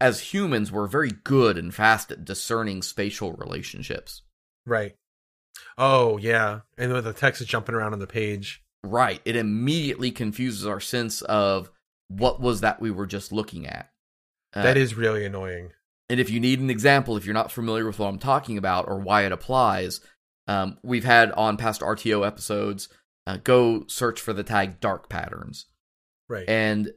as 0.01 0.19
humans, 0.19 0.71
we're 0.71 0.87
very 0.87 1.11
good 1.23 1.57
and 1.57 1.73
fast 1.73 2.11
at 2.11 2.25
discerning 2.25 2.81
spatial 2.81 3.33
relationships. 3.33 4.21
Right. 4.65 4.95
Oh 5.77 6.17
yeah, 6.17 6.61
and 6.77 6.91
the 6.91 7.13
text 7.13 7.41
is 7.41 7.47
jumping 7.47 7.75
around 7.75 7.93
on 7.93 7.99
the 7.99 8.07
page. 8.07 8.63
Right. 8.83 9.21
It 9.23 9.35
immediately 9.35 10.11
confuses 10.11 10.65
our 10.65 10.79
sense 10.81 11.21
of 11.21 11.69
what 12.07 12.39
was 12.39 12.61
that 12.61 12.81
we 12.81 12.91
were 12.91 13.07
just 13.07 13.31
looking 13.31 13.67
at. 13.67 13.89
Uh, 14.53 14.63
that 14.63 14.77
is 14.77 14.95
really 14.95 15.25
annoying. 15.25 15.71
And 16.09 16.19
if 16.19 16.29
you 16.29 16.39
need 16.39 16.59
an 16.59 16.69
example, 16.69 17.17
if 17.17 17.25
you're 17.25 17.33
not 17.33 17.51
familiar 17.51 17.85
with 17.85 17.99
what 17.99 18.07
I'm 18.07 18.19
talking 18.19 18.57
about 18.57 18.87
or 18.87 18.99
why 18.99 19.25
it 19.25 19.31
applies, 19.31 20.01
um, 20.47 20.77
we've 20.83 21.05
had 21.05 21.31
on 21.31 21.57
past 21.57 21.81
RTO 21.81 22.25
episodes, 22.25 22.89
uh, 23.25 23.37
go 23.43 23.85
search 23.87 24.19
for 24.19 24.33
the 24.33 24.43
tag 24.43 24.79
dark 24.79 25.09
patterns. 25.09 25.65
Right. 26.27 26.47
And 26.47 26.91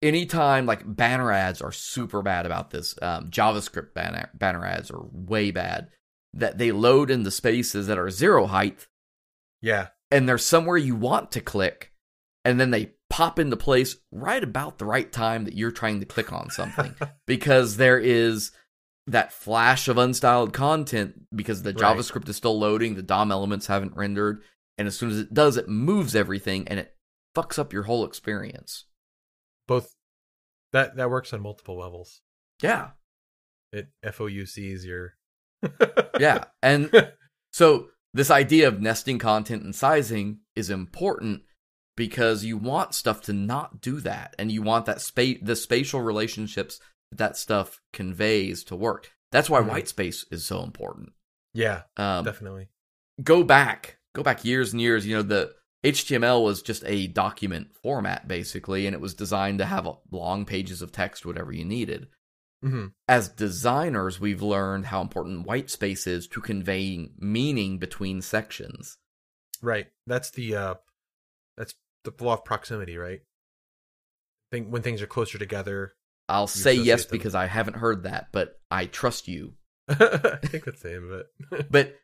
anytime, 0.00 0.66
like 0.66 0.82
banner 0.86 1.32
ads 1.32 1.60
are 1.60 1.72
super 1.72 2.22
bad 2.22 2.46
about 2.46 2.70
this. 2.70 2.94
Um, 3.02 3.30
JavaScript 3.30 3.94
banner, 3.94 4.30
banner 4.34 4.64
ads 4.64 4.90
are 4.90 5.04
way 5.12 5.50
bad. 5.50 5.88
That 6.34 6.58
they 6.58 6.70
load 6.70 7.10
into 7.10 7.30
spaces 7.30 7.86
that 7.86 7.98
are 7.98 8.10
zero 8.10 8.46
height 8.46 8.86
yeah. 9.62 9.88
and 10.10 10.28
they're 10.28 10.38
somewhere 10.38 10.76
you 10.76 10.94
want 10.94 11.32
to 11.32 11.40
click, 11.40 11.92
and 12.44 12.60
then 12.60 12.70
they 12.70 12.92
pop 13.16 13.38
into 13.38 13.56
place 13.56 13.96
right 14.12 14.44
about 14.44 14.76
the 14.76 14.84
right 14.84 15.10
time 15.10 15.46
that 15.46 15.54
you're 15.54 15.70
trying 15.70 16.00
to 16.00 16.04
click 16.04 16.34
on 16.34 16.50
something 16.50 16.94
because 17.26 17.78
there 17.78 17.98
is 17.98 18.52
that 19.06 19.32
flash 19.32 19.88
of 19.88 19.96
unstyled 19.96 20.52
content 20.52 21.14
because 21.34 21.62
the 21.62 21.72
Right. 21.72 21.96
JavaScript 21.96 22.28
is 22.28 22.36
still 22.36 22.58
loading, 22.58 22.94
the 22.94 23.02
DOM 23.02 23.32
elements 23.32 23.68
haven't 23.68 23.96
rendered, 23.96 24.42
and 24.76 24.86
as 24.86 24.98
soon 24.98 25.08
as 25.08 25.18
it 25.18 25.32
does, 25.32 25.56
it 25.56 25.66
moves 25.66 26.14
everything 26.14 26.68
and 26.68 26.78
it 26.78 26.94
fucks 27.34 27.58
up 27.58 27.72
your 27.72 27.84
whole 27.84 28.04
experience. 28.04 28.84
Both 29.66 29.94
that 30.74 30.96
that 30.96 31.08
works 31.08 31.32
on 31.32 31.40
multiple 31.40 31.78
levels. 31.78 32.20
Yeah, 32.62 32.90
It 33.72 33.88
FOUCs 34.04 34.84
your 34.84 35.14
yeah. 36.20 36.44
And 36.62 36.90
so 37.50 37.88
this 38.12 38.30
idea 38.30 38.68
of 38.68 38.82
nesting 38.82 39.18
content 39.18 39.62
and 39.62 39.74
sizing 39.74 40.40
is 40.54 40.68
important 40.68 41.44
because 41.96 42.44
you 42.44 42.56
want 42.56 42.94
stuff 42.94 43.20
to 43.22 43.32
not 43.32 43.80
do 43.80 44.00
that 44.00 44.34
and 44.38 44.52
you 44.52 44.62
want 44.62 44.86
that 44.86 45.00
space 45.00 45.38
the 45.42 45.56
spatial 45.56 46.00
relationships 46.00 46.78
that 47.10 47.18
that 47.18 47.36
stuff 47.36 47.80
conveys 47.92 48.62
to 48.64 48.76
work. 48.76 49.12
That's 49.32 49.48
why 49.50 49.60
Mhm. 49.60 49.68
white 49.68 49.88
space 49.88 50.24
is 50.30 50.44
so 50.44 50.62
important. 50.62 51.12
Yeah, 51.54 51.84
Um, 51.96 52.24
definitely. 52.24 52.68
go 53.22 53.42
back, 53.42 53.98
go 54.14 54.22
back 54.22 54.44
years 54.44 54.72
and 54.72 54.80
years. 54.80 55.06
You 55.06 55.16
know, 55.16 55.22
the 55.22 55.54
HTML 55.84 56.42
was 56.44 56.62
just 56.62 56.82
a 56.84 57.06
document 57.06 57.68
format 57.82 58.26
basically, 58.26 58.86
and 58.86 58.94
it 58.94 59.00
was 59.00 59.14
designed 59.14 59.58
to 59.60 59.66
have 59.66 59.88
long 60.10 60.44
pages 60.44 60.82
of 60.82 60.90
text, 60.92 61.24
whatever 61.24 61.52
you 61.52 61.64
needed 61.64 62.08
hmm 62.62 62.86
as 63.06 63.28
designers, 63.28 64.18
we've 64.18 64.42
learned 64.42 64.86
how 64.86 65.00
important 65.00 65.46
white 65.46 65.70
space 65.70 66.06
is 66.06 66.26
to 66.26 66.40
conveying 66.40 67.14
meaning 67.18 67.78
between 67.78 68.20
sections. 68.22 68.98
Right. 69.62 69.86
That's 70.06 70.30
the 70.30 70.56
uh 70.56 70.74
the 72.10 72.24
law 72.24 72.34
of 72.34 72.44
proximity, 72.44 72.96
right? 72.96 73.20
Think 74.52 74.68
when 74.68 74.82
things 74.82 75.02
are 75.02 75.06
closer 75.06 75.38
together. 75.38 75.94
I'll 76.28 76.46
say 76.46 76.74
yes 76.74 77.04
them. 77.04 77.18
because 77.18 77.34
I 77.34 77.46
haven't 77.46 77.76
heard 77.76 78.02
that, 78.04 78.28
but 78.32 78.58
I 78.70 78.86
trust 78.86 79.28
you. 79.28 79.54
I 79.88 80.38
think 80.42 80.64
that's 80.64 80.82
the 80.82 80.90
name 80.90 81.10
of 81.10 81.20
it. 81.52 81.66
But 81.70 81.96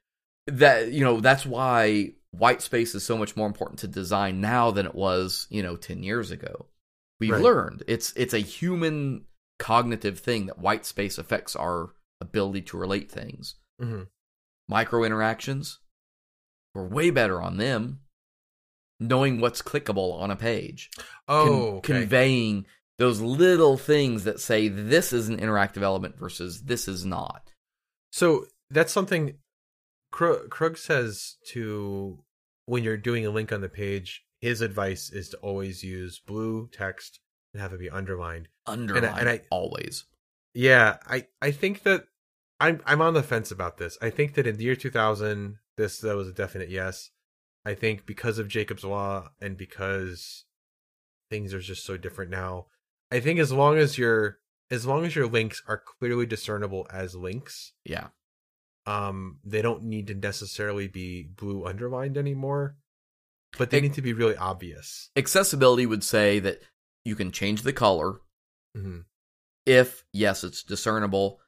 that 0.47 0.93
you 0.93 1.05
know, 1.05 1.21
that's 1.21 1.47
why 1.47 2.13
white 2.31 2.63
space 2.63 2.95
is 2.95 3.05
so 3.05 3.17
much 3.17 3.37
more 3.37 3.47
important 3.47 3.79
to 3.81 3.89
design 3.89 4.41
now 4.41 4.71
than 4.71 4.87
it 4.87 4.95
was, 4.95 5.47
you 5.51 5.63
know, 5.63 5.77
10 5.77 6.03
years 6.03 6.31
ago. 6.31 6.67
We've 7.21 7.31
Right. 7.31 7.43
learned 7.43 7.85
it's 7.87 8.13
it's 8.17 8.35
a 8.35 8.39
human 8.39 9.27
cognitive 9.59 10.19
thing 10.19 10.47
that 10.47 10.59
white 10.59 10.85
space 10.85 11.19
affects 11.19 11.55
our 11.55 11.91
ability 12.21 12.63
to 12.63 12.77
relate 12.77 13.11
things. 13.11 13.57
hmm 13.81 14.03
micro 14.69 15.03
interactions 15.05 15.81
we're 16.75 16.87
way 16.87 17.11
better 17.11 17.43
on 17.43 17.57
them 17.59 18.01
knowing 19.01 19.41
what's 19.41 19.63
clickable 19.63 20.15
on 20.21 20.31
a 20.31 20.37
page 20.37 20.91
Oh, 21.29 21.45
Con- 21.47 21.55
okay. 21.55 21.81
conveying 22.01 22.67
those 22.99 23.21
little 23.21 23.77
things 23.77 24.25
that 24.25 24.41
say 24.41 24.69
this 24.69 25.13
is 25.13 25.29
an 25.29 25.39
interactive 25.39 25.83
element 25.83 26.19
versus 26.19 26.63
this 26.63 26.87
is 26.89 27.05
not 27.05 27.51
So 28.11 28.47
that's 28.71 28.93
something 28.93 29.39
Krug, 30.11 30.51
Krug 30.51 30.77
says 30.77 31.37
to 31.49 32.19
when 32.67 32.85
you're 32.85 32.97
doing 32.99 33.25
a 33.27 33.31
link 33.31 33.51
on 33.53 33.61
the 33.63 33.69
page. 33.69 34.25
His 34.41 34.61
advice 34.61 35.09
is 35.11 35.29
to 35.31 35.37
always 35.39 35.83
use 35.83 36.21
blue 36.27 36.69
text 36.73 37.21
and 37.55 37.63
have 37.63 37.73
it 37.73 37.81
be 37.81 37.89
underlined. 37.91 38.49
underline 38.67 39.19
and 39.21 39.29
I- 39.29 39.41
always 39.51 40.05
Yeah, 40.55 40.99
I 41.07 41.27
I 41.41 41.51
think 41.51 41.83
that 41.85 42.05
I'm 42.61 42.81
I'm 42.87 43.01
on 43.01 43.15
the 43.15 43.23
fence 43.23 43.51
about 43.51 43.79
this. 43.79 43.97
I 44.03 44.11
think 44.11 44.35
that 44.35 44.47
in 44.47 44.57
the 44.59 44.65
year 44.65 44.77
2000, 44.77 45.57
this 45.77 45.99
that 46.01 46.15
was 46.17 46.29
a 46.29 46.33
definite 46.33 46.69
yes. 46.71 47.11
I 47.65 47.75
think 47.75 48.07
because 48.07 48.39
of 48.39 48.49
Jakob's 48.49 48.85
law 48.85 49.31
and 49.41 49.57
because 49.57 50.45
things 51.31 51.55
are 51.55 51.61
just 51.61 51.85
so 51.85 51.97
different 51.97 52.31
now. 52.31 52.67
I 53.11 53.21
think 53.21 53.39
as 53.39 53.53
long 53.53 53.79
as 53.79 53.99
your 53.99 54.39
as 54.71 54.87
long 54.87 55.05
as 55.05 55.15
your 55.15 55.27
links 55.27 55.63
are 55.69 55.83
clearly 55.99 56.27
discernible 56.27 56.87
as 56.91 57.15
links, 57.15 57.73
yeah 57.85 58.09
um, 58.85 59.39
they 59.45 59.63
don't 59.63 59.85
need 59.85 60.09
to 60.09 60.15
necessarily 60.15 60.89
be 60.89 61.23
blue 61.23 61.65
underlined 61.65 62.19
anymore. 62.19 62.77
but 63.57 63.71
they 63.71 63.77
Ex- 63.77 63.83
need 63.83 63.95
to 63.95 64.03
be 64.03 64.13
really 64.13 64.37
obvious. 64.37 65.11
Accessibility 65.15 65.87
would 65.87 66.03
say 66.03 66.41
that 66.41 66.59
you 67.05 67.15
can 67.15 67.31
change 67.31 67.63
the 67.63 67.73
color 67.73 68.21
hmm 68.75 69.01
if, 69.65 70.05
yes, 70.13 70.43
it's 70.43 70.65
discernible 70.65 71.39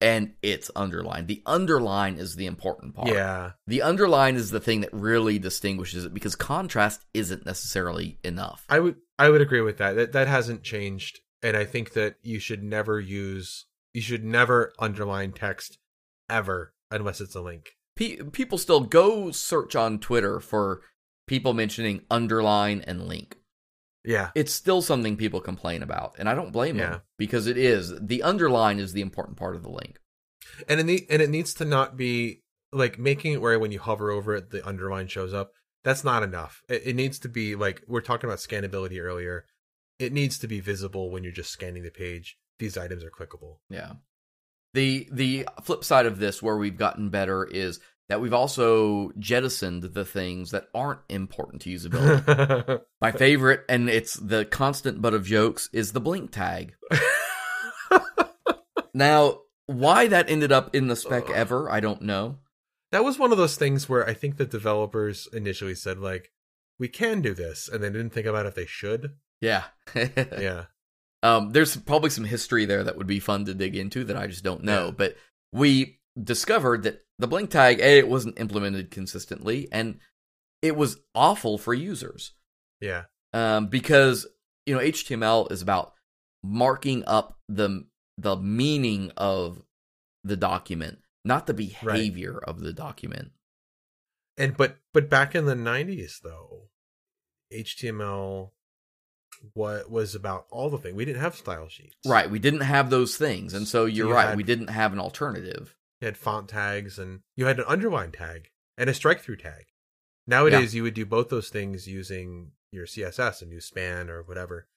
and 0.00 0.34
it's 0.42 0.70
underlined. 0.74 1.28
The 1.28 1.42
underline 1.44 2.16
is 2.16 2.36
the 2.36 2.46
important 2.46 2.94
part. 2.94 3.08
Yeah, 3.08 3.52
The 3.66 3.82
underline 3.82 4.36
is 4.36 4.50
the 4.50 4.60
thing 4.60 4.80
that 4.80 4.92
really 4.92 5.38
distinguishes 5.38 6.04
it 6.04 6.14
because 6.14 6.34
contrast 6.36 7.04
isn't 7.12 7.44
necessarily 7.44 8.18
enough. 8.24 8.64
I 8.68 8.80
would 8.80 8.96
I 9.18 9.28
would 9.28 9.40
agree 9.42 9.60
with 9.60 9.78
that. 9.78 9.96
That 9.96 10.12
that 10.12 10.28
hasn't 10.28 10.62
changed, 10.62 11.20
and 11.42 11.56
I 11.56 11.64
think 11.64 11.92
that 11.92 12.16
you 12.22 12.38
should 12.38 12.62
never 12.62 12.98
use 13.00 13.66
you 13.92 14.00
should 14.00 14.24
never 14.24 14.72
underline 14.78 15.32
text 15.32 15.78
ever 16.28 16.72
unless 16.90 17.20
it's 17.20 17.34
a 17.34 17.40
link. 17.40 17.70
Pe- 17.96 18.16
people 18.32 18.56
still 18.56 18.80
go 18.80 19.30
search 19.30 19.74
on 19.76 19.98
Twitter 19.98 20.40
for 20.40 20.80
people 21.26 21.52
mentioning 21.52 22.02
underline 22.10 22.82
and 22.86 23.06
link. 23.06 23.36
Yeah, 24.04 24.30
It's 24.34 24.52
still 24.52 24.80
something 24.80 25.16
people 25.18 25.40
complain 25.40 25.82
about, 25.82 26.14
and 26.18 26.28
I 26.28 26.34
don't 26.34 26.52
blame 26.52 26.78
Yeah. 26.78 26.90
them 26.90 27.00
because 27.18 27.46
it 27.46 27.58
is. 27.58 27.92
The 28.00 28.22
underline 28.22 28.78
is 28.78 28.92
the 28.94 29.02
important 29.02 29.36
part 29.36 29.56
of 29.56 29.62
the 29.62 29.70
link. 29.70 29.98
and 30.68 30.80
it 30.80 30.84
need, 30.84 31.06
and 31.10 31.20
it 31.20 31.28
needs 31.30 31.52
to 31.54 31.64
not 31.64 31.96
be 31.96 32.42
like 32.72 32.98
making 32.98 33.34
it 33.34 33.40
where 33.42 33.58
when 33.58 33.72
you 33.72 33.78
hover 33.78 34.10
over 34.10 34.34
it, 34.34 34.50
the 34.50 34.66
underline 34.66 35.06
shows 35.08 35.34
up. 35.34 35.52
That's 35.84 36.02
not 36.04 36.22
enough. 36.22 36.62
It, 36.68 36.82
it 36.86 36.96
needs 36.96 37.18
to 37.20 37.28
be 37.28 37.54
like 37.56 37.82
we're 37.86 38.00
talking 38.00 38.28
about 38.28 38.38
scannability 38.40 39.00
earlier. 39.02 39.44
It 39.98 40.12
needs 40.12 40.38
to 40.38 40.48
be 40.48 40.60
visible 40.60 41.10
when 41.10 41.22
you're 41.22 41.32
just 41.32 41.50
scanning 41.50 41.82
the 41.82 41.90
page. 41.90 42.38
These 42.58 42.78
items 42.78 43.04
are 43.04 43.10
clickable. 43.10 43.58
Yeah. 43.68 43.94
The 44.74 45.08
the 45.12 45.46
flip 45.62 45.84
side 45.84 46.06
of 46.06 46.18
this 46.18 46.42
where 46.42 46.56
we've 46.56 46.76
gotten 46.78 47.10
better 47.10 47.44
is 47.44 47.80
that 48.10 48.20
we've 48.20 48.34
also 48.34 49.10
jettisoned 49.18 49.82
the 49.84 50.04
things 50.04 50.50
that 50.50 50.66
aren't 50.74 51.00
important 51.08 51.62
to 51.62 51.70
usability. 51.70 52.80
My 53.00 53.12
favorite 53.12 53.64
and 53.68 53.88
it's 53.88 54.14
the 54.14 54.44
constant 54.44 55.00
butt 55.00 55.14
of 55.14 55.24
jokes 55.24 55.70
is 55.72 55.92
the 55.92 56.00
blink 56.00 56.30
tag. 56.32 56.74
Now, 58.92 59.42
why 59.66 60.08
that 60.08 60.28
ended 60.30 60.50
up 60.50 60.74
in 60.74 60.88
the 60.88 60.96
spec 60.96 61.30
ever, 61.30 61.70
I 61.70 61.78
don't 61.78 62.02
know. 62.02 62.38
that 62.90 63.04
was 63.04 63.20
one 63.20 63.30
of 63.30 63.38
those 63.38 63.56
things 63.56 63.88
where 63.88 64.04
I 64.06 64.14
think 64.14 64.36
the 64.36 64.44
developers 64.44 65.28
initially 65.32 65.76
said 65.76 65.98
like, 65.98 66.32
"We 66.80 66.88
can 66.88 67.20
do 67.22 67.32
this," 67.32 67.68
and 67.68 67.82
they 67.84 67.88
didn't 67.88 68.10
think 68.10 68.26
about 68.26 68.46
if 68.46 68.56
they 68.56 68.66
should. 68.66 69.12
Yeah. 69.40 69.64
Yeah, 69.94 70.64
Um, 71.22 71.50
there's 71.50 71.76
probably 71.76 72.10
some 72.10 72.24
history 72.24 72.64
there 72.64 72.82
that 72.82 72.96
would 72.96 73.06
be 73.06 73.20
fun 73.20 73.44
to 73.44 73.54
dig 73.54 73.76
into 73.76 74.02
that 74.04 74.16
I 74.16 74.26
just 74.26 74.42
don't 74.42 74.64
know. 74.64 74.86
Yeah. 74.86 74.90
But 74.90 75.16
we 75.52 75.99
discovered 76.20 76.82
that 76.84 77.04
the 77.18 77.26
blink 77.28 77.50
tag, 77.50 77.80
A, 77.80 77.98
it 77.98 78.08
wasn't 78.08 78.38
implemented 78.40 78.90
consistently, 78.90 79.68
and 79.70 79.98
it 80.62 80.76
was 80.76 80.98
awful 81.14 81.58
for 81.58 81.74
users. 81.74 82.32
yeah, 82.80 83.04
Um, 83.32 83.66
because, 83.66 84.26
you 84.66 84.74
know, 84.74 84.80
HTML 84.80 85.50
is 85.52 85.62
about 85.62 85.92
marking 86.42 87.04
up 87.06 87.38
the 87.48 87.86
the 88.18 88.36
meaning 88.36 89.10
of 89.16 89.62
the 90.24 90.36
document, 90.36 90.98
not 91.24 91.46
the 91.46 91.54
behavior 91.54 92.38
of 92.38 92.60
the 92.60 92.72
document. 92.72 93.32
and 94.36 94.56
but 94.56 94.78
but 94.92 95.08
back 95.10 95.34
in 95.34 95.44
the 95.46 95.54
'90s 95.54 96.20
though, 96.22 96.68
HTML 97.52 98.50
what 99.54 99.90
was 99.90 100.14
about 100.14 100.46
all 100.50 100.68
the 100.68 100.76
things. 100.78 100.94
We 100.94 101.04
didn't 101.06 101.22
have 101.22 101.34
style 101.34 101.68
sheets. 101.68 101.96
Right. 102.04 102.30
We 102.30 102.38
didn't 102.38 102.60
have 102.60 102.90
those 102.90 103.16
things. 103.16 103.54
And 103.54 103.66
so 103.66 103.86
you're 103.86 104.08
you 104.08 104.14
right. 104.14 104.28
had- 104.28 104.36
we 104.36 104.42
didn't 104.42 104.68
have 104.68 104.92
an 104.92 104.98
alternative. 105.00 105.74
You 106.00 106.06
had 106.06 106.16
font 106.16 106.48
tags 106.48 106.98
and 106.98 107.20
you 107.36 107.46
had 107.46 107.58
an 107.58 107.66
underline 107.68 108.12
tag 108.12 108.48
and 108.78 108.88
a 108.88 108.94
strike 108.94 109.20
through 109.20 109.36
tag. 109.36 109.66
Nowadays, 110.26 110.74
you 110.74 110.82
would 110.82 110.94
do 110.94 111.04
both 111.04 111.28
those 111.28 111.48
things 111.48 111.86
using 111.88 112.52
your 112.72 112.86
CSS 112.86 113.42
and 113.42 113.50
use 113.52 113.64
span 113.66 114.08
or 114.08 114.22
whatever. 114.22 114.68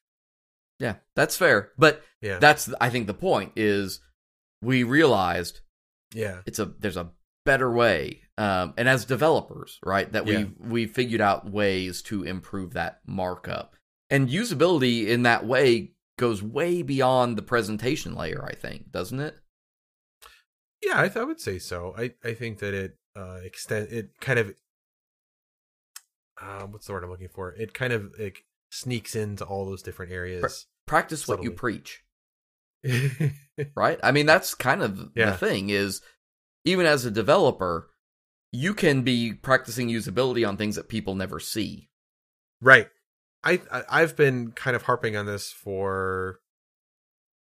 Yeah, 0.80 0.96
that's 1.16 1.38
fair. 1.38 1.72
But 1.78 2.04
Yeah. 2.22 2.40
that's 2.40 2.70
I 2.82 2.90
think 2.90 3.08
the 3.08 3.14
point 3.14 3.54
is 3.56 4.00
we 4.62 4.84
realized 4.84 5.62
yeah. 6.14 6.42
it's 6.46 6.60
a 6.60 6.66
there's 6.66 6.98
a 6.98 7.12
better 7.46 7.70
way 7.72 8.22
um 8.38 8.74
and 8.78 8.88
as 8.88 9.04
developers 9.04 9.78
right 9.84 10.10
that 10.14 10.26
we 10.26 10.38
Yeah. 10.38 10.46
we 10.60 10.86
figured 10.86 11.20
out 11.20 11.52
ways 11.52 12.02
to 12.04 12.24
improve 12.24 12.72
that 12.74 13.02
markup 13.06 13.76
and 14.10 14.30
usability 14.30 15.08
in 15.08 15.24
that 15.24 15.46
way 15.46 15.92
goes 16.18 16.42
way 16.42 16.82
beyond 16.82 17.38
the 17.38 17.42
presentation 17.42 18.16
layer 18.16 18.42
i 18.46 18.56
think 18.56 18.92
doesn't 18.94 19.20
it 19.20 19.36
Yeah, 20.86 21.00
I, 21.00 21.08
th- 21.08 21.18
I 21.18 21.24
would 21.24 21.40
say 21.40 21.60
so. 21.60 21.94
I, 21.98 22.14
I 22.24 22.34
think 22.34 22.60
that 22.60 22.74
it 22.74 22.98
uh 23.16 23.40
extend 23.44 23.92
it 23.92 24.10
kind 24.20 24.40
of 24.40 24.54
uh, 26.42 26.66
what's 26.66 26.88
the 26.88 26.94
word 26.94 27.04
I'm 27.04 27.12
looking 27.12 27.30
for? 27.30 27.52
It 27.54 27.74
kind 27.74 27.94
of 27.94 28.12
like 28.20 28.44
sneaks 28.72 29.16
into 29.16 29.46
all 29.46 29.66
those 29.66 29.84
different 29.84 30.12
areas. 30.12 30.66
practice 30.88 31.28
what 31.28 31.44
you 31.44 31.52
preach 31.52 32.04
right 33.76 34.00
i 34.04 34.12
mean 34.12 34.26
that's 34.26 34.54
kind 34.56 34.82
of 34.82 35.12
Yeah. 35.16 35.32
the 35.32 35.38
thing 35.38 35.70
is 35.70 36.02
even 36.66 36.86
as 36.86 37.06
a 37.06 37.12
developer 37.12 37.90
you 38.52 38.74
can 38.74 39.04
be 39.04 39.32
practicing 39.32 39.88
usability 39.90 40.46
on 40.46 40.58
things 40.58 40.76
that 40.76 40.90
people 40.90 41.16
never 41.16 41.40
see 41.40 41.90
right. 42.62 42.90
I, 43.46 43.62
I 43.72 43.84
I've 43.90 44.16
been 44.18 44.52
kind 44.52 44.76
of 44.76 44.84
harping 44.84 45.16
on 45.16 45.26
this 45.26 45.52
for 45.52 46.40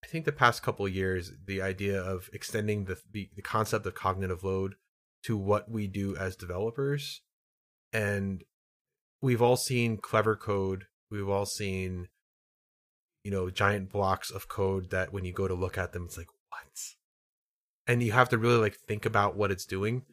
I 0.08 0.10
think 0.10 0.24
the 0.24 0.32
past 0.32 0.62
couple 0.62 0.88
years. 0.88 1.32
The 1.44 1.60
idea 1.60 2.00
of 2.00 2.30
extending 2.32 2.86
the, 2.86 2.98
the 3.12 3.28
the 3.36 3.42
concept 3.42 3.84
of 3.84 3.94
cognitive 3.94 4.42
load 4.42 4.76
to 5.24 5.36
what 5.36 5.70
we 5.70 5.86
do 5.86 6.16
as 6.16 6.34
developers, 6.34 7.20
and 7.92 8.42
we've 9.20 9.42
all 9.42 9.56
seen 9.56 9.98
clever 9.98 10.34
code. 10.34 10.86
We've 11.10 11.28
all 11.28 11.44
seen 11.44 12.08
you 13.22 13.30
know 13.30 13.50
giant 13.50 13.90
blocks 13.90 14.30
of 14.30 14.48
code 14.48 14.90
that 14.90 15.12
when 15.12 15.26
you 15.26 15.32
go 15.34 15.46
to 15.46 15.54
look 15.54 15.76
at 15.76 15.92
them, 15.92 16.04
it's 16.06 16.16
like 16.16 16.28
what, 16.48 16.62
and 17.86 18.02
you 18.02 18.12
have 18.12 18.30
to 18.30 18.38
really 18.38 18.58
like 18.58 18.76
think 18.76 19.04
about 19.04 19.36
what 19.36 19.50
it's 19.50 19.66
doing. 19.66 20.04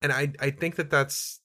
And 0.00 0.12
I 0.12 0.32
I 0.40 0.48
think 0.50 0.76
that 0.76 0.88
that's 0.88 1.40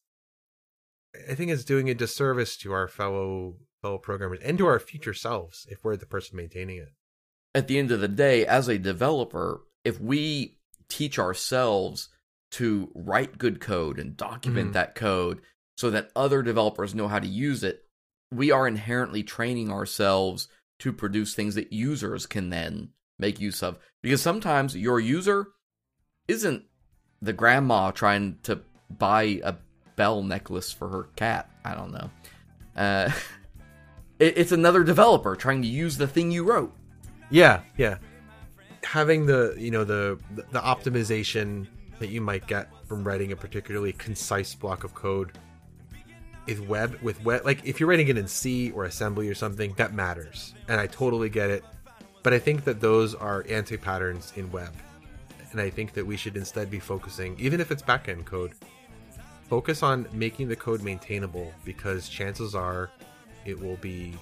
I 1.30 1.36
think 1.36 1.52
it's 1.52 1.66
doing 1.66 1.90
a 1.90 1.94
disservice 1.94 2.56
to 2.58 2.72
our 2.72 2.88
fellow 2.88 3.56
fellow 3.82 3.98
programmers 3.98 4.40
and 4.44 4.58
to 4.60 4.66
our 4.68 4.80
future 4.80 5.14
selves 5.14 5.68
if 5.70 5.84
we're 5.84 5.98
the 5.98 6.06
person 6.06 6.38
maintaining 6.38 6.78
it. 6.78 6.94
At 7.56 7.68
the 7.68 7.80
end 7.80 7.92
of 7.92 8.00
the 8.00 8.08
day, 8.08 8.46
as 8.46 8.68
a 8.68 8.78
developer, 8.78 9.62
if 9.84 10.00
we 10.00 10.58
teach 10.90 11.18
ourselves 11.20 12.10
to 12.52 12.92
write 12.96 13.38
good 13.38 13.60
code 13.60 14.00
and 14.00 14.16
document 14.16 14.70
Mhm. 14.70 14.74
that 14.74 14.96
code 14.96 15.42
so 15.78 15.90
that 15.90 16.12
other 16.16 16.42
developers 16.42 16.96
know 16.96 17.08
how 17.08 17.20
to 17.20 17.28
use 17.28 17.64
it, 17.64 17.84
we 18.32 18.52
are 18.52 18.68
inherently 18.68 19.24
training 19.24 19.72
ourselves 19.72 20.48
to 20.80 20.94
produce 20.94 21.34
things 21.34 21.56
that 21.56 21.74
users 21.74 22.26
can 22.26 22.50
then 22.50 22.90
make 23.20 23.40
use 23.40 23.64
of. 23.64 23.78
Because 24.02 24.22
sometimes 24.22 24.76
your 24.76 25.00
user 25.00 25.48
isn't 26.28 26.64
the 27.22 27.34
grandma 27.34 27.92
trying 27.92 28.38
to 28.44 28.62
buy 28.90 29.42
a 29.44 29.56
bell 29.96 30.22
necklace 30.22 30.72
for 30.72 30.90
her 30.90 31.04
cat. 31.16 31.50
I 31.66 31.74
don't 31.74 31.92
know. 31.92 32.10
Uh, 32.76 33.12
it, 34.20 34.38
it's 34.38 34.52
another 34.52 34.84
developer 34.84 35.36
trying 35.36 35.62
to 35.64 35.68
use 35.68 35.98
the 35.98 36.08
thing 36.08 36.32
you 36.32 36.44
wrote. 36.44 36.74
Yeah, 37.30 37.62
yeah. 37.78 37.98
Having 38.84 39.26
the 39.26 39.56
you 39.58 39.72
know 39.72 39.84
the 39.84 40.20
the 40.52 40.60
optimization 40.60 41.68
that 42.00 42.10
you 42.10 42.22
might 42.22 42.48
get 42.48 42.70
from 42.88 43.04
writing 43.04 43.32
a 43.32 43.36
particularly 43.36 43.94
concise 43.94 44.56
block 44.56 44.84
of 44.84 44.94
code 44.94 45.38
is 46.46 46.62
web 46.62 46.98
with 47.02 47.22
web 47.24 47.44
like 47.44 47.64
if 47.66 47.80
you're 47.80 47.90
writing 47.90 48.08
it 48.08 48.18
in 48.18 48.28
C 48.28 48.72
or 48.72 48.86
assembly 48.86 49.28
or 49.28 49.36
something 49.36 49.74
that 49.78 49.94
matters 49.94 50.54
and 50.70 50.80
I 50.80 50.88
totally 50.88 51.30
get 51.30 51.50
it 51.50 51.64
but 52.24 52.34
I 52.34 52.40
think 52.40 52.64
that 52.64 52.80
those 52.80 53.14
are 53.14 53.46
anti 53.50 53.76
patterns 53.76 54.32
in 54.36 54.50
web 54.52 54.74
and 55.52 55.60
I 55.60 55.70
think 55.70 55.94
that 55.94 56.06
we 56.06 56.16
should 56.16 56.38
instead 56.38 56.72
be 56.72 56.80
focusing 56.80 57.36
even 57.38 57.60
if 57.60 57.72
it's 57.72 57.84
backend 57.84 58.26
code 58.26 58.54
focus 59.50 59.84
on 59.84 60.08
making 60.14 60.48
the 60.48 60.56
code 60.56 60.82
maintainable 60.82 61.52
because 61.66 62.08
chances 62.08 62.56
are 62.56 62.90
it 63.46 63.60
will 63.60 63.78
be 63.78 64.14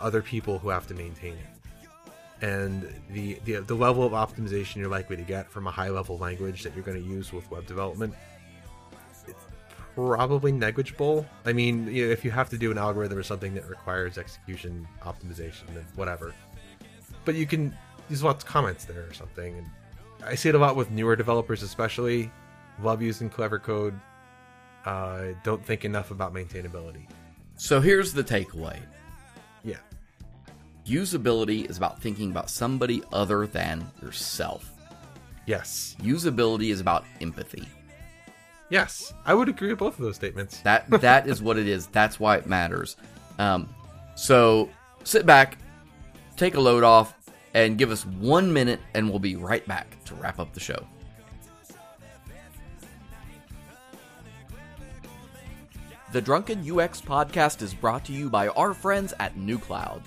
other 0.00 0.22
people 0.22 0.58
who 0.58 0.68
have 0.68 0.86
to 0.88 0.94
maintain 0.94 1.34
it 1.34 1.55
and 2.42 2.92
the, 3.10 3.38
the 3.44 3.60
the 3.60 3.74
level 3.74 4.04
of 4.04 4.12
optimization 4.12 4.76
you're 4.76 4.88
likely 4.88 5.16
to 5.16 5.22
get 5.22 5.50
from 5.50 5.66
a 5.66 5.70
high 5.70 5.88
level 5.88 6.18
language 6.18 6.62
that 6.62 6.74
you're 6.74 6.84
going 6.84 7.02
to 7.02 7.08
use 7.08 7.32
with 7.32 7.50
web 7.50 7.66
development 7.66 8.14
it's 9.26 9.44
probably 9.94 10.52
negligible. 10.52 11.26
I 11.44 11.52
mean 11.52 11.86
you 11.88 12.06
know, 12.06 12.12
if 12.12 12.24
you 12.24 12.30
have 12.30 12.50
to 12.50 12.58
do 12.58 12.70
an 12.70 12.78
algorithm 12.78 13.16
or 13.18 13.22
something 13.22 13.54
that 13.54 13.68
requires 13.68 14.18
execution 14.18 14.86
optimization 15.02 15.66
then 15.68 15.86
whatever. 15.94 16.34
But 17.24 17.34
you 17.34 17.46
can 17.46 17.76
use 18.10 18.22
lots 18.22 18.44
of 18.44 18.50
comments 18.50 18.84
there 18.84 19.04
or 19.04 19.12
something 19.12 19.58
and 19.58 19.66
i 20.24 20.34
see 20.34 20.48
it 20.48 20.54
a 20.54 20.58
lot 20.58 20.76
with 20.76 20.90
newer 20.90 21.16
developers 21.16 21.62
especially. 21.62 22.30
Love 22.82 23.00
using 23.00 23.30
clever 23.30 23.58
code. 23.58 23.98
Uh, 24.84 25.28
don't 25.42 25.64
think 25.64 25.84
enough 25.86 26.10
about 26.10 26.34
maintainability. 26.34 27.08
So 27.56 27.80
here's 27.80 28.12
the 28.12 28.22
takeaway 28.22 28.78
usability 30.86 31.68
is 31.68 31.76
about 31.76 32.00
thinking 32.00 32.30
about 32.30 32.48
somebody 32.50 33.02
other 33.12 33.46
than 33.46 33.90
yourself. 34.02 34.72
yes 35.46 35.96
Usability 36.02 36.70
is 36.70 36.80
about 36.80 37.04
empathy. 37.20 37.66
Yes, 38.68 39.12
I 39.24 39.32
would 39.34 39.48
agree 39.48 39.68
with 39.70 39.78
both 39.78 39.98
of 39.98 40.04
those 40.04 40.16
statements. 40.16 40.60
That 40.62 40.88
that 41.00 41.28
is 41.28 41.40
what 41.40 41.56
it 41.56 41.68
is. 41.68 41.86
That's 41.86 42.18
why 42.18 42.36
it 42.36 42.46
matters. 42.46 42.96
Um, 43.38 43.68
so 44.16 44.68
sit 45.04 45.24
back, 45.24 45.58
take 46.36 46.56
a 46.56 46.60
load 46.60 46.82
off, 46.82 47.14
and 47.54 47.78
give 47.78 47.90
us 47.92 48.04
one 48.04 48.52
minute, 48.52 48.80
and 48.94 49.08
we'll 49.08 49.20
be 49.20 49.36
right 49.36 49.66
back 49.68 50.02
to 50.06 50.14
wrap 50.16 50.40
up 50.40 50.52
the 50.52 50.60
show. 50.60 50.84
The 56.12 56.20
Drunken 56.20 56.60
UX 56.60 57.00
podcast 57.00 57.62
is 57.62 57.74
brought 57.74 58.04
to 58.06 58.12
you 58.12 58.30
by 58.30 58.48
our 58.48 58.72
friends 58.74 59.12
at 59.20 59.36
nuCloud. 59.36 60.02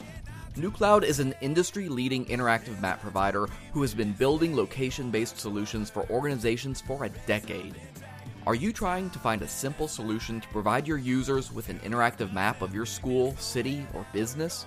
nuCloud 0.56 1.04
is 1.04 1.20
an 1.20 1.34
industry 1.42 1.90
leading 1.90 2.26
interactive 2.26 2.80
map 2.82 3.02
provider 3.02 3.48
who 3.74 3.82
has 3.82 3.94
been 3.94 4.14
building 4.14 4.56
location 4.56 5.12
based 5.12 5.40
solutions 5.40 5.90
for 5.90 6.10
organizations 6.10 6.82
for 6.82 7.04
a 7.04 7.10
decade. 7.28 7.76
Are 8.48 8.56
you 8.56 8.74
trying 8.74 9.10
to 9.12 9.20
find 9.20 9.42
a 9.42 9.48
simple 9.48 9.88
solution 9.88 10.42
to 10.42 10.48
provide 10.48 10.88
your 10.88 10.98
users 10.98 11.52
with 11.52 11.70
an 11.70 11.80
interactive 11.80 12.34
map 12.34 12.62
of 12.62 12.74
your 12.74 12.86
school, 12.86 13.36
city, 13.38 13.86
or 13.94 14.06
business? 14.12 14.66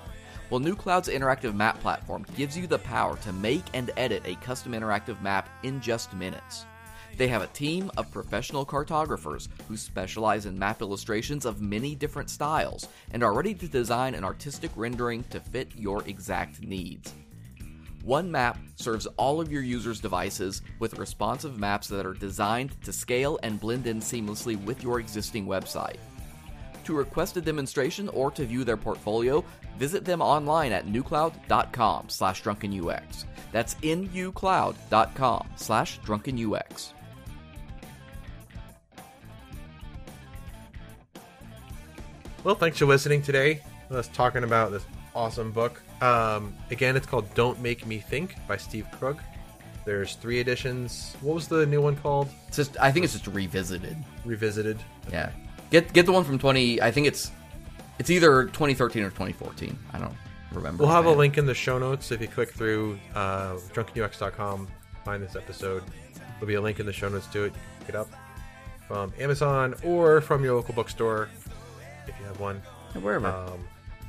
Well, 0.50 0.60
nuCloud's 0.60 1.08
interactive 1.08 1.54
map 1.54 1.80
platform 1.80 2.26
gives 2.36 2.56
you 2.56 2.66
the 2.66 2.78
power 2.78 3.16
to 3.18 3.32
make 3.32 3.64
and 3.74 3.90
edit 3.96 4.22
a 4.24 4.36
custom 4.36 4.72
interactive 4.72 5.20
map 5.22 5.48
in 5.62 5.80
just 5.80 6.14
minutes. 6.14 6.66
They 7.16 7.28
have 7.28 7.42
a 7.42 7.48
team 7.48 7.90
of 7.96 8.10
professional 8.10 8.64
cartographers 8.64 9.48
who 9.68 9.76
specialize 9.76 10.46
in 10.46 10.58
map 10.58 10.80
illustrations 10.80 11.44
of 11.44 11.60
many 11.60 11.94
different 11.94 12.30
styles 12.30 12.88
and 13.12 13.22
are 13.22 13.34
ready 13.34 13.54
to 13.54 13.68
design 13.68 14.14
an 14.14 14.24
artistic 14.24 14.70
rendering 14.76 15.22
to 15.30 15.40
fit 15.40 15.70
your 15.76 16.02
exact 16.08 16.62
needs. 16.62 17.12
One 18.02 18.30
map 18.30 18.58
serves 18.76 19.06
all 19.16 19.40
of 19.40 19.52
your 19.52 19.62
users' 19.62 20.00
devices 20.00 20.62
with 20.80 20.98
responsive 20.98 21.58
maps 21.58 21.86
that 21.88 22.04
are 22.04 22.14
designed 22.14 22.80
to 22.82 22.92
scale 22.92 23.38
and 23.44 23.60
blend 23.60 23.86
in 23.86 24.00
seamlessly 24.00 24.62
with 24.64 24.82
your 24.82 24.98
existing 24.98 25.46
website. 25.46 25.98
To 26.84 26.94
request 26.94 27.36
a 27.36 27.40
demonstration 27.40 28.08
or 28.08 28.32
to 28.32 28.44
view 28.44 28.64
their 28.64 28.76
portfolio, 28.76 29.44
visit 29.78 30.04
them 30.04 30.20
online 30.20 30.72
at 30.72 30.86
nucloud.com 30.86 32.08
slash 32.08 32.42
drunkenux. 32.42 33.24
That's 33.52 33.74
nucloud.com 33.76 35.48
slash 35.54 36.00
drunkenux. 36.00 36.92
Well, 42.44 42.56
thanks 42.56 42.78
for 42.78 42.86
listening 42.86 43.22
today. 43.22 43.62
Us 43.90 44.08
talking 44.08 44.42
about 44.42 44.72
this 44.72 44.84
awesome 45.14 45.52
book. 45.52 45.80
Um, 46.00 46.56
again, 46.70 46.96
it's 46.96 47.06
called 47.06 47.32
"Don't 47.34 47.60
Make 47.60 47.86
Me 47.86 47.98
Think" 47.98 48.34
by 48.48 48.56
Steve 48.56 48.86
Krug. 48.98 49.20
There's 49.84 50.14
three 50.16 50.40
editions. 50.40 51.14
What 51.20 51.34
was 51.34 51.46
the 51.46 51.66
new 51.66 51.80
one 51.80 51.94
called? 51.96 52.28
It's 52.48 52.56
just, 52.56 52.76
I 52.80 52.90
think 52.90 53.04
it's 53.04 53.12
just 53.12 53.26
revisited. 53.28 53.96
Revisited. 54.24 54.78
Yeah. 55.10 55.30
Get 55.70 55.92
get 55.92 56.04
the 56.06 56.12
one 56.12 56.24
from 56.24 56.38
20 56.38 56.82
I 56.82 56.90
think 56.90 57.06
it's 57.06 57.30
it's 57.98 58.10
either 58.10 58.44
2013 58.46 59.04
or 59.04 59.10
2014. 59.10 59.78
I 59.92 59.98
don't 59.98 60.14
remember. 60.52 60.82
We'll 60.82 60.92
have 60.92 61.06
a 61.06 61.12
link 61.12 61.38
in 61.38 61.46
the 61.46 61.54
show 61.54 61.78
notes 61.78 62.10
if 62.10 62.20
you 62.20 62.26
click 62.28 62.50
through 62.50 62.98
uh, 63.14 63.54
drunkenux.com, 63.72 64.68
find 65.04 65.22
this 65.22 65.36
episode. 65.36 65.84
There'll 66.34 66.46
be 66.46 66.54
a 66.54 66.60
link 66.60 66.80
in 66.80 66.86
the 66.86 66.92
show 66.92 67.08
notes 67.08 67.26
to 67.28 67.44
it. 67.44 67.46
You 67.46 67.52
can 67.52 67.80
Pick 67.80 67.88
it 67.90 67.94
up 67.96 68.08
from 68.88 69.12
Amazon 69.18 69.74
or 69.84 70.20
from 70.20 70.44
your 70.44 70.56
local 70.56 70.74
bookstore 70.74 71.28
you 72.22 72.28
have 72.28 72.40
one. 72.40 72.62
wherever. 73.00 73.26
Um, 73.28 73.60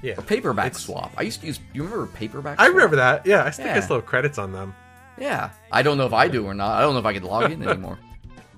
yeah, 0.02 0.14
or 0.18 0.22
paperback 0.22 0.68
It's- 0.68 0.84
swap. 0.84 1.11
I 1.18 1.22
used 1.23 1.40
to 1.41 1.48
use 1.48 1.60
you 1.73 1.84
remember 1.84 2.07
paperback 2.07 2.60
I 2.60 2.65
swap? 2.65 2.76
remember 2.76 2.95
that. 2.98 3.26
Yeah, 3.26 3.44
I 3.45 3.52
think 3.52 3.68
Yeah. 3.69 3.76
I 3.76 3.80
still 3.80 3.95
have 3.98 4.06
credits 4.06 4.38
on 4.38 4.52
them. 4.52 4.76
Yeah. 5.18 5.49
I 5.72 5.81
don't 5.84 5.98
know 5.98 6.06
if 6.06 6.14
I 6.14 6.27
do 6.27 6.45
or 6.45 6.53
not. 6.53 6.77
I 6.77 6.81
don't 6.81 6.94
know 6.94 6.99
if 6.99 7.06
I 7.06 7.14
can 7.14 7.23
log 7.23 7.52
in 7.52 7.61
anymore. 7.68 7.98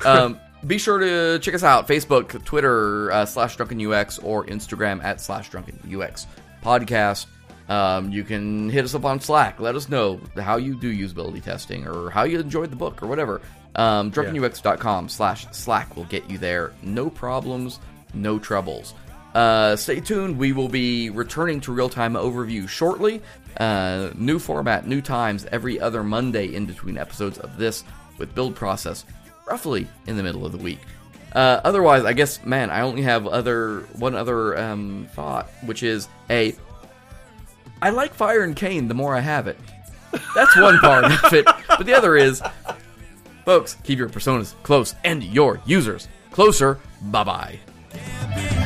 um, 0.05 0.39
be 0.65 0.77
sure 0.79 0.97
to 0.99 1.37
check 1.39 1.53
us 1.53 1.63
out 1.63 1.87
Facebook, 1.87 2.43
Twitter, 2.43 3.11
uh, 3.11 3.25
slash 3.25 3.55
drunken 3.55 3.79
UX, 3.85 4.17
or 4.19 4.45
Instagram 4.45 5.03
at 5.03 5.21
slash 5.21 5.49
drunken 5.49 5.77
UX 5.87 6.25
podcast. 6.63 7.27
Um, 7.69 8.11
you 8.11 8.23
can 8.23 8.69
hit 8.69 8.83
us 8.85 8.93
up 8.95 9.05
on 9.05 9.19
Slack. 9.19 9.59
Let 9.59 9.75
us 9.75 9.89
know 9.89 10.19
how 10.37 10.57
you 10.57 10.79
do 10.79 10.91
usability 10.95 11.43
testing 11.43 11.87
or 11.87 12.09
how 12.09 12.23
you 12.23 12.39
enjoyed 12.39 12.71
the 12.71 12.75
book 12.75 13.01
or 13.03 13.07
whatever. 13.07 13.41
Um, 13.75 14.11
drunkenux.com 14.11 15.09
slash 15.09 15.47
Slack 15.51 15.95
will 15.95 16.05
get 16.05 16.29
you 16.29 16.37
there. 16.37 16.73
No 16.81 17.09
problems, 17.09 17.79
no 18.13 18.39
troubles. 18.39 18.93
Uh, 19.35 19.75
stay 19.75 19.99
tuned. 19.99 20.37
We 20.37 20.53
will 20.53 20.69
be 20.69 21.09
returning 21.09 21.59
to 21.61 21.73
real 21.73 21.89
time 21.89 22.13
overview 22.13 22.69
shortly. 22.69 23.21
Uh, 23.57 24.11
new 24.15 24.39
format, 24.39 24.87
new 24.87 25.01
times 25.01 25.45
every 25.51 25.77
other 25.79 26.03
Monday 26.03 26.55
in 26.55 26.65
between 26.65 26.97
episodes 26.97 27.37
of 27.37 27.57
this 27.57 27.83
with 28.17 28.33
build 28.33 28.55
process 28.55 29.03
roughly 29.45 29.87
in 30.07 30.15
the 30.15 30.23
middle 30.23 30.45
of 30.45 30.53
the 30.53 30.57
week. 30.57 30.79
Uh, 31.33 31.59
otherwise, 31.65 32.05
I 32.05 32.13
guess, 32.13 32.43
man, 32.45 32.69
I 32.69 32.79
only 32.81 33.01
have 33.01 33.27
other 33.27 33.81
one 33.97 34.15
other 34.15 34.57
um, 34.57 35.07
thought, 35.13 35.49
which 35.65 35.83
is 35.83 36.07
a 36.29 36.55
I 37.81 37.89
like 37.89 38.13
Fire 38.13 38.43
and 38.43 38.55
Cane 38.55 38.87
the 38.87 38.93
more 38.93 39.13
I 39.15 39.19
have 39.19 39.47
it. 39.47 39.59
That's 40.33 40.55
one 40.55 40.79
part 40.79 41.03
of 41.03 41.33
it, 41.33 41.45
but 41.67 41.85
the 41.85 41.93
other 41.93 42.15
is, 42.15 42.41
folks, 43.43 43.75
keep 43.83 43.99
your 43.99 44.07
personas 44.07 44.53
close 44.63 44.95
and 45.03 45.21
your 45.21 45.59
users 45.65 46.07
closer. 46.31 46.79
Bye 47.01 47.23
bye. 47.25 48.64